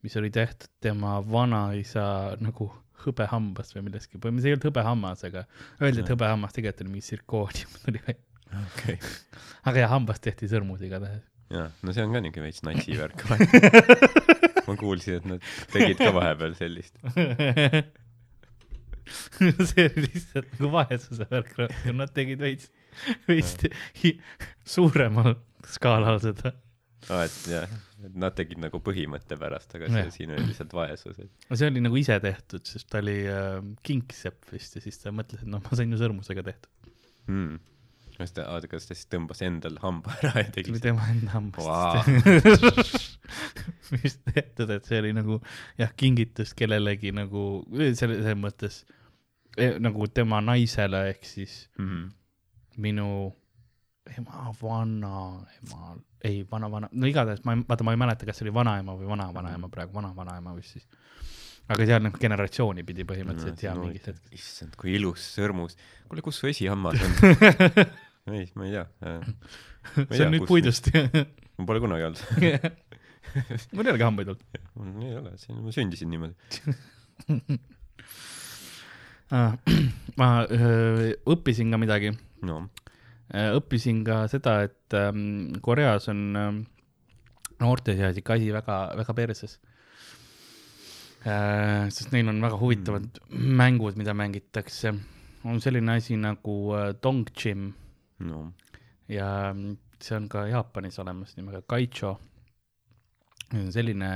mis 0.02 0.16
oli 0.20 0.32
tehtud 0.34 0.72
tema 0.84 1.20
vanaisa 1.24 2.38
nagu 2.42 2.72
hõbehambast 3.06 3.76
või 3.76 3.88
millestki, 3.88 4.20
põhimõtteliselt 4.22 4.50
ei 4.50 4.58
olnud 4.58 4.68
hõbehammas, 4.70 5.24
aga 5.28 5.46
öeldi, 5.82 6.04
et 6.04 6.12
hõbehammas 6.14 6.56
tegelikult 6.56 6.86
oli 6.86 6.94
mingi 6.96 7.08
tsirkoonium 7.08 7.78
tuli 7.86 8.04
välja. 8.06 8.24
okay.. 8.66 8.98
aga 9.70 9.86
jah, 9.86 9.94
hambast 9.96 10.24
tehti 10.26 10.50
sõrmus 10.52 10.84
igatahes. 10.86 11.24
jaa, 11.54 11.70
no 11.82 11.96
see 11.96 12.06
on 12.06 12.16
ka 12.16 12.24
niuke 12.24 12.44
veits 12.44 12.64
natsivärk. 12.68 13.26
ma 14.68 14.78
kuulsin, 14.80 15.20
et 15.20 15.30
nad 15.34 15.52
tegid 15.74 16.02
ka 16.02 16.12
vahepeal 16.16 16.56
sellist. 16.60 16.98
see 19.72 19.88
oli 19.88 20.06
lihtsalt 20.06 20.52
nagu 20.56 20.70
vaesuse 20.76 21.26
värk 21.32 21.56
nad 21.98 22.14
tegid 22.16 22.44
veits, 22.44 22.70
veits 23.28 23.58
suuremal 24.76 25.34
skaalal 25.70 26.20
seda. 26.24 26.54
aa, 27.10 27.26
et 27.26 27.38
jah, 27.50 27.74
et 28.06 28.16
nad 28.20 28.36
tegid 28.38 28.62
nagu 28.62 28.82
põhimõtte 28.84 29.38
pärast, 29.40 29.74
aga 29.78 29.90
see 29.90 30.14
siin 30.18 30.36
oli 30.36 30.46
lihtsalt 30.52 30.76
vaesus, 30.78 31.18
et 31.24 31.50
no 31.50 31.58
see 31.58 31.72
oli 31.72 31.84
nagu 31.84 31.98
ise 31.98 32.18
tehtud, 32.24 32.64
sest 32.68 32.90
ta 32.92 33.02
oli 33.02 33.18
äh, 33.30 33.58
kingsepp 33.88 34.54
vist 34.54 34.78
ja 34.78 34.84
siis 34.84 35.02
ta 35.02 35.14
mõtles, 35.16 35.42
et 35.44 35.50
noh, 35.50 35.64
ma 35.66 35.80
sain 35.80 35.92
ju 35.92 36.00
sõrmusega 36.02 36.46
tehtud. 36.46 36.94
hmm.. 37.26 37.58
kas 38.20 38.36
ta, 38.38 38.46
oota, 38.54 38.70
kas 38.70 38.86
ta 38.90 38.98
siis 38.98 39.10
tõmbas 39.10 39.42
endal 39.46 39.82
hamba 39.82 40.14
ära 40.20 40.44
ja 40.44 40.48
see 40.48 40.56
tegi 40.60 40.76
oli 40.76 40.84
tema 40.84 41.10
enda 41.16 41.34
hambast 41.34 41.68
Vau. 41.68 43.12
mis 43.98 44.18
tehtud, 44.30 44.70
et 44.70 44.88
see 44.88 45.02
oli 45.02 45.14
nagu 45.18 45.42
jah, 45.82 45.92
kingitus 45.98 46.56
kellelegi 46.58 47.14
nagu 47.16 47.46
selle, 47.98 48.22
selles 48.22 48.40
mõttes 48.40 48.82
eh, 49.58 49.78
nagu 49.82 50.08
tema 50.14 50.42
naisele 50.46 51.08
ehk 51.12 51.26
siis 51.28 51.64
mm? 51.78 51.88
-hmm. 51.88 52.10
minu 52.86 53.08
ema, 54.10 54.52
vanaema, 54.62 55.96
ei, 56.26 56.42
vana-vana, 56.52 56.90
no 56.92 57.08
igatahes 57.10 57.44
ma 57.46 57.54
ei, 57.56 57.64
vaata, 57.68 57.86
ma 57.86 57.94
ei 57.94 58.00
mäleta, 58.02 58.26
kas 58.28 58.40
see 58.40 58.48
oli 58.48 58.54
vanaema 58.56 58.96
või 58.98 59.10
vana-vanaema 59.12 59.70
praegu, 59.74 59.94
vana-vanaema 59.98 60.54
vist 60.58 60.78
siis. 60.78 60.88
aga 61.72 61.86
seal 61.88 62.02
nagu 62.08 62.20
generatsiooni 62.22 62.86
pidi 62.88 63.06
põhimõtteliselt 63.08 63.64
ja 63.66 63.76
mingit 63.78 64.10
hetke. 64.12 64.34
issand, 64.38 64.76
kui 64.80 64.96
ilus 64.98 65.26
sõrmus. 65.38 65.78
kuule, 66.10 66.22
kus 66.26 66.42
su 66.42 66.50
esihammas 66.52 67.04
on? 67.06 67.12
ei, 68.36 68.48
ma 68.58 68.68
ei 68.68 68.74
tea. 68.78 68.86
see 69.02 70.08
tea, 70.10 70.26
on 70.28 70.34
nüüd 70.36 70.46
kus- 70.46 70.54
puidust. 70.56 70.92
mul 71.58 71.70
pole 71.70 71.84
kunagi 71.84 72.10
olnud. 72.10 72.22
mul 73.76 73.86
ei 73.86 73.94
olegi 73.94 74.08
hambaid 74.08 74.34
olnud. 74.34 74.62
mul 74.82 75.06
ei 75.08 75.18
ole, 75.22 75.36
see, 75.42 75.54
ma 75.58 75.76
sündisin 75.76 76.10
niimoodi. 76.14 76.36
ma 80.20 80.28
öö, 80.52 81.14
õppisin 81.32 81.70
ka 81.72 81.78
midagi 81.80 82.10
no, 82.44 82.66
Äh, 82.66 82.91
õppisin 83.32 84.04
ka 84.04 84.26
seda, 84.32 84.62
et 84.68 84.96
ähm, 84.98 85.54
Koreas 85.64 86.10
on 86.12 86.24
ähm, 86.36 86.62
noorte 87.64 87.96
seas 87.96 88.18
ikka 88.20 88.36
asi 88.36 88.52
väga, 88.54 88.80
väga 89.00 89.16
perses 89.16 89.60
äh,. 91.24 91.88
sest 91.94 92.12
neil 92.12 92.30
on 92.32 92.42
väga 92.44 92.60
huvitavad 92.60 93.22
mm. 93.30 93.54
mängud, 93.62 94.00
mida 94.00 94.14
mängitakse. 94.14 94.94
on 95.44 95.62
selline 95.62 95.96
asi 95.96 96.18
nagu 96.20 96.58
äh, 96.76 96.92
Dongjim 97.04 97.72
no, 98.20 98.52
ja 99.08 99.54
mm, 99.54 99.78
see 100.02 100.18
on 100.18 100.28
ka 100.30 100.46
Jaapanis 100.50 101.00
olemas 101.00 101.38
nimega 101.38 101.62
Kaicho. 101.62 102.18
see 103.52 103.62
on 103.62 103.72
selline 103.72 104.12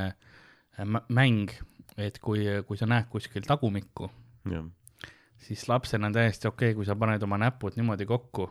äh, 0.79 0.85
mä- 0.85 1.05
mäng, 1.07 1.55
et 1.97 2.19
kui, 2.19 2.43
kui 2.67 2.77
sa 2.77 2.85
näed 2.85 3.07
kuskil 3.09 3.47
tagumikku, 3.47 4.11
siis 5.39 5.69
lapsena 5.69 6.11
on 6.11 6.13
täiesti 6.13 6.47
okei 6.47 6.73
okay,, 6.73 6.75
kui 6.75 6.85
sa 6.85 6.99
paned 6.99 7.23
oma 7.23 7.39
näpud 7.39 7.79
niimoodi 7.79 8.05
kokku 8.05 8.49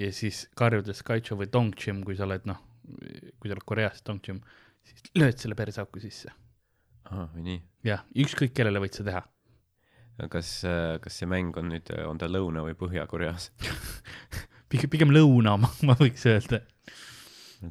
ja 0.00 0.10
siis 0.12 0.46
karjudes 0.58 1.02
Kaicho 1.06 1.34
või 1.38 1.48
Dongjim, 1.52 2.02
kui 2.06 2.14
sa 2.18 2.26
oled 2.26 2.44
noh, 2.48 2.58
kui 3.40 3.48
sa 3.48 3.54
oled 3.56 3.66
Koreas 3.68 4.02
Dongjim, 4.06 4.40
siis 4.86 4.98
lööd 5.18 5.36
selle 5.40 5.54
perseauku 5.58 5.98
sisse. 6.02 6.28
ahah, 7.10 7.28
või 7.34 7.42
nii. 7.50 7.60
jah, 7.86 8.00
ükskõik 8.26 8.52
kellele 8.56 8.82
võid 8.82 8.94
sa 8.98 9.02
teha. 9.06 9.22
kas, 10.32 10.48
kas 11.02 11.14
see 11.20 11.28
mäng 11.30 11.56
on 11.56 11.66
nüüd, 11.74 11.86
on 12.06 12.18
ta 12.18 12.26
Lõuna- 12.30 12.64
või 12.66 12.74
Põhja-Koreas? 12.78 13.50
pigem, 14.72 14.90
pigem 14.90 15.10
lõuna 15.14 15.56
ma 15.60 15.94
võiks 16.00 16.26
öelda. 16.26 16.58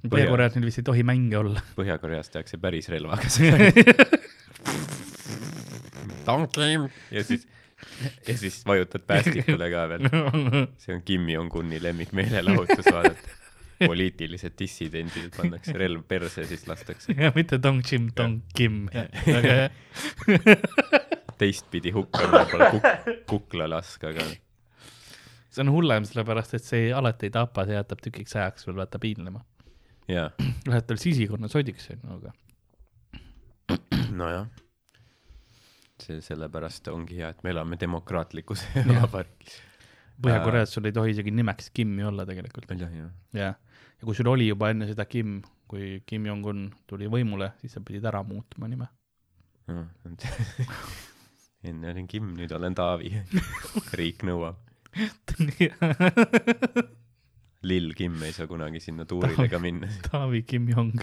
Põhja-Koreas 0.10 0.56
neil 0.56 0.66
vist 0.66 0.80
ei 0.82 0.88
tohi 0.88 1.04
mänge 1.06 1.38
olla. 1.38 1.62
Põhja-Koreas 1.78 2.32
tehakse 2.34 2.58
päris 2.62 2.90
relvaga 2.90 3.30
seda. 3.34 3.70
ja 7.14 7.24
siis, 7.24 7.46
ja 8.28 8.38
siis 8.38 8.62
vajutad 8.68 9.04
päästikule 9.08 9.70
ka 9.72 9.88
veel. 9.90 10.08
see 10.82 10.96
on 10.96 11.02
Kim 11.06 11.30
Jong-uni 11.30 11.82
lemmikmeelelahutus 11.84 12.86
vaadata. 12.92 13.42
poliitilised 13.80 14.54
dissidendid 14.60 15.34
pannakse 15.36 15.74
relv 15.76 16.04
perse, 16.08 16.46
siis 16.48 16.68
lastakse 16.68 17.16
ja 17.18 17.32
mitte 17.36 17.60
Dongjim, 17.64 18.10
Dongjim. 18.18 18.86
väga 19.28 19.56
hea. 19.60 19.70
teistpidi 21.40 21.92
hukka 21.92 22.30
võib-olla 22.32 22.70
kuk-, 22.72 23.10
kuklalask, 23.28 24.04
aga 24.08 24.24
see 25.52 25.64
on 25.66 25.72
hullem, 25.76 26.08
sellepärast 26.08 26.56
et 26.56 26.64
see 26.64 26.88
alati 26.96 27.28
ei 27.28 27.36
tapa, 27.36 27.66
see 27.68 27.76
jätab 27.76 28.00
tükiks 28.04 28.36
ajaks 28.40 28.68
veel 28.70 28.80
vaata 28.80 29.02
piinlema. 29.04 29.44
jaa, 30.12 30.30
Lähed 30.70 30.88
tal 30.88 31.02
sisikonna 31.02 31.52
sodiks, 31.52 31.90
onju, 31.92 32.20
aga 32.20 32.36
nojah. 34.16 34.48
See 36.04 36.22
sellepärast 36.24 36.88
ongi 36.92 37.22
hea, 37.22 37.30
et 37.32 37.44
me 37.46 37.54
elame 37.54 37.78
demokraatlikus 37.80 38.66
vabariigis. 38.76 39.62
Põhja-Koreas 40.22 40.72
sul 40.72 40.88
ei 40.88 40.94
tohi 40.96 41.12
isegi 41.12 41.32
nimeks 41.36 41.70
Kimi 41.76 42.04
olla 42.08 42.24
tegelikult. 42.28 42.70
jah, 42.72 42.92
jah. 42.92 43.10
jah, 43.36 43.56
ja 44.00 44.08
kui 44.08 44.16
sul 44.16 44.30
oli 44.32 44.48
juba 44.48 44.70
enne 44.72 44.88
seda 44.88 45.06
Kim, 45.12 45.42
kui 45.68 46.02
Kim 46.08 46.28
Jong-un 46.30 46.70
tuli 46.88 47.10
võimule, 47.12 47.52
siis 47.62 47.76
sa 47.76 47.84
pidid 47.84 48.06
ära 48.08 48.24
muutma 48.24 48.70
nime. 48.72 48.88
enne 51.70 51.92
olin 51.92 52.08
Kim, 52.08 52.32
nüüd 52.38 52.52
olen 52.56 52.76
Taavi. 52.78 53.12
riik 54.00 54.24
nõuab. 54.28 54.62
Lill 57.66 57.96
Kim 57.98 58.22
ei 58.24 58.32
saa 58.36 58.48
kunagi 58.48 58.80
sinna 58.80 59.08
tuurile 59.10 59.50
ka 59.52 59.60
minna. 59.60 59.90
Taavi 60.06 60.44
Kim 60.48 60.70
Jong, 60.72 61.02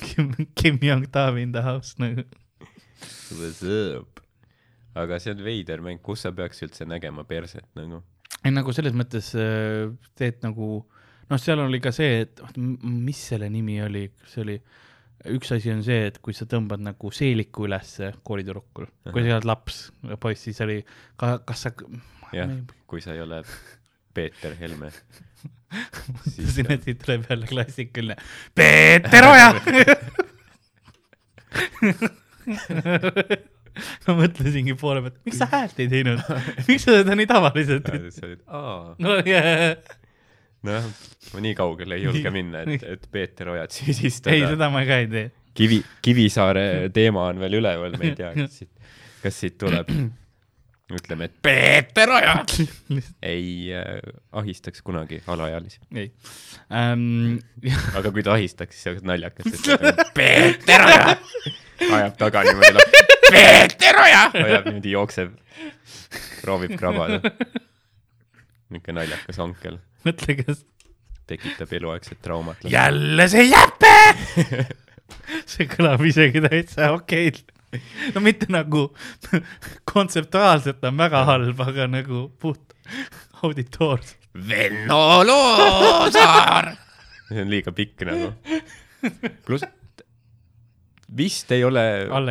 Kim, 0.00 0.32
Kim 0.54 0.78
Jong 0.80 1.08
Taavi 1.12 1.42
in 1.42 1.52
the 1.52 1.62
house 1.66 1.98
nagu. 2.00 2.24
What's 3.36 3.62
up? 3.66 4.25
Aga 4.96 5.18
see 5.22 5.34
on 5.36 5.42
veider 5.44 5.82
mäng, 5.84 6.00
kus 6.04 6.24
sa 6.26 6.32
peaks 6.36 6.62
üldse 6.66 6.86
nägema 6.88 7.24
perset 7.28 7.66
nagu? 7.78 8.02
ei 8.46 8.52
nagu 8.54 8.72
selles 8.74 8.94
mõttes 8.96 9.32
äh, 9.38 9.86
teed 10.18 10.36
nagu, 10.44 10.66
noh, 11.30 11.40
seal 11.42 11.58
oli 11.64 11.80
ka 11.82 11.90
see, 11.94 12.20
et 12.26 12.42
m- 12.56 12.76
mis 13.06 13.20
selle 13.32 13.48
nimi 13.52 13.78
oli, 13.82 14.04
see 14.30 14.42
oli, 14.44 14.56
üks 15.34 15.50
asi 15.56 15.72
on 15.72 15.80
see, 15.86 16.00
et 16.10 16.16
kui 16.22 16.34
sa 16.36 16.46
tõmbad 16.50 16.82
nagu 16.84 17.10
seeliku 17.14 17.66
ülesse 17.66 18.12
koolitüdrukul, 18.26 18.86
kui 19.10 19.24
sa 19.24 19.38
oled 19.38 19.48
laps, 19.48 19.76
poiss, 20.22 20.44
siis 20.46 20.60
oli 20.66 20.78
ka, 21.18 21.26
kas 21.48 21.66
sa. 21.66 21.72
jah, 22.36 22.52
kui 22.86 23.00
sa 23.02 23.16
ei 23.16 23.22
ole 23.24 23.38
Peeter 24.14 24.54
Helme. 24.60 24.92
mõtlesin, 25.76 26.70
et 26.72 26.84
siit 26.86 26.98
tuleb 27.02 27.22
jälle 27.30 27.46
klassikaline 27.50 28.14
Peeter 28.54 29.24
Oja. 29.26 29.48
ma 34.06 34.16
mõtlesingi 34.22 34.76
poole 34.78 35.02
pealt, 35.04 35.20
miks 35.26 35.40
sa 35.40 35.48
häält 35.52 35.78
ei 35.82 35.90
teinud, 35.92 36.20
miks 36.68 36.86
sa 36.86 36.98
seda 37.00 37.16
nii 37.18 37.28
tavaliselt 37.30 37.88
sa 38.14 38.26
olid, 38.28 38.42
aa, 38.46 38.76
no 39.02 39.16
yeah. 39.22 39.78
noh, 40.66 40.90
ma 41.34 41.42
nii 41.44 41.56
kaugele 41.58 41.98
ei 41.98 42.06
julge 42.06 42.32
minna, 42.34 42.64
et, 42.66 42.86
et 42.96 43.08
Peeter 43.12 43.52
Ojat 43.54 43.76
süüdistada. 43.76 44.36
ei, 44.36 44.46
seda 44.46 44.70
ma 44.72 44.84
ka 44.88 45.02
ei 45.04 45.10
tee. 45.12 45.32
Kivi, 45.56 45.80
Kivisaare 46.04 46.68
teema 46.96 47.30
on 47.32 47.42
veel 47.42 47.58
üleval, 47.62 47.98
me 47.98 48.12
ei 48.12 48.16
tea, 48.18 48.32
kas 48.36 48.62
siit, 48.62 48.94
kas 49.24 49.42
siit 49.44 49.58
tuleb, 49.60 49.90
ütleme, 51.00 51.28
et 51.28 51.38
Peeter 51.42 52.12
Oja 52.14 52.36
ei 53.26 53.72
äh, 53.74 53.96
ahistaks 54.38 54.84
kunagi 54.86 55.18
alaealisi. 55.26 55.80
ei 55.96 56.12
ähm,. 56.70 57.40
aga 57.98 58.12
kui 58.14 58.22
ta 58.22 58.36
ahistaks, 58.36 58.78
siis 58.78 58.92
oleks 58.92 59.06
naljakas, 59.08 59.50
et 59.50 60.04
Peeter 60.14 60.86
Oja 60.86 61.16
ajab 61.76 62.16
taga 62.20 62.42
niimoodi 62.46 62.85
lahti. 63.42 63.76
Peeter 63.76 64.00
Oja 64.02 64.22
ajab 64.32 64.70
niimoodi, 64.70 64.94
jookseb, 64.94 65.34
proovib 66.42 66.76
krabada. 66.80 67.20
niisugune 68.70 68.98
naljakas 69.00 69.38
onkel, 69.42 69.78
mõtle, 70.06 70.38
kas 70.40 70.64
tekitab 71.30 71.72
eluaegset 71.78 72.20
traumat. 72.22 72.64
jälle 72.70 73.28
see 73.28 73.46
jäpe. 73.50 73.94
see 75.50 75.68
kõlab 75.70 76.02
isegi 76.06 76.42
täitsa 76.44 76.92
okeilt. 76.96 77.52
no 78.14 78.22
mitte 78.24 78.48
nagu 78.52 78.88
kontseptuaalselt 79.92 80.84
on 80.86 80.98
väga 80.98 81.24
halb, 81.28 81.60
aga 81.60 81.88
nagu 81.90 82.28
puht 82.40 82.76
auditoorselt. 83.42 84.22
Venno 84.48 85.24
Loosaar. 85.24 86.74
see 87.28 87.42
on 87.42 87.50
liiga 87.50 87.72
pikk 87.74 88.06
nagu. 88.08 88.32
pluss 89.46 89.66
vist 91.14 91.52
ei 91.54 91.62
ole 91.66 91.82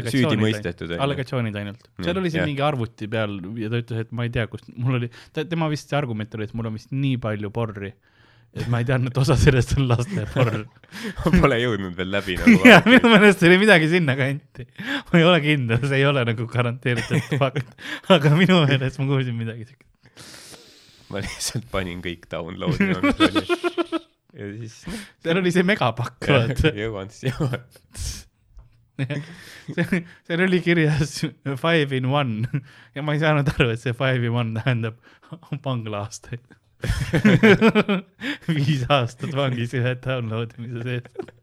süüdi 0.09 0.37
mõistetud. 0.39 0.95
allegatsioonid 0.99 1.55
ainult. 1.59 1.85
seal 2.01 2.19
oli 2.19 2.31
siin 2.31 2.43
jah. 2.43 2.49
mingi 2.49 2.65
arvuti 2.65 3.07
peal 3.11 3.37
ja 3.59 3.69
ta 3.71 3.79
ütles, 3.83 4.03
et 4.05 4.11
ma 4.15 4.25
ei 4.27 4.33
tea, 4.33 4.47
kust, 4.51 4.67
mul 4.75 4.99
oli, 4.99 5.09
tema 5.37 5.69
vist 5.71 5.91
see 5.91 5.99
argument 5.99 6.35
oli, 6.35 6.49
et 6.49 6.57
mul 6.57 6.69
on 6.71 6.75
vist 6.75 6.91
nii 6.91 7.15
palju 7.23 7.51
porri, 7.55 7.93
et 8.55 8.67
ma 8.71 8.81
ei 8.83 8.87
teadnud, 8.89 9.13
et 9.13 9.19
osa 9.21 9.37
sellest 9.39 9.75
on 9.79 9.87
laste 9.89 10.27
porr. 10.33 10.61
Pole 11.41 11.59
jõudnud 11.61 11.95
veel 11.95 12.11
läbi 12.11 12.37
nagu 12.41 12.59
ja 12.71 12.81
minu 12.87 13.11
meelest 13.13 13.43
oli 13.47 13.59
midagi 13.63 13.89
sinnakanti. 13.91 14.67
ma 14.83 15.19
ei 15.21 15.27
ole 15.27 15.41
kindel, 15.45 15.81
see 15.85 16.01
ei 16.01 16.07
ole 16.09 16.25
nagu 16.27 16.47
garanteeritud 16.51 17.31
fakt, 17.41 17.75
aga 18.15 18.35
minu 18.35 18.63
meelest 18.67 18.99
ma 18.99 19.07
kuulsin 19.11 19.39
midagi 19.39 19.69
siukest. 19.71 20.19
ma 21.13 21.23
lihtsalt 21.23 21.71
panin 21.71 22.03
kõik 22.03 22.27
download'i 22.31 22.91
ja 24.35 24.51
siis 24.59 24.77
noh, 24.89 25.01
seal 25.23 25.39
oli 25.39 25.51
see 25.55 25.63
megapakk, 25.67 26.27
vaata. 26.27 26.71
jõuan, 26.75 27.11
siis 27.13 27.31
jõuan. 27.31 27.61
Seal 30.25 30.43
oli 30.45 30.61
kirjas 30.63 31.17
five 31.59 31.97
in 31.97 32.05
one 32.11 32.61
ja 32.95 33.03
ma 33.03 33.15
ei 33.15 33.23
saanud 33.23 33.49
aru, 33.55 33.71
et 33.73 33.81
see 33.81 33.95
five 33.97 34.23
in 34.23 34.35
one 34.35 34.55
tähendab 34.59 34.99
vanglaastaid. 35.65 36.43
viis 38.57 38.83
aastat 38.91 39.33
vangis 39.35 39.73
ühe 39.77 39.95
download 40.03 40.53
imise 40.59 40.83
sees. 40.85 41.33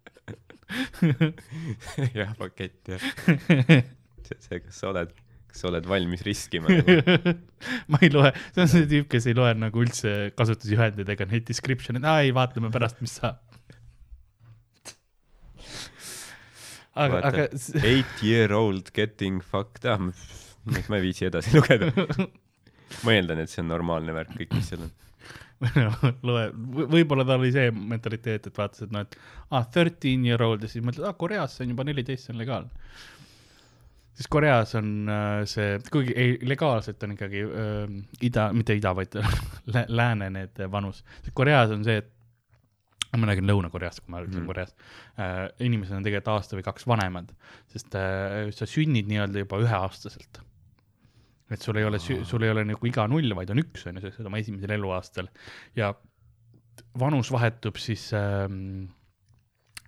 jah, 2.18 2.32
pakett 2.38 2.92
jah. 2.94 3.02
see, 3.28 4.38
see, 4.38 4.60
kas 4.60 4.78
sa 4.78 4.90
oled, 4.92 5.12
kas 5.50 5.62
sa 5.64 5.70
oled 5.70 5.88
valmis 5.88 6.24
riskima 6.26 6.72
nagu. 6.72 7.34
ma 7.92 8.00
ei 8.04 8.12
loe, 8.12 8.32
see 8.52 8.64
on 8.64 8.70
see 8.72 8.88
tüüp, 8.90 9.08
kes 9.12 9.28
ei 9.28 9.36
loe 9.38 9.52
nagu 9.58 9.84
üldse 9.84 10.32
kasutusjuhendid 10.38 11.10
ega 11.16 11.28
neid 11.28 11.48
description'e, 11.48 12.02
aa 12.04 12.22
ei, 12.26 12.32
vaatame 12.36 12.72
pärast, 12.74 13.02
mis 13.04 13.18
saab. 13.20 13.40
aga, 16.94 17.20
aga 17.28 17.46
eight 17.82 18.22
year 18.22 18.52
old 18.52 18.92
getting 18.92 19.40
fucked 19.40 19.86
up, 19.88 20.00
ma 20.88 20.98
ei 20.98 21.06
viitsi 21.08 21.28
edasi 21.28 21.54
lugeda. 21.56 21.92
ma 23.02 23.14
eeldan, 23.14 23.42
et 23.42 23.52
see 23.52 23.62
on 23.64 23.72
normaalne 23.72 24.14
värk, 24.16 24.34
kõik, 24.36 24.58
mis 24.58 24.68
seal 24.72 24.84
on. 24.86 24.92
loe, 26.26 26.48
võib-olla 26.90 27.24
tal 27.26 27.38
oli 27.38 27.52
see 27.54 27.70
mentaliteet, 27.70 28.48
et 28.50 28.58
vaatas, 28.58 28.84
et 28.86 28.94
noh, 28.94 29.06
et 29.06 29.16
ah, 29.54 29.66
thirteen 29.70 30.26
year 30.26 30.42
old 30.42 30.64
ja 30.64 30.70
siis 30.70 30.84
mõtled, 30.84 31.06
ah 31.06 31.16
Koreas 31.18 31.56
see 31.56 31.66
on 31.66 31.74
juba 31.76 31.86
neliteist, 31.86 32.26
see 32.26 32.34
on 32.34 32.40
legaalne. 32.42 32.88
siis 34.18 34.28
Koreas 34.32 34.74
on 34.80 34.88
äh, 35.08 35.36
see, 35.50 35.76
kuigi 35.92 36.16
ei, 36.18 36.34
legaalselt 36.50 37.06
on 37.06 37.14
ikkagi 37.14 37.44
äh, 37.46 37.94
ida, 38.26 38.48
mitte 38.56 38.74
ida, 38.78 38.94
vaid 38.98 39.14
lä 39.74 39.86
lääne 39.88 40.30
need 40.34 40.64
vanus. 40.70 41.04
Koreas 41.34 41.70
on 41.70 41.86
see, 41.86 42.02
et 42.02 42.10
ma 43.20 43.28
räägin 43.28 43.48
Lõuna-Koreast, 43.50 44.04
kui 44.04 44.14
ma 44.14 44.22
ütlen 44.24 44.40
mm. 44.42 44.48
Koreas 44.48 44.72
äh,, 45.20 45.50
inimesed 45.66 45.98
on 45.98 46.06
tegelikult 46.06 46.32
aasta 46.32 46.56
või 46.56 46.64
kaks 46.64 46.86
vanemad, 46.88 47.34
sest 47.72 47.98
äh, 47.98 48.48
sa 48.56 48.68
sünnid 48.68 49.10
nii-öelda 49.10 49.44
juba 49.44 49.60
üheaastaselt. 49.64 50.40
et 51.52 51.60
sul 51.60 51.76
ei 51.76 51.84
ole, 51.84 52.00
sul 52.00 52.46
ei 52.46 52.54
ole 52.54 52.64
nagu 52.64 52.88
iga 52.88 53.04
null, 53.10 53.34
vaid 53.36 53.52
on 53.52 53.60
üks, 53.60 53.84
on 53.90 54.00
ju, 54.00 54.08
sa 54.08 54.22
oled 54.22 54.30
oma 54.30 54.40
esimesel 54.40 54.72
eluaastal 54.78 55.28
ja 55.76 55.92
vanus 56.98 57.30
vahetub 57.32 57.76
siis 57.80 58.08
ähm, 58.16 58.86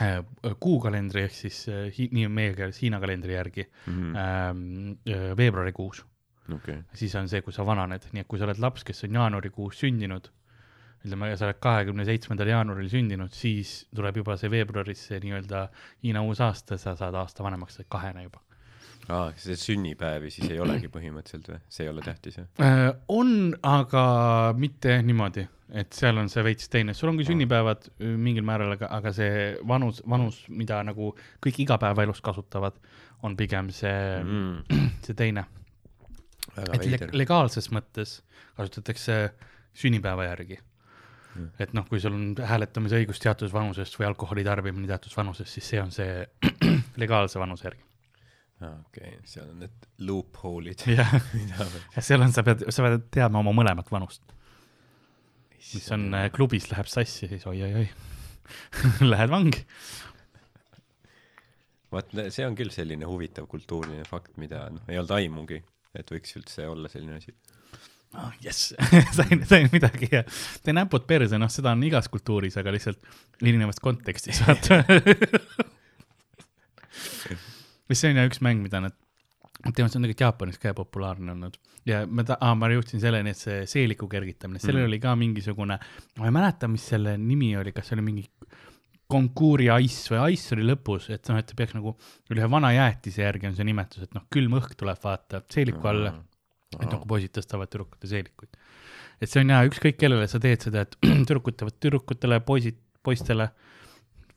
äh, 0.03 0.21
kuukalendri 0.61 1.25
ehk 1.25 1.37
siis 1.37 1.65
äh, 1.73 1.89
nii 2.13 2.29
meie 2.29 2.55
keeles 2.59 2.81
Hiina 2.83 3.01
kalendri 3.03 3.37
järgi 3.37 3.67
ähm, 3.89 4.99
äh, 5.09 5.31
veebruarikuus. 5.37 6.05
okei, 6.53 6.83
siis 6.93 7.15
on 7.17 7.29
see, 7.29 7.43
kui 7.43 7.57
sa 7.57 7.67
vananed, 7.67 8.05
nii 8.13 8.25
et 8.25 8.29
kui 8.29 8.41
sa 8.41 8.49
oled 8.49 8.61
laps, 8.61 8.85
kes 8.85 9.07
on 9.09 9.21
jaanuarikuus 9.21 9.81
sündinud, 9.81 10.29
ütleme, 11.05 11.35
sa 11.37 11.49
oled 11.49 11.61
kahekümne 11.63 12.07
seitsmendal 12.09 12.49
jaanuaril 12.49 12.89
sündinud, 12.93 13.33
siis 13.37 13.85
tuleb 13.95 14.23
juba 14.23 14.39
see 14.41 14.51
veebruaris 14.53 15.07
see 15.11 15.21
nii-öelda 15.25 15.67
Hiina 16.05 16.25
uus 16.25 16.41
aasta, 16.45 16.79
sa 16.81 16.97
saad 16.99 17.17
aasta 17.21 17.45
vanemaks, 17.45 17.77
sa 17.77 17.85
oled 17.85 17.91
kahene 17.93 18.25
juba. 18.27 18.41
aa, 19.13 19.27
see 19.37 19.57
sünnipäevi 19.61 20.31
siis 20.33 20.49
ei 20.49 20.61
olegi 20.65 20.89
põhimõtteliselt 20.89 21.51
või? 21.53 21.59
see 21.69 21.85
ei 21.85 21.91
ole 21.93 22.05
tähtis 22.07 22.39
jah? 22.41 22.47
Äh, 22.65 22.87
on, 23.13 23.53
aga 23.69 24.05
mitte 24.57 24.97
niimoodi, 25.05 25.45
et 25.77 25.93
seal 25.93 26.17
on 26.23 26.33
see 26.33 26.45
veits 26.47 26.73
teine, 26.73 26.97
sul 26.97 27.13
on 27.13 27.21
küll 27.21 27.29
sünnipäevad 27.29 27.85
äh, 27.91 28.15
mingil 28.17 28.47
määral, 28.49 28.73
aga, 28.79 28.89
aga 28.97 29.13
see 29.13 29.51
vanus, 29.69 30.01
vanus, 30.09 30.41
mida 30.49 30.81
nagu 30.89 31.13
kõik 31.45 31.61
igapäevaelus 31.67 32.25
kasutavad, 32.25 32.81
on 33.25 33.37
pigem 33.37 33.69
see 33.77 33.99
mm. 34.23 34.81
see 35.05 35.21
teine. 35.21 35.45
et 36.65 36.87
le 36.89 37.11
legaalses 37.13 37.69
mõttes 37.77 38.23
kasutatakse 38.57 39.19
sünnipäeva 39.75 40.31
järgi. 40.31 40.59
Et 41.35 41.73
noh, 41.75 41.87
kui 41.89 42.01
sul 42.03 42.15
on 42.15 42.27
hääletamise 42.39 43.01
õigus 43.01 43.21
teatud 43.23 43.51
vanusest 43.53 43.97
või 43.99 44.07
alkoholi 44.09 44.45
tarbimine 44.47 44.89
teatud 44.91 45.15
vanusest, 45.17 45.51
siis 45.51 45.71
see 45.73 45.83
on 45.83 45.91
see 45.95 46.23
legaalse 47.03 47.41
vanuse 47.43 47.69
järgi. 47.69 47.83
okei, 48.65 49.19
seal 49.29 49.51
on 49.51 49.65
need 49.65 49.89
loophole'id. 50.07 50.87
jah, 50.99 51.15
seal 52.09 52.25
on, 52.25 52.33
sa 52.35 52.47
pead, 52.47 52.67
sa 52.71 52.87
pead 52.87 53.11
teadma 53.15 53.43
oma 53.43 53.55
mõlemat 53.57 53.91
vanust, 53.93 54.23
mis 55.59 55.91
on 55.97 56.09
äh, 56.15 56.31
klubis 56.35 56.71
läheb 56.71 56.91
sassi, 56.91 57.29
siis 57.31 57.47
oi-oi-oi, 57.51 57.87
lähed 59.13 59.33
vangi. 59.33 59.65
vaat 61.95 62.11
see 62.35 62.47
on 62.47 62.57
küll 62.59 62.73
selline 62.75 63.07
huvitav 63.07 63.47
kultuuriline 63.51 64.07
fakt, 64.09 64.37
mida 64.43 64.67
noh, 64.75 64.87
ei 64.91 64.99
olnud 64.99 65.15
aimugi, 65.19 65.61
et 65.95 66.11
võiks 66.11 66.39
üldse 66.39 66.67
olla 66.71 66.91
selline 66.91 67.21
asi. 67.21 67.35
ah,. 68.15 68.33
jess, 68.45 68.73
sain, 69.19 69.45
sain 69.49 69.69
midagi 69.73 70.09
ja 70.13 70.23
teen 70.65 70.79
näpud 70.81 71.07
perse, 71.09 71.39
noh, 71.41 71.51
seda 71.53 71.75
on 71.75 71.85
igas 71.87 72.09
kultuuris, 72.13 72.57
aga 72.61 72.75
lihtsalt 72.75 73.01
erinevas 73.43 73.81
kontekstis, 73.85 74.43
vaata. 74.47 74.83
mis 77.91 78.01
see 78.01 78.13
on 78.13 78.21
ja 78.23 78.27
üks 78.29 78.41
mäng, 78.45 78.63
mida 78.65 78.81
nad, 78.85 78.97
teevad, 79.67 79.91
see 79.91 79.99
on 79.99 80.05
tegelikult 80.07 80.27
Jaapanis 80.27 80.61
ka 80.63 80.75
populaarne 80.77 81.35
olnud 81.35 81.59
ja 81.89 82.05
ma 82.09 82.25
ta- 82.27 82.39
ah,, 82.41 82.55
ma 82.59 82.71
jõudsin 82.73 83.03
selleni, 83.03 83.35
et 83.35 83.41
see 83.41 83.65
seeliku 83.71 84.09
kergitamine, 84.11 84.61
sellel 84.63 84.85
Mm. 84.85 84.87
mm. 84.87 84.93
oli 84.93 85.01
ka 85.03 85.15
mingisugune, 85.21 85.79
ma 86.21 86.29
ei 86.29 86.35
mäleta, 86.35 86.69
mis 86.71 86.87
selle 86.95 87.17
nimi 87.21 87.55
oli, 87.61 87.73
kas 87.77 87.91
see 87.91 87.99
oli 87.99 88.07
mingi 88.07 88.25
konkuuri 89.11 89.69
ice 89.85 90.15
või 90.15 90.33
ice 90.35 90.55
oli 90.57 90.65
lõpus, 90.65 91.11
et 91.13 91.29
noh, 91.29 91.39
et 91.39 91.47
ta 91.47 91.57
peaks 91.57 91.75
nagu 91.77 91.93
ühe 92.33 92.47
vana 92.51 92.73
jäätise 92.73 93.23
järgi 93.27 93.51
on 93.51 93.57
see 93.59 93.67
nimetus, 93.69 94.07
et 94.07 94.15
noh, 94.17 94.25
külm 94.33 94.57
õhk 94.59 94.79
tuleb 94.81 95.03
vaata 95.03 95.43
seeliku 95.53 95.91
alla 95.91 96.15
et 96.81 96.89
nagu 96.91 97.07
poisid 97.09 97.35
tõstavad 97.37 97.71
tüdrukute 97.73 98.11
seelikuid. 98.11 98.57
et 99.23 99.31
see 99.31 99.43
on 99.45 99.53
jaa, 99.55 99.67
ükskõik 99.69 99.99
kellele 100.01 100.27
sa 100.31 100.41
teed 100.43 100.67
seda, 100.67 100.85
et 100.87 100.97
tüdrukud 101.29 101.59
teevad 101.59 101.79
tüdrukutele, 101.83 102.41
poisid 102.47 102.81
poistele, 103.05 103.51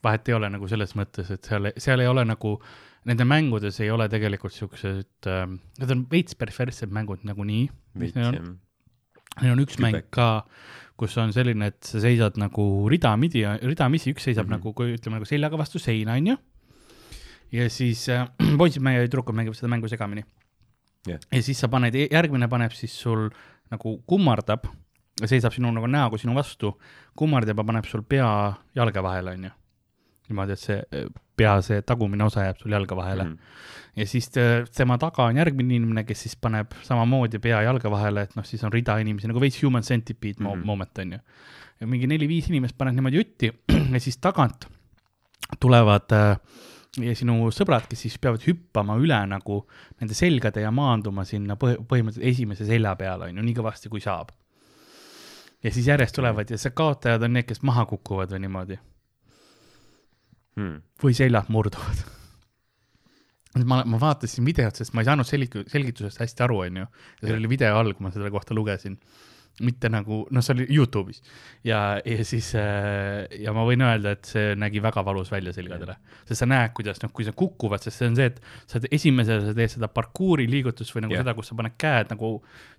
vahet 0.04 0.30
ei 0.30 0.38
ole 0.38 0.50
nagu 0.54 0.68
selles 0.70 0.94
mõttes, 1.00 1.32
et 1.34 1.48
seal, 1.48 1.72
seal 1.82 2.04
ei 2.04 2.10
ole 2.10 2.24
nagu, 2.28 2.58
nende 3.08 3.28
mängudes 3.28 3.80
ei 3.84 3.92
ole 3.94 4.10
tegelikult 4.12 4.56
siuksed 4.56 5.30
äh,, 5.32 5.46
need 5.82 5.94
on 5.96 6.04
veits 6.12 6.38
perverssed 6.40 6.94
mängud 6.94 7.24
nagunii. 7.28 7.68
Neil 9.38 9.54
on, 9.54 9.62
üks 9.62 9.78
mäng 9.82 10.00
Kübek. 10.00 10.12
ka, 10.18 10.28
kus 10.98 11.14
on 11.22 11.34
selline, 11.34 11.70
et 11.70 11.86
sa 11.86 12.02
seisad 12.02 12.40
nagu 12.42 12.64
ridamidi, 12.90 13.44
ridamisi, 13.62 14.14
üks 14.16 14.26
seisab 14.30 14.48
mm. 14.48 14.54
-hmm. 14.54 14.64
nagu, 14.64 14.74
kui 14.74 14.96
ütleme 14.96 15.20
nagu 15.20 15.30
seljaga 15.30 15.60
vastu 15.60 15.82
seina, 15.82 16.18
onju. 16.18 16.38
ja 17.52 17.70
siis 17.70 18.08
äh, 18.10 18.28
poisid 18.60 18.82
mängivad 18.82 19.06
ja 19.06 19.12
tüdrukud 19.12 19.38
mängivad 19.38 19.60
seda 19.60 19.70
mängu 19.72 19.88
segamini 19.88 20.26
Jah. 21.08 21.20
ja 21.32 21.44
siis 21.44 21.60
sa 21.60 21.70
paned, 21.72 21.96
järgmine 22.12 22.50
paneb 22.52 22.76
siis 22.76 22.96
sul 23.02 23.28
nagu 23.72 23.98
kummardab, 24.08 24.68
seisab 25.26 25.56
sinu 25.56 25.72
nagu 25.74 25.88
näoga 25.92 26.20
sinu 26.22 26.36
vastu, 26.38 26.74
kummardab 27.18 27.64
ja 27.64 27.68
paneb 27.68 27.88
sul 27.90 28.04
pea 28.08 28.28
jalge 28.76 29.04
vahele, 29.04 29.38
onju. 29.38 29.54
niimoodi, 30.28 30.56
et 30.58 30.60
see 30.60 30.78
äh, 30.78 31.08
pea, 31.38 31.58
see 31.64 31.82
tagumine 31.88 32.26
osa 32.26 32.48
jääb 32.48 32.62
sul 32.62 32.74
jalge 32.76 32.96
vahele 32.98 33.24
mm.. 33.24 33.52
ja 33.96 34.08
siis 34.10 34.30
te, 34.34 34.44
tema 34.76 34.98
taga 35.02 35.30
on 35.30 35.40
järgmine 35.40 35.78
inimene, 35.78 36.04
kes 36.08 36.26
siis 36.26 36.36
paneb 36.42 36.74
samamoodi 36.84 37.40
pea 37.44 37.62
jalge 37.68 37.92
vahele, 37.92 38.26
et 38.28 38.36
noh, 38.36 38.46
siis 38.48 38.64
on 38.68 38.74
rida 38.74 38.98
inimesi 39.04 39.30
nagu 39.32 39.44
veits 39.44 39.62
human 39.64 39.86
centipede 39.88 40.44
mm. 40.44 40.50
-hmm. 40.50 40.66
moment 40.66 41.04
onju. 41.04 41.20
ja 41.80 41.88
mingi 41.88 42.08
neli-viis 42.08 42.50
inimest 42.50 42.78
paned 42.78 42.98
niimoodi 42.98 43.22
jutti 43.22 43.52
ja 43.94 44.00
siis 44.00 44.18
tagant 44.18 44.68
tulevad 45.60 46.12
äh, 46.12 46.38
ja 47.04 47.14
sinu 47.16 47.52
sõbrad, 47.54 47.86
kes 47.90 48.06
siis 48.06 48.18
peavad 48.22 48.44
hüppama 48.48 48.98
üle 49.02 49.20
nagu 49.30 49.62
nende 50.00 50.18
selgade 50.18 50.64
ja 50.64 50.72
maanduma 50.74 51.26
sinna 51.28 51.58
põh 51.60 51.78
põhimõtteliselt 51.88 52.34
esimese 52.34 52.68
selja 52.68 52.96
peale 52.98 53.30
onju, 53.30 53.46
nii 53.46 53.58
kõvasti 53.58 53.92
kui 53.94 54.02
saab. 54.04 54.34
ja 55.64 55.72
siis 55.74 55.88
järjest 55.88 56.16
tulevad 56.16 56.50
ja 56.50 56.58
see 56.58 56.74
kaotajad 56.74 57.24
on 57.24 57.34
need, 57.38 57.48
kes 57.50 57.64
maha 57.66 57.86
kukuvad 57.90 58.34
või 58.34 58.46
niimoodi 58.46 58.80
Hmm. 60.58 60.80
või 60.98 61.14
seljad 61.14 61.52
murduvad. 61.54 62.00
ma, 63.70 63.84
ma 63.86 64.00
vaatasin 64.02 64.46
videot, 64.46 64.80
sest 64.80 64.96
ma 64.98 65.04
ei 65.04 65.10
saanud 65.10 65.28
selg-, 65.30 65.60
selgitusest 65.70 66.24
hästi 66.24 66.46
aru, 66.48 66.64
onju. 66.66 66.86
ja 66.88 67.28
see 67.28 67.36
oli 67.38 67.52
video 67.52 67.78
all, 67.78 67.94
kui 67.94 68.08
ma 68.08 68.12
selle 68.16 68.32
kohta 68.34 68.58
lugesin. 68.58 68.98
Mitte 69.66 69.90
nagu, 69.90 70.20
noh, 70.34 70.44
see 70.46 70.54
oli 70.54 70.68
Youtube'is. 70.76 71.22
Ja, 71.66 71.80
ja 72.06 72.26
siis 72.28 72.52
äh, 72.60 73.26
ja 73.42 73.54
ma 73.56 73.66
võin 73.68 73.82
öelda, 73.86 74.14
et 74.18 74.30
see 74.30 74.54
nägi 74.60 74.82
väga 74.84 75.04
valus 75.06 75.32
välja 75.34 75.54
selgadele, 75.56 75.98
sest 76.28 76.44
sa 76.44 76.50
näed, 76.50 76.74
kuidas 76.78 77.02
noh, 77.04 77.12
kui 77.16 77.26
sa 77.26 77.34
kukuvad, 77.38 77.84
sest 77.84 78.02
see 78.02 78.12
on 78.12 78.18
see, 78.20 78.30
et 78.30 78.40
sa 78.70 78.82
teed- 78.84 78.94
esimesena 79.00 79.50
sa 79.50 79.56
teed 79.58 79.74
seda 79.74 79.90
parkuuri 79.92 80.48
liigutust 80.52 80.94
või 80.96 81.08
nagu 81.08 81.18
yeah. 81.18 81.26
seda, 81.26 81.36
kus 81.38 81.52
sa 81.52 81.58
paned 81.58 81.78
käed 81.80 82.14
nagu 82.14 82.32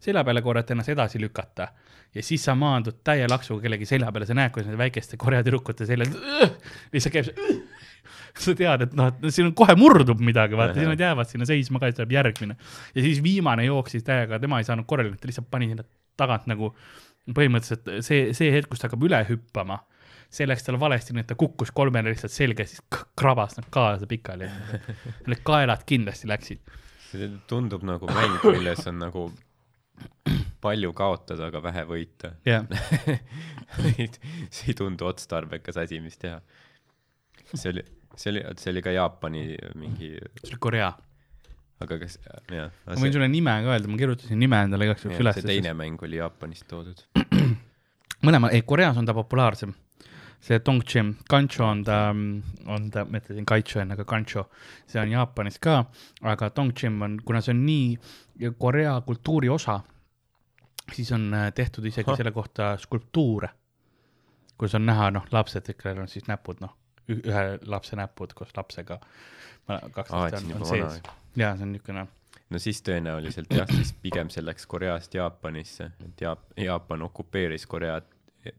selja 0.04 0.24
peale 0.28 0.44
korra, 0.46 0.62
et 0.62 0.74
ennast 0.74 0.94
edasi 0.94 1.22
lükata. 1.22 1.72
Ja 2.14 2.24
siis 2.24 2.46
sa 2.46 2.54
maandud 2.56 3.02
täie 3.04 3.26
laksuga 3.28 3.66
kellegi 3.66 3.86
selja 3.88 4.12
peale, 4.14 4.28
sa 4.28 4.38
näed, 4.38 4.54
kuidas 4.54 4.70
need 4.70 4.80
väikeste 4.80 5.18
Korea 5.20 5.42
tüdrukute 5.44 5.86
seljad 5.88 6.14
lihtsalt 6.94 7.14
käib 7.14 7.28
see 8.38 8.52
sa 8.52 8.54
tead, 8.56 8.84
et 8.86 8.96
noh, 8.96 9.10
et 9.10 9.34
siin 9.34 9.48
on 9.50 9.54
kohe 9.56 9.74
murdub 9.78 10.20
midagi, 10.24 10.56
vaata, 10.58 10.76
siis 10.78 10.88
nad 10.88 11.00
jäävad 11.02 11.30
sinna 11.30 11.46
seisma 11.48 11.80
ka, 11.80 11.90
siis 11.90 11.98
tuleb 11.98 12.14
järgmine. 12.14 12.56
ja 12.94 13.04
siis 13.04 13.22
viimane 13.24 13.66
jooksis 13.66 14.06
täiega, 14.06 14.38
tema 14.42 14.60
ei 14.60 14.68
saanud 14.68 14.86
korralikult, 14.88 15.20
ta 15.22 15.30
lihtsalt 15.30 15.50
pani 15.50 15.70
sinna 15.72 15.84
tagant 16.18 16.48
nagu 16.50 16.72
põhimõtteliselt 17.34 18.04
see, 18.04 18.32
see 18.36 18.52
hetk, 18.54 18.70
kus 18.72 18.82
ta 18.82 18.88
hakkab 18.88 19.04
üle 19.08 19.20
hüppama, 19.28 19.80
see 20.32 20.46
läks 20.48 20.64
talle 20.66 20.80
valesti, 20.80 21.14
nii 21.16 21.24
et 21.24 21.30
ta 21.32 21.36
kukkus 21.38 21.72
kolmele 21.76 22.12
lihtsalt 22.12 22.34
selga 22.34 22.66
siis 22.68 22.82
krabas 23.18 23.56
nad 23.58 23.68
kaasa 23.72 24.08
pikali. 24.08 24.48
Need 25.28 25.44
kaelad 25.46 25.84
kindlasti 25.88 26.30
läksid. 26.30 26.62
see 27.08 27.28
tundub 27.48 27.84
nagu 27.88 28.08
mäng, 28.12 28.40
milles 28.44 28.84
on 28.90 28.98
nagu 29.00 29.28
palju 30.64 30.92
kaotada, 30.96 31.48
aga 31.48 31.62
vähe 31.62 31.84
võita. 31.88 32.32
jah, 32.46 32.66
see 34.50 34.72
ei 34.72 34.76
tundu 34.78 35.08
otstarbekas 35.08 35.80
asi, 35.84 36.00
mis 36.04 36.18
teha. 36.20 36.40
see 37.54 37.72
oli, 37.72 37.84
see 38.14 38.32
oli, 38.34 38.44
see 38.60 38.72
oli 38.74 38.84
ka 38.84 38.94
Jaapani 38.94 39.44
mingi, 39.78 40.14
see 40.42 40.52
oli 40.52 40.62
Korea. 40.68 40.92
Aga 41.84 41.98
kas, 42.02 42.18
jah. 42.50 42.70
ma 42.88 42.98
võin 42.98 43.14
sulle 43.14 43.28
nime 43.30 43.54
ka 43.64 43.74
öelda, 43.74 43.90
ma 43.90 43.98
kirjutasin 44.00 44.40
nime 44.40 44.62
endale 44.66 44.88
igaks 44.88 45.06
juhuks 45.06 45.22
üles. 45.22 45.38
see 45.38 45.50
teine 45.52 45.74
mäng 45.78 46.02
oli 46.02 46.18
Jaapanist 46.18 46.66
toodud. 46.70 47.04
mõlema, 48.26 48.50
ei 48.54 48.64
Koreas 48.66 48.98
on 48.98 49.06
ta 49.06 49.14
populaarsem. 49.16 49.74
see 50.40 50.60
Dongchem, 50.62 51.16
Kancho 51.28 51.64
on 51.66 51.80
ta, 51.82 51.96
on 52.70 52.84
ta, 52.94 53.02
ma 53.04 53.18
ütlesin 53.18 53.46
Kaicho 53.46 53.80
enne, 53.82 53.96
aga 53.96 54.04
Kancho, 54.06 54.44
see 54.86 55.00
on 55.02 55.10
Jaapanis 55.10 55.58
ka, 55.58 55.80
aga 56.22 56.50
Dongchem 56.54 57.00
on, 57.02 57.16
kuna 57.26 57.40
see 57.42 57.56
on 57.56 57.64
nii 57.66 58.52
Korea 58.58 58.92
kultuuri 59.06 59.50
osa, 59.50 59.80
siis 60.94 61.10
on 61.12 61.26
äh, 61.34 61.48
tehtud 61.54 61.88
isegi 61.90 62.06
Ahah. 62.06 62.20
selle 62.20 62.32
kohta 62.36 62.76
skulptuure, 62.78 63.50
kus 64.58 64.78
on 64.78 64.86
näha, 64.86 65.10
noh, 65.10 65.26
lapsed, 65.34 65.72
kellel 65.74 66.04
on 66.04 66.12
siis 66.12 66.30
näpud, 66.30 66.62
noh, 66.62 66.76
ühe 67.10 67.44
lapse 67.66 67.98
näpud 67.98 68.34
koos 68.38 68.54
lapsega, 68.54 69.00
et 69.74 69.98
see 70.06 70.38
on, 70.38 70.52
on 70.60 70.68
sees 70.70 71.02
vana. 71.38 71.48
ja 71.50 71.56
see 71.56 71.62
on 71.68 71.72
niisugune 71.72 72.06
no 72.50 72.58
siis 72.58 72.82
tõenäoliselt 72.82 73.50
jah, 73.52 73.68
siis 73.70 73.92
pigem 74.02 74.30
see 74.32 74.42
läks 74.44 74.66
Koreast 74.66 75.14
Jaapanisse, 75.14 75.90
et 76.04 76.20
Jaap-, 76.24 76.46
Jaapan 76.56 77.02
okupeeris 77.08 77.66
Koreat 77.66 78.06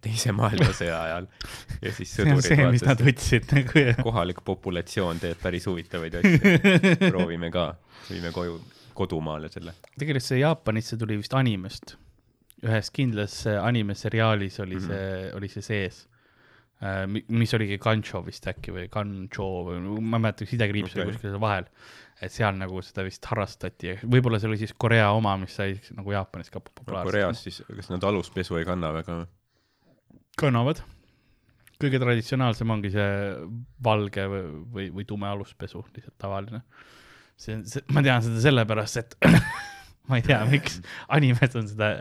teise 0.04 0.32
maailmasõja 0.36 0.98
ajal 1.02 1.28
ja 1.82 1.92
siis 1.96 2.12
on 2.20 2.42
see, 2.44 2.58
mis 2.70 2.84
nad 2.86 3.00
sõdurid 3.00 3.16
võtsid 3.16 3.48
nagu 3.56 3.80
ja 3.80 3.94
kohalik 4.04 4.44
populatsioon 4.46 5.20
teeb 5.24 5.40
päris 5.42 5.66
huvitavaid 5.66 6.20
asju. 6.20 7.10
proovime 7.10 7.50
ka, 7.52 7.72
viime 8.10 8.30
koju, 8.36 8.60
kodumaale 8.94 9.50
selle. 9.50 9.74
tegelikult 9.98 10.24
see 10.28 10.40
Jaapanisse 10.44 10.98
tuli 11.00 11.18
vist 11.18 11.34
animest, 11.34 11.96
ühes 12.62 12.92
kindlas 12.94 13.40
äh, 13.48 13.58
animeseriaalis 13.64 14.60
oli 14.60 14.76
Mhm. 14.76 14.88
see, 14.92 15.32
oli 15.40 15.48
see 15.48 15.62
sees. 15.66 16.04
Mis 17.28 17.54
oligi 17.58 17.76
Kancho 17.82 18.22
vist 18.24 18.46
äkki 18.48 18.72
või 18.72 18.86
Kancho 18.92 19.48
või 19.68 19.80
ma 20.00 20.20
ei 20.20 20.24
mäleta, 20.24 20.46
sidekriips 20.48 20.94
oli 20.96 21.04
Okei. 21.04 21.14
kuskil 21.14 21.34
seal 21.34 21.42
vahel. 21.44 21.66
et 22.24 22.32
seal 22.32 22.56
nagu 22.60 22.82
seda 22.84 23.04
vist 23.08 23.26
harrastati, 23.32 23.98
võib-olla 24.04 24.40
see 24.40 24.48
oli 24.52 24.60
siis 24.60 24.74
Korea 24.76 25.10
oma, 25.16 25.38
mis 25.40 25.56
sai 25.56 25.76
nagu 25.96 26.12
Jaapanis 26.12 26.52
ka 26.52 26.60
populaarseks. 26.60 27.12
Koreas 27.12 27.44
siis, 27.44 27.60
kas 27.68 27.92
nad 27.92 28.04
aluspesu 28.04 28.60
ei 28.60 28.68
kanna 28.68 28.94
väga? 28.96 29.22
kannavad. 30.40 30.84
kõige 31.80 32.00
traditsionaalsem 32.02 32.72
ongi 32.76 32.92
see 32.92 33.12
valge 33.84 34.26
või, 34.28 34.42
või, 34.74 34.88
või 34.98 35.06
tume 35.08 35.30
aluspesu, 35.30 35.84
lihtsalt 35.96 36.18
tavaline. 36.20 36.62
see, 37.40 37.62
see, 37.68 37.84
ma 37.96 38.04
tean 38.04 38.24
seda 38.24 38.44
sellepärast, 38.44 39.00
et 39.00 39.16
ma 40.12 40.20
ei 40.20 40.26
tea, 40.26 40.42
miks 40.50 40.82
animes 41.16 41.56
on 41.60 41.70
seda, 41.72 41.94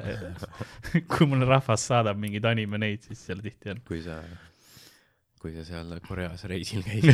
kui 1.13 1.31
mulle 1.31 1.47
rahvas 1.47 1.87
saadab 1.91 2.19
mingeid 2.19 2.47
anime 2.51 2.81
neid, 2.83 3.07
siis 3.07 3.23
seal 3.29 3.43
tihti 3.45 3.75
on. 3.75 3.83
kui 3.87 4.03
sa, 4.03 4.19
kui 5.43 5.55
sa 5.57 5.65
seal 5.67 5.95
Koreas 6.07 6.45
reisil 6.51 6.85
käid. 6.87 7.09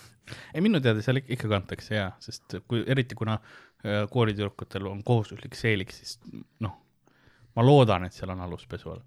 ei, 0.54 0.60
minu 0.62 0.80
teada 0.82 1.02
seal 1.04 1.20
ikka, 1.20 1.34
ikka 1.36 1.50
kantakse 1.54 1.96
jaa, 1.96 2.10
sest 2.22 2.60
kui, 2.68 2.82
eriti 2.90 3.18
kuna 3.18 3.38
äh, 3.38 4.04
koolitüdrukutel 4.12 4.88
on 4.90 5.02
kohustuslik 5.06 5.56
seelik, 5.58 5.94
siis 5.94 6.18
noh, 6.64 6.76
ma 7.56 7.66
loodan, 7.66 8.06
et 8.06 8.16
seal 8.16 8.32
on 8.34 8.44
aluspesu 8.46 8.94
all. 8.94 9.06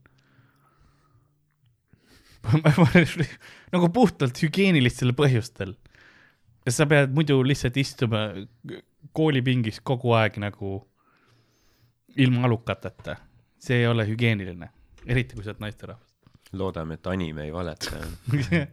nagu 3.73 3.89
puhtalt 3.95 4.39
hügieenilistel 4.43 5.13
põhjustel. 5.15 5.77
sest 6.65 6.81
sa 6.81 6.87
pead 6.91 7.13
muidu 7.15 7.37
lihtsalt 7.43 7.77
istuma 7.79 8.25
koolipingis 9.15 9.79
kogu 9.79 10.11
aeg 10.17 10.39
nagu 10.43 10.81
ilma 12.17 12.43
alukateta. 12.47 13.15
see 13.63 13.79
ei 13.79 13.87
ole 13.87 14.03
hügieeniline, 14.07 14.67
eriti 15.07 15.35
kui 15.35 15.43
sa 15.43 15.53
oled 15.53 15.63
naisterahvas. 15.63 16.12
loodame, 16.57 16.97
et 16.99 17.07
anime 17.11 17.47
ei 17.47 17.53
valeta. 17.53 17.99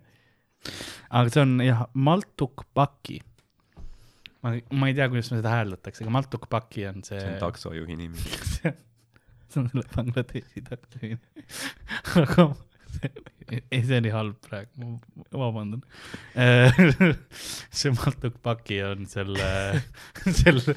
aga 1.18 1.26
see 1.32 1.42
on 1.42 1.58
jah, 1.64 1.84
Maltukpaki. 1.94 3.18
ma, 4.42 4.54
ma 4.72 4.90
ei 4.90 4.96
tea, 4.96 5.08
kuidas 5.12 5.32
seda 5.32 5.54
hääldatakse, 5.56 6.04
aga 6.04 6.14
Maltukpaki 6.18 6.86
on 6.90 7.04
see. 7.04 7.20
see 7.20 7.34
on 7.34 7.40
taksojuhi 7.42 7.98
nimi. 8.00 8.26
see 8.54 9.62
on 9.62 9.70
selle 9.72 9.86
Bangladeshi 9.94 10.64
taksojuhi. 10.68 11.20
aga 12.24 12.50
see, 12.54 12.69
ei, 13.72 13.80
see 13.82 13.98
oli 13.98 14.12
halb 14.14 14.38
praegu, 14.44 14.92
ma 15.32 15.40
vabandan. 15.42 15.82
see 17.80 17.92
Maltukpaki 17.96 18.80
on 18.86 19.06
selle, 19.10 19.50
selle, 20.40 20.76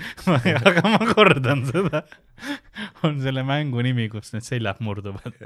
aga 0.56 0.85
ma 0.88 1.02
kordan 1.14 1.65
seda, 1.69 2.03
on 3.06 3.22
selle 3.23 3.45
mängu 3.48 3.84
nimi, 3.85 4.10
kus 4.14 4.34
need 4.35 4.48
seljad 4.48 4.81
murduvad. 4.85 5.40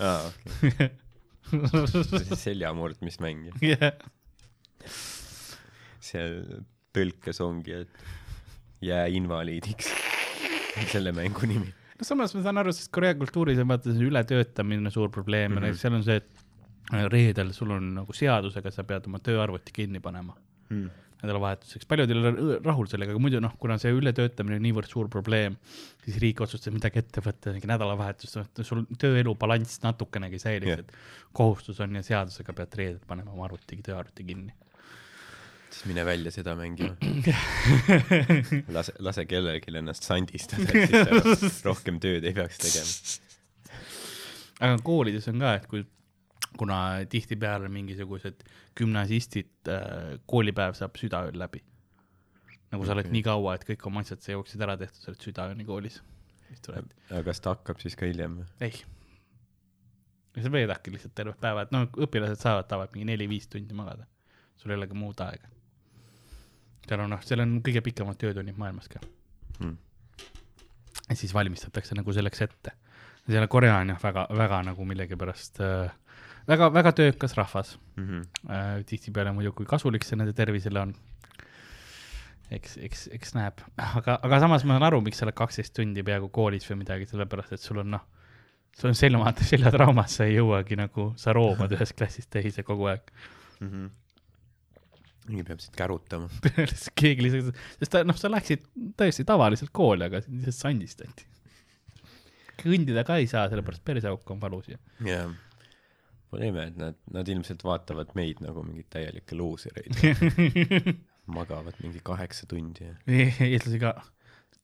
aa, 0.00 0.30
okei. 0.30 0.90
see 1.52 2.14
on 2.22 2.38
seljamurdmismäng 2.38 3.50
ja 3.50 3.74
jah, 3.74 3.92
seal 6.02 6.40
tõlkes 6.96 7.40
ongi, 7.44 7.82
et 7.84 8.82
jää 8.82 9.06
invaliidiks. 9.18 9.92
selle 10.90 11.12
mängu 11.12 11.46
nimi. 11.46 11.81
No 12.02 12.08
samas 12.08 12.34
ma 12.34 12.42
saan 12.46 12.58
aru, 12.62 12.74
sest 12.74 12.90
Korea 12.94 13.14
kultuuris 13.18 13.60
on 13.62 13.70
vaata 13.70 13.94
see 13.94 14.08
ületöötamine 14.08 14.90
suur 14.94 15.12
probleem 15.14 15.54
mm 15.54 15.62
-hmm. 15.62 15.78
seal 15.78 15.94
on 15.98 16.04
see, 16.06 16.18
et 16.18 17.08
reedel 17.12 17.52
sul 17.56 17.70
on 17.70 17.94
nagu 18.00 18.12
seadusega, 18.12 18.70
sa 18.74 18.84
pead 18.84 19.06
oma 19.06 19.22
tööarvuti 19.22 19.72
kinni 19.72 20.00
panema 20.00 20.34
nädalavahetuseks, 21.22 21.86
paljud 21.86 22.10
ei 22.10 22.18
ole 22.18 22.56
rahul 22.64 22.88
sellega, 22.90 23.14
aga 23.14 23.22
muidu 23.22 23.40
noh, 23.42 23.52
kuna 23.62 23.76
see 23.78 23.92
ületöötamine 23.94 24.56
on 24.58 24.64
niivõrd 24.66 24.90
suur 24.90 25.10
probleem, 25.12 25.54
siis 26.02 26.18
riik 26.22 26.42
otsustas 26.42 26.74
midagi 26.74 26.98
ette 26.98 27.22
võtta, 27.22 27.52
mingi 27.54 27.70
nädalavahetus, 27.70 28.34
sul 28.66 28.82
tööelu 28.98 29.36
balanss 29.38 29.78
natukenegi 29.84 30.40
säilis 30.42 30.72
Jah. 30.72 30.82
yeah., 30.82 30.88
et 30.88 31.32
kohustus 31.38 31.78
on 31.84 31.94
ja 31.94 32.02
seadusega 32.02 32.56
pead 32.58 32.74
reedel 32.80 32.98
panema 33.06 33.30
oma 33.36 33.46
arvuti, 33.46 33.78
tööarvuti 33.86 34.26
kinni. 34.32 34.56
Siis 35.72 35.88
mine 35.88 36.04
välja 36.04 36.30
seda 36.34 36.54
mängima. 36.58 36.96
lase, 38.76 38.94
lase 39.00 39.24
kellelgi 39.28 39.74
ennast 39.78 40.06
sandistada, 40.06 40.68
et 40.68 40.92
siis 41.40 41.58
sa 41.60 41.68
rohkem 41.70 41.98
tööd 42.02 42.26
ei 42.28 42.36
peaks 42.36 42.60
tegema. 42.62 43.80
aga 44.68 44.78
koolides 44.84 45.28
on 45.32 45.42
ka, 45.42 45.54
et 45.58 45.68
kui, 45.70 45.84
kuna 46.60 46.78
tihtipeale 47.10 47.70
mingisugused 47.72 48.44
gümnasistid 48.78 49.70
äh,, 49.72 50.16
koolipäev 50.28 50.76
saab 50.78 50.98
südaööl 51.00 51.38
läbi. 51.40 51.62
nagu 52.72 52.86
sa 52.86 52.94
oled 52.94 53.08
Okei. 53.08 53.18
nii 53.18 53.26
kaua, 53.26 53.56
et 53.56 53.68
kõik 53.68 53.86
oma 53.88 54.04
asjad 54.04 54.24
sa 54.24 54.34
jooksid 54.36 54.64
ära 54.64 54.76
tehtud, 54.80 55.00
sa 55.00 55.12
oled 55.12 55.28
südaööni 55.28 55.68
koolis. 55.68 56.02
aga 56.68 57.22
kas 57.30 57.40
ta 57.40 57.56
hakkab 57.56 57.80
siis 57.80 57.96
ka 57.96 58.08
hiljem? 58.08 58.42
ei. 58.60 58.76
sa 60.36 60.52
veedadki 60.52 60.92
lihtsalt 60.92 61.16
terve 61.16 61.34
päeva, 61.40 61.64
et 61.64 61.72
noh, 61.72 61.88
õpilased 61.96 62.44
saavad 62.44 62.68
tavaliselt 62.68 62.98
mingi 62.98 63.10
neli-viis 63.14 63.48
tundi 63.48 63.76
magada. 63.76 64.06
sul 64.60 64.70
ei 64.70 64.80
ole 64.80 64.86
ka 64.86 64.94
muud 64.94 65.24
aega. 65.24 65.48
Seal 66.88 67.00
on 67.00 67.10
noh, 67.14 67.20
seal 67.22 67.40
on 67.44 67.56
kõige 67.62 67.80
pikemad 67.84 68.18
töötunnid 68.20 68.56
maailmas 68.58 68.88
ka. 68.88 69.00
Hmm. 69.58 69.76
ja 71.08 71.16
siis 71.16 71.34
valmistatakse 71.34 71.94
nagu 71.94 72.12
selleks 72.12 72.40
ette. 72.42 72.72
seal 73.28 73.46
Korea 73.48 73.76
on 73.82 73.92
jah, 73.94 73.98
väga, 74.02 74.26
väga 74.38 74.62
nagu 74.66 74.84
millegipärast 74.84 75.60
äh, 75.60 75.90
väga, 76.48 76.72
väga 76.74 76.92
töökas 76.92 77.36
rahvas 77.38 77.78
Mhm. 77.96 78.22
äh,. 78.50 78.84
tihtipeale 78.86 79.32
muidu, 79.32 79.52
kui 79.52 79.66
kasulik 79.66 80.04
see 80.04 80.16
nende 80.16 80.32
tervisele 80.32 80.80
on. 80.80 80.94
eks, 82.52 82.76
eks, 82.84 83.06
eks 83.12 83.34
näeb, 83.34 83.60
aga, 83.78 84.18
aga 84.22 84.40
samas 84.40 84.64
ma 84.64 84.74
saan 84.76 84.82
aru, 84.90 85.00
miks 85.00 85.18
sa 85.18 85.24
oled 85.24 85.34
kaksteist 85.38 85.72
tundi 85.76 86.02
peaaegu 86.04 86.28
koolis 86.28 86.66
või 86.68 86.82
midagi, 86.82 87.06
sellepärast 87.08 87.52
et 87.56 87.60
sul 87.64 87.78
on 87.80 87.90
noh, 87.94 88.02
sul 88.76 88.90
on 88.90 88.94
selja, 88.98 89.32
seljatraumas, 89.52 90.18
sa 90.18 90.24
ei 90.28 90.34
jõuagi 90.36 90.76
nagu, 90.76 91.12
sa 91.16 91.32
roomad 91.32 91.72
ühest 91.72 91.96
klassist 91.96 92.28
teise 92.30 92.62
kogu 92.62 92.90
aeg. 92.92 93.12
Mhm. 93.60 93.86
Mingi 95.28 95.44
peab 95.46 95.62
sind 95.62 95.76
kärutama. 95.78 96.30
keegi 97.00 97.26
lihtsalt, 97.26 97.62
sest 97.78 97.94
ta 97.94 98.02
noh, 98.06 98.18
sa 98.18 98.30
läksid 98.32 98.66
tõesti 98.98 99.26
tavaliselt 99.28 99.72
kooli, 99.74 100.08
aga 100.08 100.22
sind 100.24 100.40
lihtsalt 100.40 100.58
sandistati. 100.58 101.28
kõndida 102.62 103.06
ka 103.06 103.20
ei 103.20 103.30
saa, 103.30 103.48
sellepärast 103.52 103.84
perseauk 103.86 104.34
on 104.34 104.42
valus 104.42 104.72
ja. 104.72 104.80
jah. 105.06 105.32
Pole 106.32 106.48
ime, 106.48 106.66
et 106.70 106.76
nad, 106.80 106.96
nad 107.12 107.28
ilmselt 107.28 107.60
vaatavad 107.66 108.14
meid 108.16 108.40
nagu 108.40 108.62
mingeid 108.64 108.88
täielikke 108.94 109.36
luusereid. 109.36 109.98
magavad 111.32 111.76
mingi 111.82 112.00
kaheksa 112.04 112.48
tundi 112.50 112.88
ja 112.88 112.94
eestlasi 113.06 113.78
ka, 113.82 113.92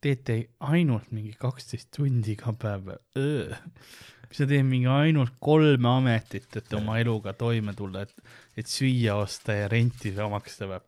teete 0.02 0.38
ainult 0.70 1.10
mingi 1.14 1.34
kaksteist 1.38 1.90
tundi 1.94 2.34
iga 2.34 2.54
päev. 2.58 2.94
mis 3.14 4.17
sa 4.32 4.46
teed 4.48 4.66
mingi 4.68 4.88
ainult 4.92 5.36
kolme 5.40 5.88
ametit, 5.88 6.48
et 6.60 6.74
oma 6.76 6.98
eluga 7.00 7.32
toime 7.38 7.74
tulla, 7.76 8.04
et, 8.04 8.32
et 8.60 8.68
süüa 8.68 9.16
osta 9.22 9.56
ja 9.56 9.68
renti 9.72 10.12
maksta 10.30 10.68
või? 10.68 10.80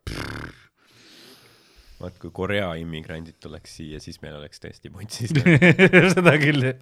vaat 2.00 2.16
kui 2.20 2.32
Korea 2.32 2.72
immigrandid 2.80 3.36
tuleks 3.42 3.76
siia, 3.76 4.00
siis 4.00 4.20
meil 4.22 4.38
oleks 4.38 4.62
tõesti 4.62 4.92
putsis. 4.92 5.34
seda 6.14 6.36
küll. 6.40 6.72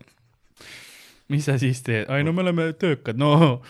mis 1.29 1.47
sa 1.47 1.59
siis 1.59 1.83
teed? 1.87 2.09
ai 2.11 2.27
no 2.27 2.33
me 2.33 2.45
oleme 2.47 2.73
töökad, 2.79 3.19
no 3.19 3.61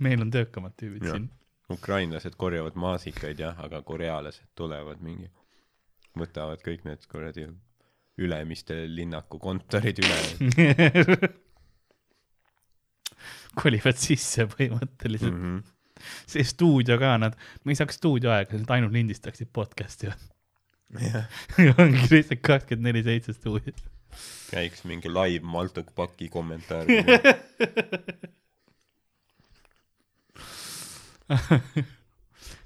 meil 0.00 0.20
on 0.20 0.30
töökamad 0.32 0.76
tüübid 0.80 1.04
Jah. 1.04 1.16
siin. 1.16 1.30
ukrainlased 1.70 2.36
korjavad 2.36 2.76
maasikaid 2.76 3.40
jah, 3.40 3.58
aga 3.60 3.82
korealased 3.82 4.52
tulevad 4.58 5.00
mingi, 5.04 5.30
võtavad 6.18 6.64
kõik 6.64 6.88
need 6.88 7.04
kuradi 7.10 7.48
Ülemiste 8.20 8.82
linnaku 8.84 9.38
kontorid 9.40 10.02
üle 10.02 10.18
kolivad 13.58 13.98
sisse 14.00 14.46
põhimõtteliselt 14.50 15.32
mm. 15.34 15.46
mm.. 15.46 15.60
-hmm. 15.60 16.16
see 16.30 16.44
stuudio 16.46 16.98
ka, 17.00 17.16
nad, 17.22 17.38
me 17.64 17.72
ei 17.74 17.78
saaks 17.80 17.96
stuudioaega, 18.00 18.58
nad 18.62 18.70
ainult 18.76 18.94
lindistaksid 18.94 19.48
podcast'i. 19.52 20.06
jah, 21.06 21.26
ongi 21.78 22.06
lihtsalt 22.10 22.42
kakskümmend 22.46 22.86
neli 22.88 23.02
seitse 23.06 23.32
stuudios. 23.36 23.80
käiks 24.50 24.84
mingi 24.84 25.08
live 25.12 25.44
Maltuk 25.46 25.94
Paki 25.94 26.28
kommentaar. 26.28 26.84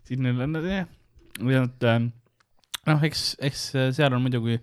siin 0.04 0.26
on 0.26 0.54
jah, 0.64 0.86
ähm, 1.90 2.04
noh, 2.86 3.04
eks, 3.04 3.36
eks 3.44 3.60
seal 3.96 4.12
on 4.16 4.22
muidugi 4.24 4.56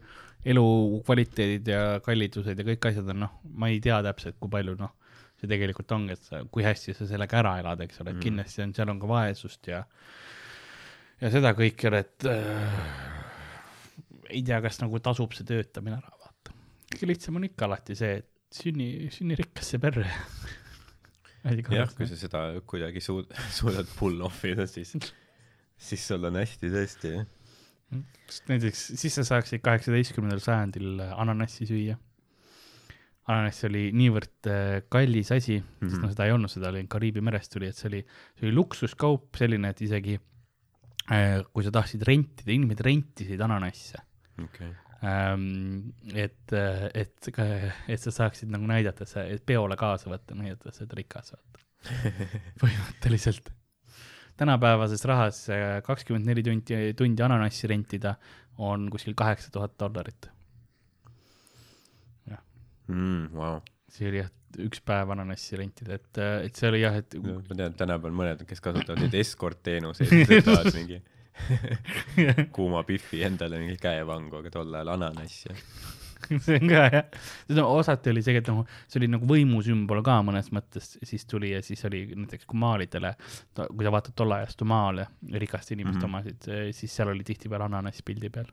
elukvaliteedid 0.45 1.67
ja 1.69 1.81
kallidused 2.05 2.57
ja 2.57 2.65
kõik 2.65 2.87
asjad 2.89 3.09
on 3.13 3.19
noh, 3.25 3.33
ma 3.45 3.69
ei 3.69 3.79
tea 3.83 3.99
täpselt, 4.05 4.37
kui 4.41 4.49
palju 4.49 4.73
noh, 4.79 4.93
see 5.41 5.49
tegelikult 5.49 5.91
ongi, 5.97 6.15
et 6.17 6.27
sa, 6.29 6.43
kui 6.53 6.65
hästi 6.65 6.93
sa 6.97 7.07
sellega 7.09 7.39
ära 7.41 7.55
elad, 7.63 7.81
eks 7.85 8.01
ole, 8.03 8.13
et 8.13 8.19
Mm. 8.19 8.25
kindlasti 8.27 8.61
on, 8.65 8.73
seal 8.77 8.93
on 8.93 8.99
ka 9.01 9.09
vaesust 9.09 9.71
ja 9.71 9.83
ja 11.21 11.29
seda 11.33 11.53
kõike, 11.57 11.91
et 11.97 12.25
äh, 12.29 12.81
ei 14.31 14.43
tea, 14.47 14.61
kas 14.63 14.79
nagu 14.81 14.99
tasub 15.03 15.33
see 15.35 15.47
töötamine 15.47 15.99
ära 15.99 16.13
vaata. 16.21 16.55
kõige 16.91 17.09
lihtsam 17.11 17.37
on 17.39 17.47
ikka 17.49 17.67
alati 17.67 17.97
see, 17.99 18.21
et 18.21 18.29
sünni, 18.51 19.09
sünni 19.13 19.37
rikkasse 19.39 19.79
perre. 19.81 20.07
jah, 21.77 21.91
kui 21.97 22.07
sa 22.09 22.17
seda 22.19 22.45
kuidagi 22.69 23.01
suud-, 23.03 23.31
suudad 23.53 23.89
pull 23.97 24.21
off 24.25 24.43
ida, 24.45 24.67
siis, 24.69 24.93
siis 25.81 26.07
sul 26.07 26.25
on 26.29 26.37
hästi 26.37 26.69
tõesti 26.73 27.13
jah. 27.15 27.29
sest 28.29 28.47
näiteks 28.51 28.85
siis 29.01 29.17
sa 29.19 29.25
saaksid 29.27 29.63
kaheksateistkümnendal 29.65 30.43
sajandil 30.43 31.01
ananassi 31.11 31.67
süüa. 31.69 31.97
Ananass 33.29 33.65
oli 33.67 33.89
niivõrd 33.95 34.49
äh, 34.49 34.81
kallis 34.91 35.31
asi 35.33 35.59
mm, 35.59 35.63
-hmm. 35.63 35.89
sest 35.89 35.97
Mhm. 35.97 36.03
noh, 36.05 36.13
seda 36.13 36.27
ei 36.27 36.35
olnud, 36.35 36.51
seda 36.51 36.69
oli 36.71 36.85
Kariibi 36.89 37.21
merest 37.21 37.53
tuli, 37.53 37.69
et 37.69 37.77
see 37.77 37.89
oli, 37.91 38.01
see 38.37 38.47
oli 38.47 38.55
luksuskaup 38.57 39.37
selline, 39.37 39.69
et 39.69 39.81
isegi 39.85 40.17
äh, 41.11 41.41
kui 41.53 41.63
sa 41.63 41.71
tahtsid 41.71 42.05
rentida, 42.07 42.51
inimesed 42.51 42.85
rentisid 42.85 43.41
ananasse 43.41 44.01
okei. 44.43 44.73
ähm,. 45.05 45.93
et, 46.13 46.53
et, 46.93 47.31
et 47.87 47.99
sa 48.01 48.11
saaksid 48.11 48.49
nagu 48.49 48.65
näidata, 48.69 49.05
sa, 49.05 49.23
et 49.23 49.45
peole 49.45 49.77
kaasa 49.77 50.09
võtta, 50.09 50.37
näidata, 50.37 50.73
sa 50.73 50.85
oled 50.85 50.97
rikas, 50.97 51.33
vaata. 51.35 51.65
põhimõtteliselt. 52.61 53.49
tänapäevases 54.37 55.05
rahas 55.05 55.47
kakskümmend 55.85 56.25
neli 56.25 56.43
tundi, 56.45 56.93
tundi 56.97 57.23
ananassi 57.25 57.69
rentida 57.69 58.15
on 58.57 58.89
kuskil 58.89 59.13
kaheksa 59.17 59.51
tuhat 59.53 59.77
dollarit. 59.79 60.29
Mm, 62.89 63.29
Vau. 63.35 63.61
see 63.91 64.09
oli 64.09 64.21
jah, 64.21 64.31
üks 64.65 64.81
päev 64.87 65.13
ananassi 65.13 65.59
rentida, 65.59 65.99
et, 65.99 66.21
et 66.47 66.57
see 66.59 66.69
oli 66.71 66.81
jah, 66.83 66.97
et 67.01 67.15
ma 67.21 67.55
tean, 67.55 67.77
tänapäeval 67.77 68.17
mõned, 68.23 68.45
kes 68.49 68.63
kasutavad 68.63 69.03
neid 69.03 69.15
escort 69.21 69.61
teenuseid, 69.63 70.11
võtavad 70.29 70.71
mingi 70.79 71.01
kuuma 72.51 72.83
Biffi 72.87 73.23
endale 73.25 73.61
mingi 73.61 73.79
käevangu, 73.81 74.41
aga 74.41 74.51
tol 74.53 74.75
ajal 74.75 74.93
ananass 74.97 75.47
ja 75.47 75.55
see 76.45 76.57
on 76.59 76.69
ka 76.69 76.81
jah, 76.93 77.05
seda 77.49 77.65
osati 77.69 78.11
oli 78.11 78.23
see, 78.25 78.39
et 78.41 78.49
noh, 78.51 78.63
see 78.89 79.01
oli 79.01 79.09
nagu 79.11 79.27
võimusümbol 79.29 80.03
ka 80.05 80.19
mõnes 80.25 80.51
mõttes, 80.55 80.93
siis 81.07 81.25
tuli 81.29 81.53
ja 81.53 81.61
siis 81.65 81.81
oli 81.89 82.03
näiteks 82.13 82.47
kui 82.49 82.59
maalidele, 82.61 83.13
kui 83.57 83.87
sa 83.87 83.93
vaatad 83.93 84.17
tolle 84.17 84.41
ajastu 84.41 84.67
maale, 84.69 85.07
rikaste 85.33 85.75
inimeste 85.75 86.05
mm 86.05 86.05
-hmm. 86.05 86.33
omasid, 86.45 86.75
siis 86.77 86.95
seal 86.95 87.13
oli 87.13 87.25
tihtipeale 87.27 87.67
ananass 87.67 88.05
pildi 88.05 88.29
peal. 88.29 88.51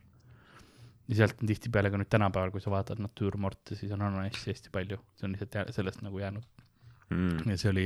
Ja 1.09 1.17
sealt 1.17 1.41
on 1.41 1.49
tihtipeale 1.49 1.89
ka 1.91 1.99
nüüd 1.99 2.09
tänapäeval, 2.11 2.53
kui 2.53 2.61
sa 2.63 2.71
vaatad 2.73 3.01
natüürmorte, 3.01 3.75
siis 3.77 3.91
on 3.95 4.05
ananassi 4.05 4.53
hästi 4.53 4.71
palju, 4.73 4.99
see 5.17 5.27
on 5.27 5.35
lihtsalt 5.35 5.73
sellest 5.75 6.03
nagu 6.05 6.21
jäänud 6.21 6.45
mm.. 7.09 7.49
ja 7.49 7.57
see 7.57 7.71
oli, 7.73 7.85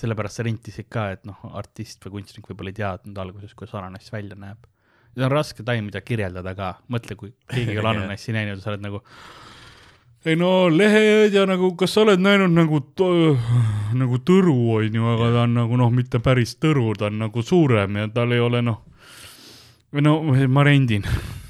sellepärast 0.00 0.40
sa 0.40 0.46
rentisid 0.46 0.90
ka, 0.92 1.08
et 1.14 1.26
noh, 1.28 1.38
artist 1.54 2.02
või 2.04 2.18
kunstnik 2.18 2.50
võib-olla 2.50 2.74
ei 2.74 2.78
teadnud 2.80 3.20
alguses, 3.24 3.54
kuidas 3.54 3.76
ananass 3.78 4.12
välja 4.12 4.38
näeb. 4.38 4.66
seda 5.14 5.28
on 5.28 5.36
raske 5.36 5.66
taimida, 5.66 6.02
kirjeldada 6.02 6.54
ka, 6.58 6.74
mõtle, 6.90 7.18
kui 7.20 7.34
keegi 7.50 7.76
ei 7.76 7.82
ole 7.82 7.92
ananassi 7.94 8.34
näinud, 8.34 8.62
sa 8.62 8.74
oled 8.74 8.86
nagu 8.86 9.04
ei 10.24 10.38
no 10.40 10.70
lehed 10.72 11.34
ja 11.36 11.44
nagu, 11.46 11.74
kas 11.76 11.94
sa 11.94 12.02
oled 12.02 12.22
näinud 12.24 12.54
nagu, 12.56 12.80
nagu 14.00 14.20
tõru 14.24 14.56
on 14.78 14.98
ju, 14.98 15.06
aga 15.14 15.30
ta 15.36 15.44
on 15.44 15.54
nagu 15.60 15.78
noh, 15.78 15.92
mitte 15.92 16.20
päris 16.24 16.56
tõru, 16.56 16.90
ta 16.98 17.10
on 17.12 17.20
nagu 17.26 17.44
suurem 17.44 18.00
ja 18.00 18.08
tal 18.12 18.32
ei 18.32 18.40
ole 18.40 18.64
noh, 18.64 18.80
või 19.94 20.06
no 20.08 20.18
ma 20.48 20.66
rendin. 20.66 21.04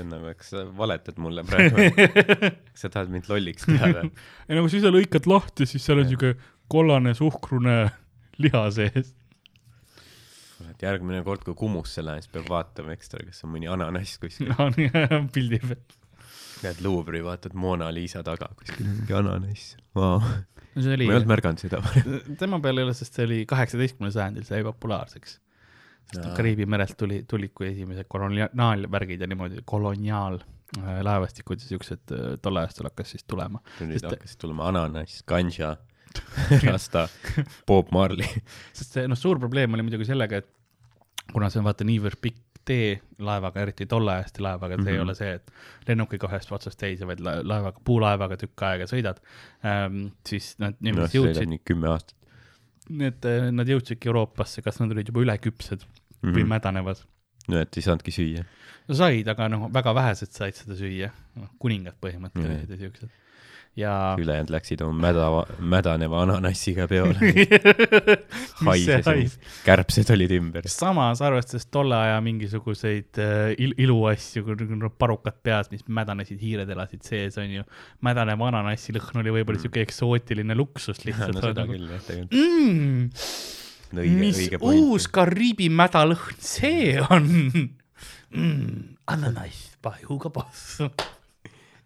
see 0.00 0.06
on 0.06 0.12
nagu, 0.14 0.30
eks 0.32 0.52
sa 0.54 0.64
valetad 0.76 1.20
mulle 1.20 1.44
praegu. 1.46 1.86
sa 2.80 2.90
tahad 2.92 3.12
mind 3.12 3.28
lolliks 3.30 3.66
teha 3.68 3.92
või? 3.96 4.10
ei 4.48 4.56
no 4.56 4.64
kui 4.64 4.72
sa 4.72 4.80
ise 4.80 4.92
lõikad 4.94 5.28
lahti, 5.30 5.68
siis 5.68 5.84
seal 5.86 6.02
on 6.02 6.10
siuke 6.10 6.34
kollane 6.70 7.14
suhkrune 7.18 7.76
liha 8.42 8.62
sees. 8.74 9.14
et 10.70 10.84
järgmine 10.84 11.22
kord, 11.26 11.44
kui 11.46 11.56
Kumusse 11.58 12.04
lähen, 12.04 12.24
siis 12.24 12.32
peab 12.32 12.48
vaatama 12.50 12.94
ekstra, 12.96 13.24
kas 13.26 13.44
on 13.44 13.54
mõni 13.56 13.70
ananass 13.72 14.20
kuskil. 14.22 14.54
on 14.58 14.76
jah, 14.86 15.18
pildi 15.34 15.60
peal. 15.64 15.98
Lähed 16.60 16.82
Luuvri, 16.84 17.22
vaatad 17.24 17.54
Mona 17.56 17.88
Lisa 17.92 18.20
taga 18.24 18.50
kuskil 18.56 18.84
mingi 18.84 19.14
ananass 19.16 19.78
wow.. 19.96 20.20
no 20.20 20.82
see 20.84 20.90
ma 20.92 20.96
oli 20.98 21.06
ei 21.06 21.14
olnud 21.14 21.30
märganud 21.30 21.62
seda 21.62 21.80
tema 22.40 22.58
peal 22.60 22.82
ei 22.82 22.84
ole, 22.84 22.92
sest 22.96 23.16
see 23.16 23.24
oli 23.24 23.38
kaheksateistkümnendal 23.48 24.16
sajandil 24.18 24.44
sai 24.48 24.60
populaarseks. 24.66 25.38
Kariibi 26.36 26.66
merelt 26.66 26.96
tuli, 26.98 27.22
tulid 27.28 27.52
kui 27.54 27.66
esimesed 27.70 28.04
koloniaalvärgid 28.08 29.20
ja 29.20 29.26
niimoodi 29.30 29.62
koloniaallaevastikud 29.64 31.60
ja 31.62 31.68
siuksed 31.70 32.12
äh, 32.12 32.18
tol 32.42 32.56
ajastul 32.56 32.88
hakkas 32.90 33.10
siis 33.14 33.24
tulema. 33.24 33.60
nüüd 33.80 33.96
Sest- 33.98 34.10
hakkasid 34.10 34.38
tulema 34.42 34.68
ananass, 34.72 35.22
ganja, 35.30 35.76
rasta, 36.66 37.08
Bob 37.66 37.90
Marley. 37.94 38.28
sest 38.76 38.92
see 38.98 39.08
noh, 39.08 39.18
suur 39.18 39.38
probleem 39.42 39.74
oli 39.78 39.82
muidugi 39.86 40.04
sellega, 40.08 40.36
et 40.42 40.50
kuna 41.32 41.50
see 41.50 41.60
on 41.62 41.68
vaata 41.68 41.84
niivõrd 41.86 42.18
pikk 42.20 42.46
tee 42.70 43.00
laevaga, 43.24 43.62
eriti 43.64 43.86
tollaeaste 43.88 44.42
laevaga, 44.44 44.76
see 44.76 44.82
mm 44.82 44.86
-hmm. 44.86 44.90
ei 44.92 44.98
Mhm. 44.98 45.08
ole 45.08 45.14
see, 45.14 45.32
et 45.34 45.50
lennukiga 45.88 46.28
ühest 46.28 46.50
otsast 46.52 46.78
teise, 46.78 47.06
vaid 47.06 47.20
la- 47.24 47.40
laevaga, 47.42 47.80
puulaevaga 47.84 48.36
tükk 48.36 48.62
aega 48.68 48.84
sõidad 48.90 49.16
ähm,, 49.64 50.10
siis 50.28 50.54
nad 50.58 50.72
noh, 50.74 50.78
niimoodi 50.80 51.08
see 51.08 51.20
jõudsid 51.22 51.60
kümme 51.64 51.88
aastat 51.88 52.16
need, 52.90 53.24
nad 53.52 53.66
jõudsidki 53.70 54.08
Euroopasse, 54.10 54.62
kas 54.62 54.80
nad 54.80 54.90
olid 54.90 55.06
juba 55.08 55.20
üleküpsed 55.22 55.84
mm 56.22 56.28
-hmm. 56.28 56.34
või 56.34 56.42
mm. 56.42 56.44
-hmm. 56.44 56.48
mädanevad. 56.56 57.04
no 57.48 57.60
et 57.60 57.76
ei 57.76 57.82
saanudki 57.82 58.10
süüa. 58.14 58.44
no 58.88 58.94
said, 58.94 59.28
aga 59.28 59.48
noh, 59.48 59.68
väga 59.72 59.94
vähesed 59.94 60.30
said 60.32 60.54
seda 60.54 60.74
süüa, 60.76 61.10
noh 61.36 61.48
kuningad 61.58 61.94
põhimõtteliselt 62.02 62.68
Mhm. 62.68 62.72
ja 62.72 62.76
siuksed. 62.76 63.08
ja 63.76 64.16
ülejäänud 64.18 64.50
läksid 64.50 64.80
oma 64.82 64.92
mäda, 65.06 65.26
mädaneva 65.58 66.22
ananassiga 66.22 66.88
peole. 66.90 67.14
haises 68.66 69.38
kärbsed 69.64 70.10
olid 70.10 70.30
ümber. 70.34 70.66
samas 70.68 71.22
arvestades 71.22 71.66
tolle 71.70 71.94
aja 71.96 72.20
mingisuguseid 72.20 73.18
äh, 73.22 73.54
il 73.58 73.74
iluasju, 73.78 74.42
kui 74.44 74.76
no 74.76 74.90
parukad 74.90 75.38
peas, 75.42 75.70
mis 75.70 75.86
mädanesid, 75.88 76.40
hiired 76.42 76.68
elasid 76.74 77.02
sees, 77.06 77.38
on 77.38 77.50
ju. 77.60 77.64
mädaneva 78.02 78.48
ananassi 78.50 78.92
lõhn 78.96 79.22
oli 79.22 79.30
võib-olla 79.38 79.58
Mm. 79.60 79.62
siuke 79.62 79.82
eksootiline 79.86 80.54
luksus 80.56 81.04
lihtsalt 81.04 81.34
no 81.38 81.40
seda 81.40 81.64
nagu, 81.64 81.72
küll 81.72 81.88
jah, 81.90 82.02
tegelikult. 82.06 82.38
mm,. 82.40 83.10
õige, 83.98 84.18
mis 84.20 84.38
õige 84.44 84.60
uus. 84.62 85.08
Kariibi 85.10 85.68
mädalõhn 85.72 86.38
see 86.38 86.94
on 87.02 87.26
mm,? 88.30 88.96
ananass, 89.10 89.74
pajuga 89.82 90.30
boss. 90.30 90.78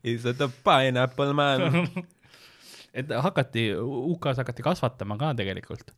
Is 0.04 0.22
that 0.22 0.40
a 0.44 0.48
pineapple 0.48 1.32
man? 1.32 1.88
et 2.98 3.10
hakati, 3.10 3.68
UK-s 3.74 4.40
hakati 4.42 4.64
kasvatama 4.64 5.18
ka 5.18 5.34
tegelikult. 5.34 5.94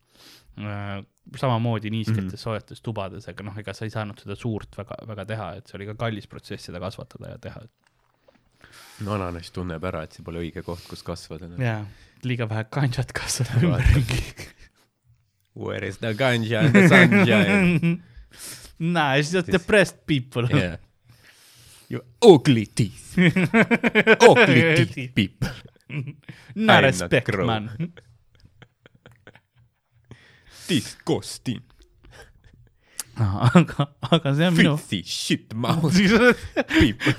samamoodi 1.37 1.91
niisketes 1.91 2.23
mm. 2.23 2.29
-hmm. 2.31 2.41
soojates 2.41 2.81
tubades, 2.81 3.29
aga 3.29 3.45
noh, 3.45 3.59
ega 3.59 3.73
sa 3.75 3.85
ei 3.85 3.91
saanud 3.91 4.21
seda 4.23 4.35
suurt 4.35 4.79
väga, 4.79 4.97
väga 5.07 5.25
teha, 5.25 5.49
et 5.59 5.67
see 5.67 5.77
oli 5.77 5.87
ka 5.87 5.95
kallis 5.95 6.27
protsess 6.27 6.65
seda 6.71 6.81
kasvatada 6.81 7.35
ja 7.35 7.39
teha. 7.39 7.61
no 9.05 9.13
ananas 9.13 9.51
tunneb 9.51 9.85
ära, 9.85 10.03
et 10.05 10.13
see 10.17 10.25
pole 10.25 10.41
õige 10.41 10.63
koht, 10.63 10.87
kus 10.89 11.03
kasvada. 11.03 11.51
jaa, 11.61 11.85
liiga 12.25 12.49
vähe 12.49 12.65
kanjat 12.71 13.13
kasvab 13.13 13.63
ümberringi. 13.63 14.23
Where 15.57 15.83
is 15.89 15.97
the 15.99 16.13
ganja 16.15 16.61
and 16.69 16.75
the 16.77 16.89
sunshine 16.89 18.03
Nah, 18.79 19.15
it's 19.17 19.31
just 19.33 19.49
depressed 19.49 20.05
people. 20.07 20.45
yeah.? 20.53 20.77
You 21.89 22.03
ugly 22.21 22.67
teeth, 22.67 23.15
ugly 23.17 24.85
teeth 24.87 25.15
people. 25.15 25.49
No 25.89 26.73
I 26.73 26.77
am 26.77 26.83
not 26.83 26.85
respect, 26.85 27.31
grown. 27.31 27.47
man. 27.47 27.93
Disgusting, 30.69 31.63
aga, 33.17 33.87
aga 34.11 34.35
see 34.35 34.45
on 34.45 34.55
minu. 34.57 34.63
filthy 34.77 35.03
shit 35.07 35.55
mouth 35.55 35.95
people. 36.81 37.15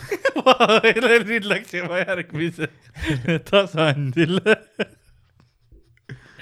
nüüd 1.31 1.47
läks 1.47 1.71
juba 1.79 2.03
järgmise 2.03 2.67
tasandile. 3.49 4.57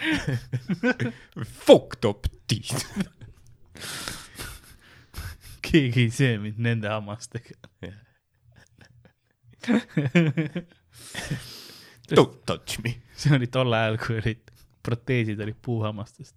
Fucked 1.66 2.06
up 2.10 2.22
teeth. 2.48 2.86
keegi 5.66 6.02
ei 6.06 6.12
söö 6.14 6.36
mind 6.44 6.60
nende 6.62 6.88
hammastega. 6.92 7.56
Don't 12.16 12.36
touch 12.46 12.78
me. 12.84 12.92
see 13.18 13.34
oli 13.36 13.48
tol 13.50 13.74
ajal, 13.74 13.98
kui 14.02 14.20
olid 14.22 14.52
proteesid 14.86 15.40
olid 15.42 15.58
puuhammastest. 15.66 16.36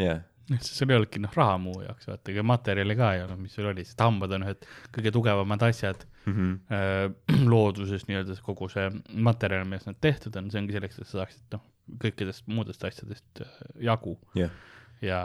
jah, 0.00 0.22
sul 0.64 0.88
ei 0.88 0.96
olnudki 0.96 1.20
noh 1.20 1.34
raha 1.36 1.58
muu 1.60 1.82
jaoks, 1.84 2.06
vaata, 2.08 2.30
ega 2.32 2.42
materjali 2.46 2.94
ka 2.96 3.10
ei 3.16 3.20
olnud, 3.26 3.40
mis 3.42 3.52
sul 3.58 3.68
oli, 3.68 3.82
sest 3.84 4.00
hambad 4.00 4.32
on 4.38 4.46
ühed 4.46 4.60
kõige 4.94 5.10
tugevamad 5.18 5.60
asjad 5.68 6.00
Mhm. 6.28 6.48
äh, 6.72 7.06
looduses 7.52 8.02
nii-öelda 8.08 8.34
kogu 8.44 8.66
see 8.72 8.86
materjal, 9.28 9.64
millest 9.68 9.88
nad 9.88 9.96
tehtud 10.04 10.32
on, 10.36 10.50
see 10.52 10.60
ongi 10.62 10.74
selleks, 10.76 10.96
et 11.00 11.06
sa 11.08 11.14
saaksid 11.22 11.44
noh, 11.56 11.62
kõikidest 12.02 12.48
muudest 12.50 12.84
asjadest 12.84 13.42
äh, 13.44 13.54
jagu 13.88 14.16
jah, 14.38 14.52
ja 15.04 15.20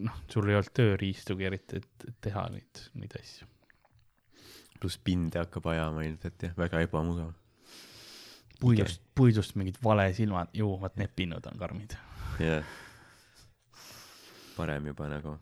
noh, 0.00 0.20
sul 0.32 0.48
ei 0.48 0.58
olnud 0.58 0.74
tööriistugi 0.76 1.48
eriti, 1.48 1.80
et 1.82 2.06
teha 2.24 2.46
neid, 2.52 2.84
neid 2.98 3.16
asju. 3.20 3.48
pluss 4.80 4.98
pinde 5.04 5.40
hakkab 5.40 5.70
ajama 5.72 6.04
ilmselt 6.08 6.48
jah, 6.48 6.56
väga 6.58 6.82
ebamugav. 6.84 7.32
puidust, 8.60 9.02
puidust 9.14 9.56
mingid 9.60 9.80
valesilmad, 9.84 10.52
ju 10.52 10.74
vot 10.80 10.96
need 11.00 11.14
pinnud 11.16 11.46
on 11.50 11.58
karmid. 11.58 11.96
jah. 12.40 12.76
parem 14.56 14.86
juba 14.92 15.08
nagu. 15.10 15.38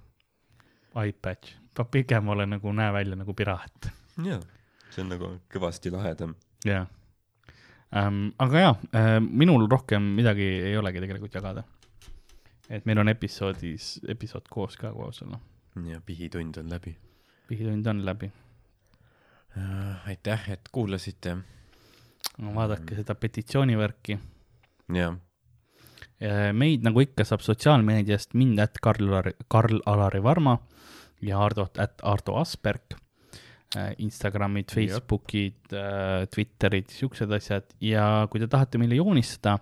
Eye 0.92 1.12
patch, 1.12 1.56
pigem 1.90 2.28
ole 2.28 2.46
nagu, 2.46 2.72
näe 2.72 2.92
välja 2.92 3.16
nagu 3.16 3.34
piraat 3.34 3.92
jah, 4.20 4.42
see 4.90 5.04
on 5.04 5.14
nagu 5.14 5.30
kõvasti 5.52 5.92
lahedam. 5.92 6.34
jah 6.66 6.88
ähm,. 7.96 8.28
aga 8.38 8.60
jaa 8.60 8.74
äh,, 8.94 9.20
minul 9.20 9.68
rohkem 9.70 10.02
midagi 10.18 10.48
ei 10.68 10.76
olegi 10.76 11.00
tegelikult 11.00 11.34
jagada. 11.34 11.64
et 12.70 12.86
meil 12.86 12.98
on 12.98 13.08
episoodis, 13.08 14.00
episood 14.08 14.48
koos 14.50 14.76
ka 14.76 14.92
koos 14.92 15.22
olla. 15.22 15.40
ja 15.86 16.00
pihitund 16.06 16.56
on 16.56 16.70
läbi. 16.70 16.96
pihitund 17.48 17.86
on 17.86 18.04
läbi. 18.04 18.32
aitäh, 20.06 20.50
et 20.50 20.68
kuulasite. 20.72 21.36
vaadake 22.54 22.94
seda 22.94 23.14
petitsioonivärki. 23.14 24.18
jah, 24.94 25.16
meid 26.52 26.84
nagu 26.86 27.02
ikka 27.02 27.24
saab 27.26 27.42
sotsiaalmeediast 27.42 28.34
mind 28.34 28.58
at 28.62 28.78
Karl-Alari, 28.82 29.32
Karl-Alari 29.48 30.22
Varma 30.22 30.58
ja 31.22 31.38
Hardot 31.38 31.78
at 31.78 32.02
Ardo 32.02 32.36
Asperg. 32.40 32.94
Instagramid, 34.04 34.68
Jep. 34.68 34.74
Facebookid, 34.76 35.76
Twitterid, 36.32 36.90
siuksed 36.92 37.32
asjad 37.32 37.68
ja 37.82 38.26
kui 38.30 38.42
te 38.42 38.48
tahate 38.50 38.80
meile 38.80 38.98
joonistada, 38.98 39.58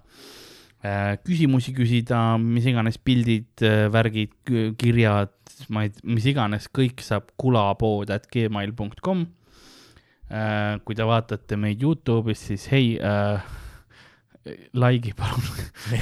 küsimusi 1.26 1.74
küsida, 1.76 2.20
mis 2.40 2.66
iganes 2.70 2.96
pildid, 3.04 3.62
värgid, 3.92 4.32
kirjad, 4.80 5.34
ma 5.68 5.84
ei, 5.86 5.92
mis 6.08 6.26
iganes, 6.30 6.70
kõik 6.72 7.04
saab 7.04 7.30
kulapood 7.40 8.10
at 8.14 8.26
gmail.com. 8.32 9.26
kui 10.86 10.96
te 10.96 11.06
vaatate 11.06 11.58
meid 11.60 11.82
Youtube'is, 11.84 12.46
siis 12.50 12.68
hei 12.72 12.94
äh,, 13.02 13.58
like'i 14.72 15.12
palun. 15.18 15.44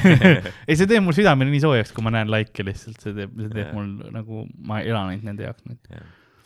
ei, 0.69 0.77
see 0.77 0.87
teeb 0.87 1.03
mul 1.05 1.17
südamele 1.17 1.51
nii 1.51 1.63
soojaks, 1.65 1.93
kui 1.97 2.05
ma 2.07 2.13
näen 2.15 2.31
like'e 2.31 2.67
lihtsalt, 2.69 3.01
see 3.03 3.17
teeb, 3.17 3.35
see 3.41 3.51
teeb 3.51 3.67
Jaa. 3.67 3.75
mul 3.75 4.13
nagu, 4.15 4.45
ma 4.69 4.83
elan 4.85 5.13
ainult 5.13 5.27
nende 5.27 5.49
jaoks 5.49 5.67
nüüd. 5.67 5.99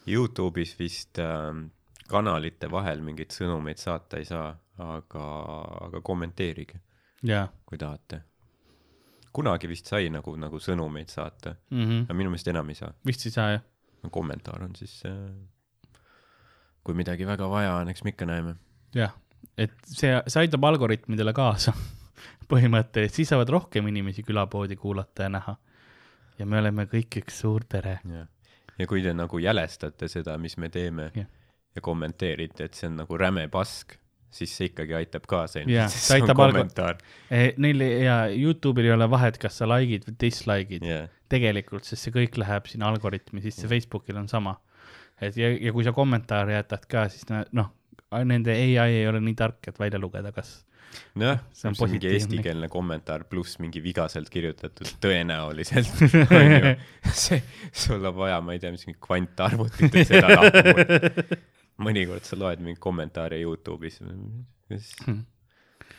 Youtube'is 0.09 0.74
vist 0.79 1.19
ähm, 1.23 1.66
kanalite 2.11 2.70
vahel 2.70 3.01
mingeid 3.05 3.33
sõnumeid 3.35 3.81
saata 3.81 4.20
ei 4.20 4.27
saa, 4.29 4.51
aga, 4.83 5.24
aga 5.87 6.03
kommenteerige, 6.05 6.81
jaa 7.27 7.47
kui 7.69 7.79
tahate. 7.81 8.23
kunagi 9.33 9.69
vist 9.70 9.89
sai 9.89 10.11
nagu, 10.12 10.35
nagu 10.37 10.59
sõnumeid 10.61 11.09
saata, 11.09 11.55
mm 11.70 11.85
-hmm. 11.85 12.05
aga 12.05 12.15
minu 12.15 12.31
meelest 12.31 12.49
enam 12.49 12.69
ei 12.69 12.74
saa. 12.74 12.93
vist 13.07 13.27
ei 13.27 13.33
saa 13.33 13.51
jah. 13.51 13.62
kommentaar 14.11 14.62
on 14.62 14.77
siis 14.77 15.03
äh,, 15.07 16.01
kui 16.85 16.95
midagi 16.95 17.27
väga 17.27 17.49
vaja 17.51 17.74
on, 17.77 17.89
eks 17.89 18.05
me 18.05 18.11
ikka 18.11 18.27
näeme. 18.27 18.55
jah, 18.95 19.15
et 19.57 19.73
see, 19.87 20.23
see 20.27 20.41
aitab 20.41 20.65
algoritmidele 20.65 21.33
kaasa 21.33 21.73
põhimõtteliselt, 22.53 23.15
siis 23.15 23.29
saavad 23.29 23.49
rohkem 23.49 23.89
inimesi 23.89 24.23
külapoodi 24.23 24.77
kuulata 24.77 25.23
ja 25.23 25.29
näha. 25.29 25.57
ja 26.39 26.47
me 26.47 26.59
oleme 26.59 26.85
kõik 26.85 27.23
üks 27.23 27.41
suur 27.41 27.65
pere. 27.69 28.01
jah, 28.05 28.29
ja 28.82 28.88
kui 28.90 29.02
te 29.04 29.14
nagu 29.16 29.38
jälestate 29.42 30.09
seda, 30.10 30.36
mis 30.42 30.56
me 30.59 30.68
teeme 30.72 31.10
Jah. 31.14 31.26
ja 31.76 31.80
kommenteerite, 31.84 32.66
et 32.68 32.74
see 32.78 32.88
on 32.90 32.98
nagu 33.04 33.18
räme 33.20 33.46
pask, 33.52 33.94
siis 34.32 34.52
see 34.56 34.70
ikkagi 34.70 34.96
aitab 34.96 35.26
kaasa 35.28 35.62
Jah, 35.68 35.88
sest 35.92 36.09
see 36.10 36.22
on 36.24 36.32
kommentaar. 36.36 36.98
Neil 37.62 37.80
ei- 37.84 38.02
ja 38.06 38.16
Youtube'il 38.32 38.88
ei 38.90 38.94
ole 38.96 39.09
vahet, 39.12 39.38
kas 39.40 39.59
sa 39.60 39.68
like'id 39.70 40.06
või 40.09 40.16
dislike'id 40.24 40.86
jah, 40.88 41.06
tegelikult, 41.32 41.84
sest 41.88 42.09
see 42.09 42.14
kõik 42.14 42.36
läheb 42.40 42.66
sinna 42.68 42.88
algoritmi 42.92 43.40
sisse, 43.44 43.68
Facebookil 43.68 44.18
on 44.20 44.28
sama. 44.28 44.59
et 45.22 45.36
ja, 45.38 45.52
ja 45.54 45.70
kui 45.72 45.84
sa 45.86 45.92
kommentaare 45.94 46.56
jätad 46.56 46.84
ka, 46.90 47.06
siis 47.12 47.28
noh, 47.30 47.68
nende 48.26 48.50
ai 48.52 48.74
ei 48.98 49.06
ole 49.09 49.20
nii 49.22 49.36
tark, 49.38 49.68
et 49.68 49.78
välja 49.78 50.00
lugeda, 50.02 50.32
kas 50.34 50.64
nojah, 51.20 51.40
See 51.56 51.69
on 51.70 51.77
on 51.81 51.90
mingi 51.94 52.10
eestikeelne 52.12 52.69
kommentaar 52.73 53.24
pluss 53.31 53.59
mingi 53.62 53.82
vigaselt 53.85 54.28
kirjutatud 54.32 54.90
tõenäoliselt. 55.02 55.93
Onju. 56.40 56.74
see, 57.12 57.43
sul 57.73 58.05
on 58.09 58.16
vaja, 58.16 58.40
ma 58.44 58.55
ei 58.56 58.62
tea, 58.62 58.73
mis 58.74 58.86
mingi 58.89 59.01
kvantarvutit, 59.02 59.94
et 60.02 60.10
seda 60.12 60.32
lahku. 60.36 61.43
mõnikord 61.82 62.24
sa 62.28 62.36
loed 62.39 62.60
mingeid 62.62 62.81
kommentaare 62.82 63.39
Youtube'is, 63.43 64.01
mis, 64.70 64.90
Hmm. 65.05 65.23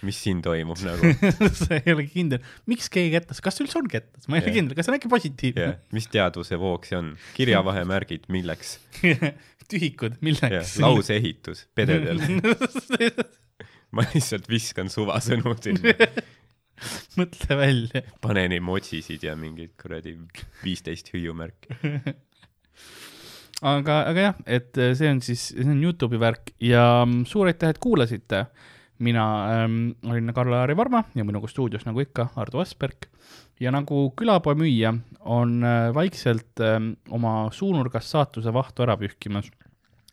mis 0.04 0.18
siin 0.24 0.40
toimub 0.44 0.80
nagu, 0.84 1.10
sa 1.62 1.78
ei 1.80 1.94
ole 1.94 2.06
kindel, 2.12 2.40
miks 2.70 2.88
keegi 2.94 3.14
jättas, 3.18 3.42
kas 3.44 3.60
üldse 3.64 3.78
on 3.82 3.88
kettas, 3.92 4.26
ma 4.28 4.38
ei 4.38 4.42
ole 4.44 4.50
Jah. 4.52 4.56
kindel, 4.60 4.76
kas 4.78 4.88
see 4.88 4.94
on 4.94 4.98
äkki 5.00 5.12
positiivne? 5.12 5.68
Jah, 5.68 5.78
mis 5.96 6.08
teadvuse 6.12 6.58
voog 6.62 6.88
see 6.90 6.98
on, 7.00 7.14
kirjavahemärgid, 7.38 8.26
milleks, 8.34 8.78
tühikud, 9.72 10.18
milleks? 10.26 10.76
lauseehitus 10.84 11.66
pededel, 11.78 12.20
ma 13.96 14.06
lihtsalt 14.14 14.50
viskan 14.50 14.90
suvasõnu 14.92 15.54
sinna, 15.62 15.94
mõtle 17.20 17.58
välja. 17.60 18.04
panen 18.24 18.56
emojisid 18.58 19.24
ja 19.28 19.38
mingeid 19.40 19.76
kuradi 19.80 20.16
viisteist 20.64 21.14
hüüumärki. 21.14 21.78
aga, 23.74 24.00
aga 24.10 24.28
jah, 24.28 24.44
et 24.46 24.82
äh, 24.82 24.94
see 24.98 25.12
on 25.14 25.22
siis, 25.26 25.52
see 25.54 25.70
on 25.70 25.82
Youtube'i 25.84 26.22
värk 26.22 26.56
ja 26.64 27.04
mm, 27.06 27.26
suur 27.30 27.52
aitäh, 27.52 27.74
et 27.74 27.82
kuulasite. 27.84 28.48
mina 29.04 29.24
ähm, 29.52 29.96
olin 30.06 30.34
Karl-Lari 30.34 30.78
Varma 30.78 31.04
ja 31.16 31.24
minuga 31.26 31.48
stuudios 31.48 31.86
nagu 31.86 32.00
ikka 32.00 32.30
Ardo 32.36 32.62
Asperg 32.62 33.10
ja 33.60 33.72
nagu 33.74 34.14
külapoe 34.16 34.56
müüja 34.56 34.94
on 35.20 35.64
äh, 35.64 35.94
vaikselt 35.94 36.62
ähm, 36.62 36.94
oma 37.10 37.50
suunurgast 37.52 38.10
saatuse 38.10 38.54
vahtu 38.54 38.86
ära 38.86 38.98
pühkimas 38.98 39.50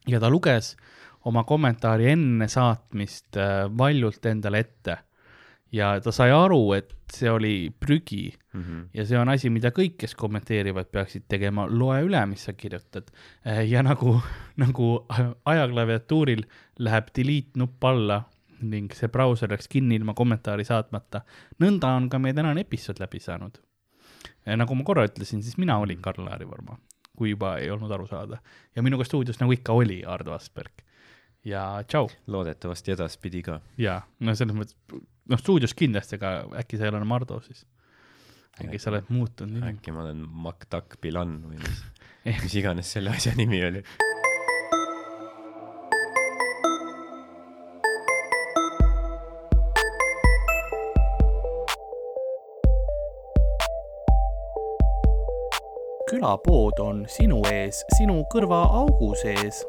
ja 0.09 0.21
ta 0.21 0.31
luges 0.31 0.77
oma 1.25 1.45
kommentaari 1.45 2.11
enne 2.13 2.49
saatmist 2.49 3.37
äh, 3.37 3.67
valjult 3.79 4.27
endale 4.27 4.59
ette 4.59 4.99
ja 5.73 5.93
ta 6.01 6.13
sai 6.13 6.31
aru, 6.35 6.73
et 6.75 6.95
see 7.13 7.31
oli 7.31 7.71
prügi 7.71 8.31
Mhm. 8.55 8.89
ja 8.95 9.05
see 9.07 9.19
on 9.19 9.29
asi, 9.31 9.51
mida 9.51 9.71
kõik, 9.71 9.95
kes 10.01 10.17
kommenteerivad, 10.19 10.89
peaksid 10.91 11.29
tegema, 11.31 11.69
loe 11.71 12.01
üle, 12.03 12.19
mis 12.27 12.43
sa 12.49 12.53
kirjutad. 12.53 13.11
ja 13.69 13.83
nagu, 13.87 14.17
nagu 14.65 14.89
ajaklaviatuuril 15.47 16.43
läheb 16.83 17.13
delete 17.15 17.61
nupp 17.61 17.85
alla 17.85 18.25
ning 18.61 18.93
see 18.93 19.09
brauser 19.09 19.49
läks 19.49 19.71
kinni 19.71 19.97
ilma 19.97 20.15
kommentaari 20.15 20.67
saatmata. 20.67 21.23
nõnda 21.63 21.95
on 21.97 22.09
ka 22.11 22.19
meie 22.19 22.35
tänane 22.35 22.67
episood 22.67 22.99
läbi 23.01 23.21
saanud. 23.21 23.61
nagu 24.57 24.75
ma 24.75 24.85
korra 24.85 25.07
ütlesin, 25.07 25.43
siis 25.43 25.57
mina 25.59 25.79
olin 25.79 26.03
Karl-Laari 26.03 26.49
Varma, 26.51 26.79
kui 27.17 27.31
juba 27.31 27.57
ei 27.59 27.71
olnud 27.71 27.91
aru 27.91 28.07
saada. 28.07 28.41
ja 28.75 28.83
minuga 28.83 29.05
stuudios 29.05 29.41
nagu 29.41 29.53
ikka 29.53 29.73
oli 29.73 30.03
Ardo 30.05 30.33
Asperg 30.33 30.83
ja 31.45 31.85
tšau. 31.89 32.09
loodetavasti 32.27 32.93
edaspidi 32.93 33.43
ka. 33.43 33.61
jaa, 33.81 34.01
no 34.21 34.35
selles 34.37 34.57
mõttes, 34.57 34.77
noh, 35.31 35.41
stuudios 35.41 35.75
kindlasti, 35.77 36.19
aga 36.21 36.45
äkki 36.63 36.79
sa 36.79 36.87
ei 36.87 36.93
ole 36.93 37.01
enam 37.01 37.17
Ardo 37.17 37.41
siis? 37.45 37.65
äkki 38.61 38.79
sa 38.79 38.93
oled 38.93 39.09
muutunud 39.09 39.57
nimi? 39.57 39.73
äkki 39.73 39.95
ma 39.95 40.05
olen 40.05 40.27
Maktak 40.47 41.01
Pilan 41.01 41.41
või 41.49 41.61
mis 41.63 41.83
mis 42.45 42.61
iganes 42.61 42.93
selle 42.93 43.17
asja 43.17 43.35
nimi 43.37 43.65
oli. 43.65 43.85
külapood 56.11 56.81
on 56.83 57.05
sinu 57.09 57.39
ees, 57.47 57.85
sinu 57.95 58.17
kõrva 58.33 58.65
augu 58.81 59.13
sees 59.23 59.63